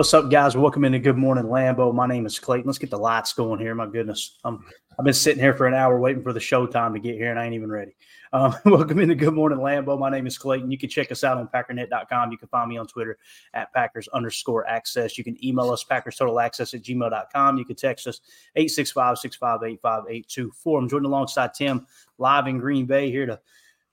What's 0.00 0.14
up, 0.14 0.30
guys? 0.30 0.56
Welcome 0.56 0.86
into 0.86 0.98
Good 0.98 1.18
Morning 1.18 1.44
Lambeau. 1.44 1.94
My 1.94 2.06
name 2.06 2.24
is 2.24 2.38
Clayton. 2.38 2.64
Let's 2.66 2.78
get 2.78 2.88
the 2.88 2.96
lights 2.96 3.34
going 3.34 3.60
here. 3.60 3.74
My 3.74 3.84
goodness, 3.84 4.38
um, 4.44 4.64
I've 4.98 5.04
been 5.04 5.12
sitting 5.12 5.42
here 5.42 5.52
for 5.52 5.66
an 5.66 5.74
hour 5.74 6.00
waiting 6.00 6.22
for 6.22 6.32
the 6.32 6.40
show 6.40 6.66
time 6.66 6.94
to 6.94 6.98
get 6.98 7.16
here, 7.16 7.28
and 7.30 7.38
I 7.38 7.44
ain't 7.44 7.52
even 7.52 7.70
ready. 7.70 7.94
Um, 8.32 8.54
welcome 8.64 8.98
into 8.98 9.14
Good 9.14 9.34
Morning 9.34 9.58
Lambeau. 9.58 9.98
My 9.98 10.08
name 10.08 10.26
is 10.26 10.38
Clayton. 10.38 10.70
You 10.70 10.78
can 10.78 10.88
check 10.88 11.12
us 11.12 11.22
out 11.22 11.36
on 11.36 11.48
Packernet.com. 11.48 12.32
You 12.32 12.38
can 12.38 12.48
find 12.48 12.70
me 12.70 12.78
on 12.78 12.86
Twitter 12.86 13.18
at 13.52 13.74
Packers 13.74 14.08
underscore 14.08 14.66
access. 14.66 15.18
You 15.18 15.24
can 15.24 15.36
email 15.44 15.70
us 15.70 15.84
Packers 15.84 16.16
Total 16.16 16.40
Access 16.40 16.72
at 16.72 16.80
gmail.com. 16.80 17.58
You 17.58 17.66
can 17.66 17.76
text 17.76 18.06
us 18.06 18.22
865 18.56 19.18
658 19.18 19.82
5824. 19.82 20.78
I'm 20.78 20.88
joined 20.88 21.04
alongside 21.04 21.52
Tim 21.52 21.86
live 22.16 22.46
in 22.46 22.58
Green 22.58 22.86
Bay 22.86 23.10
here 23.10 23.26
to 23.26 23.38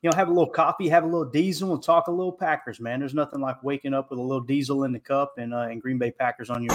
you 0.01 0.09
know, 0.09 0.15
have 0.15 0.27
a 0.27 0.31
little 0.31 0.49
coffee, 0.49 0.87
have 0.89 1.03
a 1.03 1.07
little 1.07 1.25
diesel, 1.25 1.73
and 1.73 1.81
talk 1.81 2.07
a 2.07 2.11
little 2.11 2.31
Packers, 2.31 2.79
man. 2.79 2.99
There's 2.99 3.15
nothing 3.15 3.41
like 3.41 3.63
waking 3.63 3.93
up 3.93 4.11
with 4.11 4.19
a 4.19 4.21
little 4.21 4.43
diesel 4.43 4.83
in 4.83 4.91
the 4.91 4.99
cup 4.99 5.33
and 5.37 5.53
uh, 5.53 5.67
and 5.69 5.81
Green 5.81 5.97
Bay 5.97 6.11
Packers 6.11 6.49
on 6.49 6.63
your. 6.63 6.73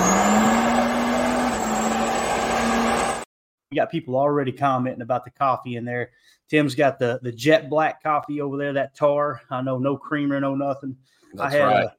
You 3.70 3.76
got 3.76 3.90
people 3.90 4.16
already 4.16 4.52
commenting 4.52 5.02
about 5.02 5.24
the 5.24 5.30
coffee 5.30 5.76
in 5.76 5.84
there. 5.84 6.10
Tim's 6.48 6.74
got 6.74 6.98
the 6.98 7.20
the 7.22 7.32
jet 7.32 7.70
black 7.70 8.02
coffee 8.02 8.40
over 8.40 8.56
there, 8.56 8.72
that 8.72 8.96
tar. 8.96 9.40
I 9.50 9.62
know 9.62 9.78
no 9.78 9.96
creamer, 9.96 10.40
no 10.40 10.54
nothing. 10.54 10.96
That's 11.34 11.54
I 11.54 11.58
had 11.58 11.64
right. 11.64 11.84
a, 11.84 11.94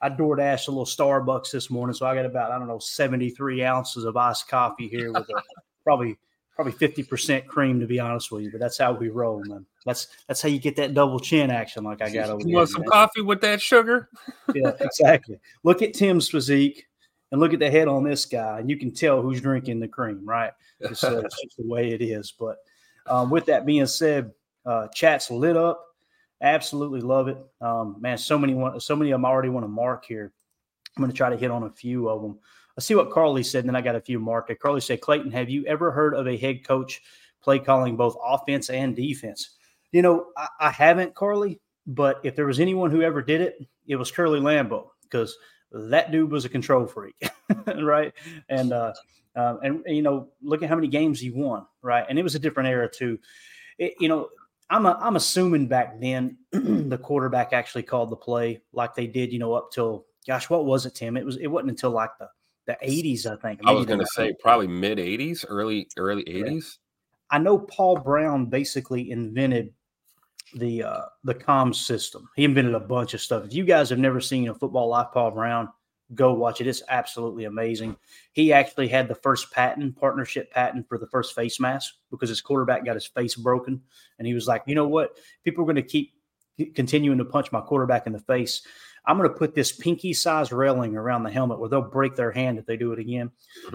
I 0.00 0.08
door 0.10 0.36
dashed 0.36 0.68
a 0.68 0.70
little 0.70 0.86
Starbucks 0.86 1.50
this 1.50 1.68
morning, 1.68 1.94
so 1.94 2.06
I 2.06 2.14
got 2.14 2.26
about 2.26 2.52
I 2.52 2.58
don't 2.58 2.68
know 2.68 2.78
73 2.78 3.64
ounces 3.64 4.04
of 4.04 4.16
iced 4.16 4.48
coffee 4.48 4.86
here 4.86 5.12
with 5.12 5.28
a, 5.28 5.42
probably 5.84 6.16
probably 6.54 6.72
50% 6.72 7.46
cream 7.46 7.80
to 7.80 7.86
be 7.86 7.98
honest 7.98 8.30
with 8.30 8.44
you, 8.44 8.50
but 8.50 8.60
that's 8.60 8.78
how 8.78 8.92
we 8.92 9.08
roll, 9.08 9.42
man. 9.44 9.66
That's 9.84 10.08
that's 10.28 10.40
how 10.40 10.48
you 10.48 10.58
get 10.58 10.76
that 10.76 10.94
double 10.94 11.18
chin 11.18 11.50
action 11.50 11.84
like 11.84 12.00
I 12.00 12.10
got 12.10 12.30
over 12.30 12.40
You 12.40 12.46
here. 12.48 12.56
want 12.58 12.68
some 12.70 12.82
man. 12.82 12.90
coffee 12.90 13.22
with 13.22 13.40
that 13.42 13.60
sugar? 13.60 14.08
Yeah, 14.54 14.72
exactly. 14.80 15.38
Look 15.64 15.82
at 15.82 15.94
Tim's 15.94 16.28
physique 16.28 16.86
and 17.32 17.40
look 17.40 17.52
at 17.52 17.58
the 17.58 17.70
head 17.70 17.88
on 17.88 18.04
this 18.04 18.24
guy, 18.24 18.60
and 18.60 18.70
you 18.70 18.76
can 18.76 18.92
tell 18.92 19.20
who's 19.20 19.40
drinking 19.40 19.80
the 19.80 19.88
cream, 19.88 20.20
right? 20.24 20.52
It's, 20.80 21.02
uh, 21.02 21.22
it's 21.24 21.42
just 21.42 21.56
the 21.56 21.66
way 21.66 21.90
it 21.90 22.00
is. 22.02 22.32
But 22.38 22.58
um, 23.06 23.30
with 23.30 23.46
that 23.46 23.66
being 23.66 23.86
said, 23.86 24.30
uh, 24.64 24.88
chat's 24.94 25.30
lit 25.30 25.56
up. 25.56 25.84
Absolutely 26.42 27.00
love 27.00 27.28
it, 27.28 27.38
um, 27.60 27.96
man. 28.00 28.18
So 28.18 28.38
many 28.38 28.54
want, 28.54 28.82
so 28.82 28.94
many 28.94 29.10
of 29.10 29.14
them 29.14 29.24
already 29.24 29.48
want 29.48 29.64
to 29.64 29.68
mark 29.68 30.04
here. 30.04 30.32
I'm 30.96 31.00
going 31.02 31.10
to 31.10 31.16
try 31.16 31.30
to 31.30 31.36
hit 31.36 31.50
on 31.50 31.64
a 31.64 31.70
few 31.70 32.08
of 32.08 32.22
them. 32.22 32.38
Let's 32.76 32.86
see 32.86 32.94
what 32.94 33.10
Carly 33.10 33.42
said, 33.42 33.60
and 33.60 33.68
then 33.68 33.76
I 33.76 33.80
got 33.80 33.94
a 33.96 34.00
few 34.00 34.18
marked. 34.18 34.52
Carly 34.60 34.80
said, 34.80 35.00
"Clayton, 35.00 35.30
have 35.32 35.48
you 35.48 35.64
ever 35.66 35.92
heard 35.92 36.14
of 36.14 36.26
a 36.26 36.36
head 36.36 36.66
coach 36.66 37.02
play 37.40 37.58
calling 37.58 37.96
both 37.96 38.16
offense 38.24 38.70
and 38.70 38.96
defense?" 38.96 39.50
You 39.92 40.02
know, 40.02 40.26
I, 40.36 40.48
I 40.60 40.70
haven't, 40.70 41.14
Carly. 41.14 41.60
But 41.86 42.20
if 42.24 42.34
there 42.34 42.46
was 42.46 42.60
anyone 42.60 42.90
who 42.90 43.02
ever 43.02 43.22
did 43.22 43.40
it, 43.40 43.58
it 43.86 43.96
was 43.96 44.10
Curly 44.10 44.40
Lambeau 44.40 44.88
because 45.02 45.36
that 45.70 46.10
dude 46.10 46.30
was 46.30 46.44
a 46.44 46.48
control 46.48 46.86
freak, 46.86 47.16
right? 47.82 48.12
And 48.48 48.72
uh, 48.72 48.92
um, 49.36 49.60
and 49.62 49.82
you 49.86 50.02
know, 50.02 50.28
look 50.42 50.62
at 50.62 50.68
how 50.68 50.76
many 50.76 50.88
games 50.88 51.20
he 51.20 51.30
won, 51.30 51.66
right? 51.82 52.06
And 52.08 52.18
it 52.18 52.22
was 52.22 52.34
a 52.34 52.38
different 52.38 52.68
era 52.68 52.88
too. 52.90 53.18
It, 53.78 53.94
you 53.98 54.08
know, 54.08 54.28
I'm 54.70 54.86
a, 54.86 54.98
I'm 55.00 55.16
assuming 55.16 55.66
back 55.66 56.00
then 56.00 56.38
the 56.52 56.98
quarterback 56.98 57.52
actually 57.52 57.82
called 57.82 58.10
the 58.10 58.16
play 58.16 58.62
like 58.72 58.94
they 58.94 59.06
did, 59.06 59.32
you 59.32 59.38
know, 59.38 59.52
up 59.52 59.70
till 59.72 60.06
gosh, 60.26 60.48
what 60.48 60.64
was 60.64 60.86
it, 60.86 60.94
Tim? 60.94 61.16
It 61.16 61.26
was 61.26 61.36
it 61.36 61.48
wasn't 61.48 61.70
until 61.70 61.90
like 61.90 62.10
the 62.18 62.28
the 62.66 62.76
80s, 62.82 63.26
I 63.26 63.36
think. 63.36 63.60
I 63.64 63.72
was 63.72 63.86
going 63.86 64.00
to 64.00 64.06
say 64.06 64.34
probably 64.40 64.66
mid 64.66 64.98
80s, 64.98 65.44
early 65.48 65.88
early 65.96 66.24
80s. 66.24 66.78
I 67.30 67.38
know 67.38 67.58
Paul 67.58 67.96
Brown 67.96 68.46
basically 68.46 69.10
invented 69.10 69.72
the 70.54 70.84
uh, 70.84 71.02
the 71.24 71.34
comms 71.34 71.76
system. 71.76 72.28
He 72.36 72.44
invented 72.44 72.74
a 72.74 72.80
bunch 72.80 73.14
of 73.14 73.20
stuff. 73.20 73.44
If 73.44 73.54
you 73.54 73.64
guys 73.64 73.90
have 73.90 73.98
never 73.98 74.20
seen 74.20 74.48
a 74.48 74.54
Football 74.54 74.88
Life 74.88 75.08
Paul 75.12 75.32
Brown, 75.32 75.68
go 76.14 76.32
watch 76.32 76.60
it. 76.60 76.66
It's 76.66 76.82
absolutely 76.88 77.44
amazing. 77.44 77.96
He 78.32 78.52
actually 78.52 78.88
had 78.88 79.08
the 79.08 79.14
first 79.14 79.50
patent, 79.50 79.96
partnership 79.96 80.50
patent 80.52 80.88
for 80.88 80.98
the 80.98 81.08
first 81.08 81.34
face 81.34 81.58
mask 81.58 81.94
because 82.10 82.28
his 82.28 82.40
quarterback 82.40 82.84
got 82.84 82.94
his 82.94 83.06
face 83.06 83.34
broken, 83.34 83.80
and 84.18 84.26
he 84.26 84.34
was 84.34 84.46
like, 84.46 84.62
you 84.66 84.74
know 84.74 84.88
what? 84.88 85.18
People 85.44 85.62
are 85.64 85.66
going 85.66 85.76
to 85.76 85.82
keep 85.82 86.12
continuing 86.74 87.18
to 87.18 87.24
punch 87.24 87.50
my 87.50 87.60
quarterback 87.60 88.06
in 88.06 88.12
the 88.12 88.20
face. 88.20 88.62
I'm 89.06 89.18
going 89.18 89.28
to 89.28 89.34
put 89.36 89.54
this 89.54 89.72
pinky 89.72 90.12
size 90.12 90.52
railing 90.52 90.96
around 90.96 91.24
the 91.24 91.30
helmet 91.30 91.60
where 91.60 91.68
they'll 91.68 91.82
break 91.82 92.16
their 92.16 92.32
hand 92.32 92.58
if 92.58 92.66
they 92.66 92.76
do 92.76 92.92
it 92.92 92.98
again. 92.98 93.30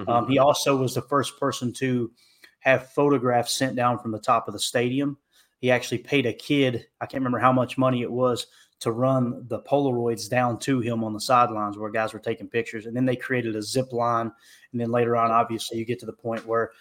Um, 0.07 0.27
he 0.27 0.39
also 0.39 0.75
was 0.75 0.95
the 0.95 1.01
first 1.03 1.39
person 1.39 1.71
to 1.73 2.11
have 2.59 2.91
photographs 2.91 3.53
sent 3.53 3.75
down 3.75 3.99
from 3.99 4.11
the 4.11 4.19
top 4.19 4.47
of 4.47 4.53
the 4.53 4.59
stadium. 4.59 5.17
He 5.59 5.71
actually 5.71 5.99
paid 5.99 6.25
a 6.25 6.33
kid, 6.33 6.87
I 7.01 7.05
can't 7.05 7.21
remember 7.21 7.39
how 7.39 7.51
much 7.51 7.77
money 7.77 8.01
it 8.01 8.11
was, 8.11 8.47
to 8.79 8.91
run 8.91 9.45
the 9.47 9.59
Polaroids 9.59 10.29
down 10.29 10.57
to 10.59 10.79
him 10.79 11.03
on 11.03 11.13
the 11.13 11.19
sidelines 11.19 11.77
where 11.77 11.91
guys 11.91 12.13
were 12.13 12.19
taking 12.19 12.47
pictures. 12.47 12.85
And 12.85 12.95
then 12.95 13.05
they 13.05 13.15
created 13.15 13.55
a 13.55 13.61
zip 13.61 13.91
line. 13.91 14.31
And 14.71 14.79
then 14.79 14.89
later 14.89 15.17
on, 15.17 15.31
obviously, 15.31 15.77
you 15.77 15.85
get 15.85 15.99
to 15.99 16.05
the 16.05 16.13
point 16.13 16.45
where 16.45 16.71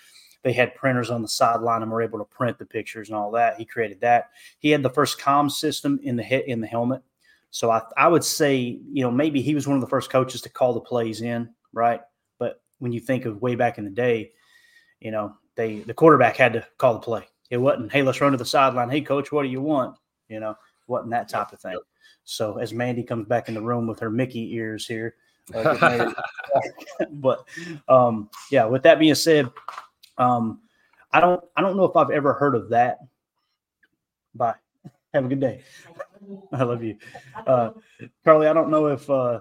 they 0.43 0.53
had 0.53 0.77
printers 0.77 1.11
on 1.11 1.23
the 1.23 1.29
sideline 1.29 1.83
and 1.83 1.91
were 1.91 2.03
able 2.03 2.21
to 2.21 2.25
print 2.25 2.59
the 2.59 2.67
pictures 2.67 3.09
and 3.09 3.17
all 3.17 3.33
that. 3.33 3.57
He 3.59 3.65
created 3.65 4.01
that. 4.03 4.31
He 4.61 4.71
had 4.71 4.83
the 4.85 4.91
first 4.91 5.19
comm 5.19 5.51
system 5.51 5.99
in 6.03 6.15
the 6.15 6.23
hit 6.23 6.47
in 6.47 6.61
the 6.61 6.67
helmet. 6.69 7.03
So 7.51 7.71
I, 7.71 7.83
I 7.97 8.09
would 8.09 8.25
say, 8.25 8.57
you 8.57 9.03
know, 9.03 9.11
maybe 9.11 9.41
he 9.41 9.55
was 9.55 9.67
one 9.67 9.77
of 9.77 9.81
the 9.81 9.89
first 9.89 10.11
coaches 10.11 10.43
to 10.43 10.49
call 10.49 10.75
the 10.75 10.81
plays 10.81 11.23
in, 11.23 11.49
right? 11.73 12.01
But 12.39 12.61
when 12.79 12.93
you 12.93 13.01
think 13.01 13.25
of 13.25 13.43
way 13.43 13.55
back 13.55 13.79
in 13.79 13.85
the 13.85 13.91
day, 13.91 14.33
you 15.01 15.11
know, 15.11 15.35
they 15.55 15.81
the 15.81 15.95
quarterback 15.95 16.37
had 16.37 16.53
to 16.55 16.67
call 16.77 16.95
the 16.95 17.01
play. 17.01 17.27
It 17.51 17.57
wasn't, 17.57 17.93
hey, 17.93 18.03
let's 18.03 18.21
run 18.21 18.33
to 18.33 18.39
the 18.39 18.45
sideline. 18.45 18.91
Hey, 18.91 19.01
coach, 19.01 19.33
what 19.33 19.43
do 19.43 19.49
you 19.49 19.63
want? 19.63 19.97
You 20.29 20.41
know, 20.41 20.55
wasn't 20.87 21.11
that 21.11 21.29
type 21.29 21.53
of 21.53 21.61
thing. 21.61 21.79
So 22.25 22.59
as 22.59 22.75
Mandy 22.75 23.03
comes 23.03 23.27
back 23.27 23.49
in 23.49 23.55
the 23.55 23.63
room 23.63 23.87
with 23.87 23.99
her 24.01 24.11
Mickey 24.11 24.55
ears 24.55 24.87
here, 24.87 25.15
uh, 25.55 26.13
but 27.13 27.45
um, 27.89 28.29
yeah. 28.51 28.67
With 28.67 28.83
that 28.83 28.99
being 28.99 29.15
said, 29.15 29.51
um, 30.19 30.61
I 31.13 31.21
don't 31.21 31.43
I 31.57 31.63
don't 31.63 31.77
know 31.77 31.85
if 31.85 31.97
I've 31.97 32.11
ever 32.11 32.35
heard 32.35 32.55
of 32.55 32.69
that. 32.71 32.99
Bye. 34.35 34.55
Have 35.15 35.25
a 35.25 35.29
good 35.29 35.41
day. 35.41 35.63
I 36.53 36.63
love 36.63 36.83
you, 36.83 36.97
uh, 37.47 37.71
Carly. 38.25 38.47
I 38.47 38.53
don't 38.53 38.71
know 38.71 38.87
if 38.89 39.09
uh, 39.09 39.41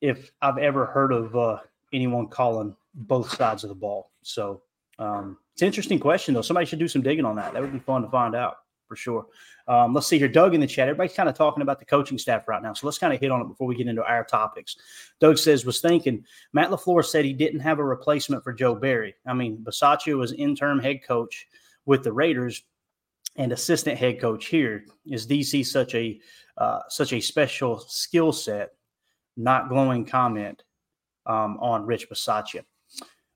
if 0.00 0.30
I've 0.40 0.58
ever 0.58 0.86
heard 0.86 1.12
of 1.12 1.36
uh, 1.36 1.58
anyone 1.92 2.28
calling 2.28 2.76
both 2.94 3.34
sides 3.36 3.64
of 3.64 3.68
the 3.68 3.74
ball. 3.74 4.10
So 4.22 4.62
um, 4.98 5.38
it's 5.52 5.62
an 5.62 5.66
interesting 5.66 6.00
question, 6.00 6.34
though. 6.34 6.42
Somebody 6.42 6.66
should 6.66 6.78
do 6.78 6.88
some 6.88 7.02
digging 7.02 7.24
on 7.24 7.36
that. 7.36 7.52
That 7.52 7.62
would 7.62 7.72
be 7.72 7.78
fun 7.78 8.02
to 8.02 8.08
find 8.08 8.34
out 8.34 8.56
for 8.88 8.96
sure. 8.96 9.26
Um, 9.68 9.94
let's 9.94 10.06
see 10.06 10.18
here. 10.18 10.28
Doug 10.28 10.54
in 10.54 10.60
the 10.60 10.66
chat. 10.66 10.88
Everybody's 10.88 11.16
kind 11.16 11.28
of 11.28 11.34
talking 11.34 11.62
about 11.62 11.78
the 11.78 11.84
coaching 11.84 12.18
staff 12.18 12.46
right 12.46 12.62
now. 12.62 12.74
So 12.74 12.86
let's 12.86 12.98
kind 12.98 13.14
of 13.14 13.20
hit 13.20 13.30
on 13.30 13.40
it 13.40 13.48
before 13.48 13.66
we 13.66 13.74
get 13.74 13.86
into 13.86 14.04
our 14.04 14.24
topics. 14.24 14.76
Doug 15.18 15.38
says, 15.38 15.64
was 15.64 15.80
thinking 15.80 16.24
Matt 16.52 16.70
LaFleur 16.70 17.04
said 17.04 17.24
he 17.24 17.32
didn't 17.32 17.60
have 17.60 17.78
a 17.78 17.84
replacement 17.84 18.44
for 18.44 18.52
Joe 18.52 18.74
Barry. 18.74 19.14
I 19.24 19.32
mean, 19.32 19.58
Bisaccia 19.58 20.16
was 20.16 20.32
interim 20.32 20.78
head 20.78 21.04
coach 21.06 21.46
with 21.86 22.02
the 22.02 22.12
Raiders 22.12 22.64
and 23.36 23.52
assistant 23.52 23.98
head 23.98 24.20
coach 24.20 24.46
here. 24.46 24.84
Is 25.06 25.26
DC 25.26 25.66
such 25.66 25.94
a 25.94 26.20
uh, 26.58 26.80
such 26.88 27.12
a 27.12 27.20
special 27.20 27.78
skill 27.80 28.32
set? 28.32 28.70
Not 29.36 29.68
glowing 29.68 30.04
comment 30.04 30.62
um, 31.26 31.58
on 31.60 31.86
Rich 31.86 32.10
Bisaccia. 32.10 32.64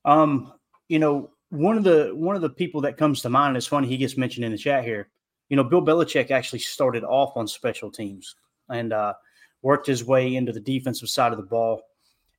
Um, 0.05 0.53
you 0.89 0.99
know, 0.99 1.31
one 1.49 1.77
of 1.77 1.83
the 1.83 2.11
one 2.13 2.35
of 2.35 2.41
the 2.41 2.49
people 2.49 2.81
that 2.81 2.97
comes 2.97 3.21
to 3.21 3.29
mind, 3.29 3.57
it's 3.57 3.67
funny 3.67 3.87
he 3.87 3.97
gets 3.97 4.17
mentioned 4.17 4.45
in 4.45 4.51
the 4.51 4.57
chat 4.57 4.83
here. 4.83 5.09
You 5.49 5.55
know, 5.55 5.63
Bill 5.63 5.81
Belichick 5.81 6.29
actually 6.29 6.59
started 6.59 7.03
off 7.03 7.37
on 7.37 7.47
special 7.47 7.89
teams 7.89 8.35
and 8.69 8.91
uh, 8.91 9.13
worked 9.61 9.87
his 9.87 10.03
way 10.03 10.35
into 10.35 10.51
the 10.51 10.59
defensive 10.59 11.09
side 11.09 11.31
of 11.31 11.37
the 11.37 11.45
ball. 11.45 11.81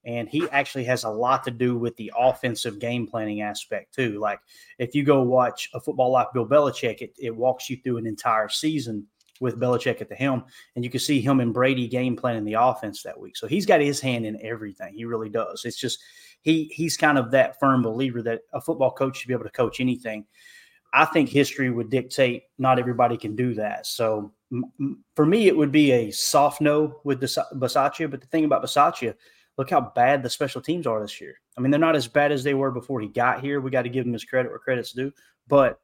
And 0.08 0.26
he 0.26 0.48
actually 0.52 0.84
has 0.84 1.04
a 1.04 1.10
lot 1.10 1.44
to 1.44 1.50
do 1.50 1.76
with 1.76 1.94
the 1.96 2.10
offensive 2.16 2.78
game 2.78 3.06
planning 3.06 3.42
aspect 3.42 3.94
too. 3.94 4.18
Like 4.18 4.40
if 4.78 4.94
you 4.94 5.04
go 5.04 5.22
watch 5.22 5.68
a 5.74 5.80
Football 5.80 6.12
Life 6.12 6.28
Bill 6.32 6.46
Belichick, 6.46 7.02
it, 7.02 7.12
it 7.18 7.36
walks 7.36 7.68
you 7.68 7.76
through 7.76 7.98
an 7.98 8.06
entire 8.06 8.48
season 8.48 9.06
with 9.40 9.60
Belichick 9.60 10.00
at 10.00 10.08
the 10.08 10.14
helm, 10.14 10.44
and 10.74 10.84
you 10.84 10.90
can 10.90 10.98
see 10.98 11.20
him 11.20 11.40
and 11.40 11.52
Brady 11.52 11.86
game 11.86 12.16
planning 12.16 12.44
the 12.44 12.54
offense 12.54 13.02
that 13.02 13.20
week. 13.20 13.36
So 13.36 13.46
he's 13.46 13.66
got 13.66 13.82
his 13.82 14.00
hand 14.00 14.24
in 14.24 14.40
everything. 14.42 14.94
He 14.94 15.04
really 15.04 15.28
does. 15.28 15.66
It's 15.66 15.76
just 15.76 16.00
he 16.40 16.64
he's 16.72 16.96
kind 16.96 17.18
of 17.18 17.30
that 17.32 17.60
firm 17.60 17.82
believer 17.82 18.22
that 18.22 18.40
a 18.54 18.62
football 18.62 18.90
coach 18.90 19.18
should 19.18 19.28
be 19.28 19.34
able 19.34 19.44
to 19.44 19.50
coach 19.50 19.78
anything. 19.78 20.24
I 20.94 21.04
think 21.04 21.28
history 21.28 21.70
would 21.70 21.90
dictate 21.90 22.44
not 22.56 22.78
everybody 22.78 23.18
can 23.18 23.36
do 23.36 23.52
that. 23.54 23.86
So 23.86 24.32
m- 24.50 25.04
for 25.14 25.26
me, 25.26 25.48
it 25.48 25.56
would 25.56 25.70
be 25.70 25.92
a 25.92 26.10
soft 26.10 26.62
no 26.62 27.00
with 27.04 27.20
Bisaccia. 27.20 28.10
But 28.10 28.22
the 28.22 28.26
thing 28.28 28.46
about 28.46 28.64
Bisaccia, 28.64 29.14
look 29.58 29.70
how 29.70 29.92
bad 29.94 30.22
the 30.22 30.30
special 30.30 30.62
teams 30.62 30.86
are 30.86 31.02
this 31.02 31.20
year. 31.20 31.34
I 31.56 31.60
mean, 31.60 31.70
they're 31.70 31.80
not 31.80 31.96
as 31.96 32.06
bad 32.06 32.30
as 32.30 32.44
they 32.44 32.54
were 32.54 32.70
before 32.70 33.00
he 33.00 33.08
got 33.08 33.42
here. 33.42 33.60
We 33.60 33.72
got 33.72 33.82
to 33.82 33.88
give 33.88 34.06
him 34.06 34.12
his 34.12 34.24
credit 34.24 34.50
where 34.50 34.60
credit's 34.60 34.92
due. 34.92 35.12
But 35.48 35.80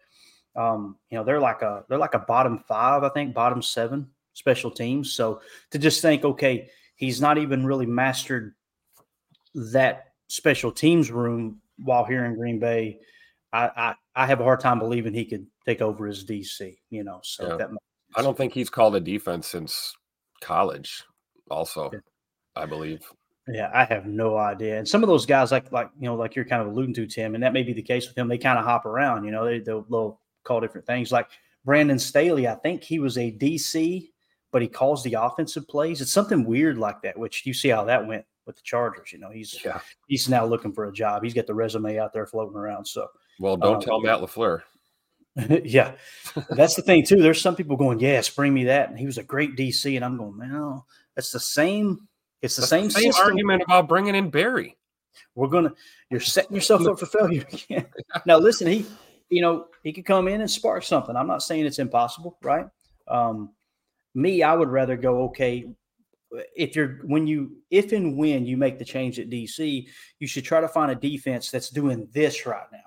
um, 0.56 0.96
you 1.10 1.18
know, 1.18 1.24
they're 1.24 1.40
like 1.40 1.62
a 1.62 1.84
they're 1.88 1.98
like 1.98 2.14
a 2.14 2.20
bottom 2.20 2.60
five, 2.68 3.02
I 3.02 3.08
think, 3.08 3.34
bottom 3.34 3.60
seven 3.60 4.08
special 4.32 4.70
teams. 4.70 5.12
So 5.12 5.40
to 5.72 5.78
just 5.78 6.00
think, 6.00 6.24
okay, 6.24 6.68
he's 6.94 7.20
not 7.20 7.36
even 7.36 7.66
really 7.66 7.86
mastered 7.86 8.54
that 9.54 10.12
special 10.28 10.70
teams 10.70 11.10
room 11.10 11.60
while 11.78 12.04
here 12.04 12.24
in 12.24 12.36
Green 12.36 12.60
Bay. 12.60 13.00
I, 13.52 13.70
I, 13.76 13.94
I 14.16 14.26
have 14.26 14.40
a 14.40 14.44
hard 14.44 14.60
time 14.60 14.80
believing 14.80 15.14
he 15.14 15.24
could 15.24 15.46
take 15.64 15.80
over 15.80 16.08
as 16.08 16.24
DC, 16.24 16.76
you 16.90 17.04
know. 17.04 17.20
So 17.22 17.48
yeah. 17.48 17.56
that 17.56 17.70
I 18.16 18.22
don't 18.22 18.36
think 18.36 18.52
he's 18.52 18.70
called 18.70 18.96
a 18.96 19.00
defense 19.00 19.48
since 19.48 19.94
college, 20.40 21.04
also, 21.50 21.90
yeah. 21.92 22.00
I 22.54 22.66
believe. 22.66 23.00
Yeah, 23.48 23.70
I 23.74 23.84
have 23.84 24.06
no 24.06 24.38
idea. 24.38 24.78
And 24.78 24.88
some 24.88 25.02
of 25.02 25.08
those 25.08 25.26
guys, 25.26 25.52
like 25.52 25.70
like 25.70 25.90
you 25.98 26.06
know, 26.06 26.14
like 26.14 26.34
you're 26.34 26.46
kind 26.46 26.62
of 26.62 26.68
alluding 26.68 26.94
to, 26.94 27.06
Tim, 27.06 27.34
and 27.34 27.42
that 27.42 27.52
may 27.52 27.62
be 27.62 27.74
the 27.74 27.82
case 27.82 28.08
with 28.08 28.16
him. 28.16 28.28
They 28.28 28.38
kind 28.38 28.58
of 28.58 28.64
hop 28.64 28.86
around. 28.86 29.24
You 29.24 29.32
know, 29.32 29.44
they 29.44 29.58
they'll, 29.58 29.82
they'll 29.82 30.20
call 30.44 30.60
different 30.60 30.86
things. 30.86 31.12
Like 31.12 31.28
Brandon 31.64 31.98
Staley, 31.98 32.48
I 32.48 32.54
think 32.54 32.82
he 32.82 32.98
was 32.98 33.18
a 33.18 33.32
DC, 33.32 34.08
but 34.50 34.62
he 34.62 34.68
calls 34.68 35.02
the 35.02 35.14
offensive 35.14 35.68
plays. 35.68 36.00
It's 36.00 36.12
something 36.12 36.44
weird 36.44 36.78
like 36.78 37.02
that. 37.02 37.18
Which 37.18 37.44
you 37.44 37.52
see 37.52 37.68
how 37.68 37.84
that 37.84 38.06
went 38.06 38.24
with 38.46 38.56
the 38.56 38.62
Chargers. 38.62 39.12
You 39.12 39.18
know, 39.18 39.30
he's 39.30 39.62
yeah. 39.62 39.80
he's 40.06 40.26
now 40.26 40.46
looking 40.46 40.72
for 40.72 40.86
a 40.86 40.92
job. 40.92 41.22
He's 41.22 41.34
got 41.34 41.46
the 41.46 41.54
resume 41.54 41.98
out 41.98 42.14
there 42.14 42.26
floating 42.26 42.56
around. 42.56 42.86
So 42.86 43.08
well, 43.38 43.58
don't 43.58 43.76
um, 43.76 43.80
tell 43.82 44.00
Matt 44.00 44.20
Lafleur. 44.20 44.62
yeah, 45.64 45.96
that's 46.50 46.76
the 46.76 46.82
thing 46.82 47.04
too. 47.04 47.20
There's 47.20 47.42
some 47.42 47.56
people 47.56 47.76
going, 47.76 47.98
"Yes, 47.98 48.30
bring 48.30 48.54
me 48.54 48.64
that," 48.64 48.88
and 48.88 48.98
he 48.98 49.04
was 49.04 49.18
a 49.18 49.22
great 49.22 49.56
DC, 49.56 49.96
and 49.96 50.04
I'm 50.04 50.16
going, 50.16 50.38
"Man, 50.38 50.80
that's 51.14 51.32
the 51.32 51.40
same 51.40 52.08
it's 52.44 52.56
the 52.56 52.60
That's 52.60 52.68
same, 52.68 52.88
the 52.88 53.12
same 53.12 53.12
argument 53.24 53.62
about 53.62 53.88
bringing 53.88 54.14
in 54.14 54.28
Barry. 54.28 54.76
We're 55.34 55.48
gonna 55.48 55.72
you're 56.10 56.20
setting 56.20 56.54
yourself 56.54 56.86
up 56.86 56.98
for 56.98 57.06
failure 57.06 57.46
again. 57.50 57.86
now 58.26 58.36
listen, 58.36 58.66
he 58.66 58.84
you 59.30 59.40
know 59.40 59.68
he 59.82 59.94
could 59.94 60.04
come 60.04 60.28
in 60.28 60.42
and 60.42 60.50
spark 60.50 60.84
something. 60.84 61.16
I'm 61.16 61.26
not 61.26 61.42
saying 61.42 61.64
it's 61.64 61.78
impossible, 61.78 62.36
right? 62.42 62.66
Um, 63.08 63.54
me, 64.14 64.42
I 64.42 64.54
would 64.54 64.68
rather 64.68 64.94
go 64.94 65.22
okay. 65.24 65.64
If 66.54 66.76
you're 66.76 66.98
when 67.04 67.26
you 67.26 67.56
if 67.70 67.92
and 67.92 68.18
when 68.18 68.44
you 68.44 68.58
make 68.58 68.78
the 68.78 68.84
change 68.84 69.18
at 69.18 69.30
DC, 69.30 69.86
you 70.18 70.26
should 70.26 70.44
try 70.44 70.60
to 70.60 70.68
find 70.68 70.90
a 70.90 70.94
defense 70.94 71.50
that's 71.50 71.70
doing 71.70 72.08
this 72.12 72.44
right 72.44 72.66
now, 72.70 72.78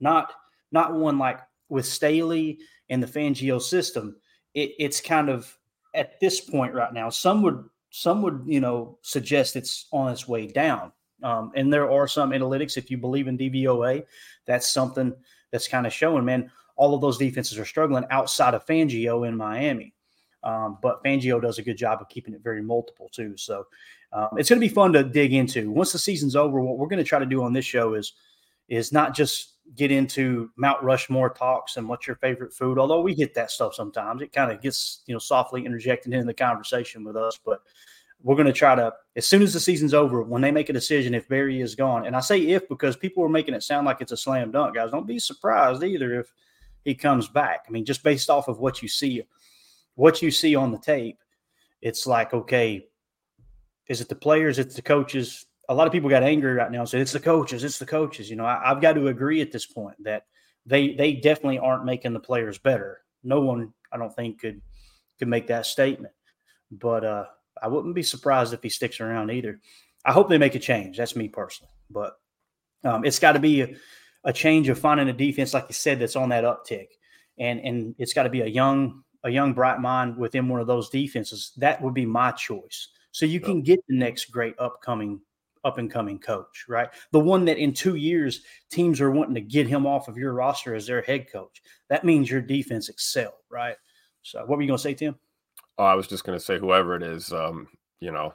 not 0.00 0.34
not 0.70 0.92
one 0.92 1.18
like 1.18 1.40
with 1.70 1.86
Staley 1.86 2.58
and 2.90 3.02
the 3.02 3.06
Fangio 3.06 3.60
system. 3.60 4.16
It, 4.52 4.72
it's 4.78 5.00
kind 5.00 5.30
of 5.30 5.56
at 5.94 6.20
this 6.20 6.42
point 6.42 6.74
right 6.74 6.92
now. 6.92 7.08
Some 7.08 7.40
would 7.42 7.64
some 7.92 8.22
would 8.22 8.42
you 8.46 8.60
know 8.60 8.98
suggest 9.02 9.54
it's 9.54 9.86
on 9.92 10.10
its 10.10 10.26
way 10.26 10.46
down. 10.46 10.90
Um, 11.22 11.52
and 11.54 11.72
there 11.72 11.88
are 11.88 12.08
some 12.08 12.30
analytics 12.30 12.76
if 12.76 12.90
you 12.90 12.98
believe 12.98 13.28
in 13.28 13.38
dvoa 13.38 14.04
that's 14.44 14.72
something 14.72 15.14
that's 15.52 15.68
kind 15.68 15.86
of 15.86 15.92
showing 15.92 16.24
man 16.24 16.50
all 16.74 16.94
of 16.94 17.00
those 17.00 17.18
defenses 17.18 17.58
are 17.58 17.64
struggling 17.64 18.04
outside 18.10 18.54
of 18.54 18.66
fangio 18.66 19.28
in 19.28 19.36
miami. 19.36 19.94
Um, 20.42 20.78
but 20.82 21.04
fangio 21.04 21.40
does 21.40 21.58
a 21.58 21.62
good 21.62 21.76
job 21.76 22.00
of 22.00 22.08
keeping 22.08 22.34
it 22.34 22.42
very 22.42 22.62
multiple 22.62 23.08
too. 23.12 23.36
So 23.36 23.66
um, 24.12 24.30
it's 24.36 24.48
going 24.48 24.60
to 24.60 24.66
be 24.66 24.74
fun 24.74 24.92
to 24.94 25.04
dig 25.04 25.32
into. 25.32 25.70
Once 25.70 25.92
the 25.92 25.98
season's 25.98 26.34
over 26.34 26.60
what 26.60 26.78
we're 26.78 26.88
going 26.88 26.98
to 26.98 27.08
try 27.08 27.20
to 27.20 27.26
do 27.26 27.44
on 27.44 27.52
this 27.52 27.64
show 27.64 27.94
is 27.94 28.14
is 28.68 28.90
not 28.90 29.14
just 29.14 29.51
get 29.74 29.90
into 29.90 30.50
Mount 30.56 30.82
Rushmore 30.82 31.30
talks 31.30 31.76
and 31.76 31.88
what's 31.88 32.06
your 32.06 32.16
favorite 32.16 32.52
food. 32.52 32.78
Although 32.78 33.00
we 33.00 33.14
hit 33.14 33.34
that 33.34 33.50
stuff 33.50 33.74
sometimes, 33.74 34.22
it 34.22 34.32
kind 34.32 34.52
of 34.52 34.60
gets 34.60 35.02
you 35.06 35.14
know 35.14 35.18
softly 35.18 35.64
interjected 35.64 36.12
in 36.12 36.26
the 36.26 36.34
conversation 36.34 37.04
with 37.04 37.16
us. 37.16 37.38
But 37.44 37.60
we're 38.22 38.36
going 38.36 38.46
to 38.46 38.52
try 38.52 38.74
to 38.74 38.92
as 39.16 39.26
soon 39.26 39.42
as 39.42 39.52
the 39.52 39.60
season's 39.60 39.94
over, 39.94 40.22
when 40.22 40.42
they 40.42 40.50
make 40.50 40.68
a 40.68 40.74
decision, 40.74 41.14
if 41.14 41.28
Barry 41.28 41.60
is 41.60 41.74
gone, 41.74 42.06
and 42.06 42.16
I 42.16 42.20
say 42.20 42.40
if 42.40 42.68
because 42.68 42.96
people 42.96 43.24
are 43.24 43.28
making 43.28 43.54
it 43.54 43.62
sound 43.62 43.86
like 43.86 44.00
it's 44.00 44.12
a 44.12 44.16
slam 44.16 44.50
dunk, 44.50 44.74
guys. 44.74 44.90
Don't 44.90 45.06
be 45.06 45.18
surprised 45.18 45.82
either 45.82 46.20
if 46.20 46.32
he 46.84 46.94
comes 46.94 47.28
back. 47.28 47.64
I 47.66 47.70
mean, 47.70 47.84
just 47.84 48.02
based 48.02 48.30
off 48.30 48.48
of 48.48 48.58
what 48.58 48.82
you 48.82 48.88
see, 48.88 49.22
what 49.94 50.22
you 50.22 50.30
see 50.30 50.54
on 50.54 50.72
the 50.72 50.78
tape, 50.78 51.18
it's 51.80 52.06
like 52.06 52.34
okay, 52.34 52.86
is 53.88 54.00
it 54.00 54.08
the 54.08 54.14
players? 54.14 54.58
It's 54.58 54.76
the 54.76 54.82
coaches 54.82 55.46
a 55.72 55.74
lot 55.74 55.86
of 55.86 55.92
people 55.92 56.10
got 56.10 56.22
angry 56.22 56.52
right 56.52 56.70
now 56.70 56.80
and 56.80 56.88
said 56.88 57.00
it's 57.00 57.12
the 57.12 57.20
coaches, 57.20 57.64
it's 57.64 57.78
the 57.78 57.86
coaches. 57.86 58.28
You 58.28 58.36
know, 58.36 58.44
I, 58.44 58.60
have 58.66 58.82
got 58.82 58.92
to 58.92 59.08
agree 59.08 59.40
at 59.40 59.52
this 59.52 59.66
point 59.66 59.96
that 60.04 60.26
they 60.66 60.94
they 60.94 61.14
definitely 61.14 61.58
aren't 61.58 61.84
making 61.84 62.12
the 62.12 62.20
players 62.20 62.58
better. 62.58 63.00
No 63.24 63.40
one, 63.40 63.72
I 63.92 63.96
don't 63.96 64.14
think, 64.14 64.40
could 64.40 64.60
could 65.18 65.28
make 65.28 65.46
that 65.46 65.66
statement. 65.66 66.12
But 66.70 67.04
uh, 67.04 67.24
I 67.60 67.68
wouldn't 67.68 67.94
be 67.94 68.02
surprised 68.02 68.52
if 68.52 68.62
he 68.62 68.68
sticks 68.68 69.00
around 69.00 69.30
either. 69.30 69.60
I 70.04 70.12
hope 70.12 70.28
they 70.28 70.38
make 70.38 70.54
a 70.54 70.58
change. 70.58 70.98
That's 70.98 71.16
me 71.16 71.28
personally, 71.28 71.72
but 71.90 72.14
um, 72.84 73.04
it's 73.04 73.18
got 73.18 73.32
to 73.32 73.38
be 73.38 73.62
a, 73.62 73.74
a 74.24 74.32
change 74.32 74.68
of 74.68 74.78
finding 74.78 75.08
a 75.08 75.12
defense, 75.12 75.54
like 75.54 75.66
you 75.68 75.74
said, 75.74 76.00
that's 76.00 76.16
on 76.16 76.28
that 76.30 76.44
uptick, 76.44 76.88
and 77.38 77.60
and 77.60 77.94
it's 77.98 78.12
got 78.12 78.24
to 78.24 78.30
be 78.30 78.42
a 78.42 78.46
young 78.46 79.02
a 79.24 79.30
young 79.30 79.54
bright 79.54 79.80
mind 79.80 80.16
within 80.16 80.48
one 80.48 80.60
of 80.60 80.66
those 80.66 80.90
defenses. 80.90 81.52
That 81.56 81.80
would 81.80 81.94
be 81.94 82.06
my 82.06 82.32
choice. 82.32 82.88
So 83.12 83.26
you 83.26 83.40
can 83.40 83.62
get 83.62 83.78
the 83.88 83.96
next 83.96 84.32
great 84.32 84.54
upcoming 84.58 85.20
up 85.64 85.78
and 85.78 85.90
coming 85.90 86.18
coach, 86.18 86.64
right? 86.68 86.88
The 87.12 87.20
one 87.20 87.44
that 87.46 87.58
in 87.58 87.72
two 87.72 87.94
years 87.94 88.42
teams 88.70 89.00
are 89.00 89.10
wanting 89.10 89.34
to 89.34 89.40
get 89.40 89.66
him 89.66 89.86
off 89.86 90.08
of 90.08 90.16
your 90.16 90.32
roster 90.32 90.74
as 90.74 90.86
their 90.86 91.02
head 91.02 91.30
coach. 91.30 91.62
That 91.88 92.04
means 92.04 92.30
your 92.30 92.40
defense 92.40 92.88
excel, 92.88 93.34
right? 93.50 93.76
So, 94.22 94.40
what 94.40 94.56
were 94.56 94.62
you 94.62 94.68
going 94.68 94.78
to 94.78 94.82
say, 94.82 94.94
Tim? 94.94 95.16
Oh, 95.78 95.84
I 95.84 95.94
was 95.94 96.06
just 96.06 96.24
going 96.24 96.38
to 96.38 96.44
say, 96.44 96.58
whoever 96.58 96.96
it 96.96 97.02
is, 97.02 97.32
um, 97.32 97.68
you 98.00 98.12
know, 98.12 98.34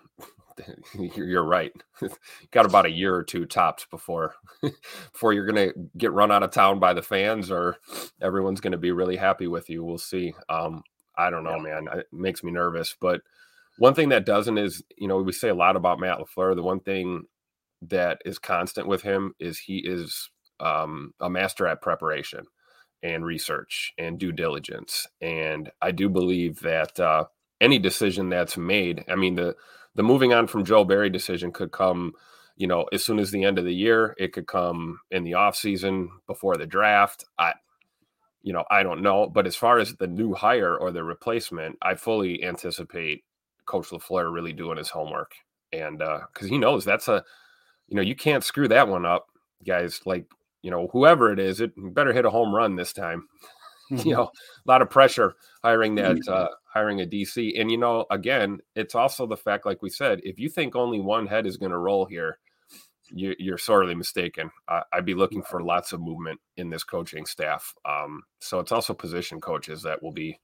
you're 1.15 1.43
right. 1.43 1.71
Got 2.51 2.65
about 2.65 2.85
a 2.85 2.91
year 2.91 3.15
or 3.15 3.23
two 3.23 3.45
tops 3.45 3.85
before 3.89 4.35
before 5.11 5.33
you're 5.33 5.45
going 5.45 5.69
to 5.69 5.73
get 5.97 6.13
run 6.13 6.31
out 6.31 6.43
of 6.43 6.51
town 6.51 6.79
by 6.79 6.93
the 6.93 7.01
fans, 7.01 7.51
or 7.51 7.77
everyone's 8.21 8.61
going 8.61 8.71
to 8.71 8.77
be 8.77 8.91
really 8.91 9.15
happy 9.15 9.47
with 9.47 9.69
you. 9.69 9.83
We'll 9.83 9.97
see. 9.97 10.33
Um, 10.49 10.83
I 11.17 11.29
don't 11.29 11.43
know, 11.43 11.55
yeah. 11.55 11.81
man. 11.81 11.87
It 11.93 12.07
makes 12.11 12.43
me 12.43 12.51
nervous, 12.51 12.95
but 12.99 13.21
one 13.77 13.93
thing 13.93 14.09
that 14.09 14.25
doesn't 14.25 14.57
is, 14.57 14.83
you 14.97 15.07
know, 15.07 15.17
we 15.17 15.31
say 15.31 15.49
a 15.49 15.55
lot 15.55 15.75
about 15.75 15.99
Matt 15.99 16.19
LaFleur. 16.19 16.55
The 16.55 16.63
one 16.63 16.79
thing 16.79 17.23
that 17.83 18.21
is 18.25 18.39
constant 18.39 18.87
with 18.87 19.01
him 19.01 19.33
is 19.39 19.59
he 19.59 19.77
is 19.77 20.29
um, 20.59 21.13
a 21.19 21.29
master 21.29 21.67
at 21.67 21.81
preparation 21.81 22.45
and 23.03 23.25
research 23.25 23.93
and 23.97 24.17
due 24.17 24.31
diligence. 24.31 25.07
And 25.21 25.71
I 25.81 25.91
do 25.91 26.09
believe 26.09 26.59
that 26.61 26.99
uh, 26.99 27.25
any 27.61 27.79
decision 27.79 28.29
that's 28.29 28.57
made, 28.57 29.03
I 29.07 29.15
mean, 29.15 29.35
the 29.35 29.55
the 29.95 30.03
moving 30.03 30.31
on 30.31 30.45
from 30.45 30.63
Joe 30.63 30.83
Barry 30.83 31.09
decision 31.09 31.51
could 31.51 31.71
come, 31.71 32.13
you 32.55 32.67
know, 32.67 32.85
as 32.93 33.03
soon 33.03 33.17
as 33.17 33.31
the 33.31 33.43
end 33.43 33.57
of 33.57 33.65
the 33.65 33.73
year. 33.73 34.13
It 34.19 34.31
could 34.31 34.45
come 34.45 34.99
in 35.09 35.23
the 35.23 35.33
off 35.33 35.55
season 35.55 36.11
before 36.27 36.55
the 36.55 36.67
draft. 36.67 37.25
I, 37.39 37.53
you 38.43 38.53
know, 38.53 38.63
I 38.69 38.83
don't 38.83 39.01
know. 39.01 39.27
But 39.27 39.47
as 39.47 39.55
far 39.55 39.79
as 39.79 39.95
the 39.95 40.05
new 40.05 40.33
hire 40.35 40.77
or 40.77 40.91
the 40.91 41.03
replacement, 41.03 41.77
I 41.81 41.95
fully 41.95 42.43
anticipate 42.43 43.23
Coach 43.67 43.89
LaFleur 43.89 44.33
really 44.33 44.53
doing 44.53 44.77
his 44.77 44.89
homework. 44.89 45.33
And 45.71 45.99
because 45.99 46.47
uh, 46.47 46.49
he 46.49 46.57
knows 46.57 46.85
that's 46.85 47.07
a, 47.07 47.23
you 47.87 47.95
know, 47.95 48.01
you 48.01 48.15
can't 48.15 48.43
screw 48.43 48.67
that 48.69 48.87
one 48.87 49.05
up, 49.05 49.27
guys. 49.65 50.01
Like, 50.05 50.25
you 50.61 50.71
know, 50.71 50.89
whoever 50.91 51.31
it 51.31 51.39
is, 51.39 51.61
it 51.61 51.71
better 51.93 52.13
hit 52.13 52.25
a 52.25 52.29
home 52.29 52.53
run 52.53 52.75
this 52.75 52.93
time. 52.93 53.27
Mm-hmm. 53.89 54.05
you 54.05 54.15
know, 54.15 54.23
a 54.23 54.69
lot 54.69 54.81
of 54.81 54.89
pressure 54.89 55.35
hiring 55.63 55.95
that, 55.95 56.17
mm-hmm. 56.17 56.33
uh, 56.33 56.47
hiring 56.65 56.99
a 56.99 57.05
DC. 57.05 57.57
And, 57.57 57.71
you 57.71 57.77
know, 57.77 58.05
again, 58.11 58.59
it's 58.75 58.95
also 58.95 59.25
the 59.25 59.37
fact, 59.37 59.65
like 59.65 59.81
we 59.81 59.89
said, 59.89 60.19
if 60.23 60.37
you 60.37 60.49
think 60.49 60.75
only 60.75 60.99
one 60.99 61.25
head 61.25 61.47
is 61.47 61.55
going 61.55 61.71
to 61.71 61.77
roll 61.77 62.03
here, 62.03 62.37
you, 63.09 63.53
are 63.53 63.57
sorely 63.57 63.95
mistaken. 63.95 64.51
I, 64.67 64.83
would 64.95 65.05
be 65.05 65.13
looking 65.13 65.41
for 65.41 65.63
lots 65.63 65.93
of 65.93 66.01
movement 66.01 66.39
in 66.57 66.69
this 66.69 66.83
coaching 66.83 67.25
staff. 67.25 67.73
Um, 67.85 68.23
so 68.41 68.59
it's 68.59 68.73
also 68.73 68.93
position 68.93 69.39
coaches 69.39 69.81
that 69.83 70.03
will 70.03 70.11
be 70.11 70.37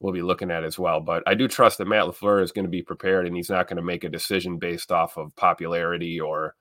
we'll 0.00 0.12
be 0.12 0.22
looking 0.22 0.50
at 0.50 0.64
as 0.64 0.78
well. 0.78 1.00
But 1.00 1.22
I 1.26 1.34
do 1.34 1.48
trust 1.48 1.78
that 1.78 1.86
Matt 1.86 2.04
LaFleur 2.04 2.42
is 2.42 2.52
going 2.52 2.64
to 2.64 2.70
be 2.70 2.82
prepared 2.82 3.26
and 3.26 3.36
he's 3.36 3.50
not 3.50 3.68
going 3.68 3.76
to 3.76 3.82
make 3.82 4.04
a 4.04 4.08
decision 4.08 4.58
based 4.58 4.92
off 4.92 5.16
of 5.16 5.34
popularity 5.36 6.20
or, 6.20 6.54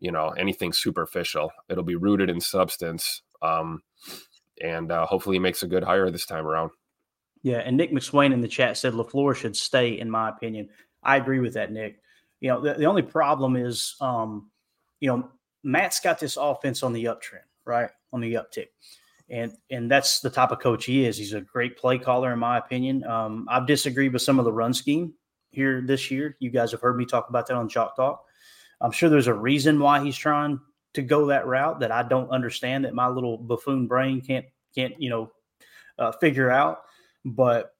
you 0.00 0.12
know, 0.12 0.30
anything 0.30 0.72
superficial. 0.72 1.50
It'll 1.68 1.84
be 1.84 1.96
rooted 1.96 2.30
in 2.30 2.40
substance. 2.40 3.22
Um, 3.42 3.82
and 4.62 4.90
uh, 4.90 5.06
hopefully 5.06 5.36
he 5.36 5.40
makes 5.40 5.62
a 5.62 5.68
good 5.68 5.84
hire 5.84 6.10
this 6.10 6.26
time 6.26 6.46
around. 6.46 6.70
Yeah. 7.42 7.58
And 7.58 7.76
Nick 7.76 7.92
McSwain 7.92 8.32
in 8.32 8.40
the 8.40 8.48
chat 8.48 8.76
said 8.76 8.94
LaFleur 8.94 9.34
should 9.34 9.56
stay, 9.56 9.98
in 9.98 10.10
my 10.10 10.28
opinion. 10.28 10.68
I 11.02 11.16
agree 11.16 11.38
with 11.40 11.54
that, 11.54 11.72
Nick. 11.72 12.00
You 12.40 12.50
know, 12.50 12.60
the, 12.60 12.74
the 12.74 12.86
only 12.86 13.02
problem 13.02 13.56
is, 13.56 13.96
um, 14.00 14.50
you 15.00 15.08
know, 15.08 15.30
Matt's 15.62 16.00
got 16.00 16.18
this 16.18 16.36
offense 16.36 16.82
on 16.82 16.92
the 16.92 17.04
uptrend, 17.04 17.44
right? 17.64 17.90
On 18.12 18.20
the 18.20 18.34
uptick 18.34 18.68
and 19.28 19.52
and 19.70 19.90
that's 19.90 20.20
the 20.20 20.30
type 20.30 20.50
of 20.50 20.60
coach 20.60 20.84
he 20.84 21.04
is. 21.04 21.16
He's 21.16 21.32
a 21.32 21.40
great 21.40 21.76
play 21.76 21.98
caller, 21.98 22.32
in 22.32 22.38
my 22.38 22.58
opinion. 22.58 23.04
Um, 23.04 23.46
I've 23.50 23.66
disagreed 23.66 24.12
with 24.12 24.22
some 24.22 24.38
of 24.38 24.44
the 24.44 24.52
run 24.52 24.72
scheme 24.72 25.14
here 25.50 25.80
this 25.80 26.10
year. 26.10 26.36
You 26.38 26.50
guys 26.50 26.70
have 26.72 26.80
heard 26.80 26.96
me 26.96 27.04
talk 27.04 27.28
about 27.28 27.46
that 27.48 27.56
on 27.56 27.68
Chalk 27.68 27.96
Talk. 27.96 28.24
I'm 28.80 28.92
sure 28.92 29.08
there's 29.08 29.26
a 29.26 29.34
reason 29.34 29.80
why 29.80 30.04
he's 30.04 30.16
trying 30.16 30.60
to 30.94 31.02
go 31.02 31.26
that 31.26 31.46
route 31.46 31.80
that 31.80 31.90
I 31.90 32.02
don't 32.02 32.30
understand 32.30 32.84
that 32.84 32.94
my 32.94 33.08
little 33.08 33.36
buffoon 33.38 33.86
brain 33.86 34.20
can't 34.20 34.46
can't 34.74 34.94
you 35.00 35.10
know 35.10 35.32
uh, 35.98 36.12
figure 36.12 36.50
out. 36.50 36.82
But 37.24 37.72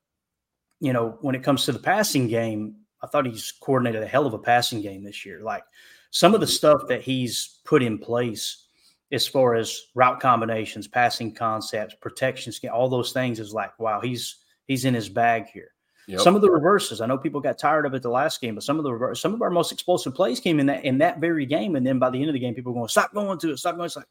you 0.81 0.93
know, 0.93 1.19
when 1.21 1.35
it 1.35 1.43
comes 1.43 1.65
to 1.65 1.73
the 1.73 1.79
passing 1.79 2.29
game, 2.29 2.77
I 3.03 3.07
thought 3.07 3.27
he's 3.27 3.53
coordinated 3.53 4.03
a 4.03 4.07
hell 4.07 4.27
of 4.27 4.35
a 4.35 4.39
passing 4.39 4.83
game 4.83 5.05
this 5.05 5.25
year. 5.25 5.41
Like 5.43 5.63
some 6.11 6.35
of 6.35 6.41
the 6.41 6.47
stuff 6.47 6.83
that 6.89 7.03
he's 7.03 7.61
put 7.65 7.83
in 7.83 7.99
place 7.99 8.66
as 9.13 9.27
far 9.27 9.55
as 9.55 9.81
route 9.95 10.21
combinations, 10.21 10.89
passing 10.89 11.33
concepts, 11.33 11.95
protection 12.01 12.53
scheme, 12.53 12.71
all 12.73 12.89
those 12.89 13.13
things 13.13 13.39
is 13.39 13.55
like, 13.55 13.79
wow, 13.79 14.01
he's 14.01 14.37
he's 14.67 14.85
in 14.85 14.95
his 14.95 15.09
bag 15.09 15.47
here. 15.47 15.73
Yep. 16.09 16.21
Some 16.21 16.37
of 16.37 16.43
the 16.43 16.51
reverses, 16.51 17.01
I 17.01 17.07
know 17.07 17.19
people 17.19 17.41
got 17.41 17.59
tired 17.59 17.85
of 17.85 17.95
it 17.95 18.03
the 18.03 18.11
last 18.11 18.41
game, 18.41 18.55
but 18.55 18.63
some 18.63 18.79
of 18.79 18.85
the 18.85 18.93
reverse, 18.93 19.21
some 19.21 19.35
of 19.35 19.43
our 19.43 19.51
most 19.51 19.73
explosive 19.73 20.15
plays 20.15 20.39
came 20.39 20.61
in 20.61 20.67
that 20.67 20.85
in 20.85 20.99
that 20.99 21.19
very 21.19 21.47
game, 21.47 21.75
and 21.75 21.87
then 21.87 21.99
by 21.99 22.11
the 22.11 22.19
end 22.19 22.29
of 22.29 22.35
the 22.35 22.39
game, 22.39 22.55
people 22.55 22.73
were 22.73 22.79
going 22.79 22.89
stop 22.89 23.13
going 23.13 23.39
to 23.39 23.53
it, 23.53 23.59
stop 23.59 23.77
going. 23.77 23.87
It's 23.87 23.97
like, 23.97 24.07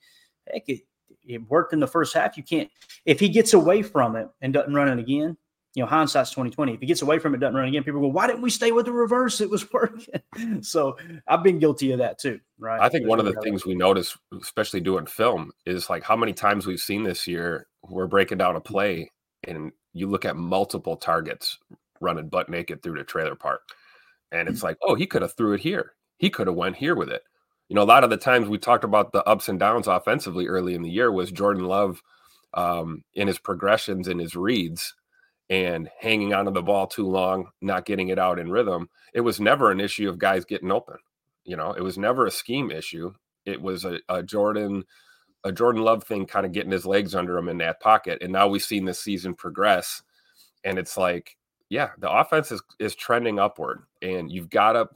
heck, 0.51 0.67
it, 0.67 0.81
it 1.25 1.49
worked 1.49 1.71
in 1.71 1.79
the 1.79 1.87
first 1.87 2.13
half. 2.13 2.35
You 2.35 2.43
can't 2.43 2.69
if 3.05 3.19
he 3.19 3.29
gets 3.29 3.53
away 3.53 3.81
from 3.81 4.15
it 4.15 4.27
and 4.41 4.53
doesn't 4.53 4.73
run 4.73 4.89
it 4.89 4.99
again. 4.99 5.37
You 5.75 5.84
know, 5.84 5.88
hindsight's 5.88 6.32
twenty 6.32 6.50
twenty. 6.50 6.74
If 6.74 6.79
he 6.79 6.86
gets 6.86 7.01
away 7.01 7.20
from 7.20 7.36
it, 7.36 7.39
doesn't 7.39 7.53
run 7.53 7.67
again, 7.67 7.84
people 7.84 8.00
go, 8.00 8.08
"Why 8.08 8.27
didn't 8.27 8.41
we 8.41 8.50
stay 8.50 8.72
with 8.72 8.86
the 8.86 8.94
reverse? 8.94 9.41
It 9.41 9.50
was 9.50 9.72
working." 9.74 10.22
so 10.62 10.98
I've 11.27 11.44
been 11.44 11.60
guilty 11.60 11.91
of 11.91 12.00
that 12.00 12.17
too, 12.17 12.39
right? 12.58 12.79
I 12.79 12.88
think 12.88 13.03
There's 13.03 13.10
one 13.10 13.20
of 13.20 13.25
the 13.25 13.39
things 13.41 13.65
we 13.65 13.75
notice, 13.75 14.17
especially 14.41 14.79
doing 14.79 15.05
film, 15.05 15.51
is 15.65 15.89
like 15.89 16.03
how 16.03 16.15
many 16.15 16.32
times 16.32 16.65
we've 16.65 16.79
seen 16.79 17.03
this 17.03 17.27
year. 17.27 17.67
We're 17.84 18.08
breaking 18.08 18.38
down 18.38 18.55
a 18.55 18.62
play, 18.62 19.12
and 19.44 19.74
you 19.91 20.08
look 20.08 20.24
at 20.24 20.38
multiple 20.38 20.96
targets 20.96 21.60
running 22.00 22.29
butt 22.29 22.50
naked 22.50 22.82
through 22.82 22.98
the 22.98 23.03
trailer 23.03 23.36
park, 23.36 23.62
and 24.32 24.48
it's 24.48 24.63
like, 24.63 24.77
oh, 24.82 24.96
he 24.96 25.05
could 25.05 25.24
have 25.24 25.36
threw 25.36 25.53
it 25.53 25.60
here. 25.60 25.91
He 26.17 26.29
could 26.29 26.48
have 26.48 26.55
went 26.55 26.77
here 26.77 26.96
with 26.96 27.10
it. 27.10 27.24
You 27.67 27.75
know, 27.75 27.84
a 27.84 27.84
lot 27.84 28.05
of 28.05 28.10
the 28.10 28.17
times 28.17 28.48
we 28.48 28.60
talked 28.60 28.86
about 28.86 29.12
the 29.12 29.27
ups 29.27 29.50
and 29.50 29.60
downs 29.60 29.88
offensively 29.88 30.48
early 30.48 30.74
in 30.74 30.84
the 30.84 30.89
year 30.89 31.12
was 31.12 31.32
Jordan 31.32 31.65
Love 31.65 32.01
um, 32.53 33.03
in 33.13 33.27
his 33.27 33.39
progressions 33.39 34.08
and 34.08 34.22
his 34.22 34.36
reads 34.36 34.94
and 35.49 35.89
hanging 35.99 36.33
onto 36.33 36.51
the 36.51 36.61
ball 36.61 36.87
too 36.87 37.07
long, 37.07 37.47
not 37.61 37.85
getting 37.85 38.09
it 38.09 38.19
out 38.19 38.39
in 38.39 38.49
rhythm. 38.49 38.89
It 39.13 39.21
was 39.21 39.39
never 39.39 39.71
an 39.71 39.79
issue 39.79 40.09
of 40.09 40.17
guys 40.17 40.45
getting 40.45 40.71
open. 40.71 40.97
You 41.43 41.55
know, 41.55 41.73
it 41.73 41.81
was 41.81 41.97
never 41.97 42.25
a 42.25 42.31
scheme 42.31 42.71
issue. 42.71 43.13
It 43.45 43.61
was 43.61 43.85
a, 43.85 43.99
a 44.09 44.23
Jordan, 44.23 44.83
a 45.43 45.51
Jordan 45.51 45.83
Love 45.83 46.03
thing, 46.03 46.25
kind 46.25 46.45
of 46.45 46.51
getting 46.51 46.71
his 46.71 46.85
legs 46.85 47.13
under 47.13 47.37
him 47.37 47.49
in 47.49 47.59
that 47.59 47.79
pocket. 47.79 48.19
And 48.21 48.33
now 48.33 48.47
we've 48.47 48.63
seen 48.63 48.85
this 48.85 48.99
season 48.99 49.35
progress, 49.35 50.01
and 50.63 50.79
it's 50.79 50.97
like, 50.97 51.37
yeah, 51.69 51.89
the 51.99 52.11
offense 52.11 52.51
is 52.51 52.61
is 52.79 52.95
trending 52.95 53.37
upward, 53.39 53.83
and 54.01 54.31
you've 54.31 54.49
got 54.49 54.73
to 54.73 54.89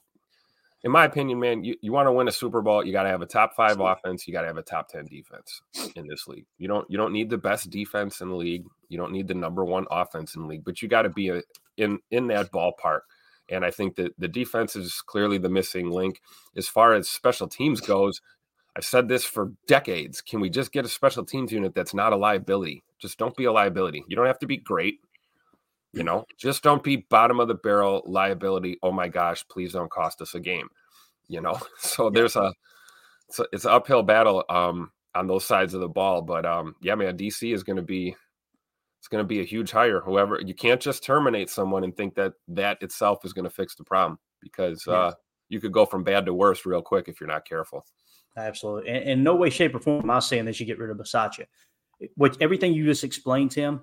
in 0.83 0.91
my 0.91 1.05
opinion, 1.05 1.39
man, 1.39 1.63
you, 1.63 1.75
you 1.81 1.91
want 1.91 2.07
to 2.07 2.11
win 2.11 2.27
a 2.27 2.31
Super 2.31 2.61
Bowl, 2.61 2.85
you 2.85 2.93
got 2.93 3.03
to 3.03 3.09
have 3.09 3.21
a 3.21 3.25
top 3.25 3.53
five 3.53 3.79
offense, 3.79 4.27
you 4.27 4.33
got 4.33 4.41
to 4.41 4.47
have 4.47 4.57
a 4.57 4.63
top 4.63 4.87
10 4.87 5.05
defense 5.05 5.61
in 5.95 6.07
this 6.07 6.27
league. 6.27 6.45
You 6.57 6.67
don't 6.67 6.89
you 6.89 6.97
don't 6.97 7.11
need 7.11 7.29
the 7.29 7.37
best 7.37 7.69
defense 7.69 8.21
in 8.21 8.29
the 8.29 8.35
league. 8.35 8.65
You 8.89 8.97
don't 8.97 9.11
need 9.11 9.27
the 9.27 9.35
number 9.35 9.63
one 9.63 9.85
offense 9.89 10.35
in 10.35 10.41
the 10.41 10.47
league, 10.47 10.65
but 10.65 10.81
you 10.81 10.87
got 10.87 11.03
to 11.03 11.09
be 11.09 11.29
a, 11.29 11.41
in 11.77 11.99
in 12.11 12.27
that 12.27 12.51
ballpark. 12.51 13.01
And 13.49 13.65
I 13.65 13.71
think 13.71 13.95
that 13.95 14.13
the 14.19 14.27
defense 14.27 14.75
is 14.75 15.01
clearly 15.05 15.37
the 15.37 15.49
missing 15.49 15.89
link. 15.89 16.21
As 16.55 16.67
far 16.67 16.93
as 16.93 17.09
special 17.09 17.47
teams 17.47 17.81
goes, 17.81 18.21
I've 18.75 18.85
said 18.85 19.07
this 19.07 19.23
for 19.23 19.51
decades. 19.67 20.21
Can 20.21 20.39
we 20.39 20.49
just 20.49 20.71
get 20.71 20.85
a 20.85 20.89
special 20.89 21.25
teams 21.25 21.51
unit 21.51 21.73
that's 21.73 21.93
not 21.93 22.13
a 22.13 22.17
liability? 22.17 22.83
Just 22.99 23.17
don't 23.17 23.35
be 23.35 23.45
a 23.45 23.51
liability. 23.51 24.03
You 24.07 24.15
don't 24.15 24.27
have 24.27 24.39
to 24.39 24.47
be 24.47 24.57
great. 24.57 24.99
You 25.93 26.03
know, 26.03 26.25
just 26.37 26.61
don't 26.61 26.83
be 26.83 26.97
bottom 27.09 27.39
of 27.39 27.47
the 27.47 27.55
barrel 27.55 28.03
liability. 28.05 28.77
Oh 28.83 28.91
my 28.91 29.07
gosh, 29.07 29.43
please 29.49 29.73
don't 29.73 29.89
cost 29.89 30.21
us 30.21 30.35
a 30.35 30.39
game. 30.39 30.69
You 31.27 31.41
know, 31.41 31.59
so 31.79 32.09
there's 32.09 32.35
a 32.35 32.53
it's, 33.27 33.39
a, 33.39 33.45
it's 33.51 33.65
an 33.65 33.71
uphill 33.71 34.03
battle 34.03 34.43
um, 34.49 34.91
on 35.15 35.27
those 35.27 35.45
sides 35.45 35.73
of 35.73 35.81
the 35.81 35.89
ball. 35.89 36.21
But 36.21 36.45
um, 36.45 36.75
yeah, 36.81 36.95
man, 36.95 37.17
DC 37.17 37.53
is 37.53 37.63
going 37.63 37.77
to 37.77 37.83
be 37.83 38.15
it's 38.99 39.07
going 39.07 39.23
to 39.23 39.27
be 39.27 39.39
a 39.39 39.45
huge 39.45 39.71
hire. 39.71 40.01
Whoever 40.01 40.39
you 40.39 40.53
can't 40.53 40.81
just 40.81 41.03
terminate 41.03 41.49
someone 41.49 41.83
and 41.83 41.95
think 41.95 42.15
that 42.15 42.33
that 42.49 42.81
itself 42.81 43.23
is 43.23 43.33
going 43.33 43.45
to 43.45 43.49
fix 43.49 43.75
the 43.75 43.83
problem 43.83 44.19
because 44.41 44.83
yeah. 44.85 44.93
uh, 44.93 45.11
you 45.47 45.61
could 45.61 45.71
go 45.71 45.85
from 45.85 46.03
bad 46.03 46.25
to 46.25 46.33
worse 46.33 46.65
real 46.65 46.81
quick 46.81 47.07
if 47.07 47.19
you're 47.19 47.29
not 47.29 47.47
careful. 47.47 47.85
Absolutely, 48.37 48.89
and 48.89 49.03
in 49.03 49.23
no 49.23 49.35
way, 49.35 49.49
shape, 49.49 49.73
or 49.73 49.79
form 49.79 50.03
am 50.03 50.11
I 50.11 50.19
saying 50.19 50.45
that 50.45 50.59
you 50.59 50.65
get 50.65 50.79
rid 50.79 50.89
of 50.89 50.97
Bisaccia. 50.97 51.45
Which 52.15 52.35
everything 52.39 52.73
you 52.73 52.85
just 52.85 53.03
explained, 53.03 53.51
Tim, 53.51 53.81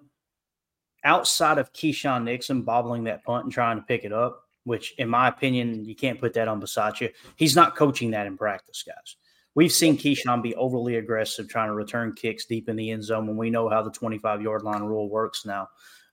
outside 1.05 1.59
of 1.59 1.73
Keisean 1.73 2.25
Nixon 2.25 2.63
bobbling 2.63 3.05
that 3.05 3.25
punt 3.25 3.45
and 3.45 3.53
trying 3.53 3.77
to 3.77 3.83
pick 3.83 4.05
it 4.05 4.13
up, 4.13 4.43
which 4.65 4.95
in 4.99 5.09
my 5.09 5.29
opinion, 5.29 5.85
you 5.85 5.95
can't 5.95 6.21
put 6.21 6.35
that 6.35 6.49
on 6.49 6.61
Bisaccia. 6.61 7.13
He's 7.37 7.57
not 7.57 7.77
coaching 7.77 8.11
that 8.13 8.27
in 8.27 8.37
practice, 8.37 8.83
guys. 8.83 9.17
We've 9.57 9.73
seen 9.73 9.97
Keisean 9.97 10.43
be 10.43 10.55
overly 10.55 10.97
aggressive 10.97 11.49
trying 11.49 11.69
to 11.69 11.75
return 11.75 12.13
kicks 12.13 12.45
deep 12.45 12.69
in 12.69 12.77
the 12.77 12.91
end 12.91 13.03
zone 13.03 13.27
when 13.27 13.39
we 13.39 13.49
know 13.49 13.71
how 13.71 13.83
the 13.83 13.91
25 13.91 14.43
yard 14.43 14.63
line 14.63 14.83
rule 14.83 15.09
works 15.09 15.47
now. 15.47 15.69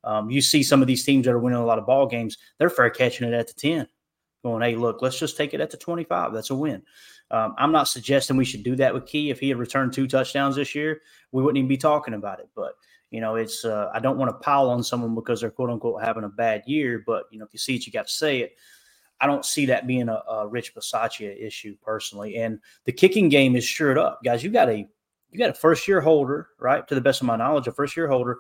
Um, 0.06 0.30
you 0.30 0.42
see 0.42 0.64
some 0.64 0.82
of 0.82 0.88
these 0.88 1.04
teams 1.04 1.26
that 1.26 1.34
are 1.34 1.40
winning 1.40 1.60
a 1.60 1.66
lot 1.66 1.78
of 1.78 1.86
ball 1.86 2.08
games, 2.08 2.38
they're 2.58 2.70
fair 2.70 2.90
catching 2.90 3.28
it 3.28 3.34
at 3.34 3.48
the 3.48 3.54
10, 3.54 3.88
going, 4.44 4.62
hey, 4.62 4.76
look, 4.76 5.02
let's 5.02 5.20
just 5.20 5.36
take 5.36 5.54
it 5.54 5.60
at 5.60 5.72
the 5.72 5.78
25. 5.78 6.34
That's 6.34 6.52
a 6.52 6.56
win. 6.56 6.84
Um, 7.32 7.54
I'm 7.58 7.74
not 7.74 7.90
suggesting 7.90 8.38
we 8.38 8.46
should 8.46 8.64
do 8.64 8.78
that 8.78 8.94
with 8.94 9.08
Key. 9.08 9.30
If 9.30 9.42
he 9.42 9.50
had 9.50 9.58
returned 9.58 9.92
two 9.92 10.08
touchdowns 10.08 10.56
this 10.56 10.74
year, 10.74 11.02
we 11.34 11.44
wouldn't 11.44 11.58
even 11.58 11.68
be 11.68 11.78
talking 11.78 12.14
about 12.14 12.40
it. 12.40 12.48
But 12.56 12.74
you 13.12 13.22
know, 13.22 13.36
it's 13.36 13.66
uh, 13.66 13.90
I 13.94 14.00
don't 14.00 14.18
want 14.18 14.30
to 14.32 14.44
pile 14.44 14.70
on 14.70 14.84
someone 14.84 15.16
because 15.16 15.42
they're 15.42 15.52
quote 15.52 15.70
unquote 15.70 16.02
having 16.02 16.24
a 16.24 16.30
bad 16.30 16.64
year, 16.66 17.04
but 17.06 17.26
you 17.32 17.40
know, 17.40 17.46
if 17.46 17.54
you 17.54 17.60
see 17.60 17.76
it, 17.76 17.86
you 17.86 17.92
got 17.92 18.08
to 18.08 18.14
say 18.14 18.40
it. 18.40 18.54
I 19.24 19.26
don't 19.26 19.46
see 19.46 19.66
that 19.68 19.88
being 19.88 20.10
a, 20.10 20.22
a 20.30 20.46
Rich 20.46 20.76
Bisaccia 20.76 21.42
issue 21.42 21.78
personally. 21.82 22.36
And 22.36 22.60
the 22.84 22.92
kicking 22.92 23.30
game 23.30 23.56
is 23.56 23.64
shored 23.64 23.98
up, 23.98 24.20
guys. 24.22 24.44
You 24.44 24.50
got 24.50 24.68
a 24.68 24.86
you 25.32 25.40
got 25.40 25.50
a 25.50 25.54
first 25.54 25.88
year 25.88 26.02
holder, 26.02 26.50
right? 26.60 26.86
To 26.90 26.94
the 26.94 27.00
best 27.00 27.22
of 27.22 27.28
my 27.28 27.38
knowledge, 27.38 27.66
a 27.68 27.72
first 27.72 27.96
year 27.96 28.10
holder 28.10 28.40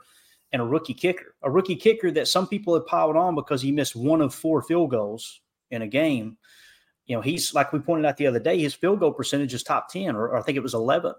and 0.51 0.61
a 0.61 0.65
rookie 0.65 0.93
kicker, 0.93 1.35
a 1.41 1.49
rookie 1.49 1.77
kicker 1.77 2.11
that 2.11 2.27
some 2.27 2.49
people 2.49 2.73
have 2.73 2.85
piled 2.85 3.15
on 3.15 3.33
because 3.33 3.61
he 3.61 3.71
missed 3.71 3.95
one 3.95 4.19
of 4.19 4.35
four 4.35 4.61
field 4.61 4.91
goals 4.91 5.39
in 5.71 5.83
a 5.83 5.87
game. 5.87 6.37
You 7.05 7.15
know, 7.15 7.21
he's 7.21 7.53
like 7.53 7.71
we 7.71 7.79
pointed 7.79 8.05
out 8.05 8.17
the 8.17 8.27
other 8.27 8.39
day, 8.39 8.59
his 8.59 8.73
field 8.73 8.99
goal 8.99 9.13
percentage 9.13 9.53
is 9.53 9.63
top 9.63 9.89
10, 9.89 10.17
or, 10.17 10.31
or 10.31 10.37
I 10.37 10.41
think 10.41 10.57
it 10.57 10.63
was 10.63 10.73
11th. 10.73 11.15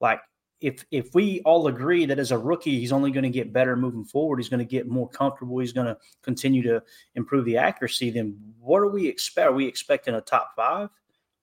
Like 0.00 0.18
if 0.60 0.84
if 0.90 1.14
we 1.14 1.40
all 1.44 1.66
agree 1.68 2.06
that 2.06 2.18
as 2.18 2.32
a 2.32 2.38
rookie 2.38 2.78
he's 2.78 2.92
only 2.92 3.10
going 3.10 3.24
to 3.24 3.30
get 3.30 3.52
better 3.52 3.76
moving 3.76 4.04
forward, 4.04 4.38
he's 4.38 4.48
going 4.48 4.58
to 4.58 4.64
get 4.64 4.88
more 4.88 5.08
comfortable, 5.08 5.58
he's 5.58 5.72
going 5.72 5.86
to 5.86 5.96
continue 6.22 6.62
to 6.62 6.82
improve 7.14 7.44
the 7.44 7.58
accuracy, 7.58 8.10
then 8.10 8.38
what 8.58 8.80
do 8.80 8.88
we 8.88 9.06
expect? 9.06 9.48
Are 9.48 9.52
we 9.52 9.66
expecting 9.66 10.14
a 10.14 10.20
top 10.20 10.52
five 10.56 10.88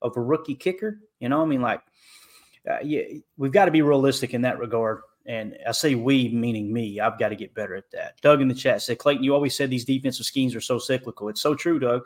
of 0.02 0.18
a 0.18 0.22
rookie 0.22 0.56
kicker? 0.56 1.00
You 1.20 1.30
know, 1.30 1.42
I 1.42 1.46
mean, 1.46 1.62
like, 1.62 1.82
uh, 2.70 2.80
yeah, 2.84 3.04
we've 3.38 3.52
got 3.52 3.66
to 3.66 3.72
be 3.72 3.82
realistic 3.82 4.34
in 4.34 4.42
that 4.42 4.60
regard. 4.60 5.02
And 5.26 5.58
I 5.66 5.72
say 5.72 5.96
we, 5.96 6.28
meaning 6.30 6.74
me. 6.74 7.00
I've 7.00 7.18
got 7.18 7.30
to 7.30 7.36
get 7.38 7.56
better 7.56 7.76
at 7.76 7.90
that. 7.92 8.20
Doug 8.22 8.42
in 8.42 8.50
the 8.50 8.54
chat 8.54 8.82
said, 8.82 8.98
Clayton, 8.98 9.24
you 9.24 9.34
always 9.34 9.56
said 9.56 9.70
these 9.70 9.86
defensive 9.86 10.26
schemes 10.26 10.54
are 10.54 10.62
so 10.62 10.78
cyclical. 10.80 11.30
It's 11.30 11.42
so 11.42 11.56
true, 11.56 11.80
Doug. 11.80 12.02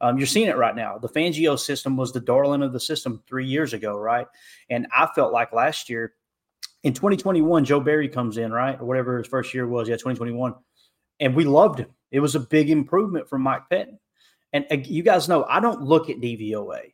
Um, 0.00 0.16
you're 0.16 0.26
seeing 0.26 0.48
it 0.48 0.56
right 0.56 0.74
now. 0.74 0.96
The 0.96 1.08
Fangio 1.08 1.58
system 1.58 1.96
was 1.96 2.12
the 2.12 2.20
darling 2.20 2.62
of 2.62 2.72
the 2.72 2.80
system 2.80 3.22
three 3.26 3.46
years 3.46 3.74
ago, 3.74 3.98
right? 3.98 4.26
And 4.70 4.86
I 4.96 5.06
felt 5.14 5.34
like 5.34 5.52
last 5.52 5.90
year 5.90 6.14
in 6.82 6.92
2021, 6.92 7.64
Joe 7.64 7.80
Barry 7.80 8.08
comes 8.08 8.38
in, 8.38 8.52
right? 8.52 8.80
Or 8.80 8.84
whatever 8.84 9.18
his 9.18 9.26
first 9.26 9.54
year 9.54 9.66
was. 9.66 9.88
Yeah, 9.88 9.94
2021. 9.94 10.54
And 11.20 11.34
we 11.34 11.44
loved 11.44 11.78
him. 11.78 11.90
It 12.10 12.20
was 12.20 12.34
a 12.34 12.40
big 12.40 12.70
improvement 12.70 13.28
from 13.28 13.42
Mike 13.42 13.62
Pettine. 13.70 13.98
And 14.52 14.66
uh, 14.70 14.76
you 14.84 15.02
guys 15.02 15.28
know, 15.28 15.44
I 15.44 15.60
don't 15.60 15.82
look 15.82 16.10
at 16.10 16.20
DVOA. 16.20 16.92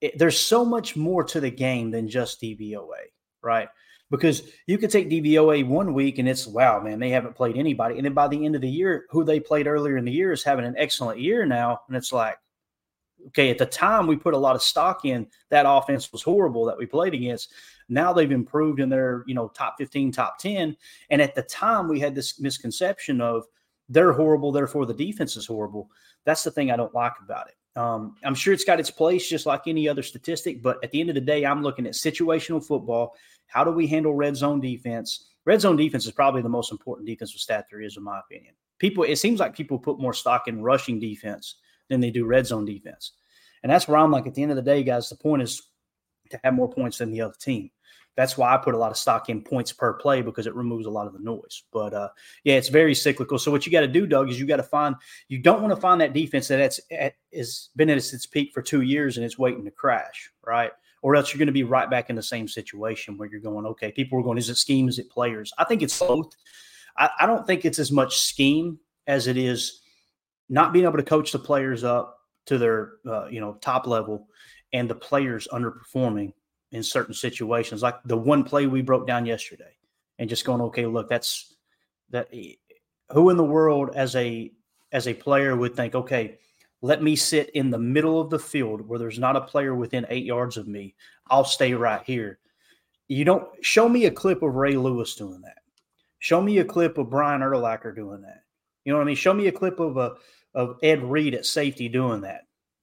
It, 0.00 0.18
there's 0.18 0.38
so 0.38 0.64
much 0.64 0.96
more 0.96 1.24
to 1.24 1.40
the 1.40 1.50
game 1.50 1.90
than 1.90 2.08
just 2.08 2.40
DVOA, 2.40 3.08
right? 3.42 3.68
Because 4.10 4.42
you 4.66 4.76
could 4.76 4.90
take 4.90 5.08
DVOA 5.08 5.66
one 5.66 5.94
week 5.94 6.18
and 6.18 6.28
it's, 6.28 6.46
wow, 6.46 6.80
man, 6.80 7.00
they 7.00 7.10
haven't 7.10 7.34
played 7.34 7.56
anybody. 7.56 7.96
And 7.96 8.04
then 8.04 8.12
by 8.12 8.28
the 8.28 8.44
end 8.44 8.54
of 8.54 8.60
the 8.60 8.68
year, 8.68 9.06
who 9.10 9.24
they 9.24 9.40
played 9.40 9.66
earlier 9.66 9.96
in 9.96 10.04
the 10.04 10.12
year 10.12 10.32
is 10.32 10.44
having 10.44 10.66
an 10.66 10.74
excellent 10.76 11.18
year 11.18 11.46
now. 11.46 11.80
And 11.88 11.96
it's 11.96 12.12
like, 12.12 12.36
okay, 13.28 13.50
at 13.50 13.58
the 13.58 13.66
time 13.66 14.06
we 14.06 14.16
put 14.16 14.34
a 14.34 14.38
lot 14.38 14.56
of 14.56 14.62
stock 14.62 15.04
in 15.04 15.26
that 15.50 15.64
offense 15.66 16.12
was 16.12 16.22
horrible 16.22 16.66
that 16.66 16.78
we 16.78 16.86
played 16.86 17.14
against. 17.14 17.52
Now 17.92 18.12
they've 18.12 18.30
improved 18.30 18.80
in 18.80 18.88
their, 18.88 19.24
you 19.26 19.34
know, 19.34 19.48
top 19.48 19.76
15, 19.78 20.12
top 20.12 20.38
10. 20.38 20.76
And 21.10 21.22
at 21.22 21.34
the 21.34 21.42
time 21.42 21.88
we 21.88 22.00
had 22.00 22.14
this 22.14 22.40
misconception 22.40 23.20
of 23.20 23.44
they're 23.88 24.12
horrible, 24.12 24.52
therefore 24.52 24.86
the 24.86 24.94
defense 24.94 25.36
is 25.36 25.46
horrible. 25.46 25.90
That's 26.24 26.44
the 26.44 26.50
thing 26.50 26.70
I 26.70 26.76
don't 26.76 26.94
like 26.94 27.14
about 27.22 27.48
it. 27.48 27.78
Um, 27.78 28.16
I'm 28.24 28.34
sure 28.34 28.52
it's 28.52 28.64
got 28.64 28.80
its 28.80 28.90
place 28.90 29.28
just 29.28 29.46
like 29.46 29.62
any 29.66 29.88
other 29.88 30.02
statistic, 30.02 30.62
but 30.62 30.82
at 30.84 30.90
the 30.90 31.00
end 31.00 31.08
of 31.08 31.14
the 31.14 31.20
day, 31.20 31.44
I'm 31.44 31.62
looking 31.62 31.86
at 31.86 31.94
situational 31.94 32.64
football. 32.64 33.14
How 33.46 33.64
do 33.64 33.70
we 33.70 33.86
handle 33.86 34.14
red 34.14 34.36
zone 34.36 34.60
defense? 34.60 35.28
Red 35.44 35.60
zone 35.60 35.76
defense 35.76 36.06
is 36.06 36.12
probably 36.12 36.42
the 36.42 36.48
most 36.48 36.70
important 36.70 37.06
defensive 37.06 37.40
stat 37.40 37.66
there 37.70 37.80
is, 37.80 37.96
in 37.96 38.02
my 38.02 38.20
opinion. 38.20 38.54
People, 38.78 39.04
it 39.04 39.16
seems 39.16 39.40
like 39.40 39.56
people 39.56 39.78
put 39.78 40.00
more 40.00 40.14
stock 40.14 40.48
in 40.48 40.62
rushing 40.62 41.00
defense 41.00 41.56
than 41.88 42.00
they 42.00 42.10
do 42.10 42.26
red 42.26 42.46
zone 42.46 42.64
defense. 42.64 43.12
And 43.62 43.70
that's 43.70 43.88
where 43.88 43.98
I'm 43.98 44.10
like, 44.10 44.26
at 44.26 44.34
the 44.34 44.42
end 44.42 44.52
of 44.52 44.56
the 44.56 44.62
day, 44.62 44.82
guys, 44.82 45.08
the 45.08 45.16
point 45.16 45.42
is 45.42 45.62
to 46.30 46.40
have 46.44 46.54
more 46.54 46.68
points 46.68 46.98
than 46.98 47.10
the 47.10 47.20
other 47.20 47.34
team. 47.38 47.70
That's 48.16 48.36
why 48.36 48.52
I 48.52 48.58
put 48.58 48.74
a 48.74 48.78
lot 48.78 48.90
of 48.90 48.96
stock 48.96 49.28
in 49.30 49.42
points 49.42 49.72
per 49.72 49.94
play 49.94 50.20
because 50.20 50.46
it 50.46 50.54
removes 50.54 50.86
a 50.86 50.90
lot 50.90 51.06
of 51.06 51.12
the 51.14 51.18
noise. 51.18 51.62
But 51.72 51.94
uh, 51.94 52.08
yeah, 52.44 52.54
it's 52.54 52.68
very 52.68 52.94
cyclical. 52.94 53.38
So 53.38 53.50
what 53.50 53.64
you 53.64 53.72
got 53.72 53.80
to 53.80 53.88
do, 53.88 54.06
Doug, 54.06 54.30
is 54.30 54.38
you 54.38 54.46
got 54.46 54.56
to 54.56 54.62
find. 54.62 54.96
You 55.28 55.38
don't 55.38 55.62
want 55.62 55.74
to 55.74 55.80
find 55.80 56.00
that 56.00 56.12
defense 56.12 56.48
that 56.48 56.60
it's 56.60 56.80
at, 56.90 57.14
is 57.30 57.70
been 57.76 57.90
at 57.90 57.96
its 57.96 58.26
peak 58.26 58.52
for 58.52 58.62
two 58.62 58.82
years 58.82 59.16
and 59.16 59.24
it's 59.24 59.38
waiting 59.38 59.64
to 59.64 59.70
crash, 59.70 60.30
right? 60.46 60.72
Or 61.00 61.16
else 61.16 61.32
you're 61.32 61.38
going 61.38 61.46
to 61.46 61.52
be 61.52 61.64
right 61.64 61.90
back 61.90 62.10
in 62.10 62.16
the 62.16 62.22
same 62.22 62.46
situation 62.46 63.16
where 63.16 63.28
you're 63.28 63.40
going, 63.40 63.66
okay, 63.66 63.90
people 63.90 64.18
are 64.20 64.22
going, 64.22 64.38
is 64.38 64.50
it 64.50 64.56
scheme, 64.56 64.88
is 64.88 64.98
it 64.98 65.10
players? 65.10 65.52
I 65.58 65.64
think 65.64 65.82
it's 65.82 65.98
both. 65.98 66.32
I, 66.96 67.10
I 67.20 67.26
don't 67.26 67.46
think 67.46 67.64
it's 67.64 67.78
as 67.78 67.90
much 67.90 68.20
scheme 68.20 68.78
as 69.06 69.26
it 69.26 69.36
is 69.36 69.80
not 70.48 70.72
being 70.72 70.84
able 70.84 70.98
to 70.98 71.02
coach 71.02 71.32
the 71.32 71.38
players 71.38 71.82
up 71.82 72.18
to 72.46 72.58
their 72.58 72.92
uh, 73.06 73.26
you 73.26 73.40
know 73.40 73.54
top 73.60 73.86
level 73.86 74.28
and 74.72 74.88
the 74.88 74.94
players 74.94 75.48
underperforming 75.52 76.32
in 76.72 76.82
certain 76.82 77.14
situations, 77.14 77.82
like 77.82 77.96
the 78.04 78.16
one 78.16 78.42
play 78.44 78.66
we 78.66 78.82
broke 78.82 79.06
down 79.06 79.26
yesterday, 79.26 79.76
and 80.18 80.28
just 80.28 80.44
going, 80.44 80.60
okay, 80.60 80.86
look, 80.86 81.08
that's 81.08 81.54
that. 82.10 82.28
Eh, 82.32 82.54
who 83.12 83.30
in 83.30 83.36
the 83.36 83.44
world 83.44 83.90
as 83.94 84.16
a 84.16 84.50
as 84.90 85.06
a 85.06 85.14
player 85.14 85.56
would 85.56 85.74
think, 85.74 85.94
okay, 85.94 86.38
let 86.82 87.02
me 87.02 87.16
sit 87.16 87.50
in 87.50 87.70
the 87.70 87.78
middle 87.78 88.20
of 88.20 88.30
the 88.30 88.38
field 88.38 88.86
where 88.86 88.98
there's 88.98 89.18
not 89.18 89.36
a 89.36 89.40
player 89.40 89.74
within 89.74 90.06
eight 90.08 90.24
yards 90.24 90.56
of 90.56 90.66
me. 90.66 90.94
I'll 91.30 91.44
stay 91.44 91.72
right 91.74 92.02
here. 92.04 92.40
You 93.08 93.24
don't 93.24 93.48
show 93.64 93.88
me 93.88 94.06
a 94.06 94.10
clip 94.10 94.42
of 94.42 94.54
Ray 94.54 94.76
Lewis 94.76 95.14
doing 95.14 95.40
that. 95.42 95.58
Show 96.18 96.40
me 96.40 96.58
a 96.58 96.64
clip 96.64 96.98
of 96.98 97.10
Brian 97.10 97.40
Urlacher 97.40 97.94
doing 97.94 98.22
that. 98.22 98.42
You 98.84 98.92
know 98.92 98.98
what 98.98 99.04
I 99.04 99.06
mean? 99.06 99.16
Show 99.16 99.34
me 99.34 99.46
a 99.46 99.52
clip 99.52 99.80
of 99.80 99.96
a 99.96 100.14
of 100.54 100.76
Ed 100.82 101.02
Reed 101.02 101.34
at 101.34 101.46
safety 101.46 101.88
doing 101.88 102.20
that, 102.22 102.42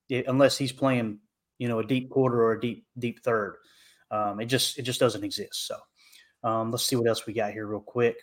eh, 0.09 0.23
unless 0.27 0.57
he's 0.57 0.71
playing, 0.71 1.19
you 1.57 1.67
know, 1.67 1.79
a 1.79 1.85
deep 1.85 2.09
quarter 2.09 2.41
or 2.41 2.53
a 2.53 2.61
deep 2.61 2.85
deep 2.97 3.21
third. 3.23 3.57
Um, 4.11 4.39
it 4.39 4.45
just 4.45 4.79
it 4.79 4.83
just 4.83 4.99
doesn't 4.99 5.23
exist. 5.23 5.67
So 5.67 5.77
um, 6.43 6.71
let's 6.71 6.85
see 6.85 6.95
what 6.95 7.07
else 7.07 7.25
we 7.25 7.33
got 7.33 7.51
here 7.51 7.67
real 7.67 7.79
quick. 7.79 8.17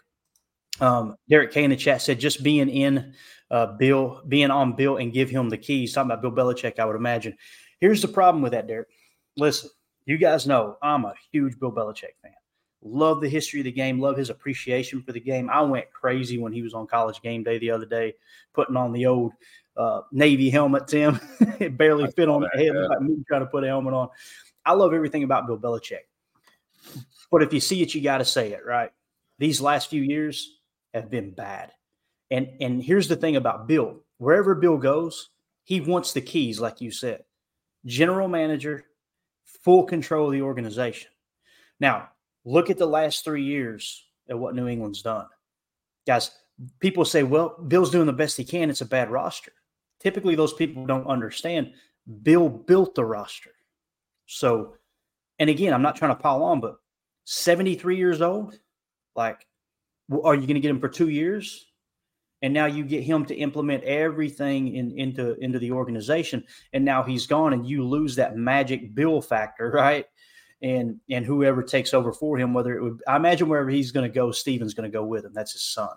Um, 0.80 1.16
Derek 1.28 1.52
K 1.52 1.64
in 1.64 1.70
the 1.70 1.76
chat 1.76 2.02
said 2.02 2.20
just 2.20 2.42
being 2.42 2.68
in 2.68 3.14
uh, 3.50 3.66
Bill, 3.78 4.22
being 4.28 4.50
on 4.50 4.74
Bill 4.74 4.96
and 4.96 5.12
give 5.12 5.30
him 5.30 5.48
the 5.48 5.58
keys. 5.58 5.92
Talking 5.92 6.10
about 6.10 6.22
Bill 6.22 6.32
Belichick, 6.32 6.78
I 6.78 6.84
would 6.84 6.96
imagine. 6.96 7.36
Here's 7.80 8.02
the 8.02 8.08
problem 8.08 8.42
with 8.42 8.52
that, 8.52 8.66
Derek. 8.66 8.88
Listen, 9.36 9.70
you 10.06 10.18
guys 10.18 10.46
know 10.46 10.76
I'm 10.82 11.04
a 11.04 11.14
huge 11.32 11.58
Bill 11.58 11.72
Belichick 11.72 12.16
fan. 12.22 12.32
Love 12.82 13.20
the 13.20 13.28
history 13.28 13.60
of 13.60 13.64
the 13.64 13.72
game. 13.72 13.98
Love 14.00 14.16
his 14.16 14.30
appreciation 14.30 15.02
for 15.02 15.12
the 15.12 15.20
game. 15.20 15.50
I 15.50 15.60
went 15.62 15.90
crazy 15.92 16.38
when 16.38 16.52
he 16.52 16.62
was 16.62 16.74
on 16.74 16.86
College 16.86 17.20
Game 17.22 17.42
Day 17.42 17.58
the 17.58 17.70
other 17.70 17.86
day, 17.86 18.14
putting 18.54 18.76
on 18.76 18.92
the 18.92 19.06
old 19.06 19.32
uh, 19.76 20.02
Navy 20.12 20.50
helmet. 20.50 20.86
Tim, 20.86 21.18
it 21.58 21.76
barely 21.76 22.10
fit 22.12 22.28
on 22.28 22.42
the 22.42 22.50
head. 22.54 22.76
Like 22.76 23.00
me 23.00 23.16
trying 23.26 23.40
to 23.40 23.46
put 23.46 23.64
a 23.64 23.66
helmet 23.66 23.94
on. 23.94 24.08
I 24.66 24.72
love 24.72 24.92
everything 24.92 25.22
about 25.22 25.46
Bill 25.46 25.58
Belichick. 25.58 26.04
But 27.30 27.42
if 27.42 27.52
you 27.52 27.60
see 27.60 27.82
it, 27.82 27.94
you 27.94 28.02
got 28.02 28.18
to 28.18 28.24
say 28.24 28.52
it, 28.52 28.64
right? 28.66 28.90
These 29.38 29.60
last 29.60 29.88
few 29.88 30.02
years 30.02 30.58
have 30.92 31.10
been 31.10 31.30
bad. 31.32 31.72
And 32.30 32.48
and 32.60 32.82
here's 32.82 33.08
the 33.08 33.16
thing 33.16 33.36
about 33.36 33.68
Bill. 33.68 34.00
Wherever 34.18 34.54
Bill 34.54 34.76
goes, 34.76 35.30
he 35.64 35.80
wants 35.80 36.12
the 36.12 36.20
keys, 36.20 36.60
like 36.60 36.80
you 36.80 36.90
said. 36.90 37.24
General 37.84 38.28
manager, 38.28 38.84
full 39.44 39.84
control 39.84 40.26
of 40.26 40.32
the 40.32 40.42
organization. 40.42 41.10
Now, 41.78 42.08
look 42.44 42.70
at 42.70 42.78
the 42.78 42.86
last 42.86 43.24
three 43.24 43.44
years 43.44 44.04
at 44.28 44.38
what 44.38 44.54
New 44.54 44.68
England's 44.68 45.02
done. 45.02 45.26
Guys, 46.06 46.30
people 46.80 47.04
say, 47.04 47.22
well, 47.22 47.56
Bill's 47.68 47.90
doing 47.90 48.06
the 48.06 48.12
best 48.12 48.36
he 48.36 48.44
can. 48.44 48.70
It's 48.70 48.80
a 48.80 48.86
bad 48.86 49.10
roster. 49.10 49.52
Typically, 50.00 50.34
those 50.34 50.54
people 50.54 50.86
don't 50.86 51.06
understand. 51.06 51.72
Bill 52.22 52.48
built 52.48 52.94
the 52.94 53.04
roster. 53.04 53.50
So, 54.26 54.74
and 55.38 55.50
again, 55.50 55.72
I'm 55.72 55.82
not 55.82 55.96
trying 55.96 56.14
to 56.14 56.22
pile 56.22 56.42
on, 56.42 56.60
but 56.60 56.76
73 57.24 57.96
years 57.96 58.20
old, 58.20 58.58
like, 59.14 59.46
are 60.10 60.34
you 60.34 60.42
going 60.42 60.54
to 60.54 60.60
get 60.60 60.70
him 60.70 60.80
for 60.80 60.88
two 60.88 61.08
years? 61.08 61.66
And 62.42 62.52
now 62.52 62.66
you 62.66 62.84
get 62.84 63.02
him 63.02 63.24
to 63.26 63.34
implement 63.34 63.84
everything 63.84 64.76
in, 64.76 64.96
into 64.98 65.36
into 65.36 65.58
the 65.58 65.72
organization, 65.72 66.44
and 66.74 66.84
now 66.84 67.02
he's 67.02 67.26
gone, 67.26 67.54
and 67.54 67.66
you 67.66 67.82
lose 67.82 68.16
that 68.16 68.36
magic 68.36 68.94
bill 68.94 69.22
factor, 69.22 69.70
right? 69.74 70.04
And 70.60 71.00
and 71.10 71.24
whoever 71.24 71.62
takes 71.62 71.94
over 71.94 72.12
for 72.12 72.36
him, 72.36 72.52
whether 72.52 72.76
it 72.76 72.82
would, 72.82 73.02
I 73.08 73.16
imagine 73.16 73.48
wherever 73.48 73.70
he's 73.70 73.90
going 73.90 74.08
to 74.08 74.14
go, 74.14 74.32
Stephen's 74.32 74.74
going 74.74 74.88
to 74.88 74.94
go 74.94 75.04
with 75.04 75.24
him. 75.24 75.32
That's 75.32 75.52
his 75.52 75.62
son. 75.62 75.88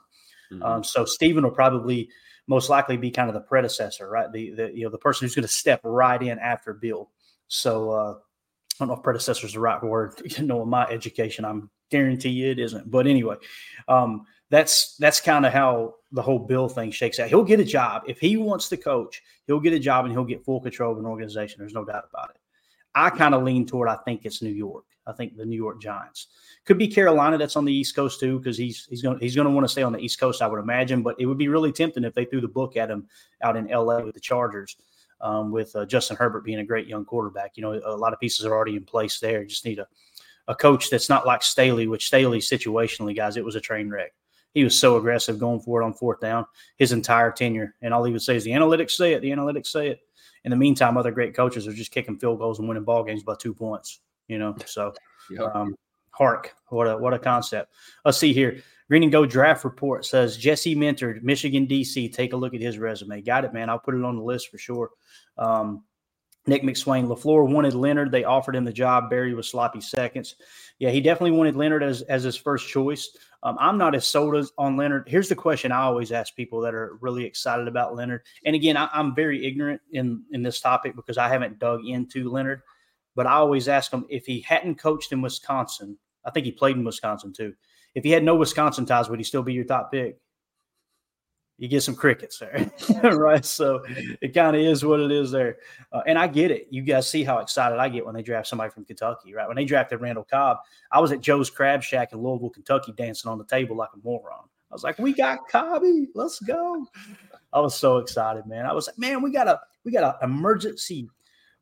Mm-hmm. 0.52 0.64
Um, 0.64 0.84
so 0.84 1.06
Stephen 1.06 1.44
will 1.44 1.52
probably 1.52 2.10
most 2.48 2.70
likely 2.70 2.98
be 2.98 3.12
kind 3.12 3.30
of 3.30 3.36
the 3.36 3.42
predecessor, 3.42 4.10
right? 4.10 4.32
The 4.32 4.52
the 4.52 4.72
you 4.74 4.86
know 4.86 4.90
the 4.90 4.98
person 4.98 5.26
who's 5.26 5.36
going 5.36 5.48
to 5.48 5.54
step 5.54 5.82
right 5.84 6.22
in 6.22 6.40
after 6.40 6.74
Bill. 6.74 7.12
So 7.50 7.92
uh, 7.92 8.14
I 8.14 8.76
don't 8.80 8.88
know 8.88 8.94
if 8.94 9.04
predecessor 9.04 9.46
is 9.46 9.54
the 9.54 9.60
right 9.60 9.84
word. 9.84 10.22
You 10.38 10.46
know, 10.46 10.64
in 10.64 10.70
my 10.70 10.86
education, 10.86 11.44
I'm 11.44 11.70
guarantee 11.90 12.30
you 12.30 12.52
it 12.52 12.60
isn't. 12.60 12.90
But 12.90 13.08
anyway, 13.08 13.36
um, 13.88 14.26
that's 14.50 14.96
that's 14.98 15.20
kind 15.20 15.46
of 15.46 15.52
how 15.52 15.96
the 16.12 16.22
whole 16.22 16.40
Bill 16.40 16.70
thing 16.70 16.92
shakes 16.92 17.20
out. 17.20 17.30
He'll 17.30 17.44
get 17.44 17.60
a 17.60 17.66
job 17.66 18.04
if 18.08 18.20
he 18.20 18.38
wants 18.38 18.70
to 18.70 18.78
coach. 18.78 19.22
He'll 19.48 19.60
get 19.60 19.74
a 19.74 19.80
job 19.80 20.06
and 20.06 20.14
he'll 20.14 20.24
get 20.24 20.46
full 20.46 20.62
control 20.62 20.94
of 20.94 21.00
an 21.00 21.06
organization. 21.06 21.60
There's 21.60 21.74
no 21.74 21.86
doubt 21.86 22.06
about 22.12 22.32
it. 22.32 22.38
I 22.96 23.10
kind 23.10 23.36
of 23.36 23.44
lean 23.44 23.66
toward. 23.66 23.90
I 23.90 23.98
think 24.06 24.26
it's 24.26 24.42
New 24.42 24.50
York. 24.50 24.86
I 25.06 25.14
think 25.14 25.36
the 25.36 25.46
New 25.46 25.56
York 25.56 25.82
Giants 25.82 26.28
could 26.66 26.78
be 26.78 26.88
Carolina. 26.88 27.38
That's 27.38 27.56
on 27.56 27.66
the 27.66 27.74
East 27.74 27.96
Coast 27.96 28.20
too, 28.20 28.38
because 28.38 28.58
he's 28.58 28.86
he's 28.90 29.02
going 29.02 29.20
he's 29.20 29.36
going 29.36 29.48
to 29.48 29.54
want 29.54 29.66
to 29.66 29.72
stay 29.72 29.84
on 29.84 29.92
the 29.92 30.00
East 30.00 30.20
Coast. 30.20 30.42
I 30.42 30.48
would 30.48 30.60
imagine, 30.60 31.02
but 31.02 31.16
it 31.20 31.26
would 31.26 31.38
be 31.38 31.48
really 31.48 31.72
tempting 31.72 32.04
if 32.04 32.14
they 32.14 32.26
threw 32.26 32.42
the 32.42 32.48
book 32.48 32.78
at 32.78 32.90
him 32.90 33.08
out 33.42 33.58
in 33.58 33.70
L.A. 33.70 34.04
with 34.04 34.16
the 34.16 34.22
Chargers 34.22 34.76
um, 35.22 35.52
with 35.52 35.76
uh, 35.76 35.86
Justin 35.86 36.18
Herbert 36.18 36.44
being 36.44 36.60
a 36.60 36.66
great 36.66 36.88
young 36.88 37.06
quarterback. 37.06 37.54
You 37.56 37.64
know, 37.64 37.82
a 37.86 37.96
lot 37.96 38.14
of 38.14 38.20
pieces 38.20 38.46
are 38.46 38.54
already 38.54 38.76
in 38.76 38.84
place 38.84 39.20
there. 39.20 39.42
You 39.42 39.48
just 39.48 39.66
need 39.66 39.80
a, 39.80 39.88
a 40.48 40.56
coach 40.56 40.90
that's 40.90 41.10
not 41.10 41.26
like 41.26 41.44
Staley, 41.44 41.88
which 41.88 42.08
Staley 42.08 42.40
situationally, 42.40 43.16
guys, 43.16 43.38
it 43.38 43.46
was 43.46 43.56
a 43.56 43.62
train 43.62 43.90
wreck. 43.90 44.14
He 44.54 44.64
was 44.64 44.78
so 44.78 44.98
aggressive 44.98 45.40
going 45.40 45.60
for 45.60 45.82
it 45.82 45.86
on 45.86 45.94
fourth 45.94 46.20
down 46.20 46.46
his 46.78 46.92
entire 46.92 47.32
tenure. 47.32 47.76
And 47.82 47.94
all 47.94 48.04
he 48.04 48.12
would 48.12 48.22
say 48.22 48.36
is 48.36 48.44
the 48.44 48.52
analytics 48.52 48.92
say 48.92 49.14
it, 49.14 49.22
the 49.22 49.30
analytics 49.30 49.68
say 49.68 49.90
it. 49.90 50.00
In 50.46 50.52
the 50.52 50.58
meantime, 50.58 50.98
other 50.98 51.12
great 51.12 51.36
coaches 51.36 51.68
are 51.68 51.74
just 51.74 51.92
kicking 51.92 52.18
field 52.18 52.40
goals 52.40 52.60
and 52.60 52.68
winning 52.68 52.84
ball 52.86 53.04
games 53.04 53.24
by 53.24 53.36
two 53.36 53.54
points, 53.54 54.00
you 54.28 54.40
know. 54.40 54.56
So 54.66 54.94
yep. 55.30 55.54
um, 55.54 55.76
Hark, 56.12 56.56
what 56.70 56.86
a 56.86 56.98
what 56.98 57.14
a 57.14 57.20
concept. 57.20 57.74
Let's 58.06 58.18
see 58.18 58.34
here. 58.34 58.62
Green 58.90 59.04
and 59.04 59.12
Go 59.12 59.26
draft 59.26 59.64
report 59.64 60.04
says 60.04 60.36
Jesse 60.36 60.74
Minter, 60.74 61.20
Michigan 61.22 61.68
DC. 61.68 62.12
Take 62.12 62.34
a 62.34 62.38
look 62.38 62.56
at 62.56 62.62
his 62.62 62.80
resume. 62.80 63.22
Got 63.22 63.46
it, 63.46 63.54
man. 63.54 63.70
I'll 63.70 63.80
put 63.80 63.94
it 63.94 64.04
on 64.04 64.16
the 64.16 64.24
list 64.24 64.50
for 64.50 64.58
sure. 64.58 64.90
Um, 65.38 65.84
Nick 66.48 66.64
McSwain, 66.64 67.08
LaFleur 67.08 67.48
wanted 67.48 67.76
Leonhard. 67.76 68.12
They 68.12 68.24
offered 68.24 68.56
him 68.56 68.66
the 68.66 68.74
job. 68.74 69.10
Barry 69.10 69.36
was 69.36 69.48
sloppy 69.48 69.82
seconds. 69.82 70.36
Yeah, 70.80 70.90
he 70.90 71.02
definitely 71.02 71.38
wanted 71.38 71.56
Leonhard 71.56 71.84
as, 71.84 72.02
as 72.04 72.24
his 72.24 72.36
first 72.36 72.68
choice. 72.68 73.16
Um, 73.44 73.58
I'm 73.60 73.78
not 73.78 73.94
as 73.94 74.08
sold 74.08 74.50
on 74.58 74.76
Leonhard. 74.76 75.08
Here's 75.08 75.30
the 75.30 75.36
question 75.36 75.72
I 75.72 75.82
always 75.82 76.12
ask 76.12 76.36
people 76.36 76.60
that 76.62 76.74
are 76.74 76.98
really 77.02 77.26
excited 77.26 77.68
about 77.68 77.96
Leonhard. 77.96 78.24
And 78.46 78.56
again, 78.56 78.76
I, 78.76 78.90
am 78.94 79.14
very 79.14 79.46
ignorant 79.46 79.82
in 79.92 80.24
in 80.32 80.42
this 80.42 80.60
topic 80.60 80.96
because 80.96 81.18
I 81.18 81.30
haven't 81.30 81.60
dug 81.60 81.86
into 81.86 82.30
Leonhard. 82.30 82.64
But 83.16 83.28
I 83.28 83.34
always 83.34 83.68
ask 83.68 83.92
him 83.92 84.06
if 84.10 84.26
he 84.26 84.42
hadn't 84.42 84.76
coached 84.76 85.12
in 85.12 85.22
Wisconsin. 85.22 85.98
I 86.26 86.32
think 86.32 86.46
he 86.46 86.52
played 86.52 86.76
in 86.76 86.84
Wisconsin 86.84 87.34
too. 87.34 87.54
If 87.96 88.04
he 88.04 88.12
had 88.12 88.24
no 88.24 88.36
Wisconsin 88.36 88.86
ties, 88.86 89.10
would 89.10 89.20
he 89.20 89.24
still 89.24 89.44
be 89.44 89.54
your 89.54 89.66
top 89.66 89.92
pick? 89.92 90.20
you 91.60 91.68
get 91.68 91.84
some 91.84 91.96
crickets 91.96 92.40
there, 92.40 92.72
right? 93.04 93.44
So 93.44 93.84
it 94.22 94.34
kind 94.34 94.56
of 94.56 94.62
is 94.62 94.86
what 94.86 95.02
it 95.02 95.12
is 95.12 95.30
there. 95.30 95.58
Uh, 95.92 96.02
and 96.08 96.18
I 96.18 96.26
get 96.26 96.52
it. 96.52 96.68
You 96.72 96.82
guys 96.82 97.10
see 97.10 97.26
how 97.26 97.40
excited 97.40 97.80
I 97.80 97.90
get 97.90 98.06
when 98.06 98.16
they 98.16 98.24
draft 98.24 98.48
somebody 98.48 98.72
from 98.72 98.86
Kentucky, 98.86 99.34
right? 99.34 99.46
When 99.46 99.58
they 99.58 99.66
drafted 99.66 100.00
Randall 100.00 100.24
Cobb, 100.24 100.60
I 100.90 101.02
was 101.02 101.12
at 101.12 101.20
Joe's 101.20 101.50
Crab 101.50 101.84
Shack 101.84 102.14
in 102.14 102.24
Louisville, 102.24 102.50
Kentucky, 102.50 102.94
dancing 102.94 103.30
on 103.30 103.38
the 103.38 103.44
table 103.44 103.76
like 103.76 103.90
a 103.94 103.98
moron. 104.02 104.46
I 104.72 104.74
was 104.74 104.84
like, 104.84 105.00
"We 105.00 105.14
got 105.14 105.40
Cobby, 105.50 106.08
let's 106.16 106.40
go!" 106.40 106.86
I 107.52 107.60
was 107.60 107.76
so 107.76 107.98
excited, 107.98 108.46
man. 108.46 108.66
I 108.66 108.72
was 108.72 108.88
like, 108.88 108.98
"Man, 108.98 109.22
we 109.22 109.32
got 109.32 109.48
a 109.48 109.60
we 109.84 109.92
got 109.92 110.22
an 110.22 110.30
emergency." 110.30 111.10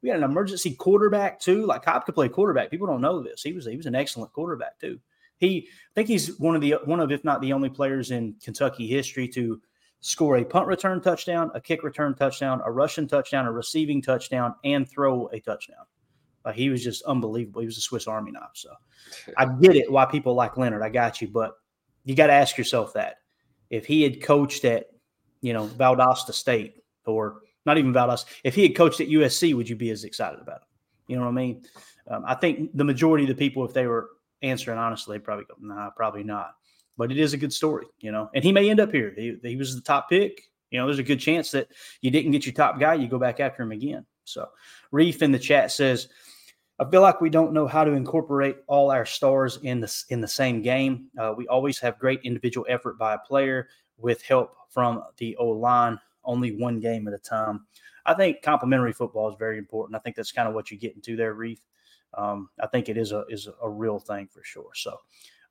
We 0.03 0.09
got 0.09 0.19
an 0.19 0.23
emergency 0.25 0.75
quarterback 0.75 1.39
too. 1.39 1.65
Like 1.65 1.81
Cobb 1.81 2.05
could 2.05 2.13
play 2.13 2.29
quarterback. 2.29 2.69
People 2.69 2.85
don't 2.85 3.01
know 3.01 3.19
this. 3.19 3.41
He 3.41 3.51
was 3.53 3.65
he 3.65 3.77
was 3.77 3.87
an 3.87 3.95
excellent 3.95 4.31
quarterback 4.31 4.77
too. 4.79 4.99
He 5.37 5.67
I 5.69 5.93
think 5.95 6.07
he's 6.07 6.37
one 6.39 6.55
of 6.55 6.61
the 6.61 6.75
one 6.85 6.99
of 6.99 7.11
if 7.11 7.23
not 7.23 7.41
the 7.41 7.53
only 7.53 7.69
players 7.69 8.11
in 8.11 8.35
Kentucky 8.43 8.87
history 8.87 9.27
to 9.29 9.61
score 9.99 10.37
a 10.37 10.45
punt 10.45 10.67
return 10.67 11.01
touchdown, 11.01 11.51
a 11.53 11.61
kick 11.61 11.83
return 11.83 12.15
touchdown, 12.15 12.61
a 12.65 12.71
rushing 12.71 13.07
touchdown, 13.07 13.45
a 13.45 13.51
receiving 13.51 14.01
touchdown, 14.01 14.55
and 14.63 14.89
throw 14.89 15.27
a 15.27 15.39
touchdown. 15.39 15.85
He 16.53 16.69
was 16.69 16.83
just 16.83 17.03
unbelievable. 17.03 17.61
He 17.61 17.65
was 17.65 17.77
a 17.77 17.81
Swiss 17.81 18.07
Army 18.07 18.31
knife. 18.31 18.51
So 18.53 18.69
I 19.37 19.45
get 19.59 19.75
it 19.75 19.91
why 19.91 20.05
people 20.05 20.33
like 20.33 20.57
Leonhard. 20.57 20.81
I 20.81 20.89
got 20.89 21.21
you, 21.21 21.27
but 21.27 21.53
you 22.05 22.15
got 22.15 22.27
to 22.27 22.33
ask 22.33 22.57
yourself 22.57 22.93
that 22.93 23.17
if 23.69 23.85
he 23.85 24.01
had 24.03 24.21
coached 24.21 24.63
at, 24.65 24.87
you 25.41 25.53
know, 25.53 25.67
Valdosta 25.67 26.33
State 26.33 26.83
or 27.05 27.41
not 27.65 27.77
even 27.77 27.93
Valdosta, 27.93 28.25
if 28.43 28.55
he 28.55 28.63
had 28.63 28.75
coached 28.75 29.01
at 29.01 29.09
USC, 29.09 29.53
would 29.53 29.67
you 29.67 29.75
be 29.75 29.89
as 29.89 30.03
excited 30.03 30.39
about 30.39 30.61
him? 30.61 30.67
You 31.07 31.15
know 31.17 31.23
what 31.23 31.29
I 31.29 31.33
mean? 31.33 31.65
Um, 32.09 32.23
I 32.25 32.35
think 32.35 32.75
the 32.75 32.83
majority 32.83 33.25
of 33.25 33.29
the 33.29 33.35
people, 33.35 33.65
if 33.65 33.73
they 33.73 33.87
were 33.87 34.11
answering 34.41 34.77
honestly, 34.77 35.19
probably 35.19 35.45
go, 35.45 35.55
nah, 35.59 35.89
probably 35.91 36.23
not 36.23 36.55
but 36.97 37.11
it 37.11 37.17
is 37.17 37.33
a 37.33 37.37
good 37.37 37.53
story, 37.53 37.85
you 37.99 38.11
know. 38.11 38.29
And 38.33 38.43
he 38.43 38.51
may 38.51 38.69
end 38.69 38.79
up 38.79 38.91
here. 38.91 39.13
He, 39.15 39.37
he 39.43 39.55
was 39.55 39.75
the 39.75 39.81
top 39.81 40.09
pick. 40.09 40.49
You 40.71 40.79
know, 40.79 40.87
there's 40.87 40.99
a 40.99 41.03
good 41.03 41.19
chance 41.19 41.51
that 41.51 41.69
you 42.01 42.11
didn't 42.11 42.31
get 42.31 42.45
your 42.45 42.53
top 42.53 42.79
guy, 42.79 42.95
you 42.95 43.07
go 43.07 43.19
back 43.19 43.39
after 43.39 43.63
him 43.63 43.71
again. 43.71 44.05
So, 44.25 44.47
Reef 44.91 45.21
in 45.21 45.31
the 45.31 45.39
chat 45.39 45.71
says, 45.71 46.09
I 46.79 46.89
feel 46.89 47.01
like 47.01 47.21
we 47.21 47.29
don't 47.29 47.53
know 47.53 47.67
how 47.67 47.83
to 47.83 47.91
incorporate 47.91 48.57
all 48.67 48.91
our 48.91 49.05
stars 49.05 49.59
in 49.63 49.79
the 49.79 50.03
in 50.09 50.19
the 50.19 50.27
same 50.27 50.61
game. 50.61 51.07
Uh, 51.17 51.33
we 51.37 51.47
always 51.47 51.79
have 51.79 51.97
great 51.97 52.19
individual 52.23 52.65
effort 52.69 52.97
by 52.97 53.13
a 53.13 53.19
player 53.19 53.69
with 53.97 54.21
help 54.21 54.51
from 54.69 55.03
the 55.17 55.35
O 55.37 55.47
line. 55.47 55.99
Only 56.23 56.51
one 56.51 56.79
game 56.81 57.07
at 57.07 57.13
a 57.13 57.19
time. 57.19 57.65
I 58.05 58.13
think 58.13 58.41
complementary 58.41 58.91
football 58.91 59.29
is 59.29 59.35
very 59.39 59.57
important. 59.57 59.95
I 59.95 59.99
think 59.99 60.17
that's 60.17 60.31
kind 60.31 60.47
of 60.47 60.53
what 60.53 60.69
you 60.69 60.77
get 60.77 60.95
into 60.95 61.15
there, 61.15 61.33
Reef. 61.33 61.59
Um, 62.13 62.49
I 62.61 62.67
think 62.67 62.89
it 62.89 62.97
is 62.97 63.11
a 63.11 63.25
is 63.29 63.47
a 63.61 63.69
real 63.69 63.99
thing 63.99 64.27
for 64.31 64.43
sure. 64.43 64.71
So 64.73 64.97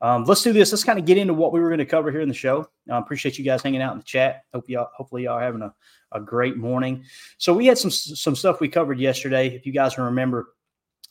um, 0.01 0.25
let's 0.25 0.42
do 0.42 0.53
this. 0.53 0.73
Let's 0.73 0.85
kind 0.85 0.99
of 0.99 1.05
get 1.05 1.19
into 1.19 1.35
what 1.35 1.53
we 1.53 1.61
were 1.61 1.69
going 1.69 1.79
to 1.79 1.87
cover 1.87 2.11
here 2.11 2.21
in 2.21 2.29
the 2.29 2.35
show. 2.35 2.69
I 2.90 2.99
appreciate 2.99 3.38
you 3.38 3.45
guys 3.45 3.62
hanging 3.62 3.81
out 3.81 3.92
in 3.92 3.99
the 3.99 4.05
chat. 4.05 4.45
Hope 4.53 4.69
y'all, 4.69 4.90
hopefully 4.95 5.25
y'all 5.25 5.38
having 5.38 5.62
a, 5.62 5.75
a 6.12 6.21
great 6.21 6.57
morning. 6.57 7.05
So 7.38 7.55
we 7.55 7.66
had 7.66 7.79
some 7.79 7.90
some 7.90 8.37
stuff 8.37 8.61
we 8.61 8.69
covered 8.69 8.99
yesterday. 8.99 9.49
If 9.49 9.64
you 9.66 9.73
guys 9.73 9.95
can 9.95 10.05
remember, 10.05 10.55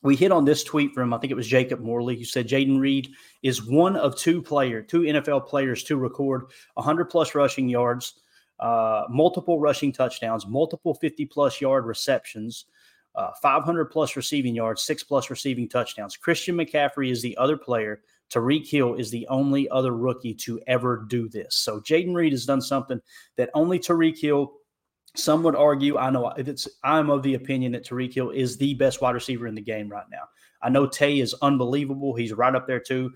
we 0.03 0.15
hit 0.15 0.31
on 0.31 0.45
this 0.45 0.63
tweet 0.63 0.93
from 0.93 1.13
I 1.13 1.17
think 1.17 1.31
it 1.31 1.36
was 1.36 1.47
Jacob 1.47 1.79
Morley 1.79 2.15
who 2.15 2.25
said 2.25 2.47
Jayden 2.47 2.79
Reed 2.79 3.10
is 3.41 3.65
one 3.65 3.95
of 3.95 4.15
two 4.15 4.41
player, 4.41 4.81
two 4.81 5.01
NFL 5.01 5.47
players 5.47 5.84
to 5.86 5.97
record 5.97 6.45
100 6.75 7.05
plus 7.05 7.34
rushing 7.34 7.67
yards, 7.67 8.19
uh, 8.60 9.05
multiple 9.10 9.60
rushing 9.60 9.91
touchdowns, 9.91 10.45
multiple 10.45 10.93
50 10.93 11.25
plus 11.25 11.60
yard 11.60 11.86
receptions. 11.86 12.65
Uh, 13.15 13.32
500 13.41 13.86
plus 13.86 14.17
receiving 14.17 14.54
yards, 14.54 14.82
six 14.82 15.04
plus 15.04 15.30
receiving 15.30 15.69
touchdowns. 15.69 16.17
Christian 16.17 16.56
McCaffrey 16.58 17.12
is 17.12 17.21
the 17.21 17.38
other 17.38 17.56
player 17.56 18.01
Tyreek 18.32 18.67
Hill 18.67 18.95
is 18.95 19.12
the 19.12 19.28
only 19.28 19.69
other 19.69 19.95
rookie 19.95 20.34
to 20.34 20.60
ever 20.67 21.06
do 21.08 21.30
this. 21.30 21.56
So 21.56 21.80
Jayden 21.80 22.15
Reed 22.15 22.34
has 22.34 22.45
done 22.45 22.62
something 22.62 22.99
that 23.38 23.49
only 23.54 23.80
Tyreek 23.80 24.19
Hill. 24.19 24.54
Some 25.15 25.43
would 25.43 25.56
argue. 25.56 25.97
I 25.97 26.10
know 26.10 26.30
it's. 26.36 26.67
I'm 26.84 27.10
of 27.10 27.23
the 27.23 27.36
opinion 27.36 27.71
that 27.73 27.86
Tyreek 27.86 28.13
Hill 28.13 28.32
is 28.32 28.58
the 28.58 28.73
best 28.73 29.01
wide 29.01 29.15
receiver 29.15 29.47
in 29.47 29.56
the 29.56 29.62
game 29.62 29.89
right 29.89 30.06
now. 30.12 30.23
I 30.62 30.69
know 30.69 30.88
Tay 30.88 31.19
is 31.19 31.36
unbelievable. 31.41 32.15
He's 32.15 32.34
right 32.34 32.56
up 32.56 32.67
there 32.67 32.80
too, 32.80 33.12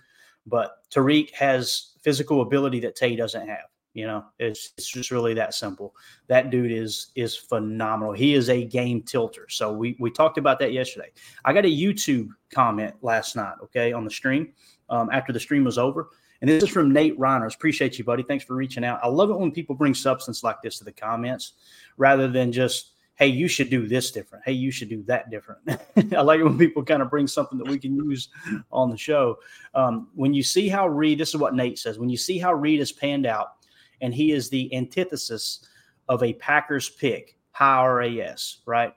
but 0.45 0.71
Tyreek 0.93 1.33
has 1.33 1.93
physical 2.01 2.41
ability 2.41 2.79
that 2.81 2.95
Tay 2.95 3.15
doesn't 3.15 3.47
have. 3.47 3.65
You 3.93 4.05
know, 4.05 4.25
it's 4.37 4.73
it's 4.77 4.89
just 4.89 5.11
really 5.11 5.33
that 5.33 5.53
simple. 5.53 5.95
That 6.27 6.51
dude 6.51 6.71
is 6.71 7.11
is 7.15 7.35
phenomenal. 7.35 8.13
He 8.13 8.33
is 8.33 8.49
a 8.49 8.65
game 8.65 9.01
tilter. 9.01 9.47
So 9.49 9.73
we 9.73 9.95
we 9.99 10.11
talked 10.11 10.37
about 10.37 10.59
that 10.59 10.73
yesterday. 10.73 11.11
I 11.43 11.53
got 11.53 11.65
a 11.65 11.69
YouTube 11.69 12.29
comment 12.53 12.93
last 13.01 13.35
night, 13.35 13.55
okay, 13.63 13.91
on 13.91 14.05
the 14.05 14.11
stream 14.11 14.53
um, 14.89 15.09
after 15.11 15.33
the 15.33 15.39
stream 15.39 15.63
was 15.63 15.77
over. 15.77 16.09
And 16.41 16.49
this 16.49 16.63
is 16.63 16.69
from 16.69 16.91
Nate 16.91 17.19
Reiners. 17.19 17.55
Appreciate 17.55 17.97
you, 17.97 18.05
buddy. 18.05 18.23
Thanks 18.23 18.45
for 18.45 18.55
reaching 18.55 18.85
out. 18.85 18.99
I 19.03 19.07
love 19.07 19.29
it 19.29 19.37
when 19.37 19.51
people 19.51 19.75
bring 19.75 19.93
substance 19.93 20.43
like 20.43 20.61
this 20.61 20.77
to 20.77 20.85
the 20.85 20.91
comments 20.91 21.53
rather 21.97 22.29
than 22.29 22.51
just, 22.51 22.91
hey, 23.15 23.27
you 23.27 23.49
should 23.49 23.69
do 23.69 23.87
this 23.87 24.11
different. 24.11 24.45
Hey, 24.45 24.53
you 24.53 24.71
should 24.71 24.87
do 24.87 25.03
that 25.03 25.29
different. 25.29 25.61
I 26.15 26.21
like 26.21 26.39
it 26.39 26.45
when 26.45 26.57
people 26.57 26.83
kind 26.83 27.01
of 27.01 27.09
bring 27.09 27.27
something 27.27 27.57
that 27.57 27.67
we 27.67 27.77
can 27.77 27.93
use 27.93 28.29
on 28.71 28.89
the 28.89 28.97
show. 28.97 29.37
Um, 29.73 30.07
when 30.15 30.33
you 30.33 30.43
see 30.43 30.69
how 30.69 30.87
Reed, 30.87 31.19
this 31.19 31.29
is 31.29 31.37
what 31.37 31.55
Nate 31.55 31.77
says, 31.77 31.99
when 31.99 32.09
you 32.09 32.17
see 32.17 32.37
how 32.37 32.53
Reed 32.53 32.79
has 32.79 32.93
panned 32.93 33.25
out, 33.25 33.55
and 34.01 34.13
he 34.13 34.31
is 34.31 34.49
the 34.49 34.73
antithesis 34.75 35.67
of 36.07 36.23
a 36.23 36.33
Packers 36.33 36.89
pick, 36.89 37.37
high 37.51 37.85
RAS, 37.85 38.57
right? 38.65 38.93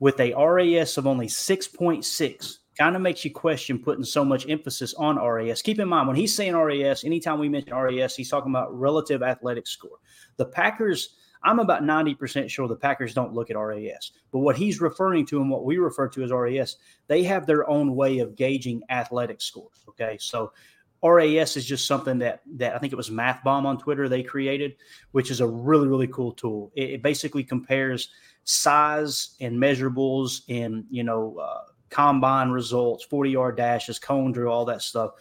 With 0.00 0.18
a 0.20 0.34
RAS 0.34 0.98
of 0.98 1.06
only 1.06 1.28
6.6 1.28 2.58
kind 2.76 2.96
of 2.96 3.02
makes 3.02 3.24
you 3.24 3.30
question 3.30 3.78
putting 3.78 4.04
so 4.04 4.24
much 4.24 4.48
emphasis 4.48 4.94
on 4.94 5.16
RAS. 5.16 5.62
Keep 5.62 5.78
in 5.78 5.88
mind, 5.88 6.08
when 6.08 6.16
he's 6.16 6.34
saying 6.34 6.56
RAS, 6.56 7.04
anytime 7.04 7.38
we 7.38 7.48
mention 7.48 7.74
RAS, 7.74 8.16
he's 8.16 8.30
talking 8.30 8.50
about 8.50 8.76
relative 8.76 9.22
athletic 9.22 9.66
score. 9.66 9.98
The 10.38 10.46
Packers, 10.46 11.16
I'm 11.44 11.58
about 11.58 11.82
90% 11.82 12.48
sure 12.48 12.66
the 12.66 12.74
Packers 12.74 13.14
don't 13.14 13.34
look 13.34 13.50
at 13.50 13.56
RAS. 13.56 14.12
But 14.32 14.40
what 14.40 14.56
he's 14.56 14.80
referring 14.80 15.26
to 15.26 15.40
and 15.40 15.50
what 15.50 15.64
we 15.64 15.76
refer 15.76 16.08
to 16.08 16.24
as 16.24 16.32
RAS, 16.32 16.76
they 17.08 17.22
have 17.24 17.46
their 17.46 17.68
own 17.68 17.94
way 17.94 18.20
of 18.20 18.36
gauging 18.36 18.82
athletic 18.88 19.40
scores. 19.40 19.84
Okay. 19.90 20.16
So 20.18 20.52
RAS 21.02 21.56
is 21.56 21.64
just 21.64 21.86
something 21.86 22.18
that 22.18 22.42
that 22.54 22.74
I 22.74 22.78
think 22.78 22.92
it 22.92 22.96
was 22.96 23.10
MathBomb 23.10 23.64
on 23.64 23.78
Twitter 23.78 24.08
they 24.08 24.22
created, 24.22 24.76
which 25.10 25.30
is 25.30 25.40
a 25.40 25.46
really 25.46 25.88
really 25.88 26.06
cool 26.06 26.32
tool. 26.32 26.70
It, 26.76 26.90
it 26.90 27.02
basically 27.02 27.42
compares 27.42 28.10
size 28.44 29.36
and 29.40 29.56
measurables 29.56 30.42
and 30.48 30.84
you 30.90 31.02
know 31.02 31.36
uh, 31.38 31.62
combine 31.90 32.50
results, 32.50 33.04
40 33.04 33.30
yard 33.30 33.56
dashes, 33.56 33.98
cone 33.98 34.32
drill, 34.32 34.52
all 34.52 34.64
that 34.66 34.82
stuff, 34.82 35.12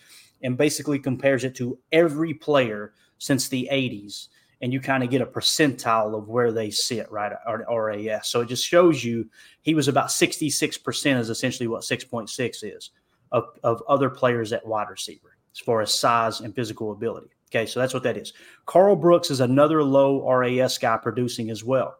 and 0.43 0.57
basically 0.57 0.99
compares 0.99 1.43
it 1.43 1.55
to 1.55 1.77
every 1.91 2.33
player 2.33 2.93
since 3.17 3.47
the 3.47 3.67
80s. 3.71 4.27
And 4.63 4.71
you 4.71 4.79
kind 4.79 5.03
of 5.03 5.09
get 5.09 5.21
a 5.21 5.25
percentile 5.25 6.15
of 6.15 6.29
where 6.29 6.51
they 6.51 6.69
sit, 6.69 7.11
right? 7.11 7.31
Or 7.47 7.65
RAS. 7.67 8.27
So 8.27 8.41
it 8.41 8.47
just 8.47 8.63
shows 8.63 9.03
you 9.03 9.27
he 9.63 9.73
was 9.73 9.87
about 9.87 10.09
66% 10.09 11.19
is 11.19 11.31
essentially 11.31 11.65
what 11.65 11.81
6.6 11.81 12.75
is 12.77 12.91
of, 13.31 13.45
of 13.63 13.81
other 13.87 14.11
players 14.11 14.53
at 14.53 14.63
wide 14.63 14.87
receiver 14.87 15.30
as 15.53 15.59
far 15.59 15.81
as 15.81 15.93
size 15.93 16.41
and 16.41 16.55
physical 16.55 16.91
ability. 16.91 17.29
Okay, 17.49 17.65
so 17.65 17.79
that's 17.79 17.93
what 17.93 18.03
that 18.03 18.17
is. 18.17 18.33
Karl 18.65 18.95
Brooks 18.95 19.29
is 19.29 19.41
another 19.41 19.83
low 19.83 20.25
RAS 20.29 20.77
guy 20.77 20.97
producing 20.97 21.49
as 21.49 21.63
well. 21.63 21.97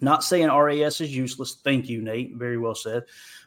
Not 0.00 0.24
saying 0.24 0.48
RAS 0.48 1.00
is 1.00 1.14
useless. 1.14 1.60
Thank 1.64 1.88
you, 1.88 2.02
Nate. 2.02 2.34
Very 2.34 2.58
well 2.58 2.74
said. 2.74 3.04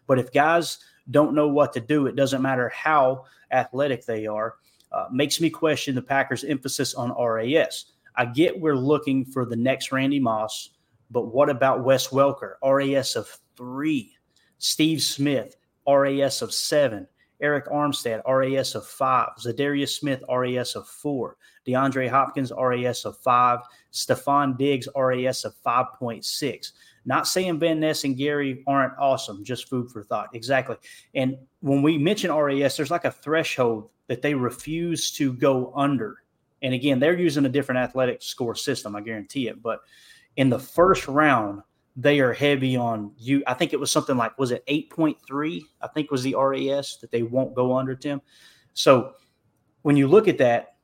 But 0.08 0.20
if 0.20 0.32
guys 0.32 0.80
don't 1.12 1.36
know 1.36 1.48
what 1.48 1.74
to 1.74 1.82
do, 1.82 2.08
it 2.08 2.16
doesn't 2.16 2.42
matter 2.42 2.70
how 2.70 3.26
athletic 3.52 4.06
they 4.06 4.26
are. 4.26 4.56
Uh, 4.92 5.06
makes 5.12 5.42
me 5.42 5.50
question 5.50 5.94
the 5.94 6.02
Packers' 6.02 6.44
emphasis 6.44 6.94
on 6.96 7.12
RAS. 7.12 7.92
I 8.16 8.26
get 8.26 8.60
we're 8.60 8.78
looking 8.78 9.26
for 9.26 9.46
the 9.46 9.58
next 9.58 9.92
Randy 9.92 10.20
Moss, 10.20 10.70
but 11.12 11.34
what 11.34 11.50
about 11.50 11.84
Wes 11.84 12.08
Welker? 12.08 12.54
RAS 12.64 13.16
of 13.16 13.28
three. 13.58 14.14
Steve 14.58 15.02
Smith, 15.02 15.58
RAS 15.88 16.42
of 16.42 16.54
seven. 16.54 17.08
Arik 17.42 17.68
Armstead, 17.72 18.22
RAS 18.28 18.76
of 18.76 18.86
five. 18.86 19.30
Za'Darius 19.40 19.90
Smith, 19.90 20.24
RAS 20.30 20.76
of 20.76 20.88
four. 20.88 21.38
DeAndre 21.68 22.10
Hopkins, 22.10 22.52
RAS 22.58 23.06
of 23.06 23.18
five. 23.18 23.60
Stefon 23.92 24.58
Diggs, 24.58 24.88
RAS 24.96 25.46
of 25.46 25.54
5.6. 25.66 26.72
Not 27.06 27.28
saying 27.28 27.60
Van 27.60 27.80
Ness 27.80 28.04
and 28.04 28.18
Gary 28.18 28.64
aren't 28.68 28.98
awesome, 29.00 29.44
just 29.44 29.70
food 29.70 29.92
for 29.92 30.04
thought. 30.04 30.30
Exactly. 30.34 30.76
And 31.14 31.38
when 31.62 31.82
we 31.82 31.98
mention 31.98 32.34
RAS, 32.34 32.78
there's 32.78 32.92
like 32.92 33.06
a 33.06 33.12
threshold 33.12 33.90
that 34.08 34.22
they 34.22 34.34
refuse 34.34 35.12
to 35.12 35.34
go 35.34 35.72
under. 35.76 36.24
And 36.62 36.74
again, 36.74 37.00
they're 37.00 37.18
using 37.18 37.46
a 37.46 37.50
different 37.50 37.80
athletic 37.80 38.22
score 38.22 38.56
system, 38.56 38.96
I 38.96 39.02
guarantee 39.02 39.48
it. 39.48 39.62
But 39.62 39.82
in 40.36 40.50
the 40.50 40.60
first 40.60 41.08
round, 41.08 41.62
they 41.96 42.20
are 42.20 42.34
heavy 42.34 42.76
on 42.76 43.12
you. 43.18 43.44
I 43.48 43.54
think 43.54 43.74
it 43.74 43.80
was 43.80 43.92
something 43.92 44.18
like, 44.18 44.38
was 44.38 44.52
it 44.52 44.66
8.3? 44.68 45.62
I 45.82 45.88
think 45.88 46.12
was 46.12 46.24
the 46.24 46.36
RAS 46.36 46.98
that 47.02 47.12
they 47.12 47.24
won't 47.24 47.56
go 47.56 47.78
under, 47.78 47.96
Tim. 47.96 48.22
So 48.74 49.14
when 49.84 49.96
you 49.96 50.08
look 50.08 50.28
at 50.28 50.38
that 50.40 50.76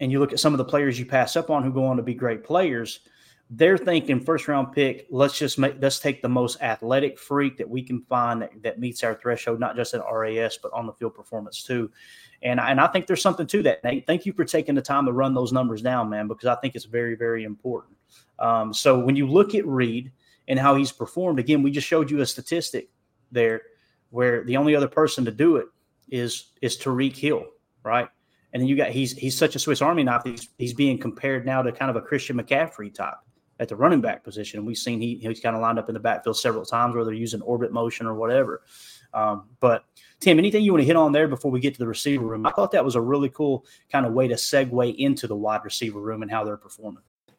and 0.00 0.12
you 0.12 0.18
look 0.20 0.32
at 0.32 0.40
some 0.40 0.52
of 0.52 0.58
the 0.58 0.64
players 0.64 0.98
you 0.98 1.06
pass 1.06 1.36
up 1.36 1.50
on 1.50 1.62
who 1.62 1.72
go 1.72 1.86
on 1.86 1.96
to 1.96 2.02
be 2.02 2.14
great 2.14 2.44
players– 2.44 3.00
they're 3.50 3.78
thinking 3.78 4.20
first 4.20 4.46
round 4.46 4.72
pick. 4.72 5.06
Let's 5.10 5.38
just 5.38 5.58
make 5.58 5.76
let's 5.80 5.98
take 5.98 6.20
the 6.20 6.28
most 6.28 6.60
athletic 6.60 7.18
freak 7.18 7.56
that 7.56 7.68
we 7.68 7.82
can 7.82 8.02
find 8.02 8.42
that, 8.42 8.62
that 8.62 8.78
meets 8.78 9.02
our 9.02 9.14
threshold, 9.14 9.58
not 9.58 9.74
just 9.74 9.94
at 9.94 10.02
RAS 10.10 10.58
but 10.58 10.72
on 10.72 10.86
the 10.86 10.92
field 10.92 11.14
performance 11.14 11.62
too. 11.62 11.90
And 12.42 12.60
and 12.60 12.80
I 12.80 12.86
think 12.88 13.06
there's 13.06 13.22
something 13.22 13.46
to 13.46 13.62
that, 13.62 13.82
Nate. 13.84 14.06
Thank 14.06 14.26
you 14.26 14.32
for 14.32 14.44
taking 14.44 14.74
the 14.74 14.82
time 14.82 15.06
to 15.06 15.12
run 15.12 15.34
those 15.34 15.52
numbers 15.52 15.80
down, 15.80 16.10
man, 16.10 16.28
because 16.28 16.46
I 16.46 16.56
think 16.56 16.74
it's 16.74 16.84
very 16.84 17.14
very 17.14 17.44
important. 17.44 17.96
Um, 18.38 18.74
so 18.74 18.98
when 18.98 19.16
you 19.16 19.26
look 19.26 19.54
at 19.54 19.66
Reed 19.66 20.12
and 20.48 20.58
how 20.58 20.74
he's 20.74 20.90
performed, 20.90 21.38
again, 21.38 21.62
we 21.62 21.70
just 21.70 21.86
showed 21.86 22.10
you 22.10 22.20
a 22.20 22.26
statistic 22.26 22.88
there 23.30 23.62
where 24.10 24.42
the 24.44 24.56
only 24.56 24.74
other 24.74 24.88
person 24.88 25.24
to 25.26 25.30
do 25.30 25.56
it 25.56 25.66
is 26.08 26.52
is 26.62 26.76
Tyreek 26.76 27.16
Hill, 27.16 27.44
right? 27.84 28.08
And 28.52 28.62
then 28.62 28.68
you 28.68 28.76
got 28.76 28.90
he's 28.90 29.12
he's 29.12 29.36
such 29.36 29.54
a 29.54 29.58
Swiss 29.58 29.82
Army 29.82 30.02
knife. 30.02 30.22
He's 30.24 30.48
he's 30.58 30.74
being 30.74 30.98
compared 30.98 31.44
now 31.44 31.62
to 31.62 31.70
kind 31.70 31.90
of 31.90 31.96
a 31.96 32.00
Christian 32.00 32.38
McCaffrey 32.38 32.92
type 32.92 33.14
at 33.60 33.68
the 33.68 33.76
running 33.76 34.00
back 34.00 34.24
position. 34.24 34.64
We've 34.64 34.78
seen 34.78 35.00
he 35.00 35.16
he's 35.16 35.40
kind 35.40 35.54
of 35.54 35.60
lined 35.60 35.78
up 35.78 35.90
in 35.90 35.94
the 35.94 36.00
backfield 36.00 36.38
several 36.38 36.64
times, 36.64 36.94
where 36.94 37.04
they're 37.04 37.12
using 37.12 37.42
orbit 37.42 37.72
motion 37.72 38.06
or 38.06 38.14
whatever. 38.14 38.62
Um, 39.12 39.48
but 39.60 39.84
Tim, 40.20 40.38
anything 40.38 40.62
you 40.62 40.72
want 40.72 40.82
to 40.82 40.86
hit 40.86 40.96
on 40.96 41.12
there 41.12 41.28
before 41.28 41.50
we 41.50 41.60
get 41.60 41.74
to 41.74 41.78
the 41.78 41.86
receiver 41.86 42.26
room? 42.26 42.46
I 42.46 42.50
thought 42.50 42.72
that 42.72 42.84
was 42.84 42.94
a 42.94 43.00
really 43.00 43.28
cool 43.28 43.64
kind 43.90 44.06
of 44.06 44.12
way 44.12 44.28
to 44.28 44.34
segue 44.34 44.96
into 44.96 45.26
the 45.26 45.36
wide 45.36 45.64
receiver 45.64 46.00
room 46.00 46.22
and 46.22 46.30
how 46.30 46.44
they're 46.44 46.56
performing. 46.56 47.02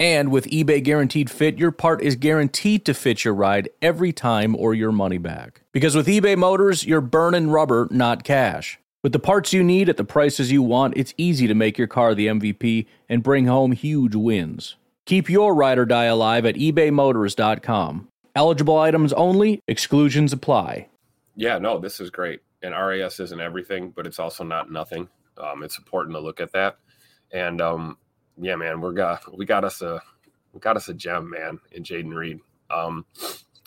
And 0.00 0.32
with 0.32 0.46
eBay 0.46 0.82
Guaranteed 0.82 1.30
Fit, 1.30 1.58
your 1.58 1.70
part 1.70 2.00
is 2.00 2.16
guaranteed 2.16 2.86
to 2.86 2.94
fit 2.94 3.22
your 3.22 3.34
ride 3.34 3.68
every 3.82 4.14
time 4.14 4.56
or 4.56 4.72
your 4.72 4.92
money 4.92 5.18
back. 5.18 5.60
Because 5.72 5.94
with 5.94 6.06
eBay 6.06 6.38
Motors, 6.38 6.86
you're 6.86 7.02
burning 7.02 7.50
rubber, 7.50 7.86
not 7.90 8.24
cash. 8.24 8.78
With 9.02 9.12
the 9.12 9.18
parts 9.18 9.52
you 9.52 9.62
need 9.62 9.90
at 9.90 9.98
the 9.98 10.04
prices 10.04 10.50
you 10.50 10.62
want, 10.62 10.96
it's 10.96 11.12
easy 11.18 11.46
to 11.46 11.54
make 11.54 11.76
your 11.76 11.86
car 11.86 12.14
the 12.14 12.28
MVP 12.28 12.86
and 13.10 13.22
bring 13.22 13.46
home 13.46 13.72
huge 13.72 14.14
wins. 14.14 14.76
Keep 15.04 15.28
your 15.28 15.54
ride 15.54 15.78
or 15.78 15.84
die 15.84 16.04
alive 16.04 16.46
at 16.46 16.54
ebaymotors.com. 16.54 18.08
Eligible 18.34 18.78
items 18.78 19.12
only, 19.12 19.60
exclusions 19.68 20.32
apply. 20.32 20.88
Yeah, 21.36 21.58
no, 21.58 21.78
this 21.78 22.00
is 22.00 22.08
great. 22.08 22.40
And 22.62 22.72
RAS 22.72 23.20
isn't 23.20 23.40
everything, 23.40 23.90
but 23.90 24.06
it's 24.06 24.18
also 24.18 24.44
not 24.44 24.72
nothing. 24.72 25.08
Um, 25.36 25.62
it's 25.62 25.76
important 25.76 26.14
to 26.14 26.20
look 26.20 26.40
at 26.40 26.52
that. 26.52 26.78
And 27.32 27.60
um, 27.60 27.98
yeah, 28.38 28.56
man, 28.56 28.80
we're 28.80 28.92
got 28.92 29.36
we 29.36 29.46
got 29.46 29.64
us 29.64 29.82
a 29.82 30.02
we 30.52 30.60
got 30.60 30.76
us 30.76 30.88
a 30.88 30.94
gem, 30.94 31.30
man, 31.30 31.58
in 31.72 31.82
Jayden 31.82 32.14
Reed. 32.14 32.40
Um, 32.70 33.04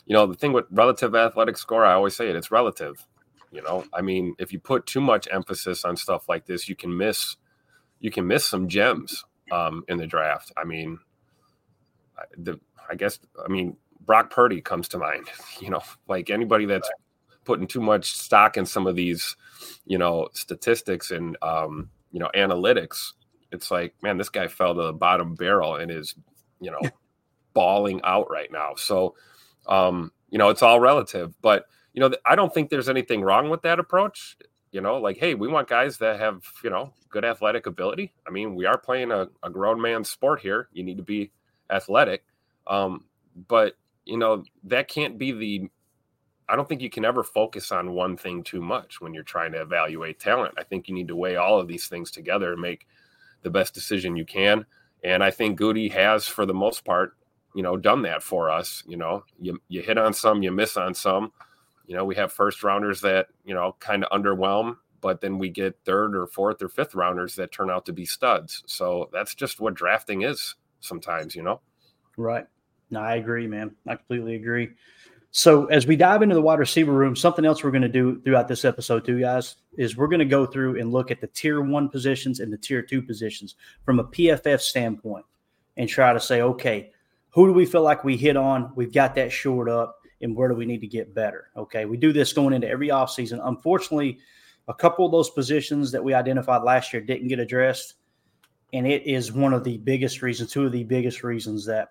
you 0.05 0.13
know, 0.13 0.27
the 0.27 0.35
thing 0.35 0.53
with 0.53 0.65
relative 0.71 1.15
athletic 1.15 1.57
score, 1.57 1.85
I 1.85 1.93
always 1.93 2.15
say 2.15 2.29
it, 2.29 2.35
it's 2.35 2.51
relative. 2.51 3.05
You 3.51 3.61
know, 3.61 3.85
I 3.93 4.01
mean, 4.01 4.35
if 4.39 4.51
you 4.51 4.59
put 4.59 4.85
too 4.85 5.01
much 5.01 5.27
emphasis 5.31 5.85
on 5.85 5.95
stuff 5.95 6.27
like 6.27 6.45
this, 6.45 6.67
you 6.67 6.75
can 6.75 6.95
miss 6.95 7.37
you 7.99 8.11
can 8.11 8.27
miss 8.27 8.45
some 8.45 8.67
gems 8.67 9.23
um, 9.51 9.83
in 9.87 9.97
the 9.97 10.07
draft. 10.07 10.51
I 10.57 10.63
mean, 10.65 10.99
the 12.37 12.59
I 12.89 12.95
guess 12.95 13.19
I 13.43 13.47
mean 13.47 13.77
Brock 14.01 14.29
Purdy 14.29 14.61
comes 14.61 14.87
to 14.89 14.97
mind. 14.97 15.27
You 15.61 15.69
know, 15.69 15.81
like 16.09 16.29
anybody 16.29 16.65
that's 16.65 16.89
putting 17.45 17.67
too 17.67 17.79
much 17.79 18.11
stock 18.11 18.57
in 18.57 18.65
some 18.65 18.85
of 18.85 18.95
these, 18.97 19.37
you 19.85 19.97
know, 19.97 20.27
statistics 20.33 21.11
and 21.11 21.37
um, 21.41 21.89
you 22.11 22.19
know 22.19 22.29
analytics. 22.35 23.13
It's 23.53 23.71
like, 23.71 23.93
man, 24.01 24.17
this 24.17 24.29
guy 24.29 24.47
fell 24.47 24.75
to 24.75 24.83
the 24.83 24.93
bottom 24.93 25.35
barrel 25.35 25.75
and 25.75 25.91
is, 25.91 26.15
you 26.59 26.71
know, 26.71 26.81
bawling 27.53 28.01
out 28.03 28.29
right 28.29 28.51
now. 28.51 28.73
So, 28.75 29.15
um, 29.67 30.11
you 30.29 30.37
know, 30.37 30.49
it's 30.49 30.63
all 30.63 30.79
relative. 30.79 31.33
But 31.41 31.65
you 31.93 32.01
know, 32.01 32.11
I 32.25 32.35
don't 32.35 32.53
think 32.53 32.69
there's 32.69 32.89
anything 32.89 33.21
wrong 33.21 33.49
with 33.49 33.61
that 33.61 33.79
approach. 33.79 34.35
You 34.71 34.81
know, 34.81 34.97
like, 34.97 35.17
hey, 35.17 35.35
we 35.35 35.47
want 35.47 35.67
guys 35.67 35.99
that 35.99 36.19
have, 36.19 36.41
you 36.63 36.71
know, 36.71 36.91
good 37.09 37.23
athletic 37.23 37.67
ability. 37.67 38.11
I 38.27 38.31
mean, 38.31 38.55
we 38.55 38.65
are 38.65 38.77
playing 38.77 39.11
a, 39.11 39.27
a 39.43 39.49
grown 39.51 39.79
man 39.79 40.03
sport 40.03 40.41
here. 40.41 40.67
You 40.73 40.83
need 40.83 40.97
to 40.97 41.03
be 41.03 41.31
athletic. 41.69 42.23
Um, 42.65 43.05
but 43.47 43.75
you 44.05 44.17
know, 44.17 44.43
that 44.63 44.87
can't 44.87 45.17
be 45.17 45.31
the 45.31 45.69
I 46.49 46.55
don't 46.55 46.67
think 46.67 46.81
you 46.81 46.89
can 46.89 47.05
ever 47.05 47.23
focus 47.23 47.71
on 47.71 47.93
one 47.93 48.17
thing 48.17 48.43
too 48.43 48.61
much 48.61 48.99
when 48.99 49.13
you're 49.13 49.23
trying 49.23 49.53
to 49.53 49.61
evaluate 49.61 50.19
talent. 50.19 50.55
I 50.57 50.63
think 50.63 50.87
you 50.87 50.93
need 50.93 51.07
to 51.07 51.15
weigh 51.15 51.37
all 51.37 51.59
of 51.59 51.67
these 51.67 51.87
things 51.87 52.11
together 52.11 52.51
and 52.51 52.61
make 52.61 52.85
the 53.43 53.49
best 53.49 53.73
decision 53.73 54.15
you 54.15 54.25
can. 54.25 54.65
And 55.03 55.23
I 55.23 55.31
think 55.31 55.59
Gutey 55.59 55.91
has, 55.91 56.27
for 56.27 56.45
the 56.45 56.53
most 56.53 56.85
part, 56.85 57.17
you 57.53 57.61
know, 57.61 57.77
done 57.77 58.01
that 58.03 58.23
for 58.23 58.49
us. 58.49 58.83
You 58.87 58.97
know, 58.97 59.23
you 59.39 59.61
you 59.67 59.81
hit 59.81 59.97
on 59.97 60.13
some, 60.13 60.43
you 60.43 60.51
miss 60.51 60.77
on 60.77 60.93
some. 60.93 61.31
You 61.85 61.95
know, 61.95 62.05
we 62.05 62.15
have 62.15 62.31
first 62.31 62.63
rounders 62.63 63.01
that 63.01 63.27
you 63.43 63.53
know 63.53 63.75
kind 63.79 64.03
of 64.03 64.09
underwhelm, 64.17 64.77
but 65.01 65.21
then 65.21 65.37
we 65.37 65.49
get 65.49 65.77
third 65.85 66.15
or 66.15 66.25
fourth 66.27 66.61
or 66.61 66.69
fifth 66.69 66.95
rounders 66.95 67.35
that 67.35 67.51
turn 67.51 67.69
out 67.69 67.85
to 67.85 67.93
be 67.93 68.05
studs. 68.05 68.63
So 68.65 69.09
that's 69.13 69.35
just 69.35 69.59
what 69.59 69.75
drafting 69.75 70.23
is 70.23 70.55
sometimes. 70.79 71.35
You 71.35 71.43
know. 71.43 71.61
Right. 72.17 72.47
No, 72.89 73.01
I 73.01 73.15
agree, 73.15 73.47
man. 73.47 73.75
I 73.87 73.95
completely 73.95 74.35
agree. 74.35 74.69
So 75.35 75.65
as 75.65 75.87
we 75.87 75.95
dive 75.95 76.21
into 76.21 76.35
the 76.35 76.43
wide 76.43 76.59
receiver 76.59 76.93
room, 76.93 77.15
something 77.15 77.43
else 77.43 77.63
we're 77.63 77.71
going 77.71 77.81
to 77.81 77.87
do 77.87 78.21
throughout 78.21 78.47
this 78.47 78.63
episode, 78.63 79.03
too, 79.03 79.19
guys, 79.19 79.55
is 79.75 79.97
we're 79.97 80.07
going 80.07 80.19
to 80.19 80.25
go 80.25 80.45
through 80.45 80.79
and 80.79 80.91
look 80.91 81.09
at 81.09 81.21
the 81.21 81.27
tier 81.27 81.59
one 81.59 81.89
positions 81.89 82.39
and 82.39 82.53
the 82.53 82.57
tier 82.57 82.83
two 82.83 83.01
positions 83.01 83.55
from 83.83 83.99
a 83.99 84.03
PFF 84.03 84.61
standpoint 84.61 85.25
and 85.75 85.89
try 85.89 86.13
to 86.13 86.19
say, 86.19 86.41
okay, 86.41 86.91
who 87.31 87.47
do 87.47 87.53
we 87.53 87.65
feel 87.65 87.81
like 87.81 88.03
we 88.03 88.15
hit 88.15 88.37
on? 88.37 88.71
We've 88.75 88.93
got 88.93 89.15
that 89.15 89.31
shored 89.31 89.69
up, 89.69 89.97
and 90.21 90.35
where 90.35 90.49
do 90.49 90.53
we 90.53 90.67
need 90.67 90.81
to 90.81 90.87
get 90.87 91.15
better? 91.15 91.49
Okay, 91.57 91.85
we 91.85 91.97
do 91.97 92.13
this 92.13 92.31
going 92.31 92.53
into 92.53 92.69
every 92.69 92.89
offseason. 92.89 93.39
Unfortunately, 93.43 94.19
a 94.67 94.73
couple 94.75 95.03
of 95.03 95.11
those 95.11 95.31
positions 95.31 95.91
that 95.93 96.03
we 96.03 96.13
identified 96.13 96.61
last 96.61 96.93
year 96.93 97.01
didn't 97.01 97.29
get 97.29 97.39
addressed. 97.39 97.95
And 98.71 98.85
it 98.85 99.07
is 99.07 99.31
one 99.31 99.53
of 99.53 99.63
the 99.63 99.79
biggest 99.79 100.21
reasons, 100.21 100.51
two 100.51 100.67
of 100.67 100.71
the 100.71 100.83
biggest 100.83 101.23
reasons 101.23 101.65
that 101.65 101.89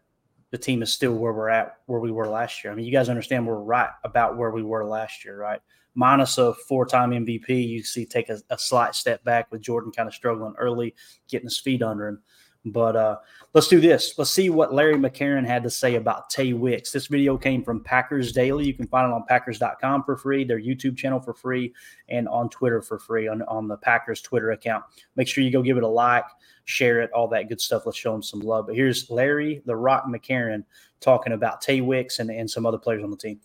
the 0.53 0.59
team 0.59 0.83
is 0.83 0.93
still 0.93 1.15
where 1.15 1.33
we're 1.33 1.49
at, 1.49 1.79
where 1.87 1.99
we 1.99 2.12
were 2.12 2.29
last 2.29 2.62
year. 2.62 2.73
I 2.73 2.77
mean, 2.77 2.85
you 2.85 2.93
guys 2.93 3.09
understand 3.09 3.47
we're 3.47 3.57
right 3.57 3.88
about 4.05 4.37
where 4.37 4.51
we 4.51 4.62
were 4.62 4.85
last 4.85 5.25
year, 5.25 5.37
right? 5.37 5.61
Minus 5.95 6.37
a 6.37 6.55
four-time 6.69 7.11
MVP, 7.11 7.67
you 7.67 7.83
see 7.83 8.05
take 8.05 8.29
a, 8.29 8.38
a 8.51 8.59
slight 8.59 8.95
step 8.95 9.25
back 9.25 9.51
with 9.51 9.62
Jordan 9.62 9.93
kind 9.93 10.07
of 10.07 10.15
struggling 10.15 10.55
early, 10.59 10.95
getting 11.29 11.47
his 11.47 11.59
feet 11.59 11.83
under 11.83 12.07
him. 12.07 12.23
But 12.64 12.94
uh, 12.94 13.16
let's 13.55 13.66
do 13.66 13.81
this. 13.81 14.14
Let's 14.18 14.31
see 14.31 14.48
what 14.48 14.72
Larry 14.72 14.94
McCarren 14.94 15.44
had 15.44 15.64
to 15.64 15.70
say 15.70 15.96
about 15.96 16.31
Tay 16.31 16.53
Wicks. 16.53 16.92
This 16.92 17.09
video 17.09 17.37
came 17.37 17.64
from 17.64 17.83
Packers 17.83 18.31
Daily. 18.31 18.66
You 18.66 18.75
can 18.75 18.87
find 18.87 19.11
it 19.11 19.14
on 19.14 19.25
Packers.com 19.29 20.05
for 20.05 20.16
free, 20.16 20.44
their 20.44 20.61
YouTube 20.61 20.96
channel 20.96 21.18
for 21.18 21.35
free, 21.35 21.75
and 22.09 22.29
on 22.29 22.48
Twitter 22.51 22.81
for 22.81 23.01
free 23.01 23.27
on, 23.27 23.42
on 23.42 23.66
the 23.66 23.77
Packers 23.77 24.20
Twitter 24.20 24.53
account. 24.53 24.85
Make 25.16 25.27
sure 25.27 25.42
you 25.42 25.51
go 25.51 25.62
give 25.62 25.77
it 25.77 25.83
a 25.83 25.88
like 25.88 26.25
share 26.64 27.01
it, 27.01 27.11
all 27.12 27.29
that 27.29 27.48
good 27.48 27.61
stuff. 27.61 27.83
Let's 27.87 27.98
show 27.98 28.12
them 28.12 28.22
some 28.22 28.40
love. 28.40 28.66
But 28.66 28.77
here's 28.77 29.11
Larry 29.11 29.62
the 29.66 29.77
Rock 29.77 30.05
McCarren 30.09 30.64
talking 31.01 31.33
about 31.33 31.61
Tay 31.61 31.81
Wicks 31.81 32.18
and, 32.18 32.31
and 32.31 32.51
some 32.51 32.66
other 32.66 32.79
players 32.79 33.03
on 33.03 33.11
the 33.11 33.16
team. 33.16 33.40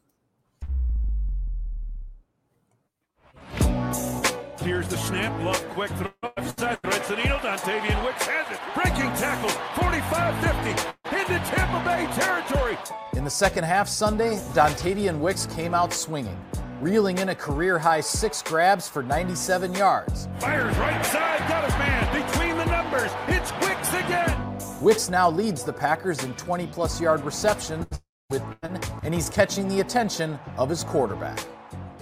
Here's 4.67 4.89
the 4.89 4.97
snap. 4.97 5.31
Love 5.45 5.65
quick 5.69 5.89
throw 5.91 6.11
left 6.21 6.59
side. 6.59 6.77
Threads 6.83 7.07
the 7.07 7.15
needle. 7.15 7.37
Dontayvion 7.37 8.03
Wicks 8.03 8.27
has 8.27 8.51
it. 8.51 8.59
Breaking 8.75 9.09
tackle. 9.15 9.49
45-50 9.75 11.21
into 11.21 11.49
Tampa 11.49 11.85
Bay 11.85 12.05
territory. 12.13 12.77
In 13.13 13.23
the 13.23 13.29
second 13.29 13.63
half 13.63 13.87
Sunday, 13.87 14.35
Dontayvion 14.53 15.19
Wicks 15.19 15.45
came 15.45 15.73
out 15.73 15.93
swinging, 15.93 16.37
reeling 16.81 17.17
in 17.19 17.29
a 17.29 17.35
career-high 17.35 18.01
six 18.01 18.41
grabs 18.41 18.89
for 18.89 19.01
97 19.01 19.73
yards. 19.73 20.27
Fires 20.39 20.75
right 20.79 21.05
side. 21.05 21.39
Got 21.47 21.63
his 21.63 21.73
man 21.75 22.27
between 22.27 22.57
the 22.57 22.65
numbers. 22.65 23.09
It's 23.29 23.53
Wicks 23.65 23.93
again. 23.93 24.59
Wicks 24.81 25.09
now 25.09 25.29
leads 25.29 25.63
the 25.63 25.71
Packers 25.71 26.25
in 26.25 26.33
20 26.33 26.67
plus 26.67 26.99
yard 26.99 27.23
receptions 27.23 27.87
with 28.29 28.43
10, 28.61 28.81
and 29.03 29.13
he's 29.13 29.29
catching 29.29 29.69
the 29.69 29.79
attention 29.79 30.37
of 30.57 30.67
his 30.67 30.83
quarterback. 30.83 31.39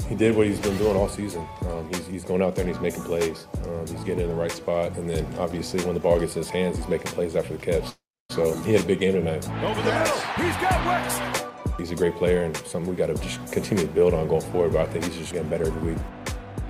He 0.08 0.16
did 0.16 0.36
what 0.36 0.46
he's 0.46 0.60
been 0.60 0.78
doing 0.78 0.96
all 0.96 1.10
season. 1.10 1.48
Um, 1.62 1.88
he's, 1.90 2.06
he's 2.08 2.24
going 2.24 2.44
out 2.44 2.56
there 2.56 2.64
and 2.64 2.74
he's 2.74 2.82
making 2.82 3.04
plays. 3.04 3.48
Um, 3.66 3.88
he's 3.88 4.04
getting 4.04 4.22
in 4.22 4.28
the 4.28 4.36
right 4.36 4.52
spot, 4.52 4.96
and 4.98 5.10
then 5.10 5.26
obviously 5.40 5.84
when 5.84 5.96
the 5.96 6.00
ball 6.00 6.20
gets 6.20 6.36
in 6.36 6.44
his 6.44 6.50
hands, 6.50 6.78
he's 6.78 6.88
making 6.88 7.12
plays 7.12 7.36
after 7.36 7.58
the 7.58 7.66
catch. 7.66 7.86
So 8.30 8.56
he 8.64 8.74
had 8.74 8.84
a 8.84 8.88
big 8.88 9.00
game 9.00 9.14
tonight. 9.14 9.48
Over 9.64 9.82
the 9.82 9.92
middle, 9.92 10.20
he's 10.36 10.56
got 10.58 10.86
Wicks. 10.86 11.78
He's 11.78 11.92
a 11.92 11.96
great 11.96 12.16
player 12.16 12.44
and 12.44 12.56
something 12.58 12.90
we 12.90 12.96
got 12.96 13.08
to 13.08 13.16
just 13.16 13.52
continue 13.52 13.86
to 13.86 13.92
build 13.94 14.14
on 14.14 14.28
going 14.28 14.42
forward. 14.42 14.74
But 14.74 14.82
I 14.82 14.92
think 14.92 15.06
he's 15.06 15.18
just 15.18 15.34
getting 15.34 15.50
better 15.50 15.66
every 15.66 15.94
week. 15.94 16.04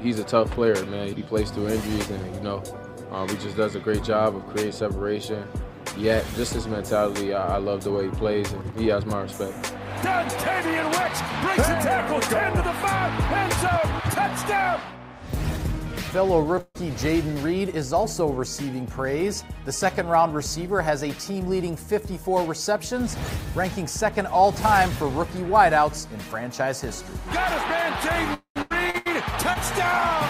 He's 0.01 0.19
a 0.19 0.23
tough 0.23 0.49
player, 0.51 0.83
man. 0.85 1.13
He 1.13 1.21
plays 1.21 1.51
through 1.51 1.69
injuries, 1.69 2.09
and 2.09 2.35
you 2.35 2.41
know 2.41 2.63
um, 3.11 3.27
he 3.27 3.35
just 3.35 3.57
does 3.57 3.75
a 3.75 3.79
great 3.79 4.03
job 4.03 4.35
of 4.35 4.45
creating 4.47 4.71
separation 4.71 5.45
yet. 5.97 6.25
Just 6.35 6.53
his 6.53 6.67
mentality, 6.67 7.33
I, 7.33 7.55
I 7.55 7.57
love 7.57 7.83
the 7.83 7.91
way 7.91 8.05
he 8.05 8.11
plays, 8.11 8.51
and 8.51 8.79
he 8.79 8.87
has 8.87 9.05
my 9.05 9.21
respect. 9.21 9.73
Dontayvion 10.01 10.87
Wicks 10.91 11.21
breaks 11.43 11.69
a 11.69 11.79
tackle, 11.81 12.19
10 12.19 12.51
to 12.51 12.61
the 12.61 12.73
5, 12.73 13.31
end 13.33 13.53
zone, 13.53 14.01
touchdown! 14.11 14.81
Fellow 16.11 16.39
rookie 16.39 16.91
Jayden 16.91 17.43
Reed 17.43 17.69
is 17.75 17.91
also 17.91 18.29
receiving 18.29 18.87
praise. 18.87 19.43
The 19.65 19.71
second 19.71 20.07
round 20.07 20.33
receiver 20.33 20.81
has 20.81 21.03
a 21.03 21.11
team 21.11 21.47
leading 21.47 21.75
54 21.75 22.45
receptions, 22.45 23.17
ranking 23.53 23.85
second 23.85 24.27
all 24.27 24.53
time 24.53 24.89
for 24.91 25.09
rookie 25.09 25.39
wideouts 25.39 26.09
in 26.13 26.19
franchise 26.19 26.79
history. 26.79 27.15
Got 27.33 27.51
his 27.51 27.61
man 27.69 27.91
Jayden 28.01 28.65
Reed, 28.71 29.23
touchdown! 29.39 30.21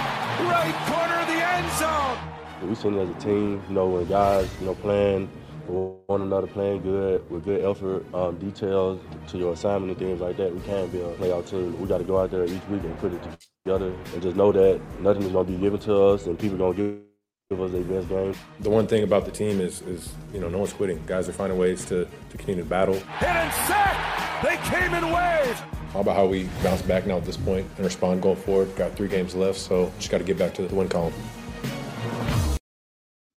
Right 0.48 0.76
corner 0.88 1.16
of 1.22 1.28
the 1.28 1.46
end 1.46 1.72
zone! 1.74 2.36
We 2.68 2.74
seen 2.74 2.98
as 2.98 3.10
a 3.10 3.20
team, 3.20 3.62
you 3.68 3.76
know, 3.76 3.88
when 3.88 4.06
guys, 4.06 4.50
you 4.60 4.66
know, 4.66 4.76
playing 4.76 5.28
for 5.28 5.45
one 5.68 6.22
another, 6.22 6.48
playing 6.48 6.82
good 6.82 7.30
with 7.30 7.46
good 7.46 7.64
effort, 7.64 8.06
um, 8.14 8.38
details 8.38 9.00
to 9.28 9.38
your 9.38 9.54
assignment 9.54 9.92
and 9.92 10.00
things 10.00 10.22
like 10.22 10.38
that, 10.38 10.54
we 10.54 10.62
can 10.62 10.88
be 10.90 11.02
a 11.02 11.14
playoff 11.16 11.50
team. 11.50 11.80
We 11.80 11.88
got 11.88 12.00
to 12.00 12.04
go 12.04 12.20
out 12.20 12.32
there 12.32 12.46
each 12.46 12.68
week 12.70 12.84
and 12.84 12.98
put 13.00 13.14
it 13.14 13.22
together 13.64 13.94
and 14.14 14.22
just 14.22 14.36
know 14.36 14.52
that 14.52 14.80
nothing 15.00 15.24
is 15.24 15.32
going 15.32 15.46
to 15.46 15.52
be 15.52 15.58
given 15.58 15.80
to 15.82 16.04
us 16.04 16.26
and 16.28 16.38
people 16.38 16.56
are 16.56 16.74
going 16.74 16.76
to 16.76 16.84
give 16.84 17.06
give 17.52 17.62
us 17.62 17.72
their 17.72 17.84
best 17.84 18.10
game. 18.10 18.34
The 18.62 18.72
one 18.72 18.88
thing 18.88 19.04
about 19.04 19.26
the 19.26 19.32
team 19.32 19.62
is, 19.62 19.82
is 19.82 20.12
you 20.34 20.40
know, 20.40 20.50
no 20.50 20.58
one's 20.58 20.74
quitting. 20.74 21.00
Guys 21.06 21.30
are 21.30 21.32
finding 21.32 21.60
ways 21.60 21.86
to, 21.86 22.06
to 22.32 22.38
continue 22.38 22.64
to 22.64 22.68
battle. 22.68 22.96
Hit 22.96 23.30
and 23.30 23.54
sack! 23.68 24.42
They 24.42 24.58
came 24.68 24.92
in 24.96 25.12
waves! 25.12 25.60
How 25.94 26.00
about 26.00 26.16
how 26.16 26.26
we 26.26 26.50
bounce 26.64 26.82
back 26.82 27.06
now 27.06 27.18
at 27.18 27.26
this 27.26 27.38
point 27.38 27.68
and 27.78 27.86
respond 27.86 28.24
going 28.24 28.36
forward? 28.36 28.76
Got 28.76 28.96
three 28.96 29.08
games 29.08 29.36
left, 29.36 29.60
so 29.60 29.92
just 30.00 30.10
got 30.10 30.18
to 30.18 30.24
get 30.24 30.40
back 30.40 30.56
to 30.56 30.68
the 30.68 30.74
win 30.74 30.90
column. 30.90 31.14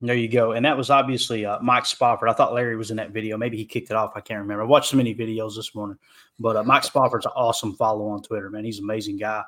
There 0.00 0.14
you 0.14 0.28
go. 0.28 0.52
And 0.52 0.64
that 0.64 0.76
was 0.76 0.90
obviously 0.90 1.44
uh, 1.44 1.58
Mike 1.60 1.84
Spofford. 1.84 2.28
I 2.28 2.32
thought 2.32 2.54
Larry 2.54 2.76
was 2.76 2.92
in 2.92 2.96
that 2.98 3.10
video. 3.10 3.36
Maybe 3.36 3.56
he 3.56 3.64
kicked 3.64 3.90
it 3.90 3.96
off. 3.96 4.12
I 4.14 4.20
can't 4.20 4.40
remember. 4.40 4.62
I 4.62 4.66
watched 4.66 4.90
so 4.90 4.96
many 4.96 5.12
videos 5.12 5.56
this 5.56 5.74
morning. 5.74 5.98
But 6.38 6.56
uh, 6.56 6.62
Mike 6.62 6.84
Spofford's 6.84 7.26
an 7.26 7.32
awesome 7.34 7.74
follow 7.74 8.06
on 8.08 8.22
Twitter, 8.22 8.48
man. 8.48 8.64
He's 8.64 8.78
an 8.78 8.84
amazing 8.84 9.16
guy. 9.16 9.42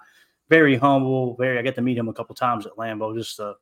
Very 0.49 0.77
humble. 0.77 1.37
Very. 1.37 1.59
I 1.59 1.63
got 1.63 1.77
to 1.77 1.83
meet 1.83 1.97
him 1.97 2.09
a 2.09 2.13
couple 2.13 2.35
times 2.35 2.67
at 2.67 2.73
Lambeau. 2.73 3.17
Just 3.17 3.39
a 3.39 3.55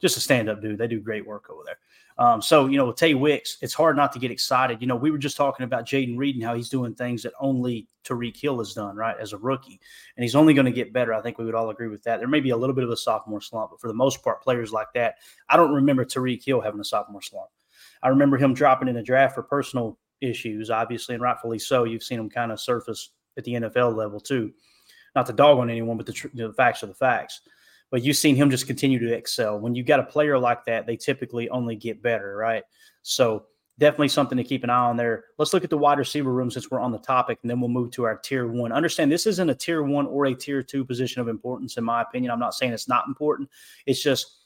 just 0.00 0.16
a 0.16 0.20
stand 0.20 0.48
up 0.48 0.62
dude. 0.62 0.78
They 0.78 0.86
do 0.86 1.00
great 1.00 1.26
work 1.26 1.50
over 1.50 1.62
there. 1.64 1.78
Um, 2.18 2.40
so, 2.40 2.66
you 2.66 2.78
know, 2.78 2.86
with 2.86 2.96
Tay 2.96 3.14
Wicks, 3.14 3.58
it's 3.60 3.74
hard 3.74 3.96
not 3.96 4.10
to 4.12 4.18
get 4.18 4.30
excited. 4.30 4.80
You 4.80 4.86
know, 4.86 4.96
we 4.96 5.10
were 5.10 5.18
just 5.18 5.36
talking 5.36 5.64
about 5.64 5.84
Jayden 5.84 6.16
Reed 6.16 6.36
and 6.36 6.44
how 6.44 6.54
he's 6.54 6.70
doing 6.70 6.94
things 6.94 7.22
that 7.22 7.34
only 7.40 7.88
Tyreek 8.04 8.40
Hill 8.40 8.58
has 8.58 8.72
done, 8.72 8.96
right, 8.96 9.16
as 9.20 9.34
a 9.34 9.38
rookie. 9.38 9.80
And 10.16 10.24
he's 10.24 10.34
only 10.34 10.54
going 10.54 10.64
to 10.64 10.72
get 10.72 10.94
better. 10.94 11.12
I 11.12 11.20
think 11.20 11.36
we 11.36 11.44
would 11.44 11.54
all 11.54 11.68
agree 11.68 11.88
with 11.88 12.02
that. 12.04 12.18
There 12.18 12.28
may 12.28 12.40
be 12.40 12.50
a 12.50 12.56
little 12.56 12.74
bit 12.74 12.84
of 12.84 12.90
a 12.90 12.96
sophomore 12.96 13.42
slump, 13.42 13.70
but 13.70 13.80
for 13.80 13.88
the 13.88 13.94
most 13.94 14.22
part, 14.24 14.42
players 14.42 14.72
like 14.72 14.88
that, 14.94 15.16
I 15.50 15.56
don't 15.58 15.74
remember 15.74 16.04
Tyreek 16.06 16.42
Hill 16.42 16.62
having 16.62 16.80
a 16.80 16.84
sophomore 16.84 17.22
slump. 17.22 17.50
I 18.02 18.08
remember 18.08 18.38
him 18.38 18.54
dropping 18.54 18.88
in 18.88 18.94
the 18.94 19.02
draft 19.02 19.34
for 19.34 19.42
personal 19.42 19.98
issues, 20.22 20.70
obviously, 20.70 21.14
and 21.14 21.22
rightfully 21.22 21.58
so. 21.58 21.84
You've 21.84 22.02
seen 22.02 22.18
him 22.18 22.30
kind 22.30 22.50
of 22.50 22.60
surface 22.60 23.10
at 23.36 23.44
the 23.44 23.54
NFL 23.54 23.94
level, 23.94 24.20
too. 24.20 24.52
Not 25.14 25.26
to 25.26 25.32
dog 25.34 25.58
on 25.58 25.68
anyone, 25.68 25.98
but 25.98 26.06
the, 26.06 26.12
tr- 26.12 26.28
the 26.32 26.52
facts 26.54 26.82
are 26.82 26.86
the 26.86 26.94
facts 26.94 27.42
but 27.90 28.02
you've 28.02 28.16
seen 28.16 28.36
him 28.36 28.50
just 28.50 28.66
continue 28.66 28.98
to 28.98 29.14
excel. 29.14 29.58
When 29.58 29.74
you've 29.74 29.86
got 29.86 30.00
a 30.00 30.04
player 30.04 30.38
like 30.38 30.64
that, 30.64 30.86
they 30.86 30.96
typically 30.96 31.48
only 31.50 31.76
get 31.76 32.02
better, 32.02 32.36
right? 32.36 32.64
So 33.02 33.46
definitely 33.78 34.08
something 34.08 34.38
to 34.38 34.44
keep 34.44 34.64
an 34.64 34.70
eye 34.70 34.88
on 34.88 34.96
there. 34.96 35.24
Let's 35.38 35.52
look 35.52 35.64
at 35.64 35.70
the 35.70 35.78
wide 35.78 35.98
receiver 35.98 36.32
room 36.32 36.50
since 36.50 36.70
we're 36.70 36.80
on 36.80 36.92
the 36.92 36.98
topic, 36.98 37.38
and 37.42 37.50
then 37.50 37.60
we'll 37.60 37.68
move 37.68 37.90
to 37.92 38.04
our 38.04 38.16
tier 38.16 38.46
one. 38.46 38.72
Understand 38.72 39.12
this 39.12 39.26
isn't 39.26 39.50
a 39.50 39.54
tier 39.54 39.82
one 39.82 40.06
or 40.06 40.26
a 40.26 40.34
tier 40.34 40.62
two 40.62 40.84
position 40.84 41.20
of 41.20 41.28
importance, 41.28 41.76
in 41.76 41.84
my 41.84 42.02
opinion. 42.02 42.30
I'm 42.30 42.40
not 42.40 42.54
saying 42.54 42.72
it's 42.72 42.88
not 42.88 43.06
important. 43.06 43.50
It's 43.86 44.02
just 44.02 44.38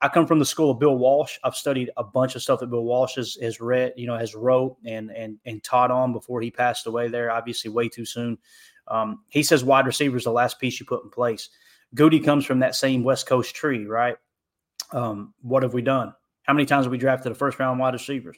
I 0.00 0.08
come 0.08 0.26
from 0.26 0.38
the 0.38 0.44
school 0.44 0.70
of 0.70 0.78
Bill 0.78 0.96
Walsh. 0.96 1.38
I've 1.42 1.56
studied 1.56 1.90
a 1.96 2.04
bunch 2.04 2.36
of 2.36 2.42
stuff 2.42 2.60
that 2.60 2.70
Bill 2.70 2.84
Walsh 2.84 3.16
has, 3.16 3.36
has 3.42 3.60
read, 3.60 3.94
you 3.96 4.06
know, 4.06 4.16
has 4.16 4.34
wrote 4.34 4.76
and 4.84 5.10
and 5.10 5.38
and 5.44 5.62
taught 5.62 5.90
on 5.90 6.12
before 6.12 6.40
he 6.40 6.50
passed 6.50 6.86
away. 6.86 7.08
There, 7.08 7.30
obviously, 7.30 7.70
way 7.70 7.88
too 7.88 8.04
soon. 8.04 8.38
Um, 8.86 9.24
he 9.28 9.42
says 9.42 9.64
wide 9.64 9.86
receiver 9.86 10.16
is 10.16 10.24
the 10.24 10.32
last 10.32 10.58
piece 10.58 10.80
you 10.80 10.86
put 10.86 11.04
in 11.04 11.10
place. 11.10 11.50
Gutey 11.94 12.24
comes 12.24 12.44
from 12.44 12.60
that 12.60 12.74
same 12.74 13.02
West 13.02 13.26
Coast 13.26 13.54
tree, 13.54 13.86
right? 13.86 14.16
Um, 14.92 15.34
what 15.42 15.62
have 15.62 15.74
we 15.74 15.82
done? 15.82 16.14
How 16.42 16.54
many 16.54 16.66
times 16.66 16.84
have 16.84 16.92
we 16.92 16.98
drafted 16.98 17.32
a 17.32 17.34
first 17.34 17.58
round 17.58 17.78
wide 17.78 17.94
receivers? 17.94 18.36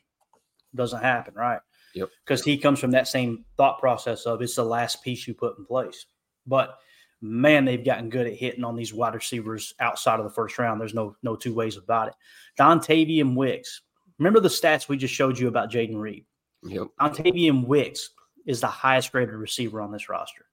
Doesn't 0.74 1.02
happen, 1.02 1.34
right? 1.34 1.60
Yep. 1.94 2.08
Because 2.24 2.44
he 2.44 2.56
comes 2.56 2.78
from 2.78 2.92
that 2.92 3.08
same 3.08 3.44
thought 3.56 3.78
process 3.78 4.24
of 4.26 4.42
it's 4.42 4.56
the 4.56 4.64
last 4.64 5.02
piece 5.02 5.26
you 5.26 5.34
put 5.34 5.58
in 5.58 5.64
place. 5.64 6.06
But 6.46 6.78
man, 7.20 7.64
they've 7.64 7.84
gotten 7.84 8.08
good 8.08 8.26
at 8.26 8.34
hitting 8.34 8.64
on 8.64 8.76
these 8.76 8.94
wide 8.94 9.14
receivers 9.14 9.74
outside 9.80 10.20
of 10.20 10.24
the 10.24 10.30
first 10.30 10.58
round. 10.58 10.80
There's 10.80 10.94
no 10.94 11.16
no 11.22 11.36
two 11.36 11.54
ways 11.54 11.76
about 11.76 12.08
it. 12.08 12.14
Dontayvion 12.58 13.34
Wicks. 13.34 13.82
Remember 14.18 14.40
the 14.40 14.48
stats 14.48 14.88
we 14.88 14.96
just 14.96 15.14
showed 15.14 15.38
you 15.38 15.48
about 15.48 15.70
Jayden 15.70 15.98
Reed? 15.98 16.24
Yep. 16.64 16.88
Dontayvion 17.00 17.66
Wicks 17.66 18.10
is 18.46 18.60
the 18.60 18.66
highest 18.66 19.12
graded 19.12 19.34
receiver 19.34 19.80
on 19.80 19.92
this 19.92 20.08
roster. 20.08 20.46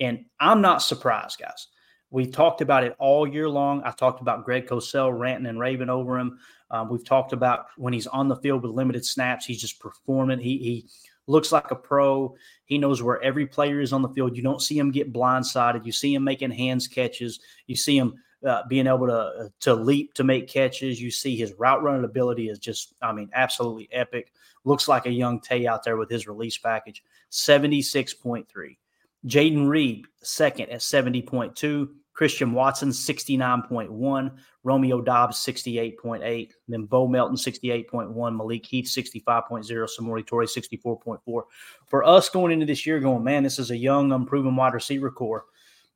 And 0.00 0.24
I'm 0.40 0.60
not 0.60 0.82
surprised, 0.82 1.38
guys. 1.40 1.68
We 2.14 2.28
talked 2.28 2.60
about 2.60 2.84
it 2.84 2.94
all 3.00 3.26
year 3.26 3.48
long. 3.48 3.82
I 3.84 3.90
talked 3.90 4.20
about 4.20 4.44
Greg 4.44 4.68
Cosell 4.68 5.18
ranting 5.18 5.46
and 5.46 5.58
raving 5.58 5.90
over 5.90 6.16
him. 6.16 6.38
Um, 6.70 6.88
we've 6.88 7.04
talked 7.04 7.32
about 7.32 7.66
when 7.76 7.92
he's 7.92 8.06
on 8.06 8.28
the 8.28 8.36
field 8.36 8.62
with 8.62 8.70
limited 8.70 9.04
snaps, 9.04 9.44
he's 9.44 9.60
just 9.60 9.80
performing. 9.80 10.38
He 10.38 10.58
he 10.58 10.86
looks 11.26 11.50
like 11.50 11.72
a 11.72 11.74
pro. 11.74 12.36
He 12.66 12.78
knows 12.78 13.02
where 13.02 13.20
every 13.20 13.46
player 13.46 13.80
is 13.80 13.92
on 13.92 14.00
the 14.00 14.08
field. 14.10 14.36
You 14.36 14.44
don't 14.44 14.62
see 14.62 14.78
him 14.78 14.92
get 14.92 15.12
blindsided. 15.12 15.84
You 15.84 15.90
see 15.90 16.14
him 16.14 16.22
making 16.22 16.52
hands 16.52 16.86
catches. 16.86 17.40
You 17.66 17.74
see 17.74 17.98
him 17.98 18.14
uh, 18.46 18.62
being 18.68 18.86
able 18.86 19.08
to 19.08 19.50
to 19.62 19.74
leap 19.74 20.14
to 20.14 20.22
make 20.22 20.46
catches. 20.46 21.02
You 21.02 21.10
see 21.10 21.34
his 21.34 21.52
route 21.54 21.82
running 21.82 22.04
ability 22.04 22.48
is 22.48 22.60
just, 22.60 22.94
I 23.02 23.10
mean, 23.10 23.28
absolutely 23.34 23.88
epic. 23.90 24.32
Looks 24.62 24.86
like 24.86 25.06
a 25.06 25.10
young 25.10 25.40
Tay 25.40 25.66
out 25.66 25.82
there 25.82 25.96
with 25.96 26.10
his 26.10 26.28
release 26.28 26.58
package. 26.58 27.02
Seventy 27.30 27.82
six 27.82 28.14
point 28.14 28.48
three. 28.48 28.78
Jayden 29.26 29.68
Reed 29.68 30.06
second 30.22 30.70
at 30.70 30.80
seventy 30.80 31.20
point 31.20 31.56
two. 31.56 31.96
Christian 32.14 32.52
Watson, 32.52 32.90
69.1. 32.90 34.36
Romeo 34.62 35.00
Doubs, 35.02 35.36
68.8. 35.44 36.50
Then 36.68 36.84
Bo 36.84 37.06
Melton, 37.06 37.36
68.1. 37.36 38.36
Malik 38.36 38.64
Heath, 38.64 38.86
65.0. 38.86 39.64
Samori 39.66 40.24
Toure, 40.24 40.48
64.4. 40.48 41.42
For 41.86 42.04
us 42.04 42.28
going 42.28 42.52
into 42.52 42.66
this 42.66 42.86
year, 42.86 43.00
going, 43.00 43.24
man, 43.24 43.42
this 43.42 43.58
is 43.58 43.72
a 43.72 43.76
young, 43.76 44.12
unproven 44.12 44.56
wide 44.56 44.74
receiver 44.74 45.10
core. 45.10 45.44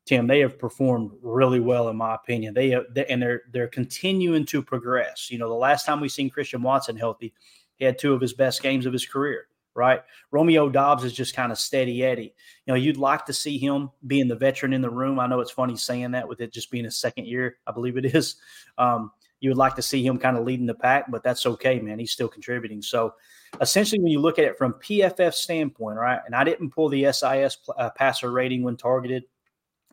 Tim, 0.05 0.27
they 0.27 0.39
have 0.39 0.59
performed 0.59 1.11
really 1.21 1.59
well, 1.59 1.89
in 1.89 1.95
my 1.95 2.15
opinion. 2.15 2.53
They, 2.53 2.75
they 2.93 3.05
and 3.07 3.21
they're 3.21 3.43
they're 3.51 3.67
continuing 3.67 4.45
to 4.47 4.63
progress. 4.63 5.29
You 5.29 5.37
know, 5.37 5.47
the 5.49 5.53
last 5.53 5.85
time 5.85 5.99
we 5.99 6.09
seen 6.09 6.31
Christian 6.31 6.63
Watson 6.63 6.97
healthy, 6.97 7.33
he 7.75 7.85
had 7.85 7.99
two 7.99 8.13
of 8.13 8.21
his 8.21 8.33
best 8.33 8.63
games 8.63 8.87
of 8.87 8.93
his 8.93 9.05
career 9.05 9.49
right? 9.79 10.01
Romeo 10.31 10.69
Doubs 10.69 11.05
is 11.05 11.13
just 11.13 11.35
kind 11.35 11.51
of 11.51 11.57
steady 11.57 12.03
Eddie. 12.03 12.35
You 12.65 12.73
know, 12.73 12.75
you'd 12.75 12.97
like 12.97 13.25
to 13.25 13.33
see 13.33 13.57
him 13.57 13.89
being 14.05 14.27
the 14.27 14.35
veteran 14.35 14.73
in 14.73 14.81
the 14.81 14.89
room. 14.89 15.19
I 15.19 15.27
know 15.27 15.39
it's 15.39 15.49
funny 15.49 15.77
saying 15.77 16.11
that 16.11 16.27
with 16.27 16.41
it 16.41 16.53
just 16.53 16.69
being 16.69 16.83
his 16.83 16.97
second 16.97 17.25
year, 17.25 17.57
I 17.65 17.71
believe 17.71 17.97
it 17.97 18.05
is. 18.15 18.35
Um, 18.77 19.11
you 19.39 19.49
would 19.49 19.57
like 19.57 19.75
to 19.75 19.81
see 19.81 20.05
him 20.05 20.19
kind 20.19 20.37
of 20.37 20.43
leading 20.43 20.65
the 20.65 20.73
pack, 20.73 21.09
but 21.09 21.23
that's 21.23 21.45
okay, 21.45 21.79
man. 21.79 21.97
He's 21.97 22.11
still 22.11 22.27
contributing. 22.27 22.81
So 22.81 23.13
essentially, 23.61 24.01
when 24.01 24.11
you 24.11 24.19
look 24.19 24.37
at 24.37 24.45
it 24.45 24.57
from 24.57 24.73
PFF 24.73 25.33
standpoint, 25.33 25.97
right, 25.97 26.19
and 26.25 26.35
I 26.35 26.43
didn't 26.43 26.71
pull 26.71 26.89
the 26.89 27.11
SIS 27.11 27.57
uh, 27.77 27.89
passer 27.91 28.31
rating 28.31 28.63
when 28.63 28.75
targeted, 28.75 29.23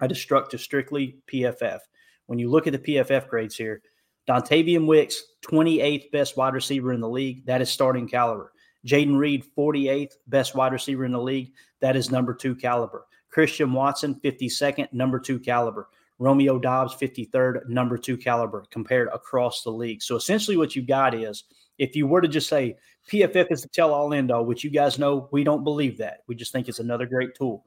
I 0.01 0.09
just 0.09 0.23
struck 0.23 0.51
to 0.51 0.59
strictly 0.59 1.19
PFF. 1.33 1.79
When 2.27 2.41
you 2.41 2.51
look 2.51 2.67
at 2.67 2.73
the 2.73 2.79
PFF 2.81 3.29
grades 3.29 3.57
here, 3.57 3.83
Dontayvion 4.29 4.87
Wicks, 4.87 5.23
28th 5.47 6.11
best 6.11 6.37
wide 6.37 6.55
receiver 6.55 6.93
in 6.93 7.01
the 7.01 7.09
league. 7.09 7.47
That 7.47 7.63
is 7.63 7.71
starting 7.71 8.09
caliber. 8.09 8.53
Jayden 8.87 9.19
Reed, 9.19 9.45
48th 9.57 10.15
best 10.29 10.55
wide 10.55 10.73
receiver 10.73 11.05
in 11.05 11.13
the 11.13 11.21
league. 11.21 11.53
That 11.81 11.97
is 11.97 12.11
number 12.11 12.33
two 12.33 12.55
caliber. 12.55 13.07
Christian 13.31 13.73
Watson, 13.73 14.21
52nd, 14.25 14.93
number 14.93 15.19
two 15.19 15.39
caliber. 15.39 15.89
Romeo 16.19 16.59
Doubs, 16.59 16.95
53rd, 16.95 17.69
number 17.69 17.99
two 17.99 18.17
caliber 18.17 18.65
compared 18.71 19.09
across 19.13 19.63
the 19.63 19.71
league. 19.71 20.03
So 20.03 20.17
essentially, 20.17 20.57
what 20.57 20.75
you 20.75 20.83
got 20.83 21.15
is 21.15 21.45
if 21.79 21.95
you 21.95 22.07
were 22.07 22.23
to 22.23 22.29
just 22.29 22.49
say 22.49 22.77
PFF 23.11 23.53
is 23.53 23.63
the 23.63 23.69
tell 23.69 23.93
all 23.93 24.15
end 24.15 24.31
all, 24.31 24.45
which 24.45 24.65
you 24.65 24.71
guys 24.71 24.99
know 24.99 25.29
we 25.31 25.45
don't 25.45 25.65
believe 25.65 25.99
that. 25.99 26.21
We 26.27 26.35
just 26.35 26.53
think 26.53 26.69
it's 26.69 26.79
another 26.79 27.07
great 27.07 27.35
tool. 27.35 27.65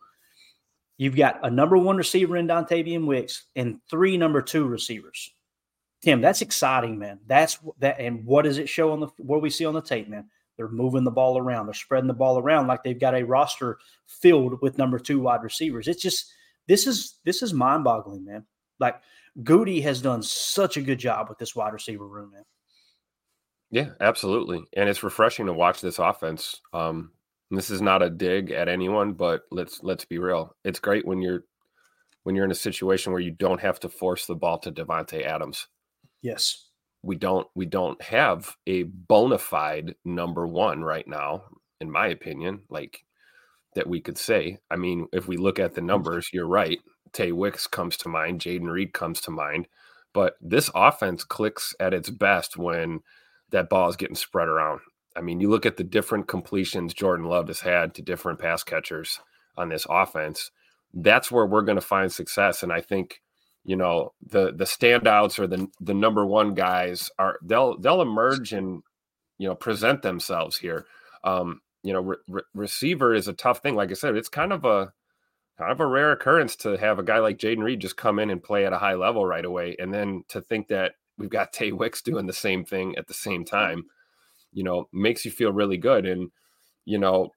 You've 0.97 1.15
got 1.15 1.39
a 1.43 1.49
number 1.49 1.77
one 1.77 1.95
receiver 1.95 2.35
in 2.37 2.47
Dontayvion 2.47 3.05
Wicks 3.05 3.45
and 3.55 3.79
three 3.89 4.17
number 4.17 4.41
two 4.41 4.65
receivers. 4.65 5.31
Tim, 6.01 6.21
that's 6.21 6.41
exciting, 6.41 6.97
man. 6.97 7.19
That's 7.27 7.59
that. 7.79 7.99
And 7.99 8.25
what 8.25 8.43
does 8.43 8.57
it 8.57 8.67
show 8.67 8.91
on 8.91 8.99
the 9.01 9.07
what 9.17 9.41
we 9.41 9.49
see 9.49 9.65
on 9.65 9.73
the 9.73 9.81
tape, 9.81 10.09
man? 10.09 10.29
They're 10.59 10.67
moving 10.67 11.05
the 11.05 11.11
ball 11.11 11.37
around. 11.37 11.67
They're 11.67 11.73
spreading 11.73 12.09
the 12.09 12.13
ball 12.13 12.37
around 12.37 12.67
like 12.67 12.83
they've 12.83 12.99
got 12.99 13.15
a 13.15 13.23
roster 13.23 13.79
filled 14.07 14.61
with 14.61 14.77
number 14.77 14.99
two 14.99 15.21
wide 15.21 15.41
receivers. 15.41 15.87
It's 15.87 16.01
just 16.01 16.33
this 16.67 16.85
is 16.85 17.19
this 17.23 17.41
is 17.41 17.53
mind 17.53 17.85
boggling, 17.85 18.25
man. 18.25 18.45
Like 18.77 19.01
Gutey 19.39 19.81
has 19.83 20.01
done 20.01 20.21
such 20.21 20.75
a 20.75 20.81
good 20.81 20.99
job 20.99 21.29
with 21.29 21.37
this 21.37 21.55
wide 21.55 21.71
receiver 21.71 22.05
room, 22.05 22.31
man. 22.33 22.43
Yeah, 23.71 23.91
absolutely. 24.01 24.61
And 24.75 24.89
it's 24.89 25.01
refreshing 25.01 25.45
to 25.45 25.53
watch 25.53 25.79
this 25.79 25.97
offense. 25.97 26.59
Um, 26.73 27.11
this 27.49 27.69
is 27.69 27.81
not 27.81 28.03
a 28.03 28.09
dig 28.09 28.51
at 28.51 28.67
anyone, 28.67 29.13
but 29.13 29.43
let's 29.51 29.81
let's 29.81 30.03
be 30.03 30.19
real. 30.19 30.57
It's 30.65 30.81
great 30.81 31.05
when 31.05 31.21
you're 31.21 31.45
when 32.23 32.35
you're 32.35 32.43
in 32.43 32.51
a 32.51 32.55
situation 32.55 33.13
where 33.13 33.21
you 33.21 33.31
don't 33.31 33.61
have 33.61 33.79
to 33.79 33.87
force 33.87 34.25
the 34.25 34.35
ball 34.35 34.59
to 34.59 34.73
Davante 34.73 35.25
Adams. 35.25 35.67
Yes. 36.21 36.65
We 37.01 37.15
don't 37.15 37.47
we 37.55 37.65
don't 37.65 38.01
have 38.01 38.55
a 38.67 38.83
bona 38.83 39.37
fide 39.37 39.95
number 40.03 40.45
one 40.45 40.83
right 40.83 41.07
now, 41.07 41.43
in 41.79 41.89
my 41.89 42.07
opinion. 42.07 42.63
Like 42.69 43.03
that 43.75 43.87
we 43.87 44.01
could 44.01 44.17
say. 44.17 44.59
I 44.69 44.75
mean, 44.75 45.07
if 45.13 45.27
we 45.27 45.37
look 45.37 45.59
at 45.59 45.75
the 45.75 45.81
numbers, 45.81 46.29
you're 46.33 46.47
right. 46.47 46.79
Tay 47.13 47.31
Wicks 47.31 47.67
comes 47.67 47.97
to 47.97 48.09
mind, 48.09 48.41
Jayden 48.41 48.69
Reed 48.69 48.93
comes 48.93 49.21
to 49.21 49.31
mind, 49.31 49.67
but 50.13 50.35
this 50.41 50.69
offense 50.75 51.23
clicks 51.23 51.75
at 51.79 51.93
its 51.93 52.09
best 52.09 52.57
when 52.57 52.99
that 53.51 53.69
ball 53.69 53.89
is 53.89 53.95
getting 53.95 54.15
spread 54.15 54.47
around. 54.47 54.81
I 55.15 55.21
mean, 55.21 55.39
you 55.39 55.49
look 55.49 55.65
at 55.65 55.77
the 55.77 55.83
different 55.83 56.27
completions 56.27 56.93
Jordan 56.93 57.25
Love 57.25 57.47
has 57.47 57.61
had 57.61 57.95
to 57.95 58.01
different 58.01 58.39
pass 58.39 58.63
catchers 58.63 59.19
on 59.57 59.69
this 59.69 59.87
offense. 59.89 60.51
That's 60.93 61.31
where 61.31 61.45
we're 61.45 61.63
going 61.63 61.77
to 61.77 61.81
find 61.81 62.11
success, 62.11 62.63
and 62.63 62.71
I 62.71 62.81
think 62.81 63.21
you 63.69 63.75
know 63.75 64.13
the 64.25 64.51
the 64.51 64.65
standouts 64.65 65.37
or 65.37 65.45
the 65.45 65.67
the 65.79 65.93
number 65.93 66.25
one 66.25 66.55
guys 66.55 67.11
are 67.19 67.37
they'll 67.43 67.77
they'll 67.77 68.01
emerge 68.01 68.51
and 68.51 68.81
you 69.37 69.47
know 69.47 69.53
present 69.53 70.01
themselves 70.01 70.57
here. 70.57 70.87
Um, 71.23 71.61
you 71.83 71.93
know, 71.93 72.01
re- 72.01 72.17
re- 72.27 72.41
receiver 72.55 73.13
is 73.13 73.27
a 73.27 73.33
tough 73.33 73.59
thing. 73.59 73.75
Like 73.75 73.91
I 73.91 73.93
said, 73.93 74.15
it's 74.15 74.27
kind 74.27 74.53
of 74.53 74.65
a 74.65 74.91
kind 75.59 75.71
of 75.71 75.79
a 75.81 75.85
rare 75.85 76.11
occurrence 76.11 76.55
to 76.55 76.79
have 76.79 76.97
a 76.97 77.03
guy 77.03 77.19
like 77.19 77.37
Jayden 77.37 77.61
Reed 77.61 77.79
just 77.79 77.95
come 77.95 78.17
in 78.17 78.31
and 78.31 78.41
play 78.41 78.65
at 78.65 78.73
a 78.73 78.79
high 78.79 78.95
level 78.95 79.23
right 79.23 79.45
away, 79.45 79.75
and 79.77 79.93
then 79.93 80.23
to 80.29 80.41
think 80.41 80.69
that 80.69 80.93
we've 81.19 81.29
got 81.29 81.53
Tay 81.53 81.71
Wicks 81.71 82.01
doing 82.01 82.25
the 82.25 82.33
same 82.33 82.65
thing 82.65 82.95
at 82.97 83.05
the 83.05 83.13
same 83.13 83.45
time, 83.45 83.83
you 84.51 84.63
know, 84.63 84.89
makes 84.91 85.25
you 85.25 85.29
feel 85.29 85.53
really 85.53 85.77
good. 85.77 86.07
And 86.07 86.31
you 86.85 86.97
know, 86.97 87.33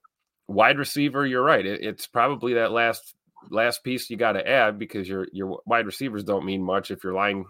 wide 0.47 0.79
receiver, 0.79 1.27
you're 1.27 1.43
right. 1.43 1.63
It, 1.63 1.83
it's 1.83 2.07
probably 2.07 2.55
that 2.55 2.71
last 2.71 3.13
last 3.49 3.83
piece 3.83 4.09
you 4.09 4.17
got 4.17 4.33
to 4.33 4.47
add 4.47 4.79
because 4.79 5.07
your 5.07 5.27
your 5.31 5.59
wide 5.65 5.85
receivers 5.85 6.23
don't 6.23 6.45
mean 6.45 6.63
much 6.63 6.91
if 6.91 7.03
your 7.03 7.13
line 7.13 7.45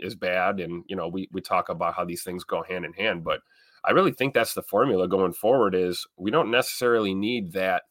is 0.00 0.14
bad. 0.14 0.60
And 0.60 0.84
you 0.88 0.96
know, 0.96 1.08
we 1.08 1.28
we 1.32 1.40
talk 1.40 1.68
about 1.68 1.94
how 1.94 2.04
these 2.04 2.22
things 2.22 2.44
go 2.44 2.62
hand 2.62 2.84
in 2.84 2.92
hand, 2.92 3.24
but 3.24 3.40
I 3.84 3.92
really 3.92 4.12
think 4.12 4.34
that's 4.34 4.54
the 4.54 4.62
formula 4.62 5.08
going 5.08 5.32
forward. 5.32 5.74
Is 5.74 6.06
we 6.16 6.30
don't 6.30 6.50
necessarily 6.50 7.14
need 7.14 7.52
that 7.52 7.84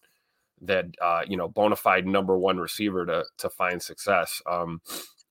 that 0.61 0.85
uh, 1.01 1.21
you 1.27 1.37
know 1.37 1.47
bona 1.47 1.75
fide 1.75 2.07
number 2.07 2.37
one 2.37 2.57
receiver 2.57 3.05
to 3.05 3.25
to 3.37 3.49
find 3.49 3.81
success. 3.81 4.41
Um, 4.45 4.81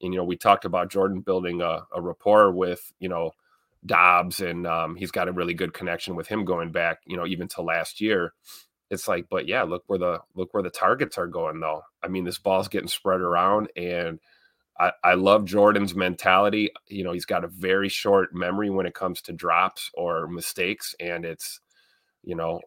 and 0.01 0.13
you 0.13 0.19
know, 0.19 0.25
we 0.25 0.37
talked 0.37 0.65
about 0.65 0.91
Jordan 0.91 1.21
building 1.21 1.61
a, 1.61 1.83
a 1.95 2.01
rapport 2.01 2.51
with 2.51 2.93
you 2.99 3.09
know 3.09 3.33
Doubs, 3.87 4.41
and 4.41 4.67
um, 4.67 4.97
he's 4.97 5.11
got 5.11 5.29
a 5.29 5.33
really 5.33 5.55
good 5.55 5.75
connection 5.75 6.17
with 6.17 6.27
him 6.27 6.45
going 6.45 6.73
back, 6.73 7.01
you 7.07 7.17
know, 7.17 7.27
even 7.27 7.49
to 7.49 7.63
last 7.63 8.01
year. 8.01 8.33
It's 8.91 9.09
like, 9.09 9.27
but 9.31 9.49
yeah, 9.49 9.63
look 9.63 9.85
where 9.87 9.99
the 9.99 10.21
look 10.35 10.53
where 10.53 10.63
the 10.63 10.71
targets 10.71 11.19
are 11.19 11.27
going 11.27 11.61
though. 11.61 11.83
I 12.03 12.09
mean, 12.09 12.25
this 12.25 12.39
ball's 12.39 12.69
getting 12.69 12.89
spread 12.89 13.21
around, 13.21 13.69
and 13.77 14.21
I, 14.79 14.93
I 15.03 15.15
love 15.15 15.45
Jordan's 15.45 15.95
mentality. 15.95 16.71
You 16.89 17.05
know, 17.05 17.13
he's 17.13 17.25
got 17.25 17.45
a 17.45 17.49
very 17.49 17.89
short 17.89 18.35
memory 18.35 18.71
when 18.71 18.87
it 18.87 18.95
comes 18.95 19.23
to 19.23 19.33
drops 19.33 19.91
or 19.95 20.29
mistakes, 20.29 20.95
and 21.01 21.25
it's, 21.25 21.61
you 22.23 22.35
know, 22.35 22.61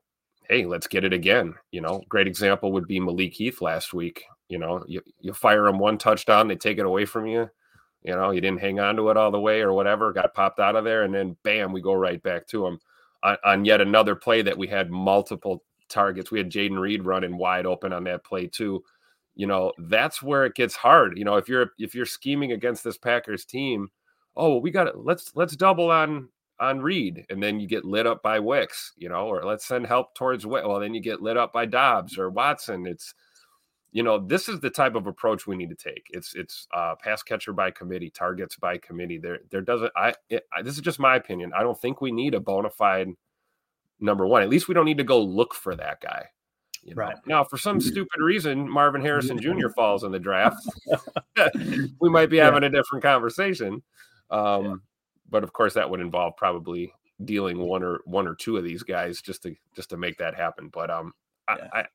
hey, 0.49 0.65
let's 0.65 0.87
get 0.87 1.03
it 1.03 1.13
again. 1.13 1.53
You 1.71 1.81
know, 1.81 2.01
great 2.09 2.27
example 2.27 2.71
would 2.73 2.87
be 2.87 2.99
Malik 2.99 3.33
Heath 3.33 3.61
last 3.61 3.93
week. 3.93 4.23
You 4.49 4.57
know, 4.57 4.83
you, 4.87 5.01
you 5.19 5.33
fire 5.33 5.67
him 5.67 5.77
one 5.79 5.97
touchdown, 5.97 6.47
they 6.47 6.55
take 6.55 6.77
it 6.77 6.85
away 6.85 7.05
from 7.05 7.27
you. 7.27 7.49
You 8.03 8.15
know, 8.15 8.31
you 8.31 8.39
didn't 8.39 8.61
hang 8.61 8.79
on 8.79 8.95
to 8.95 9.09
it 9.09 9.17
all 9.17 9.31
the 9.31 9.39
way 9.39 9.61
or 9.61 9.73
whatever, 9.73 10.13
got 10.13 10.33
popped 10.33 10.59
out 10.59 10.77
of 10.77 10.85
there, 10.85 11.03
and 11.03 11.13
then 11.13 11.35
bam, 11.43 11.73
we 11.73 11.81
go 11.81 11.93
right 11.93 12.21
back 12.23 12.47
to 12.47 12.65
him 12.65 12.79
on, 13.23 13.37
on 13.43 13.65
yet 13.65 13.81
another 13.81 14.15
play 14.15 14.41
that 14.41 14.57
we 14.57 14.67
had 14.67 14.89
multiple 14.89 15.63
targets. 15.89 16.31
We 16.31 16.39
had 16.39 16.51
Jayden 16.51 16.79
Reed 16.79 17.05
running 17.05 17.37
wide 17.37 17.65
open 17.65 17.93
on 17.93 18.03
that 18.05 18.23
play 18.23 18.47
too 18.47 18.83
you 19.35 19.45
know 19.45 19.71
that's 19.77 20.23
where 20.23 20.45
it 20.45 20.55
gets 20.55 20.75
hard 20.75 21.15
you 21.15 21.23
know 21.23 21.35
if 21.35 21.47
you're 21.47 21.69
if 21.77 21.93
you're 21.93 22.07
scheming 22.07 22.53
against 22.53 22.83
this 22.83 22.97
packers 22.97 23.45
team 23.45 23.87
oh 24.35 24.57
we 24.57 24.71
got 24.71 24.87
it 24.87 24.95
let's 24.97 25.31
let's 25.35 25.55
double 25.55 25.91
on 25.91 26.27
on 26.59 26.81
Reed, 26.81 27.25
and 27.29 27.41
then 27.41 27.59
you 27.59 27.67
get 27.67 27.85
lit 27.85 28.07
up 28.07 28.23
by 28.23 28.39
Wicks, 28.39 28.93
you 28.97 29.09
know, 29.09 29.27
or 29.27 29.43
let's 29.43 29.65
send 29.65 29.85
help 29.85 30.15
towards 30.15 30.45
Well, 30.45 30.79
then 30.79 30.93
you 30.93 31.01
get 31.01 31.21
lit 31.21 31.37
up 31.37 31.53
by 31.53 31.65
Doubs 31.65 32.17
or 32.17 32.29
Watson. 32.29 32.87
It's, 32.87 33.13
you 33.91 34.03
know, 34.03 34.19
this 34.19 34.49
is 34.49 34.59
the 34.59 34.69
type 34.69 34.95
of 34.95 35.07
approach 35.07 35.45
we 35.45 35.55
need 35.55 35.69
to 35.69 35.75
take. 35.75 36.07
It's 36.11 36.33
it's 36.35 36.67
uh, 36.73 36.95
pass 36.95 37.23
catcher 37.23 37.53
by 37.53 37.71
committee, 37.71 38.09
targets 38.09 38.55
by 38.55 38.77
committee. 38.77 39.17
There 39.17 39.39
there 39.49 39.61
doesn't. 39.61 39.91
I, 39.95 40.13
it, 40.29 40.47
I 40.53 40.61
this 40.61 40.75
is 40.75 40.81
just 40.81 40.99
my 40.99 41.15
opinion. 41.15 41.51
I 41.55 41.63
don't 41.63 41.79
think 41.79 42.01
we 42.01 42.11
need 42.11 42.33
a 42.33 42.39
bona 42.39 42.69
fide 42.69 43.09
number 43.99 44.25
one. 44.25 44.41
At 44.41 44.49
least 44.49 44.67
we 44.67 44.73
don't 44.73 44.85
need 44.85 44.97
to 44.97 45.03
go 45.03 45.21
look 45.21 45.53
for 45.53 45.75
that 45.75 46.01
guy. 46.01 46.25
You 46.83 46.95
know? 46.95 47.01
Right. 47.01 47.17
Now, 47.25 47.43
for 47.43 47.57
some 47.57 47.81
stupid 47.81 48.21
reason, 48.21 48.69
Marvin 48.69 49.01
Harrison 49.01 49.39
Jr. 49.39 49.69
falls 49.75 50.03
in 50.03 50.11
the 50.11 50.19
draft. 50.19 50.61
we 51.99 52.09
might 52.09 52.29
be 52.29 52.37
having 52.37 52.63
yeah. 52.63 52.69
a 52.69 52.71
different 52.71 53.03
conversation. 53.03 53.81
Um, 54.29 54.65
yeah. 54.65 54.73
But 55.29 55.43
of 55.43 55.51
course, 55.53 55.73
that 55.73 55.89
would 55.89 55.99
involve 55.99 56.37
probably 56.37 56.93
dealing 57.25 57.59
one 57.59 57.83
or 57.83 58.01
one 58.05 58.27
or 58.27 58.35
two 58.35 58.57
of 58.57 58.63
these 58.63 58.83
guys 58.83 59.21
just 59.21 59.43
to 59.43 59.55
just 59.75 59.89
to 59.89 59.97
make 59.97 60.17
that 60.17 60.35
happen. 60.35 60.69
But 60.71 60.89
um, 60.89 61.13
yeah. 61.49 61.67
I, 61.73 61.79
I 61.79 61.87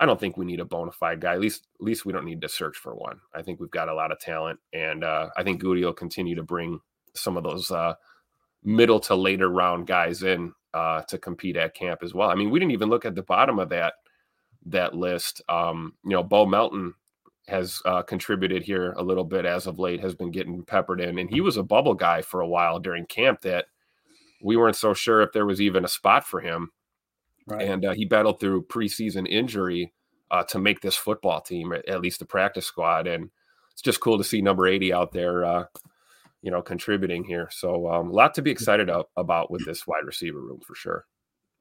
I 0.00 0.06
don't 0.06 0.18
think 0.18 0.38
we 0.38 0.46
need 0.46 0.60
a 0.60 0.64
bona 0.64 0.92
fide 0.92 1.20
guy. 1.20 1.34
At 1.34 1.40
least 1.40 1.66
at 1.78 1.84
least 1.84 2.06
we 2.06 2.12
don't 2.12 2.24
need 2.24 2.40
to 2.40 2.48
search 2.48 2.78
for 2.78 2.94
one. 2.94 3.20
I 3.34 3.42
think 3.42 3.60
we've 3.60 3.70
got 3.70 3.90
a 3.90 3.94
lot 3.94 4.12
of 4.12 4.18
talent, 4.18 4.58
and 4.72 5.04
uh, 5.04 5.28
I 5.36 5.42
think 5.42 5.62
Gutey 5.62 5.84
will 5.84 5.92
continue 5.92 6.34
to 6.36 6.42
bring 6.42 6.80
some 7.14 7.36
of 7.36 7.44
those 7.44 7.70
uh, 7.70 7.94
middle 8.64 9.00
to 9.00 9.14
later 9.14 9.50
round 9.50 9.86
guys 9.86 10.22
in 10.22 10.54
uh, 10.74 11.02
to 11.02 11.18
compete 11.18 11.56
at 11.56 11.74
camp 11.74 12.00
as 12.02 12.14
well. 12.14 12.30
I 12.30 12.34
mean, 12.34 12.50
we 12.50 12.58
didn't 12.58 12.72
even 12.72 12.88
look 12.88 13.04
at 13.04 13.14
the 13.14 13.22
bottom 13.22 13.58
of 13.58 13.68
that 13.70 13.94
that 14.66 14.94
list. 14.94 15.42
Um, 15.48 15.94
you 16.04 16.10
know, 16.10 16.22
Bo 16.22 16.46
Melton 16.46 16.94
has 17.48 17.80
uh, 17.84 18.02
contributed 18.02 18.62
here 18.62 18.92
a 18.92 19.02
little 19.02 19.24
bit 19.24 19.44
as 19.44 19.66
of 19.66 19.78
late, 19.78 20.00
has 20.00 20.14
been 20.14 20.30
getting 20.30 20.62
peppered 20.62 21.00
in, 21.00 21.18
and 21.18 21.30
he 21.30 21.40
was 21.40 21.56
a 21.56 21.62
bubble 21.62 21.94
guy 21.94 22.22
for 22.22 22.40
a 22.40 22.48
while 22.48 22.78
during 22.78 23.06
camp 23.06 23.40
that 23.42 23.66
we 24.42 24.56
weren't 24.56 24.76
so 24.76 24.94
sure 24.94 25.22
if 25.22 25.32
there 25.32 25.46
was 25.46 25.60
even 25.60 25.84
a 25.84 25.88
spot 25.88 26.26
for 26.26 26.40
him. 26.40 26.70
Right. 27.46 27.68
And 27.68 27.84
uh, 27.84 27.92
he 27.92 28.04
battled 28.04 28.40
through 28.40 28.66
preseason 28.66 29.26
injury 29.28 29.92
uh, 30.30 30.44
to 30.44 30.58
make 30.58 30.80
this 30.80 30.96
football 30.96 31.40
team, 31.40 31.72
at 31.72 32.00
least 32.00 32.20
the 32.20 32.26
practice 32.26 32.66
squad. 32.66 33.06
And 33.06 33.30
it's 33.72 33.82
just 33.82 34.00
cool 34.00 34.18
to 34.18 34.24
see 34.24 34.40
number 34.40 34.66
80 34.66 34.92
out 34.92 35.12
there, 35.12 35.44
uh, 35.44 35.64
you 36.42 36.50
know, 36.50 36.62
contributing 36.62 37.24
here. 37.24 37.48
So 37.52 37.90
um, 37.90 38.10
a 38.10 38.12
lot 38.12 38.34
to 38.34 38.42
be 38.42 38.50
excited 38.50 38.90
about 39.16 39.50
with 39.50 39.64
this 39.64 39.86
wide 39.86 40.04
receiver 40.04 40.40
room 40.40 40.60
for 40.66 40.74
sure. 40.74 41.06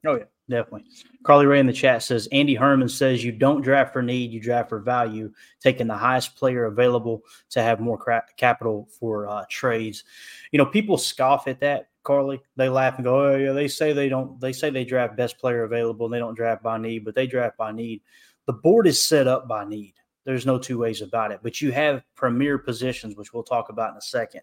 Oh 0.05 0.15
yeah, 0.15 0.23
definitely. 0.49 0.85
Carly 1.23 1.45
Ray 1.45 1.59
in 1.59 1.65
the 1.65 1.73
chat 1.73 2.01
says 2.03 2.29
Andy 2.31 2.55
Herman 2.55 2.87
says 2.87 3.23
you 3.23 3.33
don't 3.33 3.61
draft 3.61 3.91
for 3.91 4.01
need, 4.01 4.31
you 4.31 4.39
draft 4.39 4.69
for 4.69 4.79
value, 4.79 5.31
taking 5.59 5.87
the 5.87 5.97
highest 5.97 6.37
player 6.37 6.65
available 6.65 7.21
to 7.49 7.61
have 7.61 7.81
more 7.81 7.97
cra- 7.97 8.23
capital 8.37 8.87
for 8.97 9.27
uh, 9.27 9.43
trades. 9.49 10.05
You 10.51 10.57
know, 10.57 10.65
people 10.65 10.97
scoff 10.97 11.47
at 11.47 11.59
that. 11.59 11.89
Carly, 12.03 12.41
they 12.55 12.69
laugh 12.69 12.95
and 12.95 13.03
go, 13.03 13.33
"Oh 13.33 13.35
yeah, 13.35 13.51
they 13.51 13.67
say 13.67 13.91
they 13.91 14.07
don't. 14.07 14.39
They 14.39 14.53
say 14.53 14.69
they 14.69 14.85
draft 14.85 15.17
best 15.17 15.37
player 15.37 15.63
available, 15.63 16.05
and 16.05 16.13
they 16.13 16.19
don't 16.19 16.35
draft 16.35 16.63
by 16.63 16.77
need, 16.77 17.03
but 17.03 17.13
they 17.13 17.27
draft 17.27 17.57
by 17.57 17.73
need. 17.73 18.01
The 18.45 18.53
board 18.53 18.87
is 18.87 19.03
set 19.03 19.27
up 19.27 19.49
by 19.49 19.65
need. 19.65 19.95
There's 20.29 20.45
no 20.45 20.59
two 20.59 20.77
ways 20.77 21.01
about 21.01 21.31
it. 21.31 21.39
But 21.41 21.61
you 21.61 21.71
have 21.71 22.03
premier 22.15 22.57
positions, 22.57 23.15
which 23.15 23.33
we'll 23.33 23.43
talk 23.43 23.69
about 23.69 23.91
in 23.91 23.97
a 23.97 24.01
second. 24.01 24.41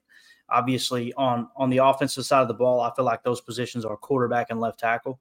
Obviously, 0.49 1.13
on 1.15 1.49
on 1.57 1.71
the 1.71 1.79
offensive 1.79 2.25
side 2.25 2.43
of 2.43 2.49
the 2.49 2.55
ball, 2.55 2.81
I 2.81 2.93
feel 2.95 3.05
like 3.05 3.23
those 3.23 3.41
positions 3.41 3.85
are 3.85 3.97
quarterback 3.97 4.49
and 4.51 4.61
left 4.61 4.81
tackle 4.81 5.21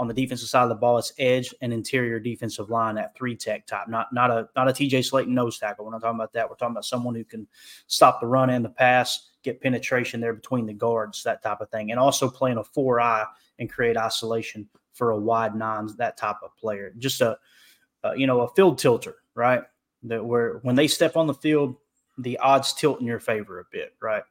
on 0.00 0.08
the 0.08 0.14
defensive 0.14 0.48
side 0.48 0.62
of 0.62 0.70
the 0.70 0.74
ball, 0.74 0.96
it's 0.96 1.12
edge 1.18 1.54
and 1.60 1.74
interior 1.74 2.18
defensive 2.18 2.70
line 2.70 2.96
at 2.96 3.14
three 3.14 3.36
tech 3.36 3.66
type, 3.66 3.86
not 3.86 4.12
not 4.12 4.30
a 4.30 4.48
not 4.56 4.66
a 4.66 4.72
TJ 4.72 5.00
Slaton 5.00 5.28
nose 5.28 5.58
tackle. 5.58 5.84
We're 5.84 5.90
not 5.90 6.00
talking 6.00 6.16
about 6.16 6.32
that. 6.32 6.48
We're 6.48 6.56
talking 6.56 6.72
about 6.72 6.86
someone 6.86 7.14
who 7.14 7.24
can 7.24 7.46
stop 7.86 8.18
the 8.18 8.26
run 8.26 8.48
and 8.48 8.64
the 8.64 8.70
pass, 8.70 9.32
get 9.42 9.60
penetration 9.60 10.20
there 10.20 10.32
between 10.32 10.64
the 10.64 10.72
guards, 10.72 11.22
that 11.24 11.42
type 11.42 11.60
of 11.60 11.68
thing, 11.70 11.90
and 11.90 12.00
also 12.00 12.30
playing 12.30 12.56
a 12.56 12.64
four 12.64 12.98
eye 12.98 13.26
and 13.58 13.70
create 13.70 13.98
isolation 13.98 14.66
for 14.94 15.10
a 15.10 15.18
wide 15.18 15.54
nines, 15.54 15.96
that 15.96 16.16
type 16.16 16.36
of 16.42 16.56
player. 16.56 16.94
Just 16.96 17.20
a 17.20 17.36
you 18.16 18.26
know 18.26 18.40
a 18.40 18.48
field 18.54 18.78
tilter, 18.78 19.16
right? 19.34 19.62
That 20.04 20.24
where 20.24 20.58
when 20.62 20.76
they 20.76 20.88
step 20.88 21.16
on 21.16 21.26
the 21.26 21.34
field, 21.34 21.76
the 22.18 22.38
odds 22.38 22.72
tilt 22.74 23.00
in 23.00 23.06
your 23.06 23.20
favor 23.20 23.60
a 23.60 23.64
bit, 23.70 23.94
right? 24.00 24.22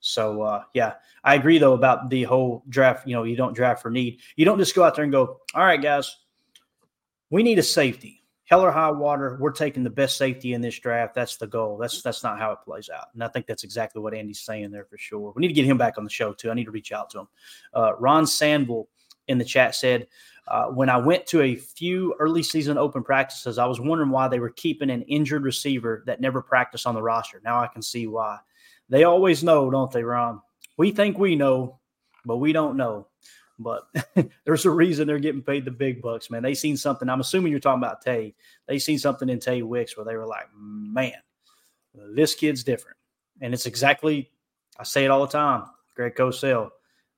So 0.00 0.42
uh, 0.42 0.62
yeah, 0.74 0.94
I 1.24 1.34
agree 1.34 1.58
though 1.58 1.74
about 1.74 2.10
the 2.10 2.24
whole 2.24 2.64
draft. 2.68 3.06
You 3.06 3.14
know, 3.14 3.24
you 3.24 3.36
don't 3.36 3.54
draft 3.54 3.82
for 3.82 3.90
need. 3.90 4.20
You 4.36 4.44
don't 4.44 4.58
just 4.58 4.74
go 4.74 4.84
out 4.84 4.94
there 4.94 5.04
and 5.04 5.12
go, 5.12 5.40
all 5.54 5.64
right, 5.64 5.80
guys, 5.80 6.16
we 7.30 7.42
need 7.42 7.58
a 7.58 7.62
safety. 7.62 8.22
Hell 8.44 8.62
or 8.62 8.70
high 8.70 8.90
water, 8.90 9.36
we're 9.38 9.52
taking 9.52 9.84
the 9.84 9.90
best 9.90 10.16
safety 10.16 10.54
in 10.54 10.62
this 10.62 10.78
draft. 10.78 11.14
That's 11.14 11.36
the 11.36 11.46
goal. 11.46 11.76
That's 11.76 12.00
that's 12.00 12.22
not 12.22 12.38
how 12.38 12.52
it 12.52 12.60
plays 12.64 12.88
out. 12.88 13.08
And 13.12 13.22
I 13.22 13.28
think 13.28 13.46
that's 13.46 13.64
exactly 13.64 14.00
what 14.00 14.14
Andy's 14.14 14.40
saying 14.40 14.70
there 14.70 14.86
for 14.86 14.96
sure. 14.96 15.34
We 15.36 15.42
need 15.42 15.48
to 15.48 15.54
get 15.54 15.66
him 15.66 15.76
back 15.76 15.98
on 15.98 16.04
the 16.04 16.10
show 16.10 16.32
too. 16.32 16.50
I 16.50 16.54
need 16.54 16.64
to 16.64 16.70
reach 16.70 16.92
out 16.92 17.10
to 17.10 17.20
him. 17.20 17.28
Uh, 17.74 17.96
Ron 17.98 18.24
Sandville 18.24 18.86
in 19.28 19.38
the 19.38 19.44
chat 19.44 19.74
said, 19.74 20.08
uh, 20.48 20.66
when 20.68 20.88
I 20.88 20.96
went 20.96 21.26
to 21.26 21.42
a 21.42 21.56
few 21.56 22.14
early 22.18 22.42
season 22.42 22.78
open 22.78 23.04
practices, 23.04 23.58
I 23.58 23.66
was 23.66 23.80
wondering 23.80 24.10
why 24.10 24.28
they 24.28 24.40
were 24.40 24.50
keeping 24.50 24.88
an 24.88 25.02
injured 25.02 25.42
receiver 25.42 26.02
that 26.06 26.22
never 26.22 26.40
practiced 26.40 26.86
on 26.86 26.94
the 26.94 27.02
roster. 27.02 27.40
Now 27.44 27.60
I 27.60 27.66
can 27.66 27.82
see 27.82 28.06
why. 28.06 28.38
They 28.88 29.04
always 29.04 29.44
know, 29.44 29.70
don't 29.70 29.92
they, 29.92 30.02
Ron? 30.02 30.40
We 30.78 30.90
think 30.90 31.18
we 31.18 31.36
know, 31.36 31.78
but 32.24 32.38
we 32.38 32.52
don't 32.52 32.78
know. 32.78 33.08
But 33.58 33.88
there's 34.44 34.64
a 34.64 34.70
reason 34.70 35.06
they're 35.06 35.18
getting 35.18 35.42
paid 35.42 35.66
the 35.66 35.70
big 35.70 36.00
bucks, 36.00 36.30
man. 36.30 36.42
They 36.42 36.54
seen 36.54 36.78
something. 36.78 37.08
I'm 37.08 37.20
assuming 37.20 37.50
you're 37.50 37.60
talking 37.60 37.82
about 37.82 38.00
Tay. 38.00 38.34
They 38.66 38.78
seen 38.78 38.98
something 38.98 39.28
in 39.28 39.40
Tay 39.40 39.60
Wicks 39.62 39.96
where 39.96 40.06
they 40.06 40.16
were 40.16 40.26
like, 40.26 40.46
man, 40.56 41.12
this 42.14 42.34
kid's 42.34 42.64
different. 42.64 42.96
And 43.42 43.52
it's 43.52 43.66
exactly, 43.66 44.30
I 44.78 44.84
say 44.84 45.04
it 45.04 45.10
all 45.10 45.26
the 45.26 45.32
time. 45.32 45.64
Greg 45.94 46.14
Cosell, 46.14 46.70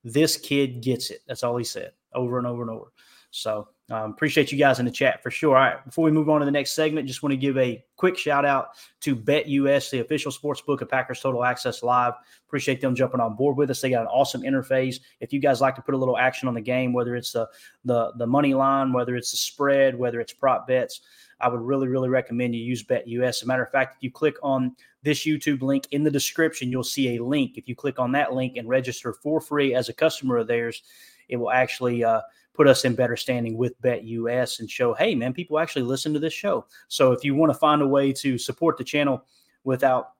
this 0.02 0.36
kid 0.36 0.80
gets 0.80 1.10
it. 1.10 1.20
That's 1.28 1.44
all 1.44 1.56
he 1.56 1.64
said 1.64 1.92
over 2.12 2.38
and 2.38 2.46
over 2.46 2.62
and 2.62 2.70
over. 2.70 2.92
So 3.30 3.68
um, 3.90 4.10
appreciate 4.10 4.50
you 4.50 4.58
guys 4.58 4.78
in 4.78 4.84
the 4.84 4.90
chat 4.90 5.22
for 5.22 5.30
sure. 5.30 5.56
All 5.56 5.62
right, 5.62 5.84
before 5.84 6.04
we 6.04 6.10
move 6.10 6.28
on 6.28 6.40
to 6.40 6.44
the 6.44 6.50
next 6.50 6.72
segment, 6.72 7.06
just 7.06 7.22
want 7.22 7.32
to 7.32 7.36
give 7.36 7.56
a 7.58 7.84
quick 7.96 8.18
shout 8.18 8.44
out 8.44 8.70
to 9.00 9.14
BetUS, 9.14 9.90
the 9.90 10.00
official 10.00 10.32
sports 10.32 10.60
book 10.60 10.80
of 10.80 10.88
Packers 10.88 11.20
Total 11.20 11.44
Access 11.44 11.82
Live. 11.82 12.14
Appreciate 12.46 12.80
them 12.80 12.94
jumping 12.94 13.20
on 13.20 13.36
board 13.36 13.56
with 13.56 13.70
us. 13.70 13.80
They 13.80 13.90
got 13.90 14.02
an 14.02 14.08
awesome 14.08 14.42
interface. 14.42 15.00
If 15.20 15.32
you 15.32 15.40
guys 15.40 15.60
like 15.60 15.76
to 15.76 15.82
put 15.82 15.94
a 15.94 15.98
little 15.98 16.18
action 16.18 16.48
on 16.48 16.54
the 16.54 16.60
game, 16.60 16.92
whether 16.92 17.14
it's 17.14 17.32
the 17.32 17.48
the 17.84 18.12
the 18.16 18.26
money 18.26 18.54
line, 18.54 18.92
whether 18.92 19.14
it's 19.16 19.30
the 19.30 19.36
spread, 19.36 19.96
whether 19.96 20.20
it's 20.20 20.32
prop 20.32 20.66
bets, 20.66 21.00
I 21.40 21.48
would 21.48 21.60
really 21.60 21.86
really 21.86 22.08
recommend 22.08 22.54
you 22.54 22.62
use 22.62 22.84
BetUS. 22.84 23.28
As 23.28 23.42
a 23.42 23.46
matter 23.46 23.62
of 23.62 23.70
fact, 23.70 23.96
if 23.96 24.02
you 24.02 24.10
click 24.10 24.36
on 24.42 24.74
this 25.02 25.20
YouTube 25.20 25.62
link 25.62 25.86
in 25.92 26.02
the 26.02 26.10
description, 26.10 26.70
you'll 26.70 26.84
see 26.84 27.16
a 27.16 27.24
link. 27.24 27.56
If 27.56 27.68
you 27.68 27.76
click 27.76 27.98
on 27.98 28.12
that 28.12 28.34
link 28.34 28.56
and 28.56 28.68
register 28.68 29.12
for 29.12 29.40
free 29.40 29.74
as 29.74 29.88
a 29.88 29.94
customer 29.94 30.38
of 30.38 30.46
theirs, 30.46 30.82
it 31.30 31.36
will 31.36 31.50
actually 31.50 32.04
uh, 32.04 32.20
put 32.54 32.68
us 32.68 32.84
in 32.84 32.94
better 32.94 33.16
standing 33.16 33.56
with 33.56 33.80
BetUS 33.80 34.60
and 34.60 34.70
show, 34.70 34.92
hey, 34.92 35.14
man, 35.14 35.32
people 35.32 35.58
actually 35.58 35.82
listen 35.82 36.12
to 36.12 36.18
this 36.18 36.34
show. 36.34 36.66
So 36.88 37.12
if 37.12 37.24
you 37.24 37.34
want 37.34 37.50
to 37.50 37.58
find 37.58 37.80
a 37.80 37.86
way 37.86 38.12
to 38.14 38.36
support 38.36 38.76
the 38.76 38.84
channel 38.84 39.24
without 39.64 40.10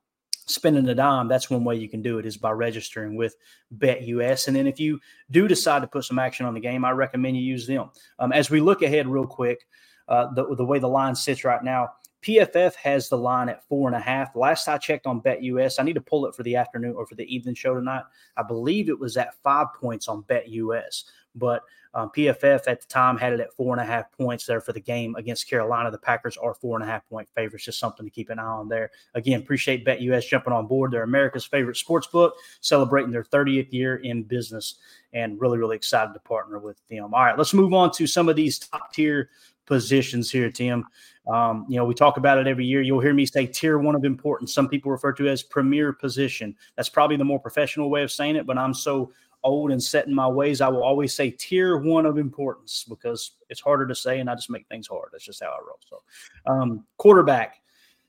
spending 0.46 0.88
a 0.88 0.94
dime, 0.94 1.28
that's 1.28 1.50
one 1.50 1.64
way 1.64 1.76
you 1.76 1.88
can 1.88 2.02
do 2.02 2.18
it 2.18 2.26
is 2.26 2.36
by 2.36 2.50
registering 2.50 3.16
with 3.16 3.36
BetUS. 3.76 4.46
And 4.46 4.56
then 4.56 4.66
if 4.66 4.80
you 4.80 5.00
do 5.30 5.46
decide 5.48 5.82
to 5.82 5.88
put 5.88 6.04
some 6.04 6.18
action 6.18 6.46
on 6.46 6.54
the 6.54 6.60
game, 6.60 6.84
I 6.84 6.92
recommend 6.92 7.36
you 7.36 7.42
use 7.42 7.66
them. 7.66 7.90
Um, 8.18 8.32
as 8.32 8.50
we 8.50 8.60
look 8.60 8.82
ahead 8.82 9.06
real 9.06 9.26
quick, 9.26 9.66
uh, 10.08 10.32
the, 10.34 10.54
the 10.56 10.64
way 10.64 10.78
the 10.78 10.88
line 10.88 11.14
sits 11.14 11.44
right 11.44 11.62
now, 11.62 11.90
PFF 12.22 12.74
has 12.74 13.08
the 13.08 13.16
line 13.16 13.48
at 13.48 13.66
four 13.66 13.88
and 13.88 13.96
a 13.96 14.00
half. 14.00 14.36
Last 14.36 14.68
I 14.68 14.78
checked 14.78 15.06
on 15.06 15.22
BetUS, 15.22 15.78
I 15.78 15.82
need 15.82 15.94
to 15.94 16.00
pull 16.00 16.26
it 16.26 16.34
for 16.34 16.42
the 16.42 16.56
afternoon 16.56 16.94
or 16.96 17.06
for 17.06 17.14
the 17.14 17.34
evening 17.34 17.54
show 17.54 17.74
tonight. 17.74 18.04
I 18.36 18.42
believe 18.42 18.88
it 18.88 18.98
was 18.98 19.16
at 19.16 19.34
five 19.42 19.68
points 19.80 20.08
on 20.08 20.22
BetUS, 20.24 21.04
but 21.34 21.62
um, 21.92 22.10
PFF 22.16 22.68
at 22.68 22.80
the 22.80 22.86
time 22.86 23.16
had 23.16 23.32
it 23.32 23.40
at 23.40 23.52
four 23.52 23.74
and 23.74 23.80
a 23.80 23.84
half 23.84 24.12
points 24.12 24.46
there 24.46 24.60
for 24.60 24.72
the 24.72 24.80
game 24.80 25.16
against 25.16 25.48
Carolina. 25.48 25.90
The 25.90 25.98
Packers 25.98 26.36
are 26.36 26.54
four 26.54 26.76
and 26.76 26.88
a 26.88 26.90
half 26.90 27.08
point 27.08 27.28
favorites. 27.34 27.64
Just 27.64 27.80
something 27.80 28.06
to 28.06 28.10
keep 28.10 28.30
an 28.30 28.38
eye 28.38 28.44
on 28.44 28.68
there. 28.68 28.90
Again, 29.14 29.40
appreciate 29.40 29.84
BetUS 29.84 30.28
jumping 30.28 30.52
on 30.52 30.68
board. 30.68 30.92
They're 30.92 31.02
America's 31.02 31.44
favorite 31.44 31.76
sports 31.76 32.06
book, 32.06 32.34
celebrating 32.60 33.10
their 33.10 33.24
30th 33.24 33.72
year 33.72 33.96
in 33.96 34.22
business, 34.22 34.76
and 35.12 35.40
really, 35.40 35.58
really 35.58 35.76
excited 35.76 36.12
to 36.12 36.20
partner 36.20 36.60
with 36.60 36.80
them. 36.88 37.12
All 37.12 37.24
right, 37.24 37.36
let's 37.36 37.54
move 37.54 37.74
on 37.74 37.90
to 37.92 38.06
some 38.06 38.28
of 38.28 38.36
these 38.36 38.58
top 38.58 38.92
tier 38.92 39.30
positions 39.66 40.30
here, 40.30 40.50
Tim. 40.50 40.86
Um, 41.28 41.66
you 41.68 41.76
know, 41.76 41.84
we 41.84 41.94
talk 41.94 42.16
about 42.16 42.38
it 42.38 42.46
every 42.46 42.64
year. 42.64 42.82
You'll 42.82 43.00
hear 43.00 43.14
me 43.14 43.26
say 43.26 43.46
tier 43.46 43.78
one 43.78 43.94
of 43.94 44.04
importance. 44.04 44.52
Some 44.52 44.68
people 44.68 44.90
refer 44.90 45.12
to 45.12 45.28
as 45.28 45.42
premier 45.42 45.92
position. 45.92 46.56
That's 46.76 46.88
probably 46.88 47.16
the 47.16 47.24
more 47.24 47.38
professional 47.38 47.90
way 47.90 48.02
of 48.02 48.10
saying 48.10 48.36
it, 48.36 48.46
but 48.46 48.58
I'm 48.58 48.74
so 48.74 49.12
old 49.42 49.70
and 49.70 49.82
set 49.82 50.06
in 50.06 50.14
my 50.14 50.28
ways. 50.28 50.60
I 50.60 50.68
will 50.68 50.82
always 50.82 51.14
say 51.14 51.30
tier 51.30 51.76
one 51.78 52.06
of 52.06 52.18
importance 52.18 52.84
because 52.88 53.32
it's 53.48 53.60
harder 53.60 53.86
to 53.86 53.94
say 53.94 54.20
and 54.20 54.28
I 54.28 54.34
just 54.34 54.50
make 54.50 54.66
things 54.68 54.86
hard. 54.86 55.10
That's 55.12 55.24
just 55.24 55.42
how 55.42 55.48
I 55.48 55.58
roll. 55.66 55.78
So, 55.88 56.02
um, 56.46 56.84
quarterback. 56.96 57.60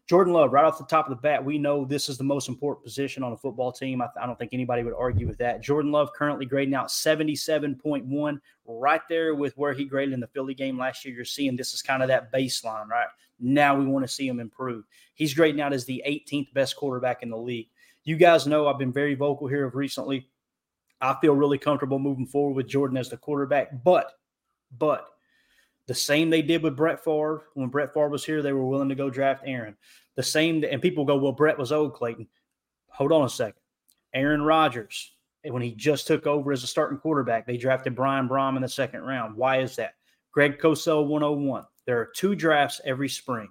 Jordan 0.07 0.33
Love, 0.33 0.51
right 0.51 0.65
off 0.65 0.77
the 0.77 0.85
top 0.85 1.05
of 1.05 1.11
the 1.11 1.21
bat, 1.21 1.43
we 1.43 1.57
know 1.57 1.85
this 1.85 2.09
is 2.09 2.17
the 2.17 2.23
most 2.23 2.49
important 2.49 2.83
position 2.83 3.23
on 3.23 3.31
a 3.31 3.37
football 3.37 3.71
team. 3.71 4.01
I, 4.01 4.07
I, 4.21 4.25
don't 4.25 4.37
think 4.37 4.53
anybody 4.53 4.83
would 4.83 4.93
argue 4.93 5.25
with 5.25 5.37
that. 5.37 5.61
Jordan 5.61 5.91
Love 5.91 6.11
currently 6.13 6.45
grading 6.45 6.75
out 6.75 6.87
77.1, 6.87 8.41
right 8.65 9.01
there 9.07 9.35
with 9.35 9.57
where 9.57 9.73
he 9.73 9.85
graded 9.85 10.13
in 10.13 10.19
the 10.19 10.27
Philly 10.27 10.53
game 10.53 10.77
last 10.77 11.05
year. 11.05 11.15
You're 11.15 11.23
seeing 11.23 11.55
this 11.55 11.73
is 11.73 11.81
kind 11.81 12.01
of 12.01 12.09
that 12.09 12.31
baseline, 12.31 12.87
right? 12.87 13.07
Now 13.39 13.75
we 13.75 13.85
want 13.85 14.03
to 14.05 14.13
see 14.13 14.27
him 14.27 14.39
improve. 14.39 14.85
He's 15.15 15.33
grading 15.33 15.61
out 15.61 15.73
as 15.73 15.85
the 15.85 16.03
18th 16.05 16.53
best 16.53 16.75
quarterback 16.75 17.23
in 17.23 17.29
the 17.29 17.37
league. 17.37 17.69
You 18.03 18.17
guys 18.17 18.47
know 18.47 18.67
I've 18.67 18.79
been 18.79 18.91
very 18.91 19.15
vocal 19.15 19.47
here 19.47 19.65
of 19.65 19.75
recently. 19.75 20.27
I 20.99 21.15
feel 21.21 21.33
really 21.33 21.57
comfortable 21.57 21.99
moving 21.99 22.27
forward 22.27 22.55
with 22.55 22.67
Jordan 22.67 22.97
as 22.97 23.09
the 23.09 23.17
quarterback, 23.17 23.83
but, 23.83 24.11
but, 24.77 25.07
the 25.87 25.93
same 25.93 26.29
they 26.29 26.41
did 26.41 26.63
with 26.63 26.75
Brett 26.75 27.03
Favre. 27.03 27.43
When 27.53 27.69
Brett 27.69 27.93
Favre 27.93 28.09
was 28.09 28.25
here, 28.25 28.41
they 28.41 28.53
were 28.53 28.65
willing 28.65 28.89
to 28.89 28.95
go 28.95 29.09
draft 29.09 29.43
Aaron. 29.45 29.75
The 30.15 30.23
same, 30.23 30.63
and 30.63 30.81
people 30.81 31.05
go, 31.05 31.17
well, 31.17 31.31
Brett 31.31 31.57
was 31.57 31.71
old, 31.71 31.93
Clayton. 31.93 32.27
Hold 32.89 33.11
on 33.11 33.25
a 33.25 33.29
second. 33.29 33.61
Aaron 34.13 34.41
Rodgers, 34.41 35.13
when 35.43 35.61
he 35.61 35.73
just 35.73 36.07
took 36.07 36.27
over 36.27 36.51
as 36.51 36.63
a 36.63 36.67
starting 36.67 36.97
quarterback, 36.97 37.47
they 37.47 37.57
drafted 37.57 37.95
Brian 37.95 38.27
Brohm 38.27 38.55
in 38.55 38.61
the 38.61 38.69
second 38.69 39.01
round. 39.01 39.35
Why 39.35 39.61
is 39.61 39.75
that? 39.77 39.95
Greg 40.31 40.59
Cosell 40.59 41.07
101. 41.07 41.65
There 41.85 41.99
are 41.99 42.11
two 42.15 42.35
drafts 42.35 42.81
every 42.85 43.09
spring. 43.09 43.49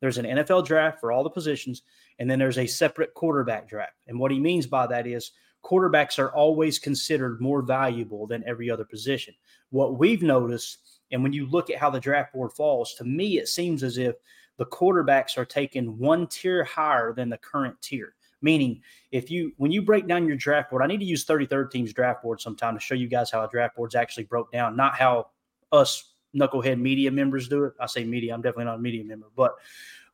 There's 0.00 0.18
an 0.18 0.26
NFL 0.26 0.66
draft 0.66 1.00
for 1.00 1.12
all 1.12 1.24
the 1.24 1.30
positions, 1.30 1.82
and 2.18 2.30
then 2.30 2.38
there's 2.38 2.58
a 2.58 2.66
separate 2.66 3.14
quarterback 3.14 3.68
draft. 3.68 3.94
And 4.06 4.18
what 4.18 4.30
he 4.30 4.38
means 4.38 4.66
by 4.66 4.86
that 4.86 5.06
is 5.06 5.32
quarterbacks 5.64 6.18
are 6.18 6.32
always 6.34 6.78
considered 6.78 7.40
more 7.40 7.62
valuable 7.62 8.26
than 8.26 8.44
every 8.46 8.70
other 8.70 8.84
position. 8.84 9.34
What 9.70 9.98
we've 9.98 10.22
noticed 10.22 10.87
and 11.10 11.22
when 11.22 11.32
you 11.32 11.46
look 11.46 11.70
at 11.70 11.78
how 11.78 11.90
the 11.90 12.00
draft 12.00 12.32
board 12.32 12.52
falls, 12.52 12.94
to 12.94 13.04
me, 13.04 13.38
it 13.38 13.48
seems 13.48 13.82
as 13.82 13.98
if 13.98 14.16
the 14.56 14.66
quarterbacks 14.66 15.38
are 15.38 15.44
taken 15.44 15.98
one 15.98 16.26
tier 16.26 16.64
higher 16.64 17.12
than 17.12 17.28
the 17.28 17.38
current 17.38 17.80
tier. 17.80 18.14
Meaning, 18.40 18.82
if 19.10 19.30
you 19.30 19.52
when 19.56 19.72
you 19.72 19.82
break 19.82 20.06
down 20.06 20.26
your 20.26 20.36
draft 20.36 20.70
board, 20.70 20.82
I 20.82 20.86
need 20.86 21.00
to 21.00 21.04
use 21.04 21.24
33rd 21.24 21.70
team's 21.72 21.92
draft 21.92 22.22
board 22.22 22.40
sometime 22.40 22.74
to 22.74 22.80
show 22.80 22.94
you 22.94 23.08
guys 23.08 23.30
how 23.30 23.44
a 23.44 23.48
draft 23.48 23.74
board's 23.76 23.96
actually 23.96 24.24
broke 24.24 24.52
down, 24.52 24.76
not 24.76 24.94
how 24.94 25.28
us 25.72 26.12
knucklehead 26.36 26.78
media 26.78 27.10
members 27.10 27.48
do 27.48 27.64
it. 27.64 27.72
I 27.80 27.86
say 27.86 28.04
media, 28.04 28.34
I'm 28.34 28.42
definitely 28.42 28.66
not 28.66 28.76
a 28.76 28.80
media 28.80 29.02
member, 29.02 29.26
but 29.34 29.54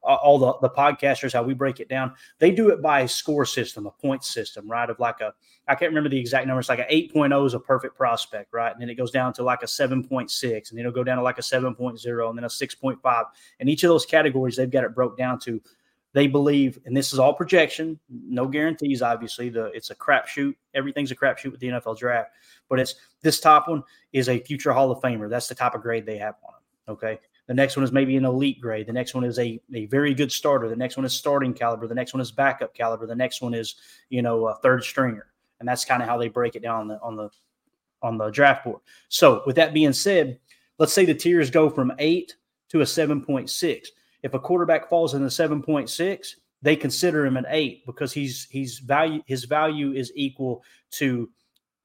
Uh, 0.06 0.16
all 0.16 0.38
the, 0.38 0.52
the 0.60 0.68
podcasters, 0.68 1.32
how 1.32 1.42
we 1.42 1.54
break 1.54 1.80
it 1.80 1.88
down, 1.88 2.12
they 2.38 2.50
do 2.50 2.68
it 2.68 2.82
by 2.82 3.00
a 3.00 3.08
score 3.08 3.46
system, 3.46 3.86
a 3.86 3.90
point 3.90 4.22
system, 4.22 4.70
right? 4.70 4.90
Of 4.90 5.00
like 5.00 5.20
a, 5.20 5.32
I 5.66 5.74
can't 5.74 5.90
remember 5.90 6.10
the 6.10 6.18
exact 6.18 6.46
number. 6.46 6.60
It's 6.60 6.68
like 6.68 6.78
an 6.78 6.86
8.0 6.90 7.46
is 7.46 7.54
a 7.54 7.60
perfect 7.60 7.96
prospect, 7.96 8.52
right? 8.52 8.70
And 8.70 8.80
then 8.82 8.90
it 8.90 8.96
goes 8.96 9.10
down 9.10 9.32
to 9.34 9.42
like 9.42 9.62
a 9.62 9.66
7.6, 9.66 10.52
and 10.52 10.78
then 10.78 10.80
it'll 10.80 10.92
go 10.92 11.04
down 11.04 11.16
to 11.16 11.22
like 11.22 11.38
a 11.38 11.42
7.0, 11.42 12.28
and 12.28 12.38
then 12.38 12.44
a 12.44 12.48
6.5. 12.48 13.24
And 13.60 13.68
each 13.68 13.82
of 13.82 13.88
those 13.88 14.04
categories, 14.04 14.56
they've 14.56 14.70
got 14.70 14.84
it 14.84 14.94
broke 14.94 15.16
down 15.16 15.38
to, 15.40 15.60
they 16.12 16.28
believe, 16.28 16.78
and 16.84 16.96
this 16.96 17.12
is 17.12 17.18
all 17.18 17.34
projection, 17.34 17.98
no 18.08 18.46
guarantees, 18.46 19.02
obviously. 19.02 19.48
The 19.48 19.66
It's 19.72 19.90
a 19.90 19.96
crapshoot. 19.96 20.54
Everything's 20.72 21.10
a 21.10 21.16
crapshoot 21.16 21.50
with 21.50 21.60
the 21.60 21.68
NFL 21.68 21.98
draft. 21.98 22.30
But 22.68 22.78
it's 22.78 22.94
this 23.22 23.40
top 23.40 23.68
one 23.68 23.82
is 24.12 24.28
a 24.28 24.38
future 24.38 24.72
Hall 24.72 24.92
of 24.92 25.00
Famer. 25.00 25.28
That's 25.28 25.48
the 25.48 25.56
type 25.56 25.74
of 25.74 25.82
grade 25.82 26.06
they 26.06 26.18
have 26.18 26.36
on 26.46 26.52
them. 26.52 26.94
Okay. 26.94 27.18
The 27.46 27.54
next 27.54 27.76
one 27.76 27.84
is 27.84 27.92
maybe 27.92 28.16
an 28.16 28.24
elite 28.24 28.60
grade. 28.60 28.86
The 28.86 28.92
next 28.92 29.14
one 29.14 29.24
is 29.24 29.38
a, 29.38 29.60
a 29.74 29.86
very 29.86 30.14
good 30.14 30.32
starter. 30.32 30.68
The 30.68 30.76
next 30.76 30.96
one 30.96 31.04
is 31.04 31.12
starting 31.12 31.52
caliber. 31.52 31.86
The 31.86 31.94
next 31.94 32.14
one 32.14 32.20
is 32.22 32.32
backup 32.32 32.74
caliber. 32.74 33.06
The 33.06 33.14
next 33.14 33.42
one 33.42 33.52
is, 33.52 33.74
you 34.08 34.22
know, 34.22 34.46
a 34.48 34.54
third 34.56 34.82
stringer. 34.82 35.26
And 35.60 35.68
that's 35.68 35.84
kind 35.84 36.02
of 36.02 36.08
how 36.08 36.16
they 36.16 36.28
break 36.28 36.56
it 36.56 36.62
down 36.62 36.80
on 36.80 36.88
the 36.88 37.00
on 37.00 37.16
the 37.16 37.30
on 38.02 38.18
the 38.18 38.30
draft 38.30 38.64
board. 38.64 38.80
So 39.08 39.42
with 39.46 39.56
that 39.56 39.74
being 39.74 39.92
said, 39.92 40.38
let's 40.78 40.92
say 40.92 41.04
the 41.04 41.14
tiers 41.14 41.50
go 41.50 41.68
from 41.70 41.92
eight 41.98 42.34
to 42.70 42.80
a 42.80 42.84
7.6. 42.84 43.86
If 44.22 44.34
a 44.34 44.38
quarterback 44.38 44.88
falls 44.88 45.14
in 45.14 45.22
the 45.22 45.28
7.6, 45.28 46.34
they 46.62 46.76
consider 46.76 47.26
him 47.26 47.36
an 47.36 47.46
eight 47.48 47.84
because 47.84 48.12
he's 48.12 48.46
he's 48.50 48.78
value 48.78 49.22
his 49.26 49.44
value 49.44 49.92
is 49.92 50.10
equal 50.14 50.64
to 50.92 51.28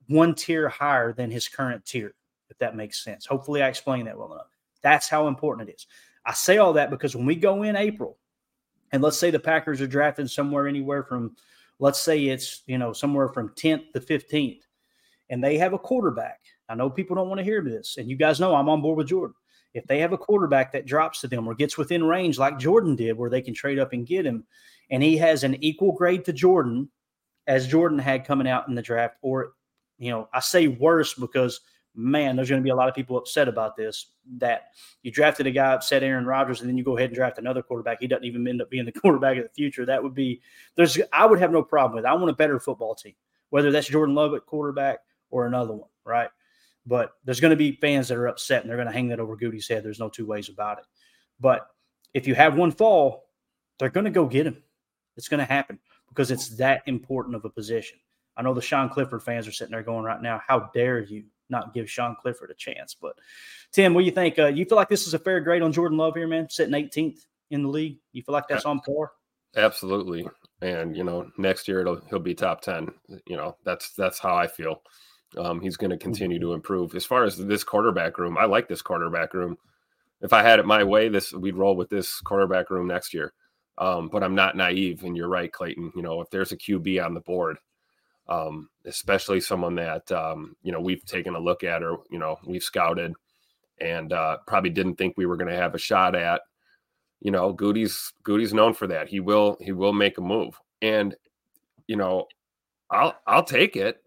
one 0.08 0.34
tier 0.34 0.70
higher 0.70 1.12
than 1.12 1.30
his 1.30 1.50
current 1.50 1.86
tier, 1.86 2.14
if 2.50 2.58
that 2.60 2.78
makes 2.78 3.04
sense. 3.04 3.26
Hopefully 3.26 3.62
I 3.62 3.68
explained 3.68 4.08
that 4.08 4.18
well 4.18 4.34
enough. 4.34 4.59
That's 4.82 5.10
how 5.10 5.28
important 5.28 5.70
it 5.70 5.76
is. 5.76 5.88
I 6.26 6.34
say 6.34 6.58
all 6.58 6.74
that 6.74 6.90
because 6.90 7.16
when 7.16 7.26
we 7.26 7.36
go 7.36 7.64
in 7.64 7.76
April, 7.76 8.18
and 8.92 9.02
let's 9.04 9.18
say 9.18 9.32
the 9.32 9.40
Packers 9.40 9.82
are 9.82 9.88
drafting 9.88 10.28
somewhere 10.28 10.68
anywhere 10.68 11.04
from, 11.04 11.36
let's 11.80 12.00
say 12.00 12.26
it's, 12.28 12.64
you 12.68 12.78
know, 12.78 12.94
somewhere 12.94 13.30
from 13.30 13.50
10th 13.50 13.92
to 13.94 14.00
15th, 14.00 14.62
and 15.30 15.44
they 15.44 15.58
have 15.58 15.74
a 15.74 15.80
quarterback. 15.80 16.40
I 16.68 16.76
know 16.76 16.90
people 16.90 17.16
don't 17.16 17.30
want 17.30 17.40
to 17.40 17.44
hear 17.44 17.62
this, 17.62 17.98
and 17.98 18.10
you 18.10 18.16
guys 18.16 18.40
know 18.40 18.56
I'm 18.56 18.70
on 18.70 18.82
board 18.82 18.98
with 18.98 19.08
Jordan. 19.08 19.36
If 19.74 19.86
they 19.86 20.00
have 20.00 20.14
a 20.14 20.18
quarterback 20.18 20.72
that 20.72 20.88
drops 20.88 21.22
to 21.22 21.28
them 21.28 21.48
or 21.48 21.54
gets 21.54 21.78
within 21.78 22.04
range 22.04 22.40
like 22.40 22.58
Jordan 22.58 22.96
did, 22.96 23.18
where 23.18 23.30
they 23.30 23.42
can 23.42 23.54
trade 23.54 23.80
up 23.80 23.94
and 23.94 24.08
get 24.08 24.26
him, 24.26 24.44
and 24.90 25.04
he 25.04 25.18
has 25.18 25.44
an 25.44 25.64
equal 25.64 25.92
grade 25.92 26.26
to 26.26 26.34
Jordan 26.34 26.90
as 27.46 27.68
Jordan 27.68 28.00
had 28.00 28.26
coming 28.26 28.48
out 28.48 28.68
in 28.68 28.76
the 28.76 28.82
draft, 28.82 29.16
or, 29.22 29.54
you 30.00 30.10
know, 30.12 30.28
I 30.34 30.40
say 30.40 30.68
worse 30.68 31.14
because– 31.14 31.62
man, 32.00 32.36
there's 32.36 32.50
going 32.50 32.62
to 32.62 32.64
be 32.64 32.70
a 32.70 32.76
lot 32.76 32.88
of 32.88 32.96
people 32.96 33.18
upset 33.18 33.48
about 33.48 33.76
this. 33.76 34.08
That 34.38 34.70
you 35.04 35.12
drafted 35.12 35.48
a 35.48 35.52
guy 35.52 35.74
upset 35.74 36.04
Aaron 36.04 36.26
Rodgers, 36.26 36.62
and 36.62 36.70
then 36.70 36.78
you 36.78 36.84
go 36.84 36.98
ahead 36.98 37.10
and 37.10 37.16
draft 37.16 37.38
another 37.38 37.62
quarterback. 37.62 38.00
He 38.00 38.08
doesn't 38.08 38.26
even 38.26 38.48
end 38.48 38.62
up 38.62 38.70
being 38.70 38.86
the 38.86 38.92
quarterback 39.00 39.38
of 39.38 39.44
the 39.44 39.50
future. 39.50 39.86
That 39.86 40.02
would 40.02 40.16
be 40.16 40.42
there's. 40.76 40.98
I 41.12 41.26
would 41.26 41.40
have 41.40 41.52
no 41.52 41.64
problem 41.64 41.96
with. 41.96 42.06
It. 42.06 42.08
I 42.08 42.14
want 42.14 42.30
a 42.30 42.34
better 42.34 42.60
football 42.60 42.96
team, 42.96 43.16
whether 43.50 43.72
that's 43.72 43.88
Jordan 43.88 44.16
Love 44.16 44.34
at 44.34 44.46
quarterback 44.46 45.00
or 45.30 45.46
another 45.46 45.74
one, 45.74 45.90
right? 46.06 46.30
But 46.86 47.12
there's 47.26 47.40
going 47.40 47.52
to 47.52 47.58
be 47.58 47.74
fans 47.74 48.08
that 48.08 48.18
are 48.18 48.28
upset, 48.28 48.62
and 48.62 48.70
they're 48.70 48.78
going 48.78 48.88
to 48.88 48.94
hang 48.94 49.10
that 49.10 49.20
over 49.20 49.36
Gutey's 49.36 49.68
head. 49.68 49.84
There's 49.84 50.00
no 50.00 50.10
two 50.10 50.26
ways 50.26 50.50
about 50.50 50.80
it. 50.80 50.86
But 51.40 51.68
if 52.14 52.28
you 52.28 52.36
have 52.36 52.56
one 52.56 52.72
fall, 52.72 53.30
they're 53.78 53.90
going 53.90 54.06
to 54.06 54.12
go 54.12 54.26
get 54.26 54.48
him. 54.48 54.64
It's 55.18 55.28
going 55.28 55.40
to 55.40 55.46
happen 55.46 55.80
because 56.08 56.32
it's 56.32 56.50
that 56.58 56.82
important 56.86 57.36
of 57.36 57.46
a 57.46 57.50
position. 57.50 58.00
I 58.38 58.42
know 58.42 58.54
the 58.54 58.62
Sean 58.62 58.90
Clifford 58.90 59.22
fans 59.22 59.48
are 59.48 59.52
sitting 59.52 59.72
there 59.74 59.84
going 59.84 60.06
right 60.06 60.22
now, 60.22 60.42
how 60.48 60.72
dare 60.74 61.02
you 61.02 61.26
not 61.50 61.74
give 61.74 61.90
Sean 61.90 62.16
Clifford 62.20 62.52
a 62.52 62.56
chance. 62.56 62.96
But 63.00 63.18
Tim, 63.72 63.94
what 63.94 64.02
do 64.02 64.06
you 64.06 64.12
think? 64.12 64.40
Uh, 64.40 64.48
you 64.48 64.66
feel 64.66 64.76
like 64.76 64.90
this 64.90 65.08
is 65.08 65.14
a 65.14 65.20
fair 65.20 65.40
grade 65.42 65.62
on 65.62 65.72
Jordan 65.72 65.98
Love 65.98 66.16
here, 66.16 66.28
man? 66.28 66.50
Sitting 66.50 66.74
18th 66.74 67.26
in 67.52 67.64
the 67.64 67.70
league. 67.70 68.00
You 68.14 68.24
feel 68.24 68.34
like 68.34 68.48
that's 68.48 68.66
on 68.66 68.80
par? 68.82 69.12
Absolutely. 69.56 70.28
And 70.62 70.96
you 70.96 71.04
know, 71.04 71.30
next 71.38 71.68
year 71.68 71.82
it'll 71.82 72.02
he'll 72.10 72.20
be 72.20 72.36
top 72.36 72.62
ten. 72.62 72.90
You 73.26 73.38
know, 73.38 73.56
that's 73.64 73.94
that's 73.94 74.20
how 74.20 74.36
I 74.36 74.48
feel. 74.48 74.82
Um, 75.38 75.62
he's 75.62 75.78
going 75.78 75.92
to 75.92 75.98
continue 75.98 76.40
to 76.40 76.54
improve. 76.54 76.96
As 76.96 77.06
far 77.06 77.24
as 77.24 77.38
this 77.38 77.64
quarterback 77.64 78.18
room, 78.18 78.38
I 78.38 78.46
like 78.46 78.68
this 78.68 78.82
quarterback 78.82 79.34
room. 79.34 79.58
If 80.22 80.34
I 80.34 80.42
had 80.42 80.60
it 80.60 80.66
my 80.66 80.84
way, 80.84 81.08
this 81.08 81.34
we'd 81.34 81.56
roll 81.56 81.76
with 81.76 81.90
this 81.90 82.20
quarterback 82.22 82.70
room 82.70 82.88
next 82.88 83.14
year. 83.14 83.34
Um, 83.78 84.10
but 84.10 84.24
I'm 84.24 84.36
not 84.36 84.58
naive, 84.58 85.04
and 85.04 85.16
you're 85.16 85.30
right, 85.30 85.52
Clayton. 85.52 85.94
You 85.96 86.02
know, 86.02 86.20
if 86.20 86.30
there's 86.30 86.52
a 86.52 86.58
QB 86.58 87.04
on 87.04 87.14
the 87.14 87.22
board, 87.22 87.58
um, 88.30 88.70
especially 88.86 89.42
someone 89.42 89.76
that 89.76 90.10
um, 90.12 90.56
you 90.64 90.72
know 90.72 90.80
we've 90.80 91.04
taken 91.06 91.36
a 91.36 91.40
look 91.40 91.64
at 91.64 91.84
or 91.84 91.98
you 92.10 92.20
know 92.20 92.38
we've 92.46 92.64
scouted 92.64 93.14
and 93.82 94.14
uh, 94.14 94.38
probably 94.46 94.70
didn't 94.70 94.96
think 94.96 95.16
we 95.18 95.26
were 95.26 95.38
going 95.38 95.50
to 95.50 95.56
have 95.56 95.76
a 95.76 95.80
shot 95.80 96.16
at. 96.16 96.42
You 97.22 97.32
know, 97.32 97.54
Gutey's 97.54 98.14
Gutey's 98.24 98.54
known 98.54 98.74
for 98.74 98.88
that. 98.88 99.10
He 99.10 99.20
will 99.20 99.58
he 99.60 99.72
will 99.72 99.94
make 99.94 100.18
a 100.18 100.22
move, 100.22 100.58
and 100.82 101.16
you 101.88 101.98
know, 101.98 102.28
I'll 102.90 103.16
I'll 103.28 103.44
take 103.44 103.76
it 103.76 104.02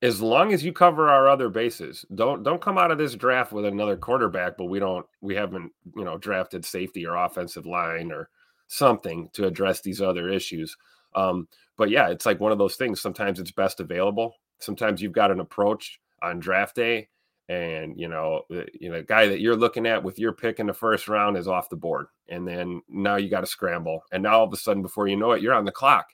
as 0.00 0.20
long 0.22 0.52
as 0.52 0.64
you 0.64 0.72
cover 0.72 1.08
our 1.10 1.28
other 1.28 1.48
bases. 1.48 2.06
Don't 2.14 2.42
don't 2.42 2.62
come 2.62 2.78
out 2.78 2.90
of 2.90 2.98
this 2.98 3.14
draft 3.14 3.52
with 3.52 3.64
another 3.64 3.96
quarterback, 3.96 4.56
but 4.56 4.66
we 4.66 4.78
don't 4.78 5.04
we 5.20 5.34
haven't 5.34 5.72
you 5.96 6.04
know 6.04 6.16
drafted 6.16 6.64
safety 6.64 7.06
or 7.06 7.16
offensive 7.16 7.66
line 7.66 8.12
or 8.12 8.30
something 8.66 9.28
to 9.34 9.46
address 9.46 9.80
these 9.80 10.00
other 10.00 10.30
issues. 10.30 10.76
Um, 11.14 11.48
but 11.76 11.90
yeah, 11.90 12.08
it's 12.08 12.26
like 12.26 12.40
one 12.40 12.52
of 12.52 12.58
those 12.58 12.76
things. 12.76 13.00
Sometimes 13.00 13.40
it's 13.40 13.50
best 13.50 13.80
available. 13.80 14.34
Sometimes 14.60 15.02
you've 15.02 15.12
got 15.12 15.30
an 15.30 15.40
approach 15.40 16.00
on 16.22 16.38
draft 16.38 16.76
day, 16.76 17.08
and 17.48 17.98
you 17.98 18.08
know, 18.08 18.42
the, 18.48 18.66
you 18.78 18.90
know, 18.90 18.98
the 18.98 19.04
guy 19.04 19.26
that 19.26 19.40
you're 19.40 19.56
looking 19.56 19.86
at 19.86 20.02
with 20.02 20.18
your 20.18 20.32
pick 20.32 20.60
in 20.60 20.66
the 20.66 20.72
first 20.72 21.08
round 21.08 21.36
is 21.36 21.48
off 21.48 21.68
the 21.68 21.76
board, 21.76 22.06
and 22.28 22.46
then 22.46 22.82
now 22.88 23.16
you 23.16 23.28
got 23.28 23.40
to 23.40 23.46
scramble, 23.46 24.02
and 24.12 24.22
now 24.22 24.38
all 24.38 24.46
of 24.46 24.52
a 24.52 24.56
sudden, 24.56 24.82
before 24.82 25.08
you 25.08 25.16
know 25.16 25.32
it, 25.32 25.42
you're 25.42 25.54
on 25.54 25.64
the 25.64 25.72
clock, 25.72 26.06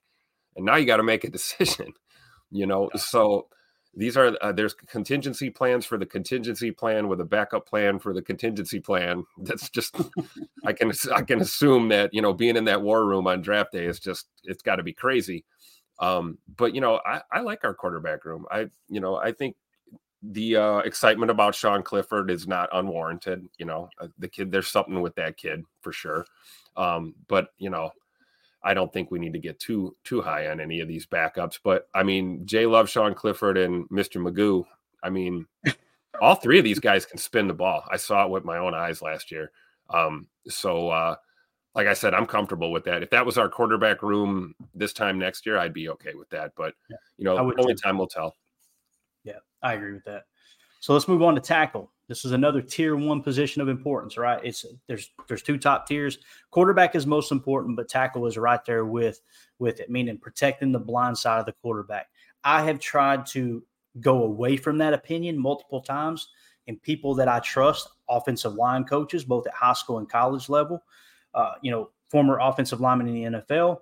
and 0.57 0.65
now 0.65 0.77
you 0.77 0.87
got 0.87 0.97
to 0.97 1.03
make 1.03 1.25
a 1.25 1.31
decision. 1.31 1.93
You 2.51 2.67
know, 2.67 2.91
so 2.97 3.47
these 3.95 4.17
are 4.17 4.37
uh, 4.41 4.53
there's 4.53 4.75
contingency 4.75 5.51
plans 5.51 5.85
for 5.85 5.99
the 5.99 6.07
contingency 6.07 6.71
plan 6.71 7.09
with 7.09 7.21
a 7.21 7.25
backup 7.25 7.67
plan 7.67 7.99
for 7.99 8.15
the 8.15 8.23
contingency 8.23 8.79
plan. 8.79 9.25
That's 9.39 9.69
just 9.69 9.97
i 10.65 10.73
can 10.73 10.93
i 11.15 11.23
can 11.23 11.41
assume 11.41 11.89
that 11.89 12.13
you 12.13 12.23
know 12.23 12.33
being 12.33 12.57
in 12.57 12.65
that 12.67 12.83
war 12.83 13.05
room 13.05 13.27
on 13.27 13.43
draft 13.43 13.73
day 13.73 13.87
is 13.87 13.99
just 13.99 14.29
it's 14.45 14.63
got 14.63 14.77
to 14.77 14.83
be 14.83 14.93
crazy. 14.93 15.45
Um 15.99 16.39
but 16.57 16.75
you 16.75 16.81
know 16.81 17.01
i 17.05 17.21
i 17.33 17.41
like 17.41 17.65
our 17.65 17.75
quarterback 17.75 18.25
room. 18.25 18.47
I 18.51 18.69
you 18.89 19.01
know 19.01 19.17
i 19.17 19.33
think 19.33 19.57
the 20.23 20.57
uh 20.57 20.79
excitement 20.79 21.31
about 21.31 21.55
sean 21.55 21.83
clifford 21.83 22.31
is 22.31 22.47
not 22.47 22.69
unwarranted 22.75 23.47
you 23.59 23.65
know 23.65 23.89
uh, 23.99 24.09
the 24.19 24.29
kid 24.29 24.53
there's 24.53 24.69
something 24.69 25.01
with 25.01 25.15
that 25.17 25.37
kid 25.37 25.65
for 25.81 25.93
sure. 25.93 26.25
Um 26.77 27.15
but 27.27 27.49
you 27.59 27.71
know 27.71 27.91
I 28.63 28.75
don't 28.75 28.93
think 28.93 29.11
we 29.11 29.19
need 29.19 29.33
to 29.33 29.39
get 29.39 29.59
too 29.59 29.97
too 30.05 30.21
high 30.21 30.49
on 30.49 30.61
any 30.61 30.81
of 30.81 30.89
these 30.89 31.07
backups. 31.07 31.59
But 31.63 31.89
I 31.95 32.03
mean, 32.03 32.47
Jay 32.47 32.67
Love, 32.67 32.89
Sean 32.89 33.15
Clifford, 33.15 33.57
and 33.57 33.89
Mr. 33.89 34.23
Magoo. 34.23 34.65
I 35.03 35.11
mean, 35.11 35.47
all 36.21 36.35
three 36.35 36.59
of 36.59 36.65
these 36.65 36.81
guys 36.81 37.07
can 37.07 37.19
spin 37.19 37.49
the 37.49 37.55
ball. 37.55 37.85
I 37.91 37.97
saw 37.97 38.25
it 38.25 38.31
with 38.31 38.45
my 38.45 38.59
own 38.59 38.75
eyes 38.75 39.01
last 39.01 39.31
year. 39.31 39.51
Um, 39.89 40.29
so, 40.47 40.91
uh, 40.91 41.17
like 41.75 41.87
I 41.87 41.95
said, 41.95 42.15
I'm 42.15 42.27
comfortable 42.27 42.73
with 42.73 42.85
that. 42.85 43.03
If 43.03 43.11
that 43.11 43.25
was 43.25 43.39
our 43.39 43.49
quarterback 43.49 44.03
room 44.03 44.55
this 44.75 44.93
time 44.93 45.19
next 45.19 45.47
year, 45.47 45.57
I'd 45.57 45.73
be 45.73 45.89
okay 45.91 46.15
with 46.15 46.29
that. 46.31 46.53
But 46.57 46.75
yeah, 46.91 46.97
you 47.17 47.25
know, 47.25 47.39
only 47.39 47.75
time 47.75 47.97
will 47.97 48.09
tell. 48.09 48.37
Yeah, 49.25 49.39
I 49.63 49.75
agree 49.75 49.93
with 49.93 50.05
that. 50.05 50.25
So 50.81 50.93
let's 50.93 51.09
move 51.09 51.23
on 51.23 51.35
to 51.35 51.41
tackle. 51.41 51.93
This 52.11 52.25
is 52.25 52.33
another 52.33 52.61
tier 52.61 52.97
one 52.97 53.23
position 53.23 53.63
of 53.63 53.69
importance, 53.69 54.19
right? 54.19 54.41
It's 54.43 54.67
there's 54.89 55.13
there's 55.29 55.45
two 55.45 55.57
top 55.57 55.87
tiers. 55.87 56.19
Quarterback 56.51 56.97
is 56.97 57.07
most 57.07 57.31
important, 57.31 57.77
but 57.77 57.89
tackle 57.89 58.27
is 58.27 58.37
right 58.37 58.59
there 58.65 58.85
with 58.85 59.21
with 59.61 59.79
it, 59.79 59.91
meaning 59.91 60.19
protecting 60.19 60.73
the 60.73 60.81
blind 60.81 61.17
side 61.17 61.39
of 61.39 61.47
the 61.47 61.53
quarterback. 61.63 62.09
I 62.43 62.65
have 62.65 62.81
tried 62.81 63.27
to 63.27 63.63
go 64.01 64.25
away 64.25 64.57
from 64.57 64.77
that 64.79 64.93
opinion 64.93 65.39
multiple 65.39 65.83
times, 65.83 66.27
and 66.67 66.83
people 66.83 67.15
that 67.15 67.29
I 67.29 67.39
trust, 67.39 67.89
offensive 68.09 68.55
line 68.55 68.83
coaches, 68.83 69.25
both 69.25 69.47
at 69.47 69.55
high 69.55 69.75
school 69.75 69.99
and 69.99 70.11
college 70.11 70.49
level, 70.49 70.83
uh, 71.35 71.53
you 71.63 71.71
know, 71.71 71.91
former 72.09 72.41
offensive 72.41 72.81
linemen 72.81 73.07
in 73.07 73.15
the 73.15 73.39
NFL, 73.39 73.79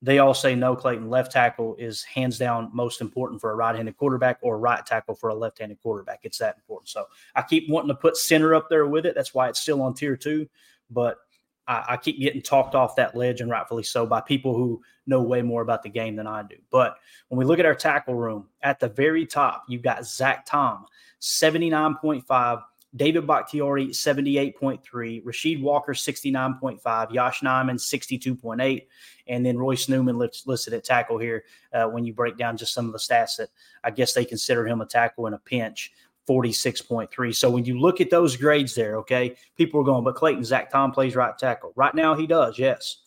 they 0.00 0.18
all 0.18 0.34
say 0.34 0.54
no, 0.54 0.76
Clayton. 0.76 1.10
Left 1.10 1.32
tackle 1.32 1.74
is 1.76 2.04
hands 2.04 2.38
down 2.38 2.70
most 2.72 3.00
important 3.00 3.40
for 3.40 3.50
a 3.50 3.56
right 3.56 3.74
handed 3.74 3.96
quarterback 3.96 4.38
or 4.42 4.58
right 4.58 4.84
tackle 4.86 5.14
for 5.14 5.30
a 5.30 5.34
left 5.34 5.58
handed 5.58 5.80
quarterback. 5.82 6.20
It's 6.22 6.38
that 6.38 6.56
important. 6.56 6.88
So 6.88 7.06
I 7.34 7.42
keep 7.42 7.68
wanting 7.68 7.88
to 7.88 7.94
put 7.94 8.16
center 8.16 8.54
up 8.54 8.68
there 8.68 8.86
with 8.86 9.06
it. 9.06 9.14
That's 9.14 9.34
why 9.34 9.48
it's 9.48 9.60
still 9.60 9.82
on 9.82 9.94
tier 9.94 10.16
two. 10.16 10.48
But 10.90 11.18
I, 11.66 11.84
I 11.88 11.96
keep 11.96 12.20
getting 12.20 12.42
talked 12.42 12.76
off 12.76 12.96
that 12.96 13.16
ledge, 13.16 13.40
and 13.40 13.50
rightfully 13.50 13.82
so, 13.82 14.06
by 14.06 14.20
people 14.20 14.54
who 14.54 14.80
know 15.06 15.20
way 15.20 15.42
more 15.42 15.62
about 15.62 15.82
the 15.82 15.88
game 15.88 16.14
than 16.14 16.26
I 16.26 16.42
do. 16.42 16.56
But 16.70 16.96
when 17.28 17.38
we 17.38 17.44
look 17.44 17.58
at 17.58 17.66
our 17.66 17.74
tackle 17.74 18.14
room, 18.14 18.48
at 18.62 18.78
the 18.78 18.88
very 18.88 19.26
top, 19.26 19.64
you've 19.68 19.82
got 19.82 20.06
Zach 20.06 20.46
Tom, 20.46 20.86
79.5 21.20 22.62
David 22.96 23.26
Bakhtiari, 23.26 23.88
78.3, 23.88 25.22
Rasheed 25.22 25.60
Walker, 25.60 25.92
69.5, 25.92 27.12
Yosh 27.12 27.40
Nijman, 27.40 27.74
62.8, 27.74 28.86
and 29.26 29.44
then 29.44 29.58
Royce 29.58 29.88
Newman 29.88 30.18
listed 30.18 30.72
at 30.72 30.84
tackle 30.84 31.18
here 31.18 31.44
uh, 31.72 31.84
when 31.86 32.04
you 32.04 32.14
break 32.14 32.38
down 32.38 32.56
just 32.56 32.72
some 32.72 32.86
of 32.86 32.92
the 32.92 32.98
stats 32.98 33.36
that 33.36 33.50
I 33.84 33.90
guess 33.90 34.14
they 34.14 34.24
consider 34.24 34.66
him 34.66 34.80
a 34.80 34.86
tackle 34.86 35.26
in 35.26 35.34
a 35.34 35.38
pinch. 35.38 35.92
46.3. 36.28 37.34
So 37.34 37.50
when 37.50 37.64
you 37.64 37.80
look 37.80 38.02
at 38.02 38.10
those 38.10 38.36
grades 38.36 38.74
there, 38.74 38.98
okay, 38.98 39.34
people 39.56 39.80
are 39.80 39.84
going, 39.84 40.04
but 40.04 40.14
Clayton, 40.14 40.44
Zach 40.44 40.70
Tom 40.70 40.92
plays 40.92 41.16
right 41.16 41.36
tackle. 41.38 41.72
Right 41.74 41.94
now 41.94 42.14
he 42.14 42.26
does, 42.26 42.58
yes. 42.58 42.98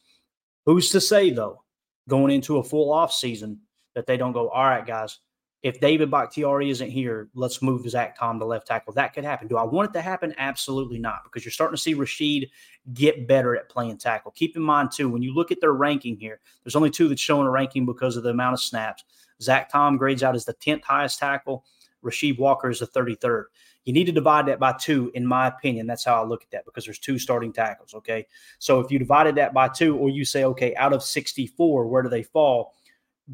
Who's 0.65 0.89
to 0.89 0.99
say, 0.99 1.29
though, 1.29 1.61
going 2.09 2.31
into 2.31 2.57
a 2.57 2.63
full 2.63 2.91
off 2.91 3.13
season 3.13 3.59
that 3.93 4.07
they 4.07 4.17
don't 4.17 4.31
go, 4.31 4.49
all 4.49 4.63
right, 4.63 4.85
guys, 4.85 5.19
if 5.63 5.79
David 5.79 6.09
Bakhtiari 6.09 6.71
isn't 6.71 6.89
here, 6.89 7.29
let's 7.35 7.61
move 7.61 7.87
Zach 7.87 8.17
Tom 8.17 8.39
to 8.39 8.45
left 8.45 8.65
tackle. 8.65 8.93
That 8.93 9.13
could 9.13 9.23
happen. 9.23 9.47
Do 9.47 9.57
I 9.57 9.63
want 9.63 9.89
it 9.89 9.93
to 9.93 10.01
happen? 10.01 10.33
Absolutely 10.37 10.97
not, 10.97 11.23
because 11.23 11.45
you're 11.45 11.51
starting 11.51 11.75
to 11.75 11.81
see 11.81 11.93
Rasheed 11.93 12.49
get 12.93 13.27
better 13.27 13.55
at 13.55 13.69
playing 13.69 13.97
tackle. 13.97 14.31
Keep 14.31 14.55
in 14.55 14.63
mind, 14.63 14.91
too, 14.91 15.07
when 15.07 15.21
you 15.21 15.33
look 15.33 15.51
at 15.51 15.61
their 15.61 15.73
ranking 15.73 16.17
here, 16.17 16.39
there's 16.63 16.75
only 16.75 16.89
two 16.89 17.07
that's 17.07 17.21
showing 17.21 17.45
a 17.45 17.51
ranking 17.51 17.85
because 17.85 18.17
of 18.17 18.23
the 18.23 18.31
amount 18.31 18.53
of 18.53 18.59
snaps. 18.59 19.03
Zach 19.39 19.69
Tom 19.71 19.97
grades 19.97 20.23
out 20.23 20.35
as 20.35 20.45
the 20.45 20.53
10th 20.55 20.83
highest 20.83 21.19
tackle. 21.19 21.63
Rasheed 22.03 22.39
Walker 22.39 22.69
is 22.69 22.79
the 22.79 22.87
33rd. 22.87 23.45
You 23.85 23.93
need 23.93 24.05
to 24.05 24.11
divide 24.11 24.47
that 24.47 24.59
by 24.59 24.73
two, 24.73 25.11
in 25.13 25.25
my 25.25 25.47
opinion. 25.47 25.87
That's 25.87 26.05
how 26.05 26.21
I 26.21 26.25
look 26.25 26.43
at 26.43 26.51
that 26.51 26.65
because 26.65 26.85
there's 26.85 26.99
two 26.99 27.17
starting 27.17 27.51
tackles. 27.51 27.93
Okay. 27.95 28.27
So 28.59 28.79
if 28.79 28.91
you 28.91 28.99
divided 28.99 29.35
that 29.35 29.53
by 29.53 29.69
two, 29.69 29.97
or 29.97 30.09
you 30.09 30.23
say, 30.23 30.43
okay, 30.45 30.75
out 30.75 30.93
of 30.93 31.03
64, 31.03 31.87
where 31.87 32.03
do 32.03 32.09
they 32.09 32.23
fall? 32.23 32.73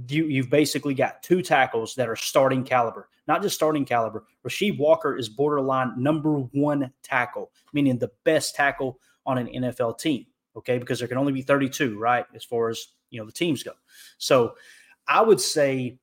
You, 0.09 0.25
you've 0.25 0.49
basically 0.49 0.93
got 0.93 1.23
two 1.23 1.41
tackles 1.41 1.95
that 1.95 2.09
are 2.09 2.15
starting 2.15 2.63
caliber, 2.63 3.09
not 3.27 3.41
just 3.41 3.55
starting 3.55 3.85
caliber. 3.85 4.25
Rasheed 4.45 4.77
Walker 4.77 5.15
is 5.15 5.29
borderline 5.29 5.93
number 5.97 6.37
one 6.37 6.91
tackle, 7.03 7.51
meaning 7.73 7.97
the 7.97 8.11
best 8.23 8.55
tackle 8.55 8.99
on 9.25 9.37
an 9.37 9.47
NFL 9.47 9.99
team. 9.99 10.25
Okay, 10.55 10.79
because 10.79 10.99
there 10.99 11.07
can 11.07 11.19
only 11.19 11.33
be 11.33 11.43
32, 11.43 11.99
right? 11.99 12.25
As 12.33 12.43
far 12.43 12.69
as 12.69 12.87
you 13.09 13.19
know, 13.19 13.25
the 13.25 13.31
teams 13.31 13.63
go. 13.63 13.73
So 14.17 14.55
I 15.07 15.21
would 15.21 15.39
say, 15.39 15.99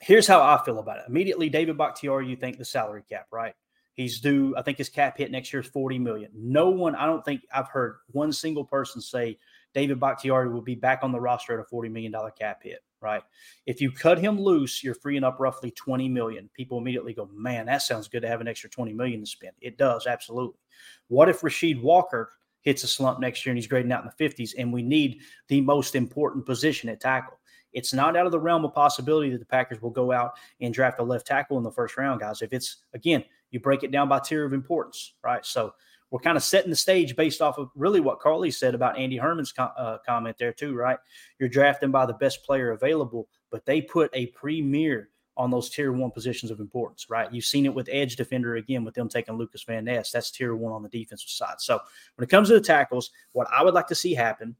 here's 0.00 0.26
how 0.26 0.42
I 0.42 0.62
feel 0.64 0.78
about 0.78 0.98
it. 0.98 1.04
Immediately, 1.08 1.48
David 1.48 1.78
Bakhtiari, 1.78 2.28
you 2.28 2.36
think 2.36 2.58
the 2.58 2.64
salary 2.64 3.02
cap, 3.08 3.26
right? 3.30 3.54
He's 3.94 4.20
due, 4.20 4.54
I 4.56 4.62
think 4.62 4.76
his 4.76 4.90
cap 4.90 5.16
hit 5.16 5.30
next 5.30 5.52
year 5.52 5.62
is 5.62 5.68
40 5.68 5.98
million. 5.98 6.30
No 6.34 6.68
one, 6.68 6.94
I 6.94 7.06
don't 7.06 7.24
think 7.24 7.42
I've 7.54 7.68
heard 7.68 7.96
one 8.10 8.32
single 8.32 8.64
person 8.64 9.00
say 9.00 9.38
David 9.72 9.98
Bakhtiari 9.98 10.50
will 10.50 10.60
be 10.60 10.74
back 10.74 11.00
on 11.02 11.12
the 11.12 11.20
roster 11.20 11.58
at 11.58 11.66
a 11.66 11.74
$40 11.74 11.90
million 11.90 12.14
cap 12.38 12.62
hit 12.62 12.80
right? 13.06 13.22
If 13.66 13.80
you 13.80 13.92
cut 13.92 14.18
him 14.18 14.40
loose, 14.40 14.82
you're 14.82 14.96
freeing 14.96 15.22
up 15.22 15.38
roughly 15.38 15.70
20 15.70 16.08
million. 16.08 16.50
People 16.54 16.78
immediately 16.78 17.14
go, 17.14 17.30
man, 17.32 17.66
that 17.66 17.82
sounds 17.82 18.08
good 18.08 18.22
to 18.22 18.28
have 18.28 18.40
an 18.40 18.48
extra 18.48 18.68
20 18.68 18.92
million 18.92 19.20
to 19.20 19.26
spend. 19.26 19.52
It 19.60 19.78
does, 19.78 20.08
absolutely. 20.08 20.58
What 21.06 21.28
if 21.28 21.42
Rasheed 21.42 21.80
Walker 21.80 22.32
hits 22.62 22.82
a 22.82 22.88
slump 22.88 23.20
next 23.20 23.46
year 23.46 23.52
and 23.52 23.58
he's 23.58 23.68
grading 23.68 23.92
out 23.92 24.02
in 24.02 24.10
the 24.16 24.24
50s 24.24 24.54
and 24.58 24.72
we 24.72 24.82
need 24.82 25.20
the 25.46 25.60
most 25.60 25.94
important 25.94 26.44
position 26.44 26.88
at 26.88 27.00
tackle? 27.00 27.38
It's 27.72 27.94
not 27.94 28.16
out 28.16 28.26
of 28.26 28.32
the 28.32 28.40
realm 28.40 28.64
of 28.64 28.74
possibility 28.74 29.30
that 29.30 29.38
the 29.38 29.46
Packers 29.46 29.80
will 29.80 29.90
go 29.90 30.10
out 30.10 30.32
and 30.60 30.74
draft 30.74 30.98
a 30.98 31.02
left 31.04 31.28
tackle 31.28 31.58
in 31.58 31.62
the 31.62 31.70
first 31.70 31.96
round, 31.96 32.20
guys. 32.20 32.42
If 32.42 32.52
it's, 32.52 32.78
again, 32.92 33.22
you 33.52 33.60
break 33.60 33.84
it 33.84 33.92
down 33.92 34.08
by 34.08 34.18
tier 34.18 34.44
of 34.44 34.52
importance, 34.52 35.14
right? 35.22 35.46
So 35.46 35.74
we're 36.10 36.20
kind 36.20 36.36
of 36.36 36.42
setting 36.42 36.70
the 36.70 36.76
stage 36.76 37.16
based 37.16 37.42
off 37.42 37.58
of 37.58 37.70
really 37.74 38.00
what 38.00 38.20
Carly 38.20 38.50
said 38.50 38.74
about 38.74 38.98
Andy 38.98 39.16
Herman's 39.16 39.52
uh, 39.58 39.98
comment 40.06 40.36
there 40.38 40.52
too, 40.52 40.74
right? 40.74 40.98
You're 41.38 41.48
drafting 41.48 41.90
by 41.90 42.06
the 42.06 42.14
best 42.14 42.44
player 42.44 42.70
available, 42.70 43.28
but 43.50 43.66
they 43.66 43.80
put 43.80 44.10
a 44.14 44.26
premier 44.26 45.10
on 45.36 45.50
those 45.50 45.68
tier 45.68 45.92
one 45.92 46.10
positions 46.10 46.50
of 46.50 46.60
importance, 46.60 47.10
right? 47.10 47.32
You've 47.32 47.44
seen 47.44 47.66
it 47.66 47.74
with 47.74 47.88
edge 47.90 48.16
defender 48.16 48.56
again 48.56 48.84
with 48.84 48.94
them 48.94 49.08
taking 49.08 49.36
Lucas 49.36 49.64
Van 49.64 49.84
Ness. 49.84 50.10
That's 50.10 50.30
tier 50.30 50.56
one 50.56 50.72
on 50.72 50.82
the 50.82 50.88
defensive 50.88 51.28
side. 51.28 51.60
So 51.60 51.78
when 52.14 52.24
it 52.24 52.30
comes 52.30 52.48
to 52.48 52.54
the 52.54 52.60
tackles, 52.60 53.10
what 53.32 53.48
I 53.52 53.62
would 53.62 53.74
like 53.74 53.88
to 53.88 53.94
see 53.94 54.14
happen, 54.14 54.56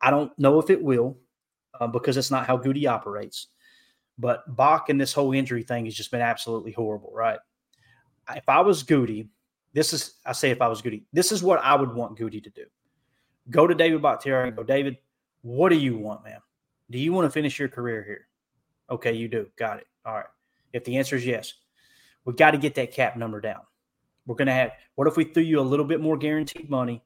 I 0.00 0.10
don't 0.10 0.36
know 0.38 0.58
if 0.58 0.70
it 0.70 0.82
will 0.82 1.18
uh, 1.78 1.86
because 1.86 2.16
it's 2.16 2.30
not 2.30 2.46
how 2.46 2.56
Gutey 2.56 2.88
operates. 2.88 3.48
But 4.18 4.56
Bach 4.56 4.88
and 4.88 4.98
this 4.98 5.12
whole 5.12 5.32
injury 5.32 5.62
thing 5.62 5.84
has 5.84 5.94
just 5.94 6.10
been 6.10 6.22
absolutely 6.22 6.72
horrible, 6.72 7.12
right? 7.12 7.38
If 8.34 8.48
I 8.48 8.60
was 8.60 8.82
Gutey, 8.82 9.28
this 9.76 9.92
is, 9.92 10.14
I 10.24 10.32
say, 10.32 10.50
if 10.50 10.62
I 10.62 10.68
was 10.68 10.80
Gutey, 10.80 11.02
this 11.12 11.30
is 11.30 11.42
what 11.42 11.60
I 11.62 11.74
would 11.74 11.94
want 11.94 12.18
Gutey 12.18 12.42
to 12.42 12.48
do. 12.48 12.64
Go 13.50 13.66
to 13.66 13.74
David 13.74 14.00
Bakhtiari 14.00 14.48
and 14.48 14.56
go, 14.56 14.62
David, 14.62 14.96
What 15.42 15.68
do 15.68 15.76
you 15.76 15.98
want, 15.98 16.24
man? 16.24 16.38
Do 16.90 16.98
you 16.98 17.12
want 17.12 17.26
to 17.26 17.30
finish 17.30 17.58
your 17.58 17.68
career 17.68 18.02
here? 18.02 18.26
Okay, 18.88 19.12
you 19.12 19.28
do. 19.28 19.48
Got 19.58 19.80
it. 19.80 19.86
All 20.06 20.14
right. 20.14 20.24
If 20.72 20.84
the 20.84 20.96
answer 20.96 21.16
is 21.16 21.26
yes, 21.26 21.52
we 22.24 22.32
got 22.32 22.52
to 22.52 22.58
get 22.58 22.74
that 22.76 22.90
cap 22.90 23.18
number 23.18 23.38
down. 23.38 23.60
We're 24.26 24.36
going 24.36 24.46
to 24.46 24.54
have, 24.54 24.70
what 24.94 25.08
if 25.08 25.18
we 25.18 25.24
threw 25.24 25.42
you 25.42 25.60
a 25.60 25.62
little 25.62 25.84
bit 25.84 26.00
more 26.00 26.16
guaranteed 26.16 26.70
money 26.70 27.04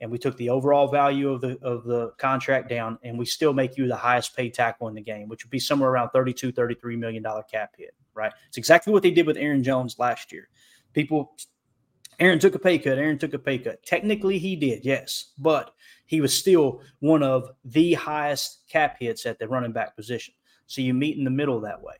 and 0.00 0.08
we 0.08 0.16
took 0.16 0.36
the 0.36 0.50
overall 0.50 0.86
value 0.86 1.30
of 1.30 1.40
the 1.40 1.58
of 1.60 1.84
the 1.84 2.12
contract 2.18 2.68
down 2.68 3.00
and 3.02 3.18
we 3.18 3.24
still 3.24 3.52
make 3.52 3.76
you 3.76 3.88
the 3.88 3.96
highest 3.96 4.36
paid 4.36 4.54
tackle 4.54 4.88
in 4.88 4.94
the 4.94 5.00
game 5.00 5.26
which 5.26 5.42
would 5.44 5.50
be 5.50 5.58
somewhere 5.58 5.88
around 5.88 6.10
32 6.10 6.52
33 6.52 6.96
million 6.96 7.22
dollar 7.22 7.42
cap 7.44 7.70
hit 7.78 7.94
right 8.12 8.32
it's 8.46 8.58
exactly 8.58 8.92
what 8.92 9.02
they 9.02 9.10
did 9.10 9.26
with 9.26 9.38
aaron 9.38 9.64
jones 9.64 9.98
last 9.98 10.32
year 10.32 10.50
people 10.92 11.34
aaron 12.18 12.38
took 12.38 12.54
a 12.54 12.58
pay 12.58 12.78
cut 12.78 12.98
aaron 12.98 13.18
took 13.18 13.34
a 13.34 13.38
pay 13.38 13.58
cut 13.58 13.82
technically 13.84 14.38
he 14.38 14.56
did 14.56 14.84
yes 14.84 15.32
but 15.38 15.72
he 16.06 16.20
was 16.20 16.36
still 16.36 16.80
one 17.00 17.22
of 17.22 17.50
the 17.64 17.94
highest 17.94 18.60
cap 18.68 18.96
hits 18.98 19.26
at 19.26 19.38
the 19.38 19.48
running 19.48 19.72
back 19.72 19.96
position 19.96 20.34
so 20.66 20.80
you 20.80 20.94
meet 20.94 21.16
in 21.16 21.24
the 21.24 21.30
middle 21.30 21.60
that 21.60 21.80
way 21.80 21.94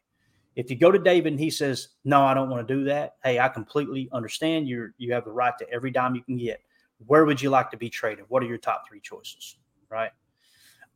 if 0.55 0.71
you 0.71 0.77
go 0.77 0.91
to 0.91 0.99
david 0.99 1.33
and 1.33 1.41
he 1.41 1.51
says 1.51 1.89
no 2.05 2.23
i 2.23 2.35
don't 2.35 2.51
want 2.51 2.67
to 2.67 2.75
do 2.75 2.85
that 2.85 3.17
hey 3.23 3.39
i 3.39 3.49
completely 3.49 4.09
understand 4.13 4.69
you're 4.69 4.95
you 4.99 5.13
have 5.13 5.25
the 5.25 5.31
right 5.31 5.55
to 5.59 5.71
every 5.71 5.91
dime 5.91 6.15
you 6.15 6.23
can 6.23 6.37
get 6.37 6.61
where 7.05 7.25
would 7.25 7.41
you 7.41 7.51
like 7.51 7.71
to 7.71 7.77
be 7.77 7.91
traded? 7.91 8.25
What 8.29 8.43
are 8.43 8.47
your 8.47 8.59
top 8.59 8.85
three 8.89 9.01
choices? 9.01 9.57
Right. 9.91 10.11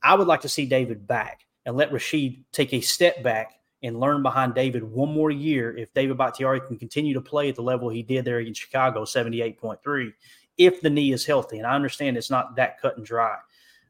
I 0.02 0.14
would 0.14 0.26
like 0.26 0.40
to 0.42 0.48
see 0.48 0.66
David 0.66 1.06
back 1.06 1.46
and 1.66 1.76
let 1.76 1.90
Rasheed 1.90 2.44
take 2.52 2.72
a 2.72 2.80
step 2.80 3.22
back 3.22 3.59
and 3.82 3.98
learn 3.98 4.22
behind 4.22 4.54
David 4.54 4.82
one 4.82 5.12
more 5.12 5.30
year. 5.30 5.76
If 5.76 5.92
David 5.94 6.18
Bakhtiari 6.18 6.60
can 6.60 6.78
continue 6.78 7.14
to 7.14 7.20
play 7.20 7.48
at 7.48 7.56
the 7.56 7.62
level 7.62 7.88
he 7.88 8.02
did 8.02 8.24
there 8.24 8.40
in 8.40 8.52
Chicago, 8.52 9.04
78.3, 9.04 10.12
if 10.58 10.80
the 10.80 10.90
knee 10.90 11.12
is 11.12 11.24
healthy. 11.24 11.58
And 11.58 11.66
I 11.66 11.74
understand 11.74 12.16
it's 12.16 12.30
not 12.30 12.56
that 12.56 12.80
cut 12.80 12.96
and 12.96 13.06
dry. 13.06 13.36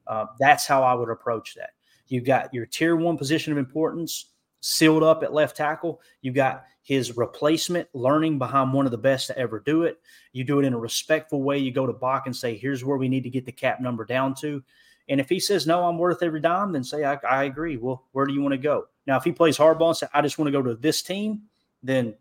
Uh, 0.07 0.27
that's 0.39 0.67
how 0.67 0.83
I 0.83 0.95
would 0.95 1.09
approach 1.09 1.55
that. 1.55 1.71
You've 2.09 2.25
got 2.25 2.53
your 2.55 2.67
tier 2.67 2.97
one 2.97 3.17
position 3.17 3.53
of 3.53 3.59
importance 3.59 4.27
sealed 4.61 5.03
up 5.03 5.23
at 5.23 5.33
left 5.33 5.57
tackle. 5.57 6.01
You've 6.23 6.35
got 6.35 6.65
his 6.83 7.17
replacement 7.17 7.89
learning 7.93 8.39
behind 8.39 8.73
one 8.73 8.87
of 8.87 8.93
the 8.93 8.99
best 8.99 9.29
to 9.29 9.39
ever 9.39 9.61
do 9.61 9.85
it. 9.85 9.99
You 10.33 10.45
do 10.45 10.59
it 10.61 10.65
in 10.65 10.75
a 10.75 10.79
respectful 10.79 11.43
way. 11.43 11.59
You 11.59 11.73
go 11.73 11.87
to 11.87 11.93
Bach 11.93 12.27
and 12.27 12.35
say, 12.35 12.57
here's 12.57 12.85
where 12.85 12.97
we 12.97 13.09
need 13.09 13.25
to 13.25 13.31
get 13.31 13.47
the 13.47 13.53
cap 13.53 13.81
number 13.81 14.05
down 14.05 14.35
to. 14.37 14.63
And 15.11 15.21
if 15.21 15.29
he 15.29 15.41
says, 15.41 15.67
no, 15.67 15.85
I'm 15.85 15.99
worth 15.99 16.23
every 16.23 16.41
dime, 16.41 16.73
then 16.73 16.85
say, 16.85 17.05
I, 17.05 17.19
I 17.29 17.45
agree. 17.45 17.77
Well, 17.77 18.07
where 18.13 18.25
do 18.27 18.33
you 18.33 18.41
want 18.41 18.53
to 18.53 18.59
go? 18.59 18.85
Now, 19.09 19.17
if 19.17 19.25
he 19.25 19.33
plays 19.33 19.59
hardball 19.59 19.89
and 19.89 19.97
say, 19.97 20.07
I 20.15 20.23
just 20.23 20.39
want 20.39 20.47
to 20.47 20.53
go 20.53 20.63
to 20.63 20.77
this 20.77 21.03
team, 21.03 21.43
then 21.83 22.15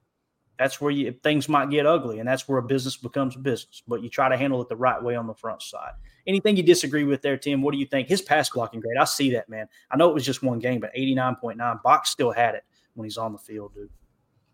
that's 0.57 0.81
where 0.81 0.89
you, 0.89 1.11
things 1.23 1.47
might 1.47 1.69
get 1.69 1.85
ugly. 1.85 2.17
And 2.17 2.27
that's 2.27 2.49
where 2.49 2.57
a 2.57 2.63
business 2.63 2.97
becomes 2.97 3.35
a 3.35 3.39
business. 3.39 3.83
But 3.87 4.01
you 4.01 4.09
try 4.09 4.27
to 4.27 4.35
handle 4.35 4.59
it 4.63 4.69
the 4.69 4.75
right 4.75 5.01
way 5.01 5.15
on 5.15 5.27
the 5.27 5.35
front 5.35 5.61
side. 5.61 5.91
Anything 6.25 6.57
you 6.57 6.63
disagree 6.63 7.03
with 7.03 7.21
there, 7.21 7.37
Tim? 7.37 7.61
What 7.61 7.73
do 7.73 7.77
you 7.77 7.85
think? 7.85 8.07
His 8.07 8.23
pass 8.23 8.49
blocking 8.49 8.79
grade, 8.79 8.97
I 8.99 9.05
see 9.05 9.29
that, 9.31 9.49
man. 9.49 9.67
I 9.91 9.95
know 9.95 10.09
it 10.09 10.13
was 10.15 10.25
just 10.25 10.41
one 10.41 10.57
game, 10.57 10.79
but 10.79 10.93
89.9. 10.95 11.83
Box 11.83 12.09
still 12.09 12.31
had 12.31 12.55
it 12.55 12.63
when 12.95 13.05
he's 13.05 13.17
on 13.17 13.33
the 13.33 13.37
field, 13.37 13.75
dude. 13.75 13.91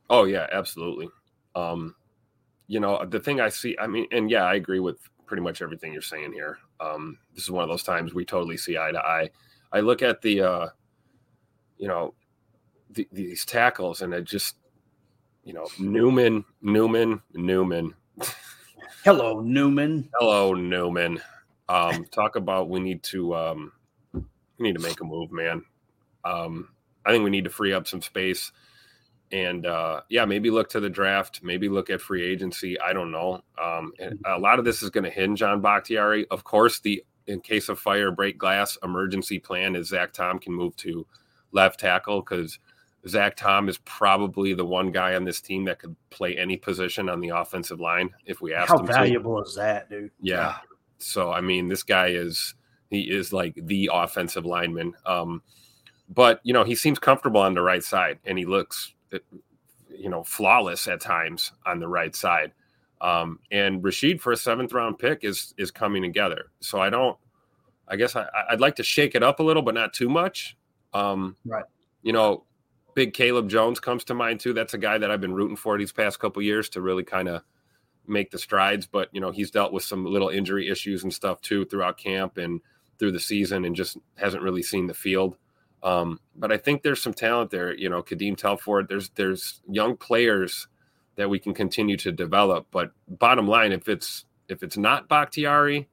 Oh 0.09 0.25
yeah, 0.25 0.47
absolutely. 0.51 1.07
Um, 1.55 1.95
you 2.67 2.81
know, 2.81 3.03
the 3.05 3.19
thing 3.19 3.39
I 3.39 3.49
see, 3.49 3.77
I 3.79 3.87
mean, 3.87 4.07
and 4.11 4.29
yeah, 4.29 4.43
I 4.43 4.55
agree 4.55 4.79
with 4.79 4.99
pretty 5.25 5.43
much 5.43 5.61
everything 5.61 5.93
you're 5.93 6.01
saying 6.01 6.33
here. 6.33 6.57
Um, 6.79 7.17
this 7.33 7.43
is 7.43 7.51
one 7.51 7.63
of 7.63 7.69
those 7.69 7.83
times 7.83 8.13
we 8.13 8.25
totally 8.25 8.57
see 8.57 8.77
eye 8.77 8.91
to 8.91 8.99
eye. 8.99 9.29
I 9.71 9.79
look 9.81 10.01
at 10.01 10.21
the, 10.21 10.41
uh, 10.41 10.67
you 11.77 11.87
know, 11.87 12.13
the, 12.91 13.07
these 13.11 13.45
tackles, 13.45 14.01
and 14.01 14.13
it 14.13 14.23
just, 14.23 14.55
you 15.43 15.53
know, 15.53 15.67
Newman, 15.79 16.45
Newman, 16.61 17.21
Newman. 17.33 17.93
Hello, 19.03 19.41
Newman. 19.41 20.09
Hello, 20.17 20.53
Newman. 20.53 21.21
Um, 21.67 22.05
talk 22.05 22.35
about 22.35 22.69
we 22.69 22.79
need 22.79 23.03
to 23.03 23.35
um, 23.35 23.71
we 24.13 24.23
need 24.59 24.75
to 24.75 24.81
make 24.81 25.01
a 25.01 25.03
move, 25.03 25.31
man. 25.31 25.63
Um, 26.23 26.69
I 27.05 27.11
think 27.11 27.23
we 27.23 27.29
need 27.29 27.43
to 27.43 27.49
free 27.49 27.73
up 27.73 27.87
some 27.87 28.01
space 28.01 28.51
and 29.31 29.65
uh, 29.65 30.01
yeah, 30.09 30.25
maybe 30.25 30.49
look 30.49 30.69
to 30.69 30.79
the 30.79 30.89
draft, 30.89 31.41
maybe 31.43 31.69
look 31.69 31.89
at 31.89 32.01
free 32.01 32.23
agency. 32.23 32.79
I 32.79 32.93
don't 32.93 33.11
know. 33.11 33.41
Um, 33.61 33.91
a 34.25 34.37
lot 34.39 34.59
of 34.59 34.65
this 34.65 34.83
is 34.83 34.89
going 34.89 35.03
to 35.03 35.09
hinge 35.09 35.41
on 35.41 35.61
Bakhtiari. 35.61 36.27
Of 36.29 36.43
course, 36.43 36.79
the 36.79 37.03
in 37.27 37.41
case 37.41 37.69
of 37.69 37.79
fire, 37.79 38.11
break 38.11 38.37
glass 38.37 38.77
emergency 38.83 39.39
plan 39.39 39.75
is 39.75 39.87
Zach 39.89 40.13
Tom 40.13 40.39
can 40.39 40.53
move 40.53 40.75
to 40.77 41.07
left 41.51 41.79
tackle 41.79 42.21
because 42.21 42.59
Zach 43.07 43.35
Tom 43.35 43.69
is 43.69 43.77
probably 43.79 44.53
the 44.53 44.65
one 44.65 44.91
guy 44.91 45.15
on 45.15 45.25
this 45.25 45.41
team 45.41 45.65
that 45.65 45.79
could 45.79 45.95
play 46.09 46.37
any 46.37 46.57
position 46.57 47.09
on 47.09 47.19
the 47.19 47.29
offensive 47.29 47.79
line 47.79 48.11
if 48.25 48.41
we 48.41 48.53
ask 48.53 48.69
How 48.69 48.79
him. 48.79 48.87
How 48.87 48.93
valuable 48.93 49.41
to. 49.41 49.47
is 49.47 49.55
that, 49.55 49.89
dude? 49.89 50.11
Yeah. 50.21 50.57
So 50.99 51.31
I 51.31 51.41
mean, 51.41 51.67
this 51.67 51.83
guy 51.83 52.07
is 52.07 52.55
he 52.89 53.01
is 53.01 53.33
like 53.33 53.55
the 53.55 53.89
offensive 53.93 54.45
lineman. 54.45 54.93
Um, 55.05 55.41
but 56.09 56.39
you 56.43 56.53
know, 56.53 56.63
he 56.63 56.75
seems 56.75 56.99
comfortable 56.99 57.41
on 57.41 57.53
the 57.53 57.61
right 57.61 57.83
side, 57.83 58.19
and 58.25 58.37
he 58.37 58.45
looks 58.45 58.93
you 59.89 60.09
know, 60.09 60.23
flawless 60.23 60.87
at 60.87 61.01
times 61.01 61.51
on 61.65 61.79
the 61.79 61.87
right 61.87 62.15
side. 62.15 62.51
Um, 63.01 63.39
and 63.51 63.83
Rasheed 63.83 64.21
for 64.21 64.31
a 64.31 64.37
seventh 64.37 64.73
round 64.73 64.99
pick 64.99 65.23
is 65.23 65.53
is 65.57 65.71
coming 65.71 66.01
together. 66.01 66.51
So 66.59 66.79
I 66.79 66.89
don't. 66.89 67.17
I 67.87 67.97
guess 67.97 68.15
I, 68.15 68.25
would 68.49 68.61
like 68.61 68.77
to 68.77 68.83
shake 68.83 69.13
it 69.13 69.21
up 69.21 69.39
a 69.39 69.43
little, 69.43 69.61
but 69.61 69.75
not 69.75 69.93
too 69.93 70.09
much. 70.09 70.57
Um, 70.91 71.35
right. 71.45 71.65
You 72.01 72.13
know, 72.13 72.45
big 72.95 73.13
Caleb 73.13 73.47
Jones 73.47 73.79
comes 73.79 74.03
to 74.05 74.15
mind 74.15 74.39
too. 74.39 74.53
That's 74.53 74.73
a 74.73 74.79
guy 74.79 74.97
that 74.97 75.11
I've 75.11 75.21
been 75.21 75.35
rooting 75.35 75.57
for 75.57 75.77
these 75.77 75.91
past 75.91 76.19
couple 76.19 76.41
years 76.41 76.67
to 76.69 76.81
really 76.81 77.03
kind 77.03 77.27
of 77.27 77.43
make 78.07 78.31
the 78.31 78.39
strides. 78.39 78.87
But 78.87 79.09
you 79.11 79.21
know, 79.21 79.29
he's 79.29 79.51
dealt 79.51 79.71
with 79.71 79.83
some 79.83 80.03
little 80.03 80.29
injury 80.29 80.67
issues 80.67 81.03
and 81.03 81.13
stuff 81.13 81.41
too 81.41 81.65
throughout 81.65 81.97
camp 81.97 82.37
and 82.37 82.59
through 82.97 83.11
the 83.11 83.19
season, 83.19 83.65
and 83.65 83.75
just 83.75 83.97
hasn't 84.15 84.41
really 84.41 84.63
seen 84.63 84.87
the 84.87 84.93
field. 84.93 85.35
Um, 85.85 86.19
but 86.35 86.51
I 86.51 86.57
think 86.57 86.81
there's 86.81 87.01
some 87.01 87.13
talent 87.13 87.51
there. 87.51 87.73
You 87.73 87.89
know, 87.89 88.01
Kadeem 88.01 88.35
Telfort. 88.35 88.89
There's 88.89 89.09
there's 89.11 89.61
young 89.69 89.95
players 89.95 90.67
that 91.15 91.29
we 91.29 91.39
can 91.39 91.53
continue 91.53 91.95
to 91.97 92.11
develop. 92.11 92.67
But 92.71 92.91
bottom 93.07 93.47
line, 93.47 93.71
if 93.71 93.87
it's 93.87 94.25
if 94.49 94.63
it's 94.63 94.77
not 94.77 95.07
Bakhtiari, 95.07 95.87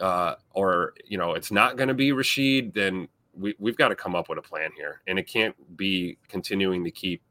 uh, 0.00 0.34
or 0.52 0.94
you 1.06 1.18
know, 1.18 1.34
it's 1.34 1.52
not 1.52 1.76
going 1.76 1.88
to 1.88 1.94
be 1.94 2.10
Rasheed, 2.10 2.72
then 2.72 3.06
we 3.34 3.54
we've 3.58 3.76
got 3.76 3.88
to 3.88 3.94
come 3.94 4.16
up 4.16 4.30
with 4.30 4.38
a 4.38 4.42
plan 4.42 4.70
here, 4.74 5.02
and 5.06 5.18
it 5.18 5.28
can't 5.28 5.54
be 5.76 6.16
continuing 6.28 6.82
to 6.84 6.90
keep 6.90 7.22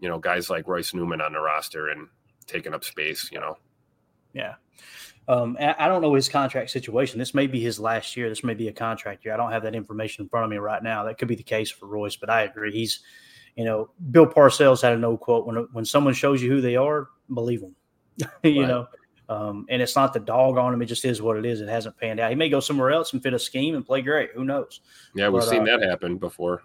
you 0.00 0.10
know 0.10 0.18
guys 0.18 0.50
like 0.50 0.68
Royce 0.68 0.92
Newman 0.92 1.22
on 1.22 1.32
the 1.32 1.40
roster 1.40 1.88
and 1.88 2.08
taking 2.46 2.74
up 2.74 2.84
space. 2.84 3.30
You 3.32 3.40
know. 3.40 3.56
Yeah. 4.34 4.54
Um, 5.28 5.56
I 5.60 5.86
don't 5.86 6.02
know 6.02 6.14
his 6.14 6.28
contract 6.28 6.70
situation. 6.70 7.18
This 7.18 7.32
may 7.32 7.46
be 7.46 7.60
his 7.60 7.78
last 7.78 8.16
year. 8.16 8.28
This 8.28 8.42
may 8.42 8.54
be 8.54 8.68
a 8.68 8.72
contract 8.72 9.24
year. 9.24 9.32
I 9.32 9.36
don't 9.36 9.52
have 9.52 9.62
that 9.62 9.74
information 9.74 10.24
in 10.24 10.28
front 10.28 10.44
of 10.44 10.50
me 10.50 10.56
right 10.56 10.82
now. 10.82 11.04
That 11.04 11.16
could 11.16 11.28
be 11.28 11.36
the 11.36 11.44
case 11.44 11.70
for 11.70 11.86
Royce, 11.86 12.16
but 12.16 12.28
I 12.28 12.42
agree. 12.42 12.72
He's, 12.72 13.00
you 13.54 13.64
know, 13.64 13.90
Bill 14.10 14.26
Parcells 14.26 14.82
had 14.82 14.92
a 14.92 14.98
no 14.98 15.16
quote 15.16 15.46
when 15.46 15.56
when 15.72 15.84
someone 15.84 16.14
shows 16.14 16.42
you 16.42 16.50
who 16.50 16.60
they 16.60 16.74
are, 16.74 17.08
believe 17.32 17.60
them. 17.60 17.76
you 18.42 18.62
right. 18.62 18.68
know, 18.68 18.88
um, 19.28 19.64
and 19.70 19.80
it's 19.80 19.94
not 19.94 20.12
the 20.12 20.20
dog 20.20 20.58
on 20.58 20.74
him. 20.74 20.82
It 20.82 20.86
just 20.86 21.04
is 21.04 21.22
what 21.22 21.36
it 21.36 21.46
is. 21.46 21.60
It 21.60 21.68
hasn't 21.68 21.96
panned 21.96 22.18
out. 22.18 22.30
He 22.30 22.36
may 22.36 22.48
go 22.48 22.60
somewhere 22.60 22.90
else 22.90 23.12
and 23.12 23.22
fit 23.22 23.32
a 23.32 23.38
scheme 23.38 23.76
and 23.76 23.86
play 23.86 24.02
great. 24.02 24.30
Who 24.34 24.44
knows? 24.44 24.80
Yeah, 25.14 25.28
we've 25.28 25.42
but, 25.42 25.48
seen 25.48 25.62
uh, 25.62 25.76
that 25.76 25.88
happen 25.88 26.18
before. 26.18 26.62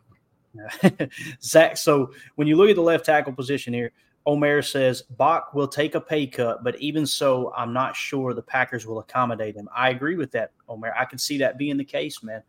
Zach, 1.41 1.77
so 1.77 2.11
when 2.35 2.47
you 2.47 2.55
look 2.55 2.69
at 2.69 2.75
the 2.75 2.81
left 2.81 3.05
tackle 3.05 3.33
position 3.33 3.73
here, 3.73 3.91
Omer 4.28 4.61
says 4.61 5.03
Bach 5.03 5.53
will 5.53 5.69
take 5.69 5.95
a 5.95 6.01
pay 6.01 6.28
cut, 6.28 6.61
but 6.61 6.80
even 6.82 7.07
so, 7.07 7.53
I'm 7.55 7.71
not 7.71 7.95
sure 7.95 8.34
the 8.34 8.41
Packers 8.41 8.86
will 8.86 8.99
accommodate 8.99 9.55
him. 9.55 9.69
I 9.73 9.89
agree 9.89 10.17
with 10.17 10.32
that, 10.32 10.51
Omer. 10.67 10.93
I 10.99 11.05
can 11.05 11.17
see 11.17 11.38
that 11.38 11.57
being 11.57 11.78
the 11.78 11.86
case, 11.86 12.21
man. 12.21 12.43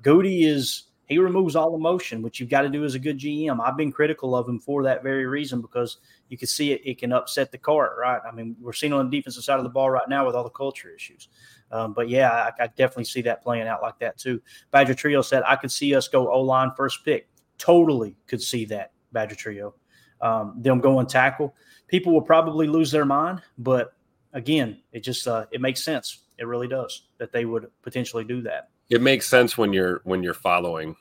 Gutey 0.00 0.46
is 0.46 0.84
he 1.06 1.18
removes 1.18 1.56
all 1.56 1.74
emotion, 1.74 2.22
which 2.22 2.38
you've 2.38 2.48
got 2.48 2.62
to 2.62 2.68
do 2.68 2.84
as 2.84 2.94
a 2.94 3.00
good 3.00 3.18
GM. 3.18 3.60
I've 3.60 3.76
been 3.76 3.90
critical 3.90 4.36
of 4.36 4.48
him 4.48 4.60
for 4.60 4.84
that 4.84 5.02
very 5.02 5.26
reason 5.26 5.60
because 5.60 5.98
you 6.28 6.38
can 6.38 6.46
see 6.46 6.72
it, 6.72 6.80
it 6.84 6.98
can 6.98 7.12
upset 7.12 7.50
the 7.50 7.58
cart, 7.58 7.96
right? 8.00 8.20
I 8.26 8.30
mean, 8.30 8.56
we're 8.60 8.72
seeing 8.72 8.92
on 8.92 9.10
the 9.10 9.16
defensive 9.16 9.42
side 9.42 9.58
of 9.58 9.64
the 9.64 9.70
ball 9.70 9.90
right 9.90 10.08
now 10.08 10.24
with 10.24 10.36
all 10.36 10.44
the 10.44 10.50
culture 10.50 10.88
issues. 10.94 11.28
Um, 11.72 11.94
but 11.94 12.08
yeah, 12.08 12.30
I, 12.30 12.62
I, 12.62 12.66
definitely 12.68 13.04
see 13.04 13.22
that 13.22 13.42
playing 13.42 13.66
out 13.66 13.82
like 13.82 13.98
that 13.98 14.16
too. 14.16 14.40
Badger 14.70 14.94
Trio 14.94 15.20
said, 15.20 15.42
I 15.46 15.56
could 15.56 15.72
see 15.72 15.94
us 15.94 16.06
go 16.06 16.32
O 16.32 16.40
line 16.40 16.70
first 16.76 17.04
pick. 17.04 17.28
Totally 17.58 18.16
could 18.26 18.40
see 18.40 18.64
that, 18.66 18.92
Badger 19.12 19.34
Trio 19.34 19.74
um, 20.20 20.54
them 20.56 20.80
going 20.80 21.06
tackle. 21.06 21.54
People 21.86 22.12
will 22.12 22.22
probably 22.22 22.66
lose 22.66 22.90
their 22.90 23.04
mind, 23.04 23.42
but 23.58 23.94
again, 24.32 24.80
it 24.92 25.00
just 25.00 25.26
uh, 25.26 25.46
it 25.50 25.60
makes 25.60 25.82
sense. 25.84 26.20
It 26.38 26.46
really 26.46 26.68
does 26.68 27.02
that 27.18 27.32
they 27.32 27.44
would 27.44 27.70
potentially 27.82 28.24
do 28.24 28.42
that. 28.42 28.70
It 28.90 29.00
makes 29.00 29.28
sense 29.28 29.56
when 29.56 29.72
you're 29.72 30.00
when 30.04 30.22
you're 30.22 30.34
following 30.34 30.96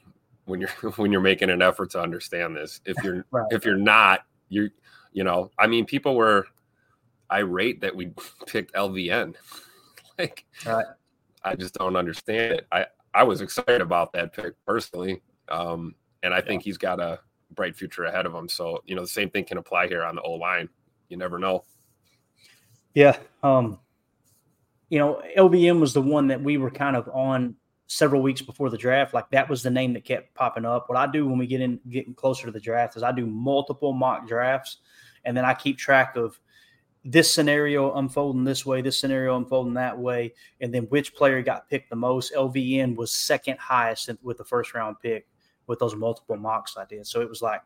when 0.45 0.59
you're 0.59 0.70
when 0.95 1.11
you're 1.11 1.22
making 1.22 1.49
an 1.49 1.61
effort 1.61 1.91
to 1.91 2.01
understand 2.01 2.55
this. 2.55 2.82
If 2.86 3.01
you're 3.03 3.26
right. 3.32 3.47
if 3.51 3.66
you're 3.66 3.78
not, 3.78 4.22
you're 4.49 4.70
you 5.11 5.24
know, 5.24 5.51
I 5.59 5.68
mean, 5.68 5.86
people 5.86 6.16
were 6.16 6.47
irate 7.32 7.82
that 7.82 7.95
we 7.95 8.11
picked 8.47 8.74
LVN. 8.74 9.36
like, 10.18 10.45
right. 10.66 10.86
I 11.43 11.55
just 11.55 11.74
don't 11.76 11.95
understand 11.95 12.53
it. 12.53 12.68
I 12.72 12.86
I 13.14 13.24
was 13.24 13.41
excited 13.41 13.82
about 13.82 14.14
that 14.14 14.34
pick 14.34 14.53
personally, 14.66 15.22
um, 15.49 15.95
and 16.24 16.34
I 16.34 16.38
yeah. 16.38 16.45
think 16.45 16.64
he's 16.64 16.78
got 16.78 16.99
a 16.99 17.20
bright 17.54 17.76
future 17.76 18.06
ahead 18.06 18.26
of 18.26 18.34
them. 18.34 18.49
So, 18.49 18.82
you 18.86 18.95
know, 18.95 19.01
the 19.01 19.08
same 19.08 19.30
thing 19.30 19.45
can 19.45 19.58
apply 19.58 19.88
here 19.88 20.04
on 20.04 20.16
the 20.16 20.22
O 20.22 20.34
line. 20.34 20.70
You 21.10 21.18
never 21.18 21.39
know. 21.39 21.64
Yeah. 22.93 23.18
Um, 23.41 23.80
you 24.89 24.99
know, 24.99 25.22
LVN 25.38 25.80
was 25.80 25.93
the 25.93 26.01
one 26.01 26.28
that 26.28 26.41
we 26.41 26.58
were 26.58 26.72
kind 26.72 26.95
of 26.95 27.10
on 27.10 27.56
several 27.88 28.22
weeks 28.22 28.41
before 28.41 28.70
the 28.70 28.78
draft, 28.78 29.14
like 29.14 29.30
that 29.32 29.49
was 29.49 29.64
the 29.64 29.70
name 29.70 29.93
that 29.93 30.06
kept 30.06 30.34
popping 30.34 30.66
up. 30.66 30.89
What 30.89 30.97
I 30.97 31.08
do 31.12 31.28
when 31.28 31.38
we 31.38 31.47
get 31.47 31.62
in 31.62 31.80
getting 31.89 32.14
closer 32.14 32.45
to 32.45 32.51
the 32.51 32.60
draft 32.60 32.95
is 32.95 33.04
I 33.04 33.12
do 33.12 33.26
multiple 33.26 33.93
mock 33.93 34.28
drafts, 34.28 34.78
and 35.26 35.36
then 35.36 35.45
I 35.45 35.54
keep 35.54 35.78
track 35.78 36.16
of 36.16 36.39
this 37.06 37.32
scenario 37.32 37.93
unfolding 37.95 38.43
this 38.43 38.66
way, 38.66 38.82
this 38.82 38.99
scenario 38.99 39.36
unfolding 39.36 39.74
that 39.74 39.97
way, 39.97 40.34
and 40.62 40.74
then 40.74 40.84
which 40.84 41.14
player 41.14 41.41
got 41.41 41.70
picked 41.70 41.89
the 41.89 41.95
most. 41.95 42.34
LVN 42.34 42.95
was 42.95 43.12
second 43.12 43.60
highest 43.60 44.10
with 44.22 44.38
the 44.38 44.45
first 44.45 44.74
round 44.74 44.97
pick 45.01 45.28
with 45.68 45.80
those 45.80 45.95
multiple 45.95 46.38
mocks 46.38 46.78
I 46.78 46.86
did. 46.86 47.05
So 47.07 47.22
it 47.22 47.30
was 47.30 47.41
like 47.41 47.61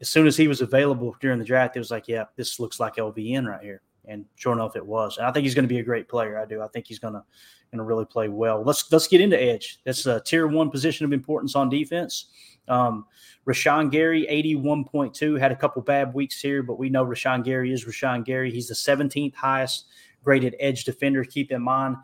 as 0.00 0.08
soon 0.08 0.26
as 0.26 0.36
he 0.36 0.48
was 0.48 0.60
available 0.60 1.16
during 1.20 1.38
the 1.38 1.44
draft, 1.44 1.76
it 1.76 1.80
was 1.80 1.90
like, 1.90 2.08
yeah, 2.08 2.24
this 2.36 2.60
looks 2.60 2.78
like 2.78 2.96
LVN 2.96 3.46
right 3.46 3.62
here. 3.62 3.82
And 4.04 4.24
sure 4.36 4.52
enough, 4.52 4.76
it 4.76 4.86
was. 4.86 5.16
And 5.16 5.26
I 5.26 5.32
think 5.32 5.44
he's 5.44 5.54
going 5.54 5.64
to 5.64 5.74
be 5.74 5.80
a 5.80 5.84
great 5.84 6.08
player. 6.08 6.38
I 6.38 6.44
do. 6.44 6.62
I 6.62 6.68
think 6.68 6.86
he's 6.86 6.98
going 6.98 7.14
to 7.14 7.24
going 7.72 7.78
to 7.78 7.84
really 7.84 8.04
play 8.04 8.28
well. 8.28 8.62
Let's 8.62 8.90
let's 8.92 9.08
get 9.08 9.20
into 9.20 9.40
edge. 9.40 9.80
That's 9.84 10.06
a 10.06 10.20
tier 10.20 10.46
one 10.46 10.70
position 10.70 11.04
of 11.04 11.12
importance 11.12 11.56
on 11.56 11.68
defense. 11.68 12.26
Um, 12.68 13.06
Rashan 13.46 13.90
Gary, 13.92 14.26
81.2, 14.28 15.38
had 15.38 15.52
a 15.52 15.56
couple 15.56 15.82
bad 15.82 16.12
weeks 16.12 16.40
here, 16.40 16.62
but 16.62 16.78
we 16.78 16.90
know 16.90 17.04
Rashan 17.04 17.44
Gary 17.44 17.72
is 17.72 17.84
Rashan 17.84 18.24
Gary. 18.24 18.50
He's 18.50 18.68
the 18.68 18.74
17th 18.74 19.34
highest 19.34 19.86
graded 20.22 20.56
edge 20.58 20.84
defender. 20.84 21.22
Keep 21.22 21.52
in 21.52 21.62
mind, 21.62 21.96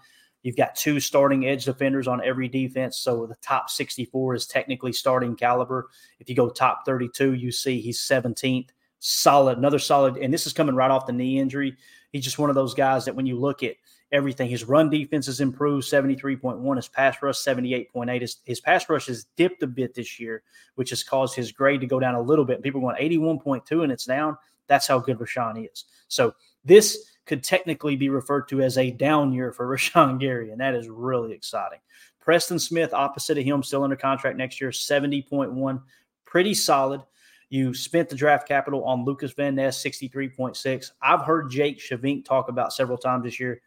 You've 0.42 0.56
got 0.56 0.74
two 0.74 0.98
starting 1.00 1.46
edge 1.46 1.64
defenders 1.64 2.08
on 2.08 2.22
every 2.24 2.48
defense. 2.48 2.98
So 2.98 3.26
the 3.26 3.36
top 3.36 3.70
64 3.70 4.34
is 4.34 4.46
technically 4.46 4.92
starting 4.92 5.36
caliber. 5.36 5.88
If 6.18 6.28
you 6.28 6.34
go 6.34 6.50
top 6.50 6.84
32, 6.84 7.34
you 7.34 7.52
see 7.52 7.80
he's 7.80 8.00
17th. 8.00 8.70
Solid, 8.98 9.58
another 9.58 9.78
solid. 9.78 10.16
And 10.16 10.32
this 10.32 10.46
is 10.46 10.52
coming 10.52 10.74
right 10.74 10.90
off 10.90 11.06
the 11.06 11.12
knee 11.12 11.38
injury. 11.38 11.76
He's 12.12 12.24
just 12.24 12.38
one 12.38 12.50
of 12.50 12.54
those 12.54 12.74
guys 12.74 13.04
that 13.04 13.14
when 13.14 13.26
you 13.26 13.38
look 13.38 13.62
at 13.62 13.74
everything, 14.12 14.48
his 14.48 14.64
run 14.64 14.90
defense 14.90 15.26
has 15.26 15.40
improved 15.40 15.86
73.1, 15.86 16.76
his 16.76 16.88
pass 16.88 17.20
rush 17.22 17.36
78.8. 17.36 18.20
His, 18.20 18.36
his 18.44 18.60
pass 18.60 18.88
rush 18.88 19.06
has 19.06 19.26
dipped 19.36 19.62
a 19.62 19.66
bit 19.66 19.94
this 19.94 20.20
year, 20.20 20.42
which 20.74 20.90
has 20.90 21.02
caused 21.02 21.34
his 21.34 21.50
grade 21.50 21.80
to 21.80 21.86
go 21.86 21.98
down 21.98 22.14
a 22.14 22.20
little 22.20 22.44
bit. 22.44 22.62
People 22.62 22.80
going 22.80 22.96
81.2 22.96 23.82
and 23.82 23.90
it's 23.90 24.04
down. 24.04 24.36
That's 24.68 24.86
how 24.86 24.98
good 24.98 25.18
Rashan 25.18 25.68
is. 25.70 25.84
So 26.08 26.34
this 26.64 27.11
could 27.26 27.44
technically 27.44 27.96
be 27.96 28.08
referred 28.08 28.48
to 28.48 28.62
as 28.62 28.78
a 28.78 28.90
down 28.90 29.32
year 29.32 29.52
for 29.52 29.66
Rashan 29.76 30.18
Gary, 30.18 30.50
and 30.50 30.60
that 30.60 30.74
is 30.74 30.88
really 30.88 31.32
exciting. 31.32 31.78
Preston 32.20 32.58
Smith, 32.58 32.94
opposite 32.94 33.38
of 33.38 33.44
him, 33.44 33.62
still 33.62 33.82
under 33.82 33.96
contract 33.96 34.36
next 34.36 34.60
year, 34.60 34.70
70.1, 34.70 35.82
pretty 36.24 36.54
solid. 36.54 37.02
You 37.50 37.74
spent 37.74 38.08
the 38.08 38.16
draft 38.16 38.48
capital 38.48 38.84
on 38.84 39.04
Lucas 39.04 39.32
Van 39.32 39.54
Ness, 39.56 39.84
63.6. 39.84 40.92
I've 41.02 41.22
heard 41.22 41.50
Jake 41.50 41.78
Shavink 41.78 42.24
talk 42.24 42.48
about 42.48 42.72
several 42.72 42.96
times 42.96 43.24
this 43.24 43.38
year. 43.38 43.60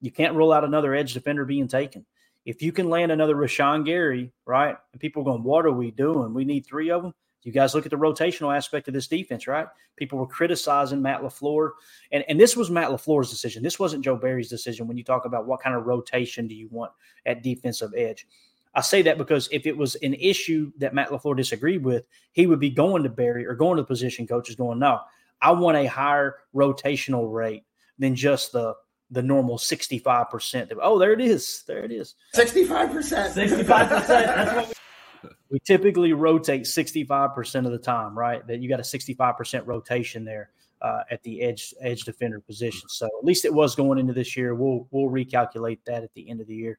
You 0.00 0.10
can't 0.10 0.34
rule 0.34 0.52
out 0.52 0.64
another 0.64 0.94
edge 0.94 1.12
defender 1.12 1.44
being 1.44 1.68
taken. 1.68 2.06
If 2.46 2.62
you 2.62 2.70
can 2.70 2.88
land 2.88 3.10
another 3.10 3.34
Rashan 3.34 3.84
Gary, 3.84 4.32
right? 4.46 4.76
And 4.92 5.00
people 5.00 5.22
are 5.22 5.24
going, 5.26 5.42
what 5.42 5.66
are 5.66 5.72
we 5.72 5.90
doing? 5.90 6.32
We 6.32 6.44
need 6.44 6.64
three 6.64 6.90
of 6.90 7.02
them. 7.02 7.12
You 7.46 7.52
guys 7.52 7.76
look 7.76 7.86
at 7.86 7.92
the 7.92 7.96
rotational 7.96 8.54
aspect 8.54 8.88
of 8.88 8.94
this 8.94 9.06
defense, 9.06 9.46
right? 9.46 9.68
People 9.94 10.18
were 10.18 10.26
criticizing 10.26 11.00
Matt 11.00 11.22
LaFleur. 11.22 11.70
And, 12.10 12.24
and 12.28 12.40
this 12.40 12.56
was 12.56 12.72
Matt 12.72 12.88
LaFleur's 12.88 13.30
decision. 13.30 13.62
This 13.62 13.78
wasn't 13.78 14.04
Joe 14.04 14.16
Barry's 14.16 14.48
decision 14.48 14.88
when 14.88 14.96
you 14.96 15.04
talk 15.04 15.26
about 15.26 15.46
what 15.46 15.60
kind 15.60 15.76
of 15.76 15.86
rotation 15.86 16.48
do 16.48 16.56
you 16.56 16.66
want 16.72 16.90
at 17.24 17.44
defensive 17.44 17.92
edge. 17.96 18.26
I 18.74 18.80
say 18.80 19.00
that 19.02 19.16
because 19.16 19.48
if 19.52 19.64
it 19.64 19.76
was 19.76 19.94
an 19.94 20.14
issue 20.14 20.72
that 20.78 20.92
Matt 20.92 21.10
LaFleur 21.10 21.36
disagreed 21.36 21.84
with, 21.84 22.08
he 22.32 22.48
would 22.48 22.58
be 22.58 22.68
going 22.68 23.04
to 23.04 23.08
Barry 23.08 23.46
or 23.46 23.54
going 23.54 23.76
to 23.76 23.82
the 23.82 23.86
position 23.86 24.26
coaches 24.26 24.56
going, 24.56 24.80
no, 24.80 25.02
I 25.40 25.52
want 25.52 25.76
a 25.76 25.86
higher 25.86 26.38
rotational 26.52 27.32
rate 27.32 27.62
than 27.96 28.16
just 28.16 28.50
the 28.50 28.74
the 29.12 29.22
normal 29.22 29.56
65%. 29.56 30.76
Oh, 30.82 30.98
there 30.98 31.12
it 31.12 31.20
is. 31.20 31.62
There 31.68 31.84
it 31.84 31.92
is. 31.92 32.16
65%. 32.34 33.34
65%. 33.34 34.06
That's 34.08 34.52
what 34.52 34.68
we 34.68 34.74
we 35.50 35.58
typically 35.60 36.12
rotate 36.12 36.62
65% 36.62 37.66
of 37.66 37.72
the 37.72 37.78
time, 37.78 38.18
right? 38.18 38.46
That 38.46 38.60
you 38.60 38.68
got 38.68 38.80
a 38.80 38.82
65% 38.82 39.66
rotation 39.66 40.24
there 40.24 40.50
uh, 40.86 41.02
at 41.10 41.22
the 41.24 41.42
edge 41.42 41.74
edge 41.80 42.04
defender 42.04 42.40
position. 42.40 42.88
So 42.88 43.06
at 43.06 43.24
least 43.24 43.44
it 43.44 43.52
was 43.52 43.74
going 43.74 43.98
into 43.98 44.12
this 44.12 44.36
year. 44.36 44.54
We'll 44.54 44.86
we'll 44.92 45.10
recalculate 45.10 45.80
that 45.86 46.04
at 46.04 46.14
the 46.14 46.30
end 46.30 46.40
of 46.40 46.46
the 46.46 46.54
year. 46.54 46.78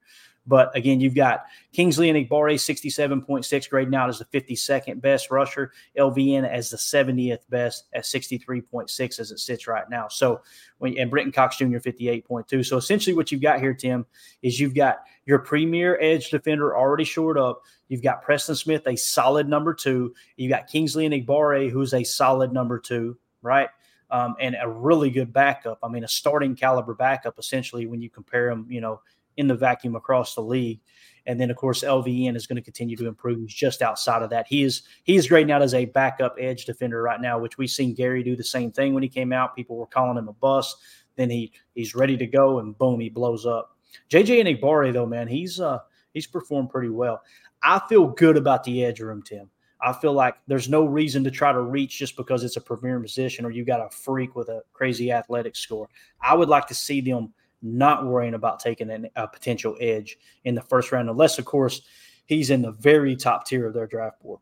But 0.50 0.74
again, 0.78 1.02
you've 1.02 1.14
got 1.14 1.44
Kingsley 1.74 2.10
Enagbare, 2.10 2.56
67.6 2.56 3.70
grade 3.70 3.92
now 3.92 4.08
as 4.08 4.20
the 4.20 4.26
52nd 4.26 5.02
best 5.02 5.30
rusher, 5.30 5.74
LVN 6.00 6.50
as 6.50 6.70
the 6.70 6.78
70th 6.78 7.40
best 7.50 7.88
at 7.94 8.06
63.6 8.06 9.20
as 9.20 9.32
it 9.32 9.40
sits 9.40 9.68
right 9.68 9.90
now. 9.90 10.08
So 10.08 10.40
when 10.78 10.98
and 10.98 11.12
Brenton 11.12 11.34
Cox 11.34 11.58
Jr. 11.58 11.80
58.2. 11.80 12.66
So 12.66 12.78
essentially 12.78 13.14
what 13.14 13.30
you've 13.30 13.42
got 13.42 13.60
here, 13.60 13.74
Tim, 13.74 14.06
is 14.42 14.58
you've 14.58 14.74
got 14.74 15.00
your 15.26 15.40
premier 15.40 16.00
edge 16.00 16.30
defender 16.30 16.78
already 16.78 17.04
shored 17.04 17.38
up. 17.38 17.64
You've 17.90 18.04
got 18.04 18.22
Preston 18.22 18.56
Smith, 18.56 18.88
a 18.88 18.96
solid 18.96 19.50
number 19.50 19.74
two. 19.74 20.14
You've 20.38 20.52
got 20.52 20.68
Kingsley 20.68 21.10
Enagbare, 21.10 21.70
who's 21.70 21.94
a 21.94 22.06
solid 22.06 22.54
number 22.54 22.80
two, 22.80 23.18
right? 23.42 23.68
Um, 24.10 24.36
and 24.40 24.56
a 24.62 24.70
really 24.70 25.10
good 25.10 25.34
backup. 25.34 25.80
I 25.84 25.90
mean, 25.90 26.04
a 26.06 26.08
starting 26.08 26.56
caliber 26.56 26.94
backup, 26.94 27.38
essentially, 27.38 27.88
when 27.88 28.02
you 28.02 28.10
compare 28.10 28.50
them, 28.50 28.66
you 28.70 28.80
know, 28.80 29.02
in 29.38 29.48
the 29.48 29.56
vacuum 29.56 29.96
across 29.96 30.36
the 30.36 30.42
league. 30.42 30.80
And 31.26 31.40
then, 31.40 31.52
of 31.52 31.58
course, 31.58 31.84
LVN 31.84 32.36
is 32.36 32.48
going 32.48 32.56
to 32.56 32.62
continue 32.62 32.96
to 32.98 33.08
improve. 33.08 33.40
He's 33.40 33.54
just 33.54 33.82
outside 33.82 34.24
of 34.24 34.30
that. 34.30 34.48
He 34.48 34.64
is 34.64 34.84
he 35.04 35.16
is 35.16 35.28
grading 35.28 35.52
out 35.52 35.62
as 35.62 35.74
a 35.74 35.86
backup 35.86 36.36
edge 36.40 36.66
defender 36.66 37.02
right 37.02 37.20
now, 37.20 37.38
which 37.38 37.58
we've 37.58 37.70
seen 37.70 37.94
Gary 37.94 38.24
do 38.24 38.36
the 38.36 38.44
same 38.44 38.72
thing 38.72 38.94
when 38.94 39.04
he 39.04 39.10
came 39.10 39.34
out. 39.34 39.56
People 39.56 39.76
were 39.76 39.88
calling 39.88 40.18
him 40.18 40.30
a 40.30 40.34
bust. 40.34 40.78
Then 41.18 41.30
he 41.30 41.52
he's 41.76 41.96
ready 41.96 42.16
to 42.18 42.28
go, 42.28 42.60
and 42.60 42.78
boom, 42.78 43.00
he 43.00 43.10
blows 43.10 43.46
up. 43.46 43.76
JJ 44.10 44.42
Enagbare, 44.44 44.94
though, 44.94 45.06
man, 45.06 45.28
he's 45.28 45.60
uh 45.60 45.80
he's 46.14 46.28
performed 46.28 46.70
pretty 46.70 46.90
well. 46.90 47.22
I 47.62 47.82
feel 47.90 48.08
good 48.08 48.38
about 48.38 48.64
the 48.64 48.86
edge 48.86 49.02
room, 49.02 49.22
Tim. 49.22 49.50
I 49.82 49.94
feel 49.94 50.14
like 50.14 50.36
there's 50.48 50.70
no 50.70 50.86
reason 50.86 51.24
to 51.24 51.32
try 51.32 51.52
to 51.52 51.62
reach 51.62 52.00
just 52.00 52.16
because 52.16 52.44
it's 52.44 52.58
a 52.58 52.62
premier 52.62 53.00
position 53.00 53.46
or 53.46 53.52
you 53.52 53.64
got 53.64 53.86
a 53.86 53.90
freak 53.90 54.36
with 54.36 54.50
a 54.50 54.64
crazy 54.74 55.12
athletic 55.12 55.56
score. 55.56 55.88
I 56.22 56.34
would 56.34 56.50
like 56.50 56.68
to 56.68 56.74
see 56.74 57.02
them 57.02 57.34
not 57.62 58.06
worrying 58.06 58.34
about 58.34 58.60
taking 58.60 58.90
an, 58.90 59.10
a 59.16 59.28
potential 59.28 59.76
edge 59.80 60.18
in 60.46 60.56
the 60.56 60.62
first 60.62 60.92
round, 60.92 61.10
unless, 61.10 61.38
of 61.38 61.46
course, 61.46 61.82
he's 62.26 62.50
in 62.50 62.62
the 62.62 62.72
very 62.72 63.16
top 63.16 63.46
tier 63.46 63.68
of 63.68 63.74
their 63.74 63.88
draft 63.88 64.22
board. 64.22 64.40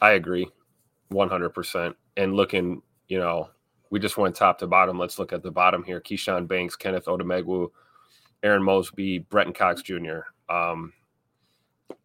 I 0.00 0.12
agree 0.12 0.48
100%. 1.12 1.94
And 2.16 2.34
looking, 2.34 2.82
you 3.08 3.18
know, 3.18 3.50
we 3.90 4.00
just 4.00 4.16
went 4.16 4.34
top 4.34 4.58
to 4.58 4.66
bottom. 4.66 4.98
Let's 4.98 5.18
look 5.18 5.32
at 5.32 5.42
the 5.42 5.50
bottom 5.50 5.84
here. 5.84 6.00
Keshawn 6.00 6.48
Banks, 6.48 6.76
Kenneth 6.76 7.06
Odumegwu, 7.06 7.68
Aaron 8.42 8.62
Mosby, 8.62 9.20
Brenton 9.20 9.54
Cox 9.54 9.82
Jr. 9.82 10.20
Um, 10.48 10.92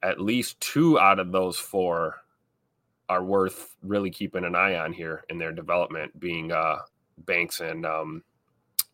at 0.03 0.19
least 0.19 0.59
two 0.59 0.99
out 0.99 1.19
of 1.19 1.31
those 1.31 1.57
four 1.57 2.15
are 3.09 3.23
worth 3.23 3.75
really 3.81 4.09
keeping 4.09 4.43
an 4.43 4.55
eye 4.55 4.75
on 4.75 4.93
here 4.93 5.23
in 5.29 5.37
their 5.37 5.51
development, 5.51 6.19
being 6.19 6.51
uh, 6.51 6.77
Banks 7.19 7.61
and 7.61 7.85
um, 7.85 8.23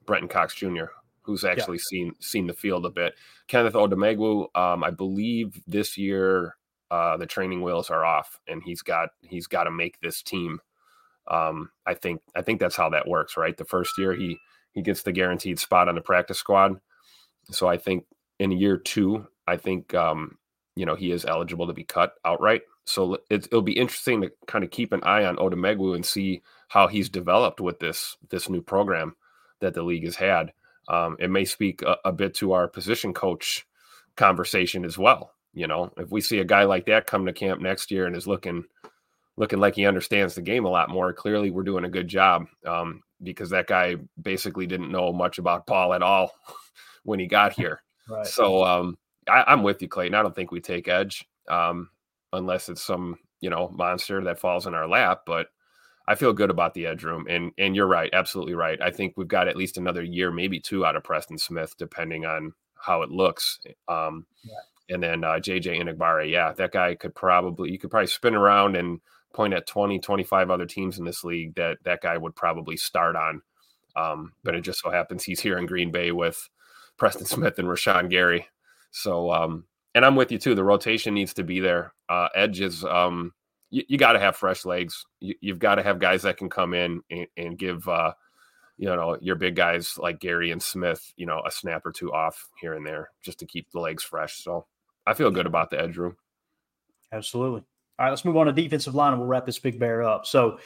Brenton 0.05 0.29
Cox 0.29 0.53
Jr., 0.53 0.85
who's 1.21 1.43
actually 1.43 1.77
yeah. 1.77 1.83
seen 1.89 2.15
seen 2.19 2.47
the 2.47 2.53
field 2.53 2.85
a 2.85 2.89
bit. 2.89 3.15
Kenneth 3.47 3.73
Odumegwu, 3.73 4.55
um, 4.55 4.83
I 4.83 4.91
believe 4.91 5.61
this 5.67 5.97
year 5.97 6.55
uh, 6.91 7.17
the 7.17 7.25
training 7.25 7.61
wheels 7.61 7.89
are 7.89 8.05
off, 8.05 8.39
and 8.47 8.61
he's 8.63 8.81
got 8.81 9.09
he's 9.21 9.47
got 9.47 9.63
to 9.63 9.71
make 9.71 9.99
this 9.99 10.21
team. 10.21 10.59
Um, 11.27 11.71
I 11.85 11.93
think 11.95 12.21
I 12.35 12.41
think 12.41 12.59
that's 12.59 12.75
how 12.75 12.89
that 12.89 13.07
works, 13.07 13.35
right? 13.35 13.57
The 13.57 13.65
first 13.65 13.97
year 13.97 14.13
he 14.13 14.37
he 14.73 14.81
gets 14.81 15.01
the 15.03 15.11
guaranteed 15.11 15.59
spot 15.59 15.89
on 15.89 15.95
the 15.95 16.01
practice 16.01 16.37
squad, 16.37 16.79
so 17.49 17.67
I 17.67 17.77
think 17.77 18.05
in 18.39 18.51
year 18.51 18.77
two, 18.77 19.27
I 19.47 19.57
think 19.57 19.93
um, 19.93 20.37
you 20.75 20.85
know 20.85 20.95
he 20.95 21.11
is 21.11 21.25
eligible 21.25 21.67
to 21.67 21.73
be 21.73 21.83
cut 21.83 22.13
outright. 22.25 22.63
So 22.85 23.19
it, 23.29 23.47
will 23.51 23.61
be 23.61 23.77
interesting 23.77 24.21
to 24.21 24.31
kind 24.45 24.63
of 24.63 24.71
keep 24.71 24.91
an 24.91 25.03
eye 25.03 25.25
on 25.25 25.37
Odumegwu 25.37 25.95
and 25.95 26.05
see 26.05 26.41
how 26.67 26.87
he's 26.87 27.09
developed 27.09 27.61
with 27.61 27.79
this 27.79 28.17
this 28.29 28.49
new 28.49 28.61
program 28.61 29.15
that 29.59 29.73
the 29.73 29.83
league 29.83 30.05
has 30.05 30.15
had. 30.15 30.53
Um, 30.87 31.15
it 31.19 31.29
may 31.29 31.45
speak 31.45 31.81
a, 31.81 31.97
a, 32.03 32.11
bit 32.11 32.33
to 32.35 32.51
our 32.51 32.67
position 32.67 33.13
coach 33.13 33.65
conversation 34.17 34.83
as 34.83 34.97
well. 34.97 35.31
You 35.53 35.67
know, 35.67 35.93
if 35.97 36.11
we 36.11 36.19
see 36.19 36.39
a 36.39 36.45
guy 36.45 36.63
like 36.63 36.87
that 36.87 37.07
come 37.07 37.25
to 37.25 37.31
camp 37.31 37.61
next 37.61 37.89
year 37.89 38.05
and 38.05 38.15
is 38.15 38.27
looking 38.27 38.65
looking 39.37 39.59
like 39.59 39.75
he 39.75 39.85
understands 39.85 40.35
the 40.35 40.41
game 40.41 40.65
a 40.65 40.69
lot 40.69 40.89
more, 40.89 41.13
clearly 41.13 41.51
we're 41.51 41.63
doing 41.63 41.85
a 41.85 41.89
good 41.89 42.07
job 42.07 42.47
um, 42.65 43.01
because 43.21 43.51
that 43.51 43.67
guy 43.67 43.95
basically 44.21 44.67
didn't 44.67 44.91
know 44.91 45.13
much 45.13 45.37
about 45.37 45.65
Paul 45.65 45.93
at 45.93 46.03
all 46.03 46.31
when 47.03 47.19
he 47.19 47.27
got 47.27 47.53
here. 47.57 47.81
Right. 48.09 48.27
So 48.27 48.63
um, 48.63 48.97
I, 49.27 49.53
am 49.53 49.63
with 49.63 49.81
you, 49.81 49.87
Clayton. 49.87 50.15
I 50.15 50.21
don't 50.21 50.35
think 50.35 50.51
we 50.51 50.61
take 50.61 50.87
edge 50.87 51.25
um, 51.49 51.89
unless 52.31 52.69
it's 52.69 52.81
some 52.81 53.17
you 53.41 53.49
know 53.49 53.69
monster 53.69 54.23
that 54.23 54.39
falls 54.39 54.67
in 54.67 54.73
our 54.73 54.87
lap, 54.87 55.21
but 55.25 55.47
I 56.07 56.15
feel 56.15 56.33
good 56.33 56.49
about 56.49 56.73
the 56.73 56.87
edge 56.87 57.03
room, 57.03 57.25
and 57.29 57.51
and 57.57 57.75
you're 57.75 57.87
right, 57.87 58.09
absolutely 58.13 58.55
right. 58.55 58.81
I 58.81 58.91
think 58.91 59.13
we've 59.15 59.27
got 59.27 59.47
at 59.47 59.55
least 59.55 59.77
another 59.77 60.03
year, 60.03 60.31
maybe 60.31 60.59
two, 60.59 60.85
out 60.85 60.95
of 60.95 61.03
Preston 61.03 61.37
Smith, 61.37 61.75
depending 61.77 62.25
on 62.25 62.53
how 62.75 63.01
it 63.01 63.09
looks. 63.09 63.59
Um, 63.87 64.25
yeah. 64.43 64.53
And 64.89 65.01
then 65.01 65.23
uh, 65.23 65.39
JJ 65.39 65.81
Enagbare, 65.81 66.29
yeah, 66.29 66.51
that 66.53 66.73
guy 66.73 66.95
could 66.95 67.15
probably 67.15 67.71
you 67.71 67.79
could 67.79 67.89
probably 67.89 68.07
spin 68.07 68.35
around 68.35 68.75
and 68.75 68.99
point 69.33 69.53
at 69.53 69.65
20, 69.65 69.99
25 69.99 70.51
other 70.51 70.65
teams 70.65 70.99
in 70.99 71.05
this 71.05 71.23
league 71.23 71.55
that 71.55 71.77
that 71.83 72.01
guy 72.01 72.17
would 72.17 72.35
probably 72.35 72.77
start 72.77 73.15
on. 73.15 73.41
Um, 73.95 74.33
but 74.43 74.55
it 74.55 74.61
just 74.61 74.79
so 74.81 74.89
happens 74.89 75.23
he's 75.23 75.39
here 75.39 75.57
in 75.57 75.65
Green 75.65 75.91
Bay 75.91 76.11
with 76.11 76.49
Preston 76.97 77.25
Smith 77.25 77.59
and 77.59 77.67
Rashan 77.67 78.09
Gary. 78.09 78.47
So 78.93 79.31
um, 79.31 79.65
and 79.95 80.05
I'm 80.05 80.15
with 80.15 80.31
you 80.31 80.37
too. 80.37 80.55
The 80.55 80.63
rotation 80.63 81.13
needs 81.13 81.33
to 81.33 81.43
be 81.43 81.59
there. 81.59 81.93
Uh, 82.07 82.29
um, 82.89 83.31
you, 83.69 83.83
you 83.87 83.97
got 83.97 84.13
to 84.13 84.19
have 84.19 84.35
fresh 84.35 84.65
legs. 84.65 85.05
You, 85.19 85.35
have 85.47 85.59
got 85.59 85.75
to 85.75 85.83
have 85.83 85.99
guys 85.99 86.21
that 86.21 86.37
can 86.37 86.49
come 86.49 86.73
in 86.73 87.01
and, 87.09 87.27
and 87.35 87.57
give 87.57 87.87
uh, 87.87 88.13
you 88.77 88.87
know 88.87 89.17
your 89.19 89.35
big 89.35 89.55
guys 89.55 89.97
like 89.97 90.19
Gary 90.19 90.51
and 90.51 90.61
Smith, 90.61 91.13
you 91.15 91.25
know, 91.25 91.41
a 91.45 91.51
snap 91.51 91.85
or 91.85 91.91
two 91.91 92.13
off 92.13 92.47
here 92.61 92.73
and 92.73 92.85
there 92.85 93.09
just 93.23 93.39
to 93.39 93.45
keep 93.45 93.69
the 93.71 93.79
legs 93.79 94.03
fresh. 94.03 94.43
So 94.43 94.65
I 95.05 95.13
feel 95.13 95.31
good 95.31 95.47
about 95.47 95.69
the 95.69 95.81
edge 95.81 95.97
room. 95.97 96.15
Absolutely. 97.11 97.63
All 97.99 98.05
right, 98.05 98.09
let's 98.09 98.25
move 98.25 98.37
on 98.37 98.47
to 98.47 98.53
defensive 98.53 98.95
line 98.95 99.13
and 99.13 99.21
we'll 99.21 99.29
wrap 99.29 99.45
this 99.45 99.59
big 99.59 99.79
bear 99.79 100.01
up. 100.01 100.25
So 100.25 100.59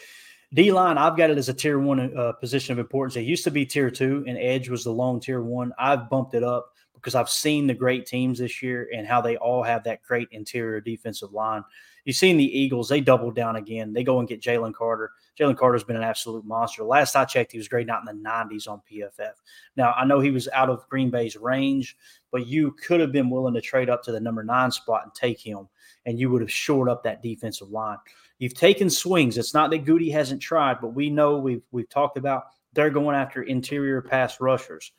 D 0.54 0.72
line, 0.72 0.98
I've 0.98 1.18
got 1.18 1.30
it 1.30 1.38
as 1.38 1.50
a 1.50 1.54
tier 1.54 1.78
one 1.78 2.18
uh, 2.18 2.32
position 2.34 2.72
of 2.72 2.80
importance. 2.80 3.18
It 3.18 3.24
used 3.24 3.44
to 3.44 3.52
be 3.52 3.66
tier 3.66 3.92
two, 3.92 4.24
and 4.28 4.38
edge 4.38 4.70
was 4.70 4.86
the 4.86 4.94
long 4.94 5.20
tier 5.20 5.42
one. 5.42 5.74
I've 5.78 6.10
bumped 6.10 6.34
it 6.36 6.44
up 6.44 6.72
because 6.98 7.16
I've 7.16 7.30
seen 7.30 7.68
the 7.68 7.74
great 7.74 8.06
teams 8.06 8.40
this 8.40 8.62
year 8.62 8.90
and 8.94 9.08
how 9.08 9.22
they 9.22 9.38
all 9.38 9.64
have 9.64 9.84
that 9.86 10.04
great 10.04 10.28
interior 10.32 10.82
defensive 10.82 11.32
line. 11.32 11.64
You've 12.06 12.16
seen 12.16 12.38
the 12.38 12.60
Eagles, 12.60 12.88
they 12.88 13.02
doubled 13.02 13.36
down 13.36 13.58
again. 13.58 13.94
They 13.94 14.04
go 14.04 14.20
and 14.20 14.28
get 14.28 14.42
Jalen 14.42 14.74
Carter. 14.74 15.12
Jalen 15.38 15.58
Carter's 15.58 15.84
been 15.84 15.98
an 15.98 16.04
absolute 16.04 16.46
monster. 16.46 16.84
Last 16.84 17.16
I 17.16 17.26
checked, 17.26 17.52
he 17.52 17.58
was 17.58 17.68
grading 17.68 17.90
out 17.90 18.08
in 18.08 18.24
the 18.24 18.30
90s 18.30 18.68
on 18.68 18.82
PFF. 18.90 19.34
Now, 19.76 19.94
I 19.94 20.06
know 20.06 20.20
he 20.20 20.32
was 20.32 20.48
out 20.54 20.70
of 20.70 20.88
Green 20.90 21.10
Bay's 21.10 21.36
range, 21.36 21.98
but 22.32 22.48
you 22.48 22.72
could 22.72 23.02
have 23.02 23.12
been 23.12 23.30
willing 23.30 23.54
to 23.54 23.62
trade 23.62 23.90
up 23.90 24.04
to 24.04 24.12
the 24.12 24.20
number 24.20 24.44
nine 24.44 24.72
spot 24.72 25.04
and 25.04 25.14
take 25.14 25.40
him, 25.40 25.68
and 26.06 26.20
you 26.20 26.30
would 26.30 26.42
have 26.42 26.52
shored 26.52 26.90
up 26.90 27.04
that 27.04 27.22
defensive 27.22 27.70
line. 27.70 27.98
You've 28.40 28.54
taken 28.54 28.90
swings. 28.90 29.38
It's 29.38 29.54
not 29.54 29.70
that 29.72 29.86
Gutey 29.86 30.12
hasn't 30.12 30.42
tried, 30.42 30.80
but 30.80 30.90
we 30.90 31.10
know 31.10 31.38
we've 31.38 31.64
we've 31.72 31.90
talked 31.90 32.18
about 32.18 32.46
they're 32.74 32.90
going 32.90 33.16
after 33.16 33.44
interior 33.44 34.02
pass 34.02 34.40
rushers. 34.40 34.92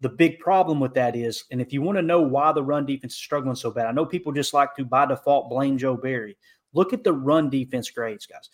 The 0.00 0.08
big 0.10 0.38
problem 0.38 0.78
with 0.78 0.94
that 0.94 1.16
is, 1.16 1.44
and 1.50 1.60
if 1.60 1.72
you 1.72 1.80
want 1.80 1.96
to 1.96 2.02
know 2.02 2.20
why 2.20 2.52
the 2.52 2.62
run 2.62 2.84
defense 2.84 3.14
is 3.14 3.18
struggling 3.18 3.56
so 3.56 3.70
bad, 3.70 3.86
I 3.86 3.92
know 3.92 4.04
people 4.04 4.32
just 4.32 4.52
like 4.52 4.74
to 4.76 4.84
by 4.84 5.06
default 5.06 5.48
blame 5.48 5.78
Joe 5.78 5.96
Barry. 5.96 6.36
Look 6.74 6.92
at 6.92 7.02
the 7.02 7.12
run 7.12 7.48
defense 7.48 7.90
grades, 7.90 8.26
guys. 8.26 8.50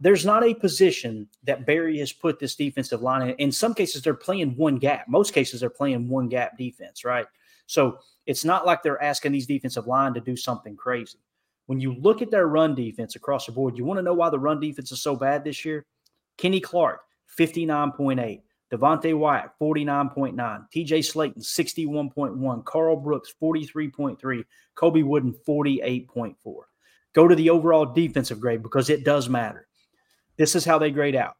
there's 0.00 0.26
not 0.26 0.44
a 0.44 0.54
position 0.54 1.26
that 1.44 1.66
Barry 1.66 1.98
has 1.98 2.12
put 2.12 2.38
this 2.38 2.54
defensive 2.54 3.00
line 3.00 3.30
in. 3.30 3.34
In 3.36 3.50
some 3.52 3.72
cases, 3.72 4.02
they're 4.02 4.14
playing 4.14 4.54
one 4.56 4.76
gap. 4.76 5.08
Most 5.08 5.32
cases, 5.32 5.60
they're 5.60 5.70
playing 5.70 6.08
one 6.08 6.28
gap 6.28 6.58
defense, 6.58 7.04
right? 7.04 7.26
So 7.66 7.98
it's 8.26 8.44
not 8.44 8.66
like 8.66 8.82
they're 8.82 9.02
asking 9.02 9.32
these 9.32 9.46
defensive 9.46 9.86
line 9.86 10.12
to 10.14 10.20
do 10.20 10.36
something 10.36 10.76
crazy. 10.76 11.18
When 11.66 11.80
you 11.80 11.94
look 11.94 12.22
at 12.22 12.30
their 12.30 12.46
run 12.46 12.74
defense 12.74 13.16
across 13.16 13.46
the 13.46 13.52
board, 13.52 13.76
you 13.76 13.84
want 13.84 13.98
to 13.98 14.02
know 14.02 14.14
why 14.14 14.30
the 14.30 14.38
run 14.38 14.60
defense 14.60 14.92
is 14.92 15.02
so 15.02 15.16
bad 15.16 15.44
this 15.44 15.64
year? 15.64 15.86
Kenny 16.36 16.60
Clark, 16.60 17.00
59.8. 17.38 18.40
Devonte 18.72 19.16
Wyatt, 19.16 19.50
49.9. 19.60 20.34
TJ 20.74 20.98
Slaton, 20.98 21.38
61.1. 21.38 22.64
Karl 22.64 22.96
Brooks, 22.96 23.34
43.3. 23.40 24.44
Colby 24.74 25.02
Wooden, 25.02 25.34
48.4. 25.46 26.34
Go 27.14 27.26
to 27.28 27.34
the 27.34 27.50
overall 27.50 27.86
defensive 27.86 28.40
grade 28.40 28.62
because 28.62 28.90
it 28.90 29.04
does 29.04 29.28
matter. 29.28 29.66
This 30.36 30.54
is 30.54 30.64
how 30.64 30.78
they 30.78 30.90
grade 30.90 31.16
out. 31.16 31.34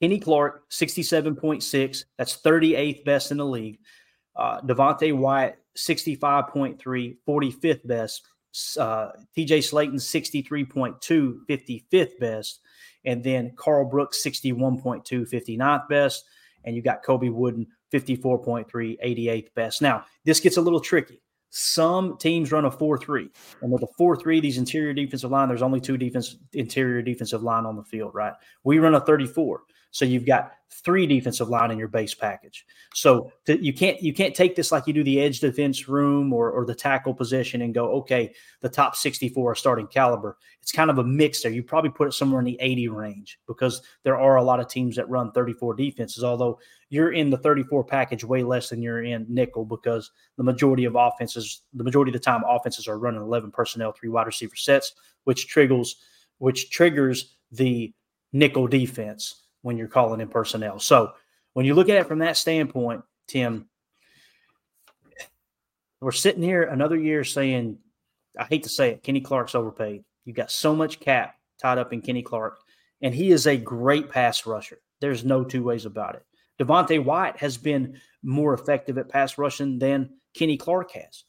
Kenny 0.00 0.18
Clark, 0.18 0.68
67.6. 0.70 2.04
That's 2.18 2.36
38th 2.38 3.04
best 3.04 3.30
in 3.30 3.36
the 3.36 3.46
league. 3.46 3.78
Uh, 4.34 4.60
Devonte 4.62 5.16
Wyatt, 5.16 5.58
65.3, 5.78 7.16
45th 7.26 7.86
best. 7.86 8.26
Uh, 8.78 9.12
TJ 9.36 9.62
Slaton, 9.62 9.94
63.2, 9.94 11.38
55th 11.48 12.18
best. 12.18 12.60
And 13.04 13.22
then 13.22 13.52
Karl 13.56 13.84
Brooks, 13.88 14.22
61.2, 14.24 15.02
59th 15.28 15.88
best 15.88 16.24
and 16.64 16.76
you 16.76 16.82
got 16.82 17.02
Colby 17.02 17.30
Wooden 17.30 17.66
54.3, 17.92 18.66
88th 18.70 19.54
best. 19.54 19.82
Now, 19.82 20.04
this 20.24 20.40
gets 20.40 20.56
a 20.56 20.60
little 20.60 20.80
tricky. 20.80 21.20
Some 21.50 22.16
teams 22.16 22.50
run 22.50 22.64
a 22.64 22.70
4 22.70 22.96
3. 22.96 23.28
And 23.60 23.70
with 23.70 23.82
a 23.82 23.88
4 23.98 24.16
3, 24.16 24.40
these 24.40 24.58
interior 24.58 24.94
defensive 24.94 25.30
line, 25.30 25.48
there's 25.48 25.62
only 25.62 25.80
two 25.80 25.98
defense 25.98 26.36
interior 26.54 27.02
defensive 27.02 27.42
line 27.42 27.66
on 27.66 27.76
the 27.76 27.84
field, 27.84 28.12
right? 28.14 28.32
We 28.64 28.78
run 28.78 28.94
a 28.94 29.00
34. 29.00 29.62
So 29.92 30.04
you've 30.06 30.26
got 30.26 30.52
three 30.70 31.06
defensive 31.06 31.48
line 31.48 31.70
in 31.70 31.78
your 31.78 31.86
base 31.86 32.14
package. 32.14 32.64
So 32.94 33.30
to, 33.44 33.62
you 33.62 33.72
can't 33.72 34.02
you 34.02 34.12
can't 34.12 34.34
take 34.34 34.56
this 34.56 34.72
like 34.72 34.86
you 34.86 34.92
do 34.92 35.04
the 35.04 35.20
edge 35.20 35.40
defense 35.40 35.86
room 35.86 36.32
or, 36.32 36.50
or 36.50 36.64
the 36.64 36.74
tackle 36.74 37.14
position 37.14 37.62
and 37.62 37.74
go, 37.74 37.92
okay, 37.92 38.34
the 38.62 38.70
top 38.70 38.96
64 38.96 39.52
are 39.52 39.54
starting 39.54 39.86
caliber. 39.86 40.38
It's 40.62 40.72
kind 40.72 40.90
of 40.90 40.98
a 40.98 41.04
mix 41.04 41.42
there. 41.42 41.52
You 41.52 41.62
probably 41.62 41.90
put 41.90 42.08
it 42.08 42.12
somewhere 42.12 42.40
in 42.40 42.46
the 42.46 42.56
80 42.58 42.88
range 42.88 43.38
because 43.46 43.82
there 44.02 44.18
are 44.18 44.36
a 44.36 44.42
lot 44.42 44.60
of 44.60 44.68
teams 44.68 44.96
that 44.96 45.08
run 45.10 45.30
34 45.32 45.74
defenses, 45.74 46.24
although 46.24 46.58
you're 46.88 47.12
in 47.12 47.28
the 47.28 47.38
34 47.38 47.84
package 47.84 48.24
way 48.24 48.42
less 48.42 48.70
than 48.70 48.82
you're 48.82 49.04
in 49.04 49.26
nickel 49.28 49.64
because 49.66 50.10
the 50.38 50.42
majority 50.42 50.84
of 50.84 50.96
offenses, 50.96 51.62
the 51.74 51.84
majority 51.84 52.10
of 52.10 52.14
the 52.14 52.18
time 52.18 52.42
offenses 52.48 52.88
are 52.88 52.98
running 52.98 53.20
11 53.20 53.50
personnel, 53.50 53.92
three 53.92 54.08
wide 54.08 54.26
receiver 54.26 54.56
sets, 54.56 54.94
which 55.24 55.48
triggers 55.48 55.96
which 56.38 56.70
triggers 56.70 57.36
the 57.52 57.92
nickel 58.32 58.66
defense 58.66 59.41
when 59.62 59.78
you're 59.78 59.88
calling 59.88 60.20
in 60.20 60.28
personnel. 60.28 60.78
So 60.78 61.12
when 61.54 61.66
you 61.66 61.74
look 61.74 61.88
at 61.88 61.96
it 61.96 62.06
from 62.06 62.18
that 62.20 62.36
standpoint, 62.36 63.02
Tim, 63.28 63.68
we're 66.00 66.12
sitting 66.12 66.42
here 66.42 66.64
another 66.64 66.96
year 66.96 67.24
saying, 67.24 67.78
I 68.38 68.44
hate 68.44 68.64
to 68.64 68.68
say 68.68 68.90
it, 68.90 69.02
Kenny 69.02 69.20
Clark's 69.20 69.54
overpaid. 69.54 70.04
You've 70.24 70.36
got 70.36 70.50
so 70.50 70.74
much 70.74 71.00
cap 71.00 71.36
tied 71.60 71.78
up 71.78 71.92
in 71.92 72.02
Kenny 72.02 72.22
Clark, 72.22 72.58
and 73.00 73.14
he 73.14 73.30
is 73.30 73.46
a 73.46 73.56
great 73.56 74.10
pass 74.10 74.46
rusher. 74.46 74.78
There's 75.00 75.24
no 75.24 75.44
two 75.44 75.62
ways 75.62 75.84
about 75.84 76.16
it. 76.16 76.24
Devonte 76.60 77.02
Wyatt 77.02 77.36
has 77.38 77.56
been 77.56 78.00
more 78.22 78.54
effective 78.54 78.98
at 78.98 79.08
pass 79.08 79.38
rushing 79.38 79.78
than 79.78 80.10
Kenny 80.34 80.56
Clark 80.56 80.92
has. 80.92 81.24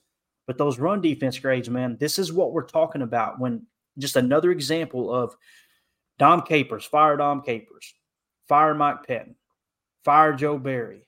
But 0.46 0.58
those 0.58 0.80
run 0.80 1.02
defense 1.02 1.40
grades, 1.40 1.70
man, 1.70 1.98
this 2.00 2.20
is 2.20 2.34
what 2.34 2.52
we're 2.52 2.64
talking 2.64 3.02
about 3.02 3.40
when 3.40 3.66
just 3.98 4.16
another 4.16 4.52
example 4.52 5.14
of 5.14 5.36
Dom 6.20 6.42
Capers, 6.42 6.84
fire 6.84 7.18
Dom 7.18 7.42
Capers, 7.42 7.94
fire 8.48 8.74
Mike 8.74 9.06
Pettine, 9.08 9.36
fire 10.04 10.34
Joe 10.34 10.58
Barry. 10.58 11.08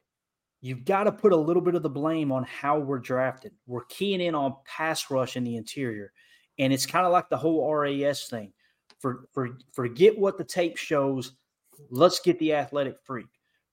You've 0.61 0.85
got 0.85 1.03
to 1.03 1.11
put 1.11 1.31
a 1.31 1.37
little 1.37 1.61
bit 1.61 1.75
of 1.75 1.83
the 1.83 1.89
blame 1.89 2.31
on 2.31 2.43
how 2.43 2.79
we're 2.79 2.99
drafted. 2.99 3.51
We're 3.67 3.85
keying 3.85 4.21
in 4.21 4.33
on 4.33 4.55
pass 4.65 5.11
rush 5.11 5.37
in 5.37 5.43
the 5.43 5.57
interior. 5.57 6.11
And 6.57 6.73
it's 6.73 6.85
kind 6.85 7.05
of 7.05 7.11
like 7.11 7.29
the 7.29 7.37
whole 7.37 7.71
RAS 7.71 8.27
thing. 8.27 8.51
For, 8.99 9.27
for, 9.33 9.57
forget 9.73 10.17
what 10.17 10.37
the 10.37 10.43
tape 10.43 10.77
shows. 10.77 11.33
Let's 11.91 12.19
get 12.19 12.39
the 12.39 12.53
athletic 12.53 12.97
freak. 13.03 13.27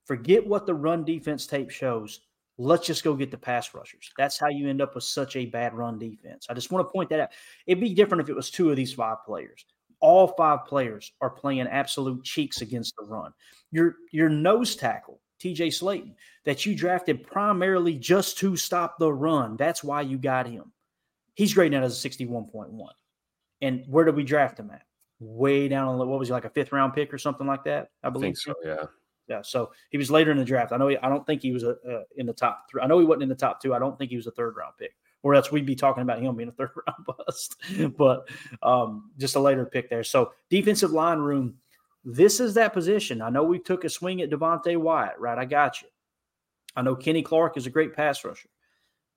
Forget 0.05 0.45
what 0.45 0.67
the 0.67 0.75
run 0.75 1.03
defense 1.03 1.47
tape 1.47 1.71
shows. 1.71 2.21
Let's 2.59 2.85
just 2.85 3.03
go 3.03 3.15
get 3.15 3.31
the 3.31 3.37
pass 3.37 3.73
rushers. 3.73 4.11
That's 4.15 4.37
how 4.37 4.49
you 4.49 4.69
end 4.69 4.81
up 4.81 4.93
with 4.93 5.05
such 5.05 5.35
a 5.35 5.47
bad 5.47 5.73
run 5.73 5.97
defense. 5.97 6.45
I 6.49 6.53
just 6.53 6.71
want 6.71 6.87
to 6.87 6.91
point 6.91 7.09
that 7.09 7.19
out. 7.19 7.29
It'd 7.65 7.81
be 7.81 7.95
different 7.95 8.21
if 8.21 8.29
it 8.29 8.35
was 8.35 8.51
two 8.51 8.69
of 8.69 8.75
these 8.75 8.93
five 8.93 9.17
players 9.25 9.65
all 10.03 10.27
five 10.27 10.65
players 10.65 11.13
are 11.21 11.29
playing 11.29 11.65
absolute 11.65 12.23
cheeks 12.25 12.61
against 12.61 12.93
the 12.97 13.05
run. 13.05 13.33
Your 13.71 13.95
your 14.11 14.29
nose 14.29 14.75
tackle, 14.75 15.21
TJ 15.41 15.67
Slaton, 15.67 16.13
that 16.43 16.65
you 16.65 16.75
drafted 16.75 17.25
primarily 17.25 17.95
just 17.95 18.37
to 18.39 18.57
stop 18.57 18.99
the 18.99 19.11
run. 19.11 19.55
That's 19.55 19.83
why 19.83 20.01
you 20.01 20.17
got 20.17 20.45
him. 20.45 20.73
He's 21.35 21.53
grading 21.53 21.77
out 21.77 21.85
as 21.85 22.05
a 22.05 22.09
61.1. 22.09 22.89
And 23.61 23.85
where 23.87 24.03
did 24.03 24.15
we 24.15 24.23
draft 24.23 24.59
him 24.59 24.69
at? 24.71 24.83
Way 25.19 25.69
down 25.69 25.87
on 25.87 25.97
the, 25.97 26.05
what 26.05 26.19
was 26.19 26.27
he 26.27 26.33
like 26.33 26.45
a 26.45 26.49
fifth 26.49 26.73
round 26.73 26.93
pick 26.93 27.11
or 27.13 27.17
something 27.17 27.47
like 27.47 27.63
that? 27.63 27.89
I 28.03 28.09
believe 28.09 28.31
I 28.31 28.33
so. 28.33 28.53
Yeah. 28.63 28.85
Yeah. 29.29 29.41
So 29.41 29.71
he 29.89 29.97
was 29.97 30.11
later 30.11 30.31
in 30.31 30.37
the 30.37 30.43
draft. 30.43 30.73
I 30.73 30.77
know. 30.77 30.89
He, 30.89 30.97
I 30.97 31.07
don't 31.07 31.25
think 31.25 31.41
he 31.41 31.53
was 31.53 31.63
a, 31.63 31.77
uh, 31.89 32.03
in 32.17 32.25
the 32.25 32.33
top 32.33 32.65
three. 32.69 32.81
I 32.81 32.87
know 32.87 32.99
he 32.99 33.05
wasn't 33.05 33.23
in 33.23 33.29
the 33.29 33.35
top 33.35 33.61
two. 33.61 33.73
I 33.73 33.79
don't 33.79 33.97
think 33.97 34.11
he 34.11 34.17
was 34.17 34.27
a 34.27 34.31
third 34.31 34.57
round 34.57 34.73
pick 34.77 34.93
or 35.23 35.33
else 35.33 35.51
we'd 35.51 35.65
be 35.65 35.75
talking 35.75 36.03
about 36.03 36.21
him 36.21 36.35
being 36.35 36.49
a 36.49 36.51
third 36.51 36.71
round 36.87 37.05
bust. 37.05 37.55
but 37.97 38.29
um, 38.61 39.11
just 39.17 39.35
a 39.35 39.39
later 39.39 39.65
pick 39.65 39.89
there. 39.89 40.03
So 40.03 40.33
defensive 40.49 40.91
line 40.91 41.19
room, 41.19 41.55
this 42.03 42.39
is 42.39 42.53
that 42.53 42.73
position. 42.73 43.21
I 43.21 43.29
know 43.29 43.43
we 43.43 43.57
took 43.57 43.85
a 43.85 43.89
swing 43.89 44.21
at 44.21 44.29
Devonte 44.29 44.77
Wyatt, 44.77 45.17
right? 45.17 45.37
I 45.37 45.45
got 45.45 45.81
you. 45.81 45.87
I 46.75 46.81
know 46.81 46.95
Kenny 46.95 47.21
Clark 47.21 47.55
is 47.55 47.65
a 47.65 47.69
great 47.69 47.93
pass 47.93 48.23
rusher, 48.25 48.49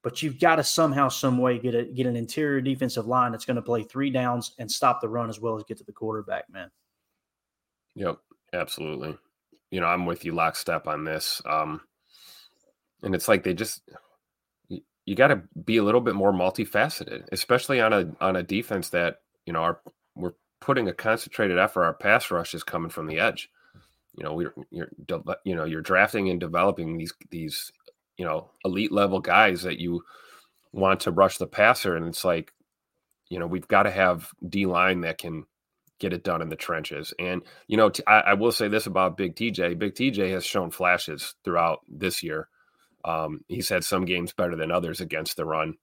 but 0.03 0.23
you've 0.23 0.39
got 0.39 0.57
to 0.57 0.65
somehow, 0.65 1.09
some 1.09 1.39
way 1.39 1.59
get 1.59 1.75
a 1.75 1.85
get 1.85 2.07
an 2.07 2.15
interior 2.15 2.61
defensive 2.61 3.07
line 3.07 3.33
that's 3.33 3.47
going 3.47 3.57
to 3.57 3.63
play 3.63 3.83
three 3.83 4.11
downs 4.11 4.55
and 4.59 4.71
stop 4.71 5.01
the 5.01 5.09
run 5.09 5.29
as 5.29 5.41
well 5.41 5.57
as 5.57 5.65
get 5.65 5.79
to 5.79 5.85
the 5.85 5.93
quarterback, 5.93 6.45
man. 6.51 6.71
Yep, 7.95 8.19
absolutely. 8.53 9.17
You 9.71 9.81
know, 9.81 9.87
I'm 9.87 10.07
with 10.07 10.25
you 10.25 10.33
lockstep 10.33 10.87
on 10.87 11.05
this. 11.05 11.43
Um, 11.47 11.81
and 13.03 13.15
it's 13.15 13.27
like 13.27 13.43
they 13.43 13.55
just 13.55 13.83
you 15.07 15.15
got 15.15 15.29
to 15.29 15.43
be 15.65 15.77
a 15.77 15.85
little 15.85 16.01
bit 16.01 16.17
more 16.17 16.33
multifaceted, 16.33 17.25
especially 17.33 17.81
on 17.81 17.93
a 17.93 18.09
on 18.21 18.37
a 18.37 18.43
defense 18.43 18.91
that 18.91 19.21
you 19.47 19.53
know 19.53 19.61
are 19.61 19.81
we're 20.17 20.35
putting 20.61 20.89
a 20.89 20.93
concentrated 20.93 21.59
effort. 21.59 21.85
Our 21.85 21.95
pass 21.95 22.31
rush 22.31 22.55
is 22.55 22.65
coming 22.65 22.91
from 22.91 23.07
the 23.07 23.21
edge. 23.21 23.49
You 24.19 24.25
know, 24.25 24.35
we're 24.35 24.55
you're 24.71 24.91
you 25.45 25.55
know 25.55 25.65
you're 25.65 25.81
drafting 25.81 26.29
and 26.29 26.41
developing 26.41 26.99
these 26.99 27.15
these 27.31 27.71
you 28.19 28.25
know 28.25 28.51
elite 28.65 28.93
level 28.93 29.21
guys 29.21 29.63
that 29.63 29.79
you 29.79 30.03
want 30.73 31.01
to 31.01 31.13
rush 31.13 31.39
the 31.39 31.47
passer, 31.47 31.97
and 31.97 32.07
it's 32.07 32.25
like 32.25 32.53
you 33.29 33.39
know 33.39 33.47
we've 33.47 33.69
got 33.69 33.85
to 33.85 33.91
have 33.93 34.29
D 34.47 34.67
line 34.67 35.03
that 35.03 35.19
can 35.19 35.45
get 36.01 36.13
it 36.13 36.25
done 36.25 36.43
in 36.43 36.49
the 36.49 36.57
trenches. 36.57 37.15
And 37.21 37.43
you 37.69 37.77
know, 37.77 37.93
I, 38.09 38.21
I 38.21 38.35
will 38.35 38.53
say 38.53 38.67
this 38.67 38.87
about 38.87 39.17
Big 39.17 39.37
TJ: 39.37 39.79
Big 39.79 39.95
TJ 39.95 40.33
has 40.33 40.45
shown 40.45 40.73
flashes 40.73 41.37
throughout 41.45 41.83
this 41.89 42.25
year 42.25 42.49
um, 43.05 43.41
he's 43.49 43.69
had 43.69 43.85
some 43.85 44.05
games 44.05 44.33
better 44.33 44.57
than 44.57 44.71
others 44.71 45.01
against 45.01 45.37
the 45.37 45.45
run. 45.45 45.75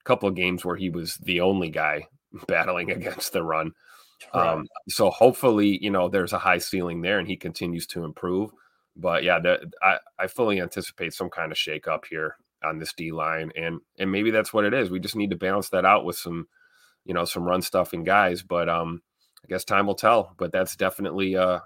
A 0.00 0.04
couple 0.04 0.28
of 0.28 0.34
games 0.34 0.64
where 0.64 0.76
he 0.76 0.90
was 0.90 1.16
the 1.16 1.40
only 1.40 1.70
guy 1.70 2.06
battling 2.46 2.90
against 2.90 3.32
the 3.32 3.42
run. 3.42 3.72
Right. 4.34 4.48
Um, 4.48 4.66
so 4.88 5.10
hopefully, 5.10 5.78
you 5.82 5.90
know, 5.90 6.08
there's 6.08 6.32
a 6.32 6.38
high 6.38 6.58
ceiling 6.58 7.00
there 7.00 7.18
and 7.18 7.28
he 7.28 7.36
continues 7.36 7.86
to 7.88 8.04
improve. 8.04 8.50
But 8.96 9.24
yeah, 9.24 9.38
the, 9.38 9.70
I, 9.82 9.98
I 10.18 10.26
fully 10.26 10.60
anticipate 10.60 11.14
some 11.14 11.30
kind 11.30 11.52
of 11.52 11.58
shake 11.58 11.88
up 11.88 12.04
here 12.08 12.36
on 12.62 12.78
this 12.78 12.92
D 12.92 13.12
line. 13.12 13.50
And 13.56 13.80
and 13.98 14.12
maybe 14.12 14.30
that's 14.30 14.52
what 14.52 14.64
it 14.64 14.74
is. 14.74 14.90
We 14.90 15.00
just 15.00 15.16
need 15.16 15.30
to 15.30 15.36
balance 15.36 15.70
that 15.70 15.86
out 15.86 16.04
with 16.04 16.16
some, 16.16 16.48
you 17.04 17.14
know, 17.14 17.24
some 17.24 17.44
run 17.44 17.62
stuffing 17.62 18.04
guys. 18.04 18.42
But 18.42 18.68
um 18.68 19.00
I 19.44 19.48
guess 19.48 19.64
time 19.64 19.86
will 19.86 19.94
tell. 19.94 20.34
But 20.36 20.52
that's 20.52 20.76
definitely 20.76 21.34
a, 21.34 21.62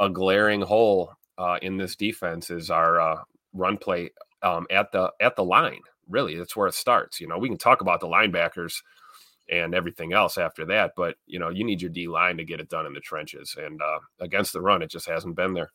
a 0.00 0.10
glaring 0.10 0.62
hole 0.62 1.12
uh, 1.38 1.58
in 1.62 1.76
this 1.76 1.96
defense 1.96 2.50
is 2.50 2.70
our 2.70 3.00
uh, 3.00 3.22
run 3.52 3.76
play 3.76 4.10
um, 4.42 4.66
at 4.70 4.92
the 4.92 5.12
at 5.20 5.36
the 5.36 5.44
line. 5.44 5.80
Really, 6.08 6.36
that's 6.36 6.56
where 6.56 6.66
it 6.66 6.74
starts. 6.74 7.20
You 7.20 7.28
know, 7.28 7.38
we 7.38 7.48
can 7.48 7.58
talk 7.58 7.80
about 7.80 8.00
the 8.00 8.08
linebackers 8.08 8.82
and 9.50 9.74
everything 9.74 10.12
else 10.12 10.38
after 10.38 10.64
that. 10.66 10.92
But 10.96 11.16
you 11.26 11.38
know, 11.38 11.48
you 11.48 11.64
need 11.64 11.80
your 11.80 11.90
D 11.90 12.08
line 12.08 12.36
to 12.38 12.44
get 12.44 12.60
it 12.60 12.68
done 12.68 12.86
in 12.86 12.92
the 12.92 13.00
trenches, 13.00 13.56
and 13.58 13.80
uh, 13.80 13.98
against 14.20 14.52
the 14.52 14.60
run, 14.60 14.82
it 14.82 14.90
just 14.90 15.08
hasn't 15.08 15.36
been 15.36 15.54
there. 15.54 15.70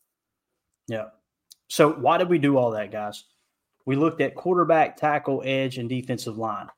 Yeah. 0.86 1.06
So 1.68 1.92
why 1.92 2.18
did 2.18 2.28
we 2.28 2.38
do 2.38 2.56
all 2.56 2.70
that, 2.72 2.90
guys? 2.90 3.24
We 3.84 3.96
looked 3.96 4.20
at 4.20 4.34
quarterback, 4.34 4.96
tackle, 4.96 5.42
edge, 5.44 5.78
and 5.78 5.88
defensive 5.88 6.38
line. 6.38 6.68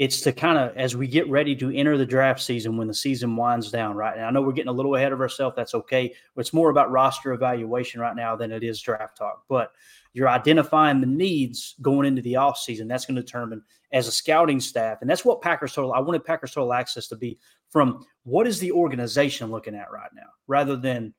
It's 0.00 0.22
to 0.22 0.32
kind 0.32 0.56
of 0.56 0.74
as 0.78 0.96
we 0.96 1.06
get 1.06 1.28
ready 1.28 1.54
to 1.56 1.70
enter 1.70 1.98
the 1.98 2.06
draft 2.06 2.40
season 2.40 2.78
when 2.78 2.88
the 2.88 2.94
season 2.94 3.36
winds 3.36 3.70
down, 3.70 3.96
right? 3.96 4.16
And 4.16 4.24
I 4.24 4.30
know 4.30 4.40
we're 4.40 4.52
getting 4.52 4.70
a 4.70 4.72
little 4.72 4.96
ahead 4.96 5.12
of 5.12 5.20
ourselves. 5.20 5.54
That's 5.56 5.74
okay. 5.74 6.14
It's 6.38 6.54
more 6.54 6.70
about 6.70 6.90
roster 6.90 7.34
evaluation 7.34 8.00
right 8.00 8.16
now 8.16 8.34
than 8.34 8.50
it 8.50 8.64
is 8.64 8.80
draft 8.80 9.18
talk. 9.18 9.44
But 9.46 9.72
you're 10.14 10.30
identifying 10.30 11.02
the 11.02 11.06
needs 11.06 11.74
going 11.82 12.06
into 12.06 12.22
the 12.22 12.32
offseason. 12.32 12.88
That's 12.88 13.04
going 13.04 13.16
to 13.16 13.22
determine 13.22 13.62
as 13.92 14.08
a 14.08 14.12
scouting 14.12 14.58
staff. 14.58 15.02
And 15.02 15.10
that's 15.10 15.26
what 15.26 15.42
Packers 15.42 15.74
Total, 15.74 15.92
I 15.92 16.00
wanted 16.00 16.24
Packers 16.24 16.52
Total 16.52 16.72
Access 16.72 17.06
to 17.08 17.16
be 17.16 17.38
from 17.68 18.06
what 18.22 18.46
is 18.46 18.58
the 18.58 18.72
organization 18.72 19.50
looking 19.50 19.74
at 19.74 19.92
right 19.92 20.10
now 20.16 20.30
rather 20.46 20.76
than, 20.76 21.12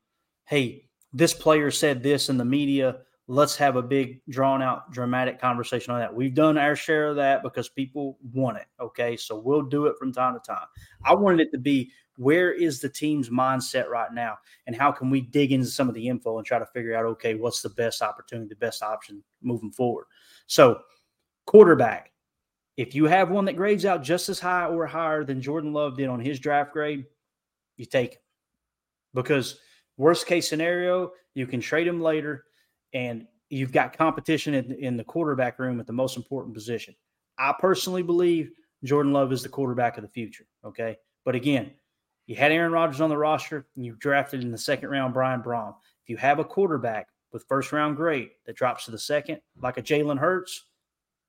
hey, 0.46 0.86
this 1.14 1.36
player 1.36 1.70
said 1.70 2.02
this 2.02 2.30
in 2.30 2.38
the 2.38 2.46
media. 2.46 3.02
Let's 3.28 3.56
have 3.58 3.76
a 3.76 3.82
big, 3.82 4.22
drawn 4.30 4.62
out, 4.62 4.92
dramatic 4.92 5.40
conversation 5.40 5.94
on 5.94 6.00
that. 6.00 6.14
We've 6.14 6.34
done 6.34 6.58
our 6.58 6.76
share 6.76 7.10
of 7.10 7.16
that 7.18 7.44
because 7.44 7.70
people 7.70 8.18
want 8.34 8.58
it. 8.58 8.66
Okay. 8.80 9.16
So 9.16 9.40
we'll 9.40 9.62
do 9.62 9.86
it 9.86 9.98
from 9.98 10.12
time 10.12 10.34
to 10.34 10.40
time. 10.40 10.66
I 11.06 11.16
wanted 11.16 11.48
it 11.48 11.52
to 11.52 11.58
be 11.58 11.92
where 12.22 12.52
is 12.52 12.80
the 12.80 12.90
team's 12.90 13.30
mindset 13.30 13.88
right 13.88 14.14
now 14.14 14.38
and 14.68 14.76
how 14.76 14.92
can 14.92 15.10
we 15.10 15.22
dig 15.22 15.52
into 15.52 15.66
some 15.66 15.90
of 15.90 15.96
the 15.96 16.08
info 16.08 16.38
and 16.38 16.46
try 16.46 16.60
to 16.60 16.66
figure 16.68 16.96
out 16.96 17.06
okay 17.06 17.34
what's 17.34 17.62
the 17.62 17.70
best 17.70 18.02
opportunity 18.02 18.48
the 18.48 18.56
best 18.56 18.84
option 18.84 19.24
moving 19.42 19.72
forward 19.72 20.06
so 20.46 20.80
quarterback 21.48 22.12
if 22.78 22.94
you 22.94 23.06
have 23.06 23.32
one 23.32 23.46
that 23.46 23.56
grades 23.56 23.86
out 23.86 24.04
just 24.04 24.30
as 24.30 24.40
high 24.40 24.68
or 24.68 24.86
higher 24.86 25.24
than 25.24 25.42
jordan 25.42 25.74
love 25.74 25.98
did 25.98 26.10
on 26.10 26.20
his 26.20 26.40
draft 26.40 26.74
grade 26.74 27.06
you 27.78 27.86
take 27.86 28.14
him 28.14 28.20
because 29.14 29.60
worst 29.98 30.28
case 30.28 30.48
scenario 30.48 31.12
you 31.34 31.48
can 31.48 31.60
trade 31.60 31.88
him 31.88 32.02
later 32.02 32.46
and 32.94 33.26
you've 33.50 33.72
got 33.72 33.98
competition 33.98 34.54
in, 34.54 34.72
in 34.74 34.98
the 34.98 35.04
quarterback 35.04 35.60
room 35.60 35.80
at 35.80 35.88
the 35.88 35.94
most 35.94 36.18
important 36.18 36.54
position 36.54 36.96
i 37.38 37.54
personally 37.60 38.04
believe 38.04 38.52
jordan 38.84 39.14
love 39.14 39.32
is 39.32 39.44
the 39.44 39.50
quarterback 39.50 39.98
of 39.98 40.04
the 40.04 40.10
future 40.10 40.46
okay 40.66 40.96
but 41.26 41.36
again 41.36 41.72
you 42.32 42.38
had 42.38 42.54
Aaron 42.54 42.72
Rodgers 42.72 43.02
on 43.02 43.10
the 43.10 43.18
roster, 43.18 43.68
and 43.76 43.86
you 43.86 43.96
drafted 44.00 44.42
in 44.42 44.52
the 44.52 44.58
second 44.58 44.90
round 44.90 45.14
Brian 45.14 45.42
Brohm. 45.42 45.76
If 46.04 46.10
you 46.10 46.16
have 46.16 46.40
a 46.40 46.46
quarterback 46.46 47.08
with 47.34 47.46
first 47.50 47.74
round 47.74 47.98
grade 47.98 48.30
that 48.46 48.56
drops 48.56 48.86
to 48.86 48.92
the 48.92 49.00
second, 49.00 49.42
like 49.62 49.78
a 49.78 49.82
Jalen 49.82 50.18
Hurts, 50.18 50.68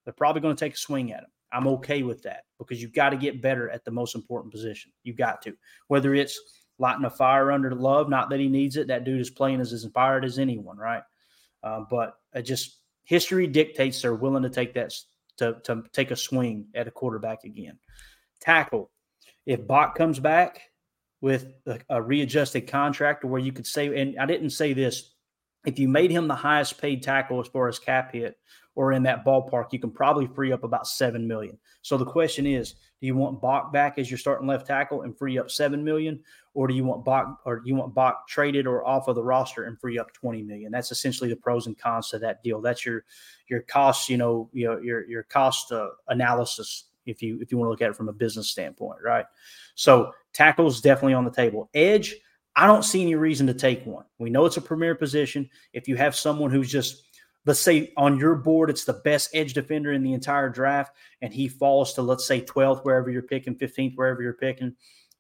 they're 0.05 0.13
probably 0.13 0.43
going 0.43 0.55
to 0.55 0.65
take 0.65 0.75
a 0.75 0.79
swing 0.79 1.13
at 1.13 1.25
him. 1.25 1.31
I'm 1.53 1.67
okay 1.67 2.05
with 2.05 2.23
that 2.23 2.45
because 2.59 2.81
you've 2.81 2.95
got 2.95 3.11
to 3.11 3.17
get 3.17 3.43
better 3.43 3.69
at 3.69 3.85
the 3.85 3.91
most 3.91 4.15
important 4.15 4.53
position. 4.53 4.93
You've 5.03 5.17
got 5.17 5.43
to. 5.43 5.55
Whether 5.89 6.15
it's 6.15 6.39
lighting 6.79 7.05
a 7.05 7.11
fire 7.11 7.51
under 7.51 7.75
love, 7.75 8.09
not 8.09 8.31
that 8.31 8.39
he 8.39 8.49
needs 8.49 8.77
it. 8.77 8.87
That 8.87 9.05
dude 9.05 9.21
is 9.21 9.31
playing 9.31 9.61
as 9.61 9.73
inspired 9.73 10.25
as 10.25 10.39
anyone, 10.39 10.79
right? 10.79 11.03
Uh, 11.63 11.81
but 11.91 12.17
it 12.35 12.43
just 12.43 12.79
history 13.05 13.47
dictates 13.47 14.03
they're 14.03 14.15
willing 14.15 14.43
to 14.43 14.51
take 14.51 14.75
that 14.75 14.93
to, 15.39 15.57
to 15.65 15.83
take 15.93 16.11
a 16.11 16.17
swing 16.17 16.67
at 16.75 16.89
a 16.89 16.91
quarterback 16.91 17.45
again. 17.45 17.79
Tackle. 18.41 18.91
If 19.47 19.67
Bach 19.67 19.97
comes 19.97 20.21
back, 20.21 20.63
with 21.23 21.55
a, 21.67 21.79
a 21.89 22.03
readjusted 22.03 22.67
contract 22.67 23.25
where 23.25 23.41
you 23.41 23.53
could 23.53 23.67
say, 23.67 23.99
and 23.99 24.19
I 24.19 24.27
didn't 24.27 24.51
say 24.51 24.75
this, 24.75 25.15
if 25.65 25.79
you 25.79 25.89
made 25.89 26.11
him 26.11 26.27
the 26.27 26.35
highest 26.35 26.79
paid 26.79 27.03
tackle 27.03 27.41
as 27.41 27.47
far 27.47 27.69
as 27.69 27.79
cap 27.79 28.13
hit 28.13 28.37
or 28.75 28.93
in 28.93 29.05
that 29.05 29.25
ballpark, 29.25 29.73
you 29.73 29.79
can 29.79 29.93
probably 29.93 30.27
free 30.27 30.51
up 30.51 30.65
about 30.65 30.89
seven 30.89 31.27
million. 31.27 31.57
So 31.83 31.97
the 31.97 32.05
question 32.05 32.45
is, 32.47 32.73
do 33.01 33.07
you 33.07 33.15
want 33.15 33.41
Bach 33.41 33.73
back 33.73 33.99
as 33.99 34.11
your 34.11 34.19
starting 34.19 34.49
left 34.49 34.67
tackle 34.67 35.03
and 35.03 35.17
free 35.17 35.39
up 35.39 35.51
seven 35.51 35.85
million, 35.85 36.21
or 36.55 36.67
do 36.67 36.75
you 36.75 36.85
want 36.85 37.05
Bach 37.05 37.41
or 37.45 37.61
do 37.61 37.69
you 37.69 37.75
want 37.75 37.95
Bach 37.95 38.29
traded 38.29 38.67
or 38.67 38.87
off 38.87 39.09
of 39.09 39.15
the 39.15 39.23
roster 39.23 39.65
and 39.65 39.81
free 39.81 39.99
up 39.99 40.13
twenty 40.13 40.43
million? 40.43 40.71
That's 40.71 40.93
essentially 40.93 41.31
the 41.31 41.37
pros 41.37 41.67
and 41.67 41.79
cons 41.79 42.11
to 42.11 42.19
that 42.21 42.43
deal. 42.43 42.61
That's 42.61 42.85
your 42.85 43.05
your 43.49 43.63
cost, 43.63 44.09
you 44.09 44.17
know, 44.17 44.51
you 44.53 44.67
know, 44.67 44.79
your 44.79 45.09
your 45.09 45.23
cost 45.25 45.73
uh, 45.73 45.89
analysis 46.09 46.85
if 47.07 47.23
you 47.23 47.39
if 47.41 47.51
you 47.51 47.59
want 47.59 47.67
to 47.67 47.71
look 47.71 47.83
at 47.83 47.91
it 47.91 47.97
from 47.97 48.09
a 48.09 48.13
business 48.13 48.49
standpoint, 48.49 48.99
right? 49.03 49.27
So 49.75 50.13
tackles 50.33 50.81
definitely 50.81 51.15
on 51.15 51.25
the 51.25 51.31
table. 51.31 51.71
Edge, 51.75 52.15
I 52.55 52.67
don't 52.67 52.85
see 52.85 53.03
any 53.03 53.15
reason 53.15 53.47
to 53.47 53.55
take 53.55 53.85
one. 53.87 54.05
We 54.19 54.31
know 54.31 54.45
it's 54.45 54.59
a 54.59 54.63
premier 54.63 54.95
position. 54.95 55.49
If 55.73 55.89
you 55.89 55.97
have 55.97 56.15
someone 56.15 56.51
who's 56.51 56.71
just 56.71 57.05
let's 57.45 57.61
say 57.61 57.93
on 57.97 58.19
your 58.19 58.37
board 58.37 58.71
it's 58.71 58.85
the 58.85 58.93
best 58.93 59.31
edge 59.35 59.53
defender 59.53 59.93
in 59.93 60.03
the 60.03 60.13
entire 60.13 60.49
draft 60.49 60.95
and 61.23 61.33
he 61.33 61.49
falls 61.49 61.95
to 61.95 62.03
let's 62.03 62.25
say 62.25 62.41
12th 62.41 62.85
wherever 62.85 63.11
you're 63.11 63.23
picking 63.23 63.57
15th 63.57 63.97
wherever 63.97 64.23
you're 64.23 64.33
picking 64.35 64.75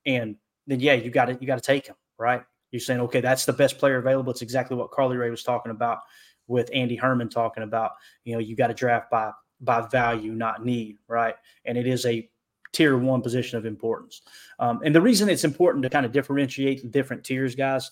and 0.07 0.37
then 0.67 0.81
yeah 0.81 0.95
you 0.95 1.11
got 1.11 1.27
to 1.27 1.39
you 1.41 1.47
got 1.47 1.57
to 1.57 1.61
take 1.61 1.87
him 1.87 1.97
right 2.19 2.43
you're 2.71 2.81
saying 2.81 3.01
okay 3.01 3.21
that's 3.21 3.45
the 3.45 3.53
best 3.53 3.79
player 3.79 3.99
available 3.99 4.31
it's 4.31 4.43
exactly 4.43 4.77
what 4.77 4.91
carly 4.91 5.17
ray 5.17 5.31
was 5.31 5.43
talking 5.43 5.73
about 5.73 5.99
with 6.47 6.71
andy 6.75 6.97
herman 6.97 7.29
talking 7.29 7.63
about 7.63 7.93
you 8.25 8.33
know 8.33 8.39
you 8.39 8.57
got 8.57 8.69
to 8.69 8.75
draft 8.75 9.11
by 9.11 9.31
by 9.63 9.81
value, 9.81 10.33
not 10.33 10.65
need, 10.65 10.99
right? 11.09 11.37
And 11.65 11.79
it 11.79 11.87
is 11.87 12.05
a 12.05 12.29
tier 12.73 12.99
one 12.99 13.23
position 13.23 13.59
of 13.59 13.65
importance. 13.65 14.23
Um, 14.59 14.81
and 14.85 14.95
the 14.95 15.01
reason 15.01 15.29
it's 15.29 15.45
important 15.45 15.83
to 15.85 15.91
kind 15.91 16.05
of 16.05 16.13
differentiate 16.13 16.83
the 16.83 16.89
different 16.89 17.25
tiers, 17.25 17.55
guys, 17.55 17.91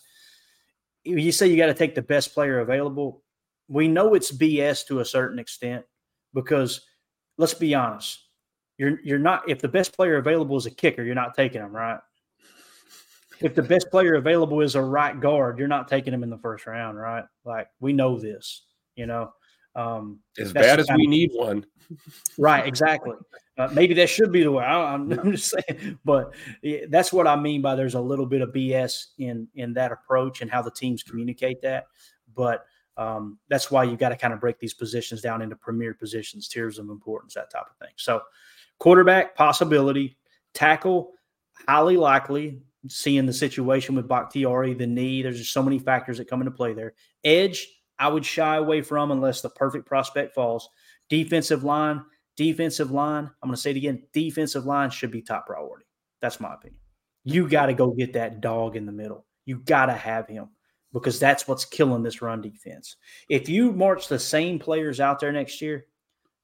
you 1.04 1.32
say 1.32 1.46
you 1.46 1.56
got 1.56 1.66
to 1.66 1.74
take 1.74 1.94
the 1.94 2.02
best 2.02 2.34
player 2.34 2.60
available. 2.60 3.22
We 3.68 3.88
know 3.88 4.14
it's 4.14 4.32
BS 4.32 4.86
to 4.88 5.00
a 5.00 5.04
certain 5.04 5.38
extent 5.38 5.84
because 6.34 6.82
let's 7.38 7.54
be 7.54 7.74
honest, 7.74 8.26
you're 8.76 9.00
you're 9.02 9.18
not 9.18 9.48
if 9.48 9.60
the 9.60 9.68
best 9.68 9.94
player 9.94 10.16
available 10.16 10.56
is 10.56 10.66
a 10.66 10.70
kicker, 10.70 11.02
you're 11.02 11.14
not 11.14 11.34
taking 11.34 11.60
him, 11.60 11.74
right? 11.74 12.00
If 13.40 13.54
the 13.54 13.62
best 13.62 13.90
player 13.90 14.14
available 14.14 14.60
is 14.60 14.74
a 14.74 14.82
right 14.82 15.18
guard, 15.18 15.58
you're 15.58 15.68
not 15.68 15.88
taking 15.88 16.12
him 16.12 16.22
in 16.22 16.30
the 16.30 16.38
first 16.38 16.66
round, 16.66 16.98
right? 16.98 17.24
Like 17.44 17.68
we 17.80 17.92
know 17.92 18.18
this, 18.18 18.62
you 18.96 19.06
know. 19.06 19.32
Um, 19.76 20.18
as 20.38 20.52
bad 20.52 20.80
as 20.80 20.88
we 20.96 21.04
of, 21.04 21.10
need 21.10 21.30
one. 21.34 21.66
Right, 22.38 22.64
exactly. 22.66 23.16
Uh, 23.58 23.68
maybe 23.72 23.94
that 23.94 24.08
should 24.08 24.30
be 24.30 24.44
the 24.44 24.52
way. 24.52 24.64
I, 24.64 24.94
am 24.94 25.10
just 25.32 25.50
saying, 25.50 25.98
but 26.04 26.32
that's 26.88 27.12
what 27.12 27.26
I 27.26 27.34
mean 27.34 27.62
by 27.62 27.74
there's 27.74 27.96
a 27.96 28.00
little 28.00 28.26
bit 28.26 28.42
of 28.42 28.50
BS 28.50 29.06
in 29.18 29.48
in 29.56 29.74
that 29.74 29.90
approach 29.90 30.40
and 30.40 30.48
how 30.48 30.62
the 30.62 30.70
teams 30.70 31.02
communicate 31.02 31.60
that. 31.62 31.86
But 32.36 32.64
um, 32.96 33.38
that's 33.48 33.70
why 33.70 33.84
you've 33.84 33.98
got 33.98 34.10
to 34.10 34.16
kind 34.16 34.32
of 34.32 34.40
break 34.40 34.58
these 34.60 34.74
positions 34.74 35.20
down 35.20 35.42
into 35.42 35.56
premier 35.56 35.94
positions, 35.94 36.48
tiers 36.48 36.78
of 36.78 36.88
importance, 36.90 37.34
that 37.34 37.50
type 37.50 37.66
of 37.68 37.76
thing. 37.84 37.94
So, 37.96 38.20
quarterback 38.78 39.34
possibility, 39.34 40.16
tackle 40.54 41.12
highly 41.66 41.96
likely. 41.96 42.60
Seeing 42.88 43.26
the 43.26 43.32
situation 43.32 43.94
with 43.94 44.08
Bakhtiari, 44.08 44.74
the 44.74 44.86
knee, 44.86 45.22
there's 45.22 45.38
just 45.38 45.52
so 45.52 45.62
many 45.62 45.78
factors 45.78 46.18
that 46.18 46.28
come 46.28 46.40
into 46.40 46.50
play 46.50 46.72
there. 46.72 46.94
Edge 47.24 47.66
I 48.00 48.08
would 48.08 48.24
shy 48.24 48.56
away 48.56 48.80
from 48.80 49.10
unless 49.10 49.42
the 49.42 49.50
perfect 49.50 49.86
prospect 49.86 50.34
falls. 50.34 50.70
Defensive 51.10 51.64
line, 51.64 52.02
defensive 52.34 52.90
line. 52.90 53.30
I'm 53.42 53.48
going 53.48 53.54
to 53.54 53.60
say 53.60 53.72
it 53.72 53.76
again. 53.76 54.02
Defensive 54.14 54.64
line 54.64 54.88
should 54.88 55.10
be 55.10 55.20
top 55.20 55.46
priority. 55.46 55.84
That's 56.22 56.40
my 56.40 56.54
opinion. 56.54 56.80
You 57.24 57.46
got 57.46 57.66
to 57.66 57.74
go 57.74 57.90
get 57.90 58.14
that 58.14 58.40
dog 58.40 58.74
in 58.74 58.86
the 58.86 58.92
middle. 58.92 59.26
You 59.44 59.58
got 59.58 59.86
to 59.86 59.92
have 59.92 60.26
him 60.26 60.48
because 60.94 61.20
that's 61.20 61.46
what's 61.46 61.66
killing 61.66 62.02
this 62.02 62.22
run 62.22 62.40
defense. 62.40 62.96
If 63.28 63.50
you 63.50 63.70
march 63.72 64.08
the 64.08 64.18
same 64.18 64.58
players 64.58 64.98
out 64.98 65.20
there 65.20 65.30
next 65.30 65.60
year, 65.60 65.84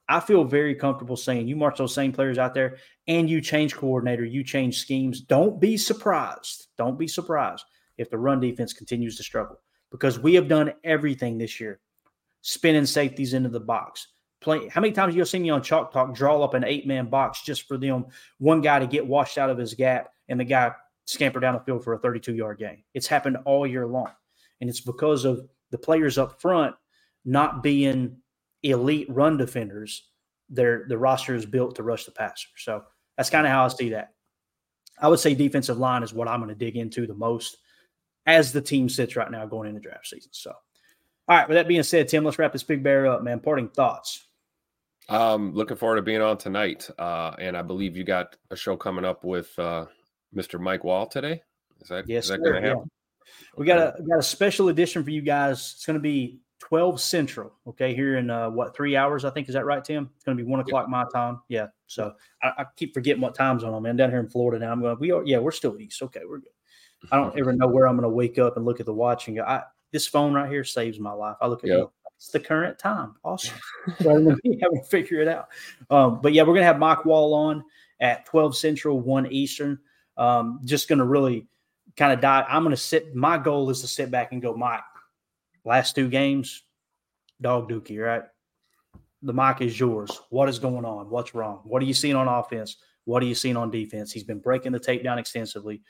I 0.09 0.21
feel 0.21 0.45
very 0.45 0.75
comfortable 0.75 1.17
saying 1.17 1.49
you 1.49 1.57
march 1.57 1.79
those 1.79 1.95
same 1.95 2.13
players 2.13 2.39
out 2.39 2.55
there 2.55 2.77
and 3.09 3.29
you 3.29 3.41
change 3.41 3.75
coordinator, 3.75 4.25
you 4.25 4.45
change 4.45 4.79
schemes. 4.79 5.21
Don't 5.21 5.61
be 5.61 5.77
surprised. 5.77 6.69
Don't 6.79 6.99
be 6.99 7.09
surprised 7.09 7.65
if 7.99 8.11
the 8.11 8.19
run 8.19 8.41
defense 8.41 8.73
continues 8.73 9.17
to 9.17 9.23
struggle 9.23 9.61
because 9.91 10.19
we 10.19 10.35
have 10.35 10.49
done 10.49 10.73
everything 10.85 11.39
this 11.39 11.61
year, 11.61 11.81
spinning 12.43 12.87
safeties 12.87 13.35
into 13.35 13.49
the 13.49 13.61
box. 13.61 14.09
Play, 14.41 14.69
how 14.69 14.81
many 14.81 14.93
times 14.93 15.15
you'll 15.15 15.27
see 15.27 15.39
me 15.39 15.51
on 15.51 15.63
Chalk 15.63 15.93
Talk 15.93 16.15
draw 16.15 16.43
up 16.43 16.55
an 16.55 16.65
eight 16.65 16.87
man 16.87 17.09
box 17.09 17.43
just 17.43 17.67
for 17.67 17.79
them 17.79 18.07
one 18.39 18.61
guy 18.61 18.79
to 18.79 18.87
get 18.87 19.07
washed 19.07 19.39
out 19.39 19.51
of 19.51 19.59
his 19.59 19.75
gap 19.75 20.11
and 20.29 20.39
the 20.39 20.45
guy 20.45 20.73
scamper 21.07 21.41
down 21.41 21.55
the 21.55 21.61
field 21.61 21.83
for 21.83 21.95
a 21.95 21.99
32 21.99 22.35
yard 22.35 22.59
gain. 22.59 22.83
It's 22.95 23.07
happened 23.07 23.39
all 23.45 23.67
year 23.67 23.87
long. 23.87 24.11
And 24.61 24.69
it's 24.69 24.81
because 24.81 25.25
of 25.25 25.49
the 25.71 25.79
players 25.79 26.19
up 26.19 26.41
front 26.41 26.75
not 27.25 27.63
being 27.63 28.19
elite 28.71 29.07
run 29.09 29.37
defenders 29.37 30.03
their 30.49 30.85
the 30.89 30.99
roster 30.99 31.35
is 31.35 31.47
built 31.47 31.77
to 31.77 31.83
rush 31.83 32.05
the 32.05 32.11
passer. 32.11 32.49
So 32.57 32.85
that's 33.17 33.31
kind 33.31 33.47
of 33.47 33.53
how 33.53 33.65
I 33.65 33.69
see 33.69 33.91
that. 33.91 34.13
I 34.99 35.09
would 35.09 35.21
say 35.21 35.35
defensive 35.35 35.79
line 35.79 36.03
is 36.03 36.15
what 36.15 36.29
I'm 36.29 36.41
going 36.41 36.49
to 36.49 36.55
dig 36.55 36.77
into 36.77 37.07
the 37.07 37.15
most 37.15 37.59
as 38.27 38.53
the 38.53 38.61
team 38.61 38.89
sits 38.89 39.17
right 39.17 39.31
now 39.31 39.47
going 39.47 39.69
into 39.69 39.81
draft 39.81 40.07
season. 40.07 40.31
So, 40.33 40.51
all 40.51 41.37
right. 41.37 41.49
With 41.49 41.57
that 41.57 41.69
being 41.69 41.83
said, 41.83 42.09
Tim, 42.09 42.25
let's 42.25 42.39
wrap 42.39 42.53
this 42.53 42.63
big 42.63 42.83
bear 42.83 43.07
up, 43.07 43.23
man. 43.23 43.41
Parting 43.41 43.69
thoughts. 43.69 44.27
Um, 45.09 45.53
looking 45.53 45.77
forward 45.77 45.97
to 45.97 46.03
being 46.03 46.23
on 46.23 46.39
tonight. 46.39 46.89
Uh, 46.99 47.35
and 47.39 47.57
I 47.57 47.63
believe 47.63 47.97
you 47.97 48.05
got 48.05 48.37
a 48.51 48.57
show 48.57 48.77
coming 48.77 49.05
up 49.05 49.23
with 49.25 49.57
uh, 49.59 49.87
Mr. 50.35 50.59
Mike 50.59 50.83
Wahle 50.83 51.11
today. 51.11 51.43
Is 51.81 51.89
that 51.89 52.09
yes, 52.09 52.25
is 52.25 52.31
that 52.31 52.41
sir, 52.43 52.53
to 52.55 52.61
happen? 52.61 52.79
Yeah. 52.79 52.85
We 53.57 53.67
got 53.67 53.79
a 53.79 54.03
got 54.03 54.19
a 54.19 54.23
special 54.23 54.69
edition 54.69 55.05
for 55.05 55.11
you 55.11 55.21
guys. 55.21 55.75
It's 55.75 55.85
going 55.85 55.95
to 55.95 56.01
be 56.01 56.41
12 56.61 57.01
Central. 57.01 57.53
Okay, 57.67 57.95
here 57.95 58.17
in 58.17 58.31
uh, 58.31 58.51
what 58.51 58.75
three 58.75 58.97
hours? 58.97 59.25
I 59.25 59.31
think 59.31 59.49
is 59.49 59.55
that 59.55 59.67
right, 59.67 59.85
Tim? 59.85 60.11
It's 60.15 60.25
going 60.25 60.37
to 60.37 60.43
be 60.43 60.49
one 60.49 60.61
o'clock 60.61 60.89
my 60.89 61.05
time. 61.13 61.41
Yeah. 61.49 61.67
So 61.87 62.15
I, 62.43 62.53
I, 62.59 62.65
keep 62.77 62.95
forgetting 62.95 63.21
what 63.21 63.35
time 63.35 63.61
zone 63.61 63.75
I'm 63.75 63.87
in 63.87 63.97
down 63.97 64.11
here 64.11 64.21
in 64.21 64.29
Florida 64.29 64.65
now. 64.65 64.73
I'm 64.73 64.81
going. 64.81 64.99
We 64.99 65.11
are. 65.11 65.25
Yeah, 65.25 65.39
we're 65.39 65.53
still 65.53 65.79
east. 65.79 66.03
Okay, 66.03 66.21
we're 66.29 66.39
good. 66.39 66.51
I 67.13 67.17
don't 67.17 67.39
ever 67.39 67.53
know 67.53 67.69
where 67.69 67.87
I'm 67.87 67.97
going 67.97 68.09
to 68.09 68.15
wake 68.15 68.39
up 68.39 68.57
and 68.57 68.65
look 68.65 68.81
at 68.81 68.87
the 68.87 68.95
watch 68.95 69.29
and 69.29 69.37
go. 69.37 69.45
I, 69.45 69.63
this 69.93 70.07
phone 70.07 70.33
right 70.33 70.51
here 70.51 70.65
saves 70.65 70.99
my 70.99 71.13
life. 71.13 71.37
I 71.41 71.47
look 71.47 71.63
at 71.65 71.71
yep. 71.71 71.91
it's 72.17 72.29
the 72.29 72.41
current 72.41 72.79
time. 72.79 73.15
Awesome. 73.25 73.57
Rather 74.05 74.25
than 74.25 74.39
me 74.45 74.59
having 74.63 74.83
to 74.83 74.89
figure 74.89 75.21
it 75.21 75.29
out. 75.29 75.49
Um, 75.91 76.21
but 76.23 76.33
yeah, 76.33 76.43
we're 76.43 76.49
going 76.49 76.63
to 76.63 76.67
have 76.67 76.79
Mike 76.79 77.01
Wahle 77.01 77.33
on 77.35 77.65
at 78.01 78.27
12 78.27 78.57
Central, 78.57 79.01
1 79.01 79.27
Eastern. 79.33 79.79
Um, 80.17 80.61
just 80.65 80.89
going 80.89 80.99
to 80.99 81.05
really 81.05 81.47
kind 81.97 82.13
of 82.13 82.21
dive. 82.21 82.47
I'm 82.49 82.63
going 82.63 82.75
to 82.75 82.81
sit. 82.81 83.15
My 83.15 83.39
goal 83.39 83.71
is 83.71 83.81
to 83.83 83.87
sit 83.89 84.11
back 84.11 84.33
and 84.33 84.43
go, 84.43 84.55
Mike, 84.55 84.81
last 85.67 85.95
two 85.95 86.09
games, 86.09 86.63
dog 87.43 87.69
dookie, 87.69 88.03
right? 88.03 88.23
The 89.23 89.35
mic 89.35 89.61
is 89.61 89.79
yours. 89.79 90.21
What 90.31 90.49
is 90.49 90.59
going 90.59 90.85
on? 90.85 91.11
What's 91.11 91.35
wrong? 91.35 91.61
What 91.65 91.83
are 91.83 91.87
you 91.87 91.95
seeing 91.95 92.15
on 92.15 92.29
offense? 92.29 92.77
What 93.05 93.23
are 93.23 93.27
you 93.27 93.35
seeing 93.35 93.57
on 93.57 93.71
defense? 93.71 94.13
He's 94.13 94.25
been 94.25 94.39
breaking 94.39 94.73
the 94.73 94.79
tape 94.79 95.03
down 95.03 95.19
extensively. 95.19 95.83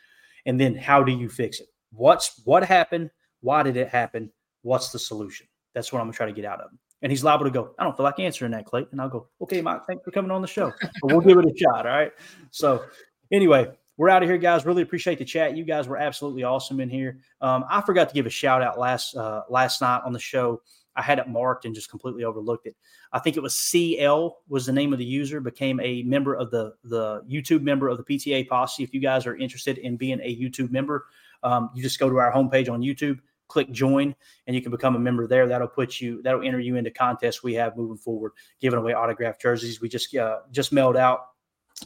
And 0.46 0.58
then 0.58 0.74
how 0.74 1.04
do 1.04 1.12
you 1.12 1.28
fix 1.28 1.60
it? 1.60 1.68
What's 1.92 2.40
what 2.44 2.64
happened? 2.64 3.10
Why 3.40 3.62
did 3.62 3.76
it 3.76 3.88
happen? 3.88 4.32
What's 4.62 4.90
the 4.90 4.98
solution? 4.98 5.46
That's 5.74 5.92
what 5.92 6.00
I'm 6.00 6.06
gonna 6.06 6.16
try 6.16 6.26
to 6.26 6.32
get 6.32 6.44
out 6.44 6.60
of 6.60 6.70
him. 6.70 6.78
And 7.02 7.12
he's 7.12 7.22
liable 7.22 7.44
to 7.44 7.50
go, 7.50 7.74
I 7.78 7.84
don't 7.84 7.96
feel 7.96 8.04
like 8.04 8.18
answering 8.18 8.52
that, 8.52 8.64
Clayton. 8.64 8.88
And 8.92 9.00
I'll 9.00 9.10
go, 9.10 9.28
okay, 9.42 9.60
Mike, 9.60 9.82
thanks 9.86 10.02
for 10.02 10.10
coming 10.10 10.30
on 10.30 10.40
the 10.40 10.48
show. 10.48 10.72
But 10.80 11.12
we'll 11.12 11.20
give 11.20 11.38
it 11.38 11.44
a 11.44 11.52
shot. 11.56 11.86
All 11.86 11.92
right. 11.92 12.12
So 12.50 12.84
anyway, 13.30 13.68
we're 13.96 14.08
out 14.08 14.22
of 14.22 14.28
here, 14.28 14.38
guys. 14.38 14.66
Really 14.66 14.82
appreciate 14.82 15.18
the 15.18 15.24
chat. 15.24 15.56
You 15.56 15.64
guys 15.64 15.88
were 15.88 15.96
absolutely 15.96 16.42
awesome 16.42 16.80
in 16.80 16.90
here. 16.90 17.18
Um, 17.40 17.64
I 17.70 17.80
forgot 17.80 18.08
to 18.08 18.14
give 18.14 18.26
a 18.26 18.30
shout 18.30 18.62
out 18.62 18.78
last 18.78 19.16
uh, 19.16 19.42
last 19.48 19.80
night 19.80 20.02
on 20.04 20.12
the 20.12 20.18
show. 20.18 20.60
I 20.96 21.02
had 21.02 21.18
it 21.18 21.28
marked 21.28 21.66
and 21.66 21.74
just 21.74 21.90
completely 21.90 22.24
overlooked 22.24 22.66
it. 22.66 22.74
I 23.12 23.18
think 23.18 23.36
it 23.36 23.42
was 23.42 23.54
CL 23.58 24.38
was 24.48 24.66
the 24.66 24.72
name 24.72 24.92
of 24.92 24.98
the 24.98 25.04
user. 25.04 25.40
Became 25.40 25.80
a 25.80 26.02
member 26.02 26.34
of 26.34 26.50
the 26.50 26.74
the 26.84 27.22
YouTube 27.22 27.62
member 27.62 27.88
of 27.88 27.98
the 27.98 28.04
PTA 28.04 28.48
posse. 28.48 28.82
If 28.82 28.92
you 28.94 29.00
guys 29.00 29.26
are 29.26 29.36
interested 29.36 29.78
in 29.78 29.96
being 29.96 30.20
a 30.20 30.36
YouTube 30.36 30.70
member, 30.70 31.06
um, 31.42 31.70
you 31.74 31.82
just 31.82 31.98
go 31.98 32.10
to 32.10 32.16
our 32.16 32.32
homepage 32.32 32.70
on 32.70 32.80
YouTube, 32.82 33.18
click 33.48 33.70
join, 33.70 34.14
and 34.46 34.56
you 34.56 34.62
can 34.62 34.70
become 34.70 34.96
a 34.96 34.98
member 34.98 35.26
there. 35.26 35.46
That'll 35.46 35.68
put 35.68 36.00
you 36.00 36.22
that'll 36.22 36.42
enter 36.42 36.60
you 36.60 36.76
into 36.76 36.90
contests 36.90 37.42
we 37.42 37.54
have 37.54 37.76
moving 37.76 37.98
forward, 37.98 38.32
giving 38.60 38.78
away 38.78 38.94
autographed 38.94 39.40
jerseys. 39.40 39.80
We 39.80 39.88
just 39.88 40.14
uh, 40.14 40.40
just 40.50 40.72
mailed 40.72 40.96
out. 40.96 41.28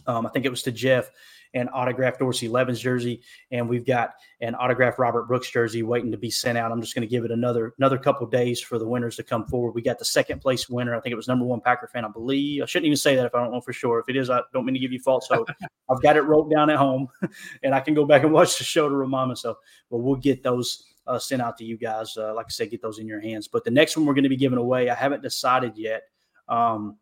Um, 0.07 0.25
I 0.25 0.31
think 0.31 0.45
it 0.45 0.51
was 0.51 0.63
to 0.63 0.73
Jeff 0.73 1.11
an 1.55 1.69
autographed 1.69 2.19
Dorsey 2.19 2.49
Levens 2.49 2.81
jersey, 2.81 3.23
and 3.51 3.69
we've 3.69 3.85
got 3.85 4.15
an 4.41 4.55
autographed 4.55 4.99
Robert 4.99 5.27
Brooks 5.27 5.51
jersey 5.51 5.83
waiting 5.83 6.11
to 6.13 6.19
be 6.19 6.31
sent 6.31 6.57
out. 6.57 6.71
I'm 6.71 6.81
just 6.81 6.95
going 6.95 7.07
to 7.07 7.11
give 7.11 7.25
it 7.25 7.31
another 7.31 7.75
another 7.79 7.99
couple 7.99 8.27
days 8.27 8.61
for 8.61 8.79
the 8.79 8.87
winners 8.87 9.17
to 9.17 9.23
come 9.23 9.45
forward. 9.47 9.73
We 9.73 9.83
got 9.83 9.99
the 9.99 10.05
second 10.05 10.41
place 10.41 10.69
winner. 10.69 10.95
I 10.95 11.01
think 11.01 11.13
it 11.13 11.17
was 11.17 11.29
number 11.29 11.45
one 11.45 11.61
Packer 11.61 11.89
fan, 11.89 12.05
I 12.05 12.09
believe. 12.09 12.63
I 12.63 12.67
shouldn't 12.67 12.87
even 12.87 12.97
say 12.97 13.17
that 13.17 13.27
if 13.27 13.35
I 13.35 13.43
don't 13.43 13.53
know 13.53 13.61
for 13.61 13.73
sure. 13.73 13.99
If 13.99 14.09
it 14.09 14.17
is, 14.17 14.31
I 14.31 14.41
don't 14.53 14.65
mean 14.65 14.75
to 14.75 14.81
give 14.81 14.93
you 14.93 15.01
false 15.01 15.29
hope. 15.29 15.49
I've 15.91 16.03
got 16.03 16.17
it 16.17 16.23
wrote 16.23 16.51
down 16.51 16.71
at 16.71 16.77
home, 16.77 17.09
and 17.63 17.75
I 17.75 17.81
can 17.81 17.95
go 17.95 18.05
back 18.05 18.23
and 18.23 18.33
watch 18.33 18.59
the 18.59 18.65
show 18.65 18.89
to 18.89 18.95
remind 18.95 19.29
myself. 19.29 19.59
But 19.91 19.99
we'll 19.99 20.17
get 20.17 20.43
those. 20.43 20.85
Uh, 21.07 21.19
sent 21.19 21.43
out 21.43 21.57
to 21.57 21.65
you 21.65 21.77
guys. 21.77 22.17
Uh, 22.17 22.33
like 22.35 22.47
I 22.47 22.51
said, 22.51 22.71
get 22.71 22.83
those 22.83 23.01
in 23.01 23.09
your 23.09 23.21
hands. 23.21 23.49
But 23.49 23.65
the 23.65 23.71
next 23.71 23.97
one 23.97 24.07
we're 24.07 24.15
going 24.15 24.23
to 24.23 24.29
be 24.29 24.37
giving 24.37 24.59
away, 24.59 24.91
I 24.91 24.95
haven't 24.95 25.23
decided 25.23 25.77
yet. 25.77 26.03
Um, 26.49 26.99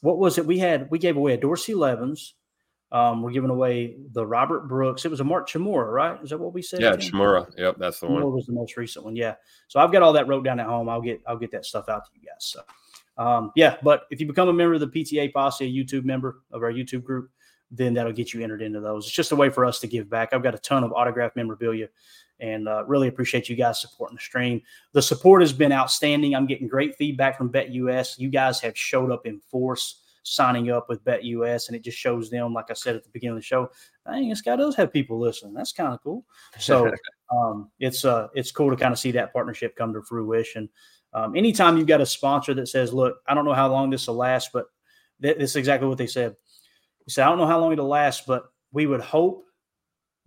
what 0.00 0.18
was 0.18 0.38
it? 0.38 0.46
We 0.46 0.58
had 0.58 0.90
we 0.90 0.98
gave 0.98 1.16
away 1.16 1.34
a 1.34 1.36
Dorsey 1.36 1.74
Levens, 1.74 2.34
um, 2.90 3.22
we're 3.22 3.32
giving 3.32 3.50
away 3.50 3.96
the 4.12 4.26
Robert 4.26 4.68
Brooks. 4.68 5.04
It 5.04 5.10
was 5.10 5.20
a 5.20 5.24
Mark 5.24 5.48
Chmura, 5.48 5.92
right? 5.92 6.22
Is 6.22 6.30
that 6.30 6.38
what 6.38 6.54
we 6.54 6.62
said? 6.62 6.80
Yeah, 6.80 6.92
Chmura. 6.92 7.46
Yep, 7.58 7.76
that's 7.78 8.00
the 8.00 8.06
Chmura 8.06 8.24
one. 8.24 8.32
was 8.32 8.46
the 8.46 8.52
most 8.52 8.76
recent 8.76 9.04
one. 9.04 9.14
Yeah. 9.14 9.34
So 9.68 9.80
I've 9.80 9.92
got 9.92 10.02
all 10.02 10.12
that 10.14 10.26
wrote 10.26 10.44
down 10.44 10.58
at 10.58 10.66
home. 10.66 10.88
I'll 10.88 11.02
get 11.02 11.20
I'll 11.26 11.36
get 11.36 11.50
that 11.52 11.66
stuff 11.66 11.88
out 11.88 12.04
to 12.06 12.10
you 12.14 12.26
guys. 12.26 12.44
So 12.44 12.60
um, 13.18 13.52
yeah, 13.56 13.76
but 13.82 14.06
if 14.10 14.20
you 14.20 14.26
become 14.26 14.48
a 14.48 14.52
member 14.52 14.74
of 14.74 14.80
the 14.80 14.88
PTA 14.88 15.32
Posse, 15.32 15.64
a 15.64 15.68
YouTube 15.68 16.04
member 16.04 16.42
of 16.52 16.62
our 16.62 16.72
YouTube 16.72 17.02
group, 17.02 17.30
then 17.70 17.92
that'll 17.92 18.12
get 18.12 18.32
you 18.32 18.42
entered 18.42 18.62
into 18.62 18.80
those. 18.80 19.04
It's 19.06 19.14
just 19.14 19.32
a 19.32 19.36
way 19.36 19.50
for 19.50 19.66
us 19.66 19.80
to 19.80 19.86
give 19.86 20.08
back. 20.08 20.32
I've 20.32 20.42
got 20.42 20.54
a 20.54 20.58
ton 20.58 20.84
of 20.84 20.92
autograph 20.92 21.36
memorabilia 21.36 21.88
and 22.40 22.68
uh, 22.68 22.84
really 22.86 23.08
appreciate 23.08 23.48
you 23.48 23.56
guys 23.56 23.80
supporting 23.80 24.16
the 24.16 24.22
stream. 24.22 24.62
The 24.92 25.02
support 25.02 25.42
has 25.42 25.52
been 25.52 25.72
outstanding. 25.72 26.34
I'm 26.34 26.46
getting 26.46 26.68
great 26.68 26.96
feedback 26.96 27.36
from 27.36 27.50
BetUS. 27.50 28.18
You 28.18 28.30
guys 28.30 28.60
have 28.60 28.78
showed 28.78 29.10
up 29.10 29.26
in 29.26 29.40
force 29.40 30.02
signing 30.34 30.70
up 30.70 30.88
with 30.88 31.04
BetUS, 31.04 31.68
and 31.68 31.76
it 31.76 31.82
just 31.82 31.98
shows 31.98 32.30
them, 32.30 32.52
like 32.52 32.70
I 32.70 32.74
said 32.74 32.96
at 32.96 33.04
the 33.04 33.10
beginning 33.10 33.36
of 33.36 33.42
the 33.42 33.46
show, 33.46 33.70
dang, 34.06 34.28
this 34.28 34.42
guy 34.42 34.56
does 34.56 34.76
have 34.76 34.92
people 34.92 35.18
listening. 35.18 35.54
That's 35.54 35.72
kind 35.72 35.92
of 35.92 36.02
cool. 36.02 36.24
So 36.58 36.90
um, 37.36 37.70
it's 37.78 38.04
uh, 38.04 38.28
it's 38.34 38.50
cool 38.52 38.70
to 38.70 38.76
kind 38.76 38.92
of 38.92 38.98
see 38.98 39.12
that 39.12 39.32
partnership 39.32 39.76
come 39.76 39.92
to 39.92 40.02
fruition. 40.02 40.68
Um, 41.12 41.36
anytime 41.36 41.76
you've 41.76 41.86
got 41.86 42.00
a 42.00 42.06
sponsor 42.06 42.54
that 42.54 42.68
says, 42.68 42.92
"Look, 42.92 43.16
I 43.26 43.34
don't 43.34 43.44
know 43.44 43.54
how 43.54 43.68
long 43.68 43.90
this 43.90 44.06
will 44.06 44.16
last, 44.16 44.50
but 44.52 44.66
th- 45.22 45.38
this 45.38 45.50
is 45.50 45.56
exactly 45.56 45.88
what 45.88 45.98
they 45.98 46.06
said." 46.06 46.36
He 47.04 47.10
said, 47.10 47.24
"I 47.24 47.28
don't 47.28 47.38
know 47.38 47.46
how 47.46 47.60
long 47.60 47.72
it'll 47.72 47.88
last, 47.88 48.26
but 48.26 48.44
we 48.72 48.86
would 48.86 49.00
hope 49.00 49.44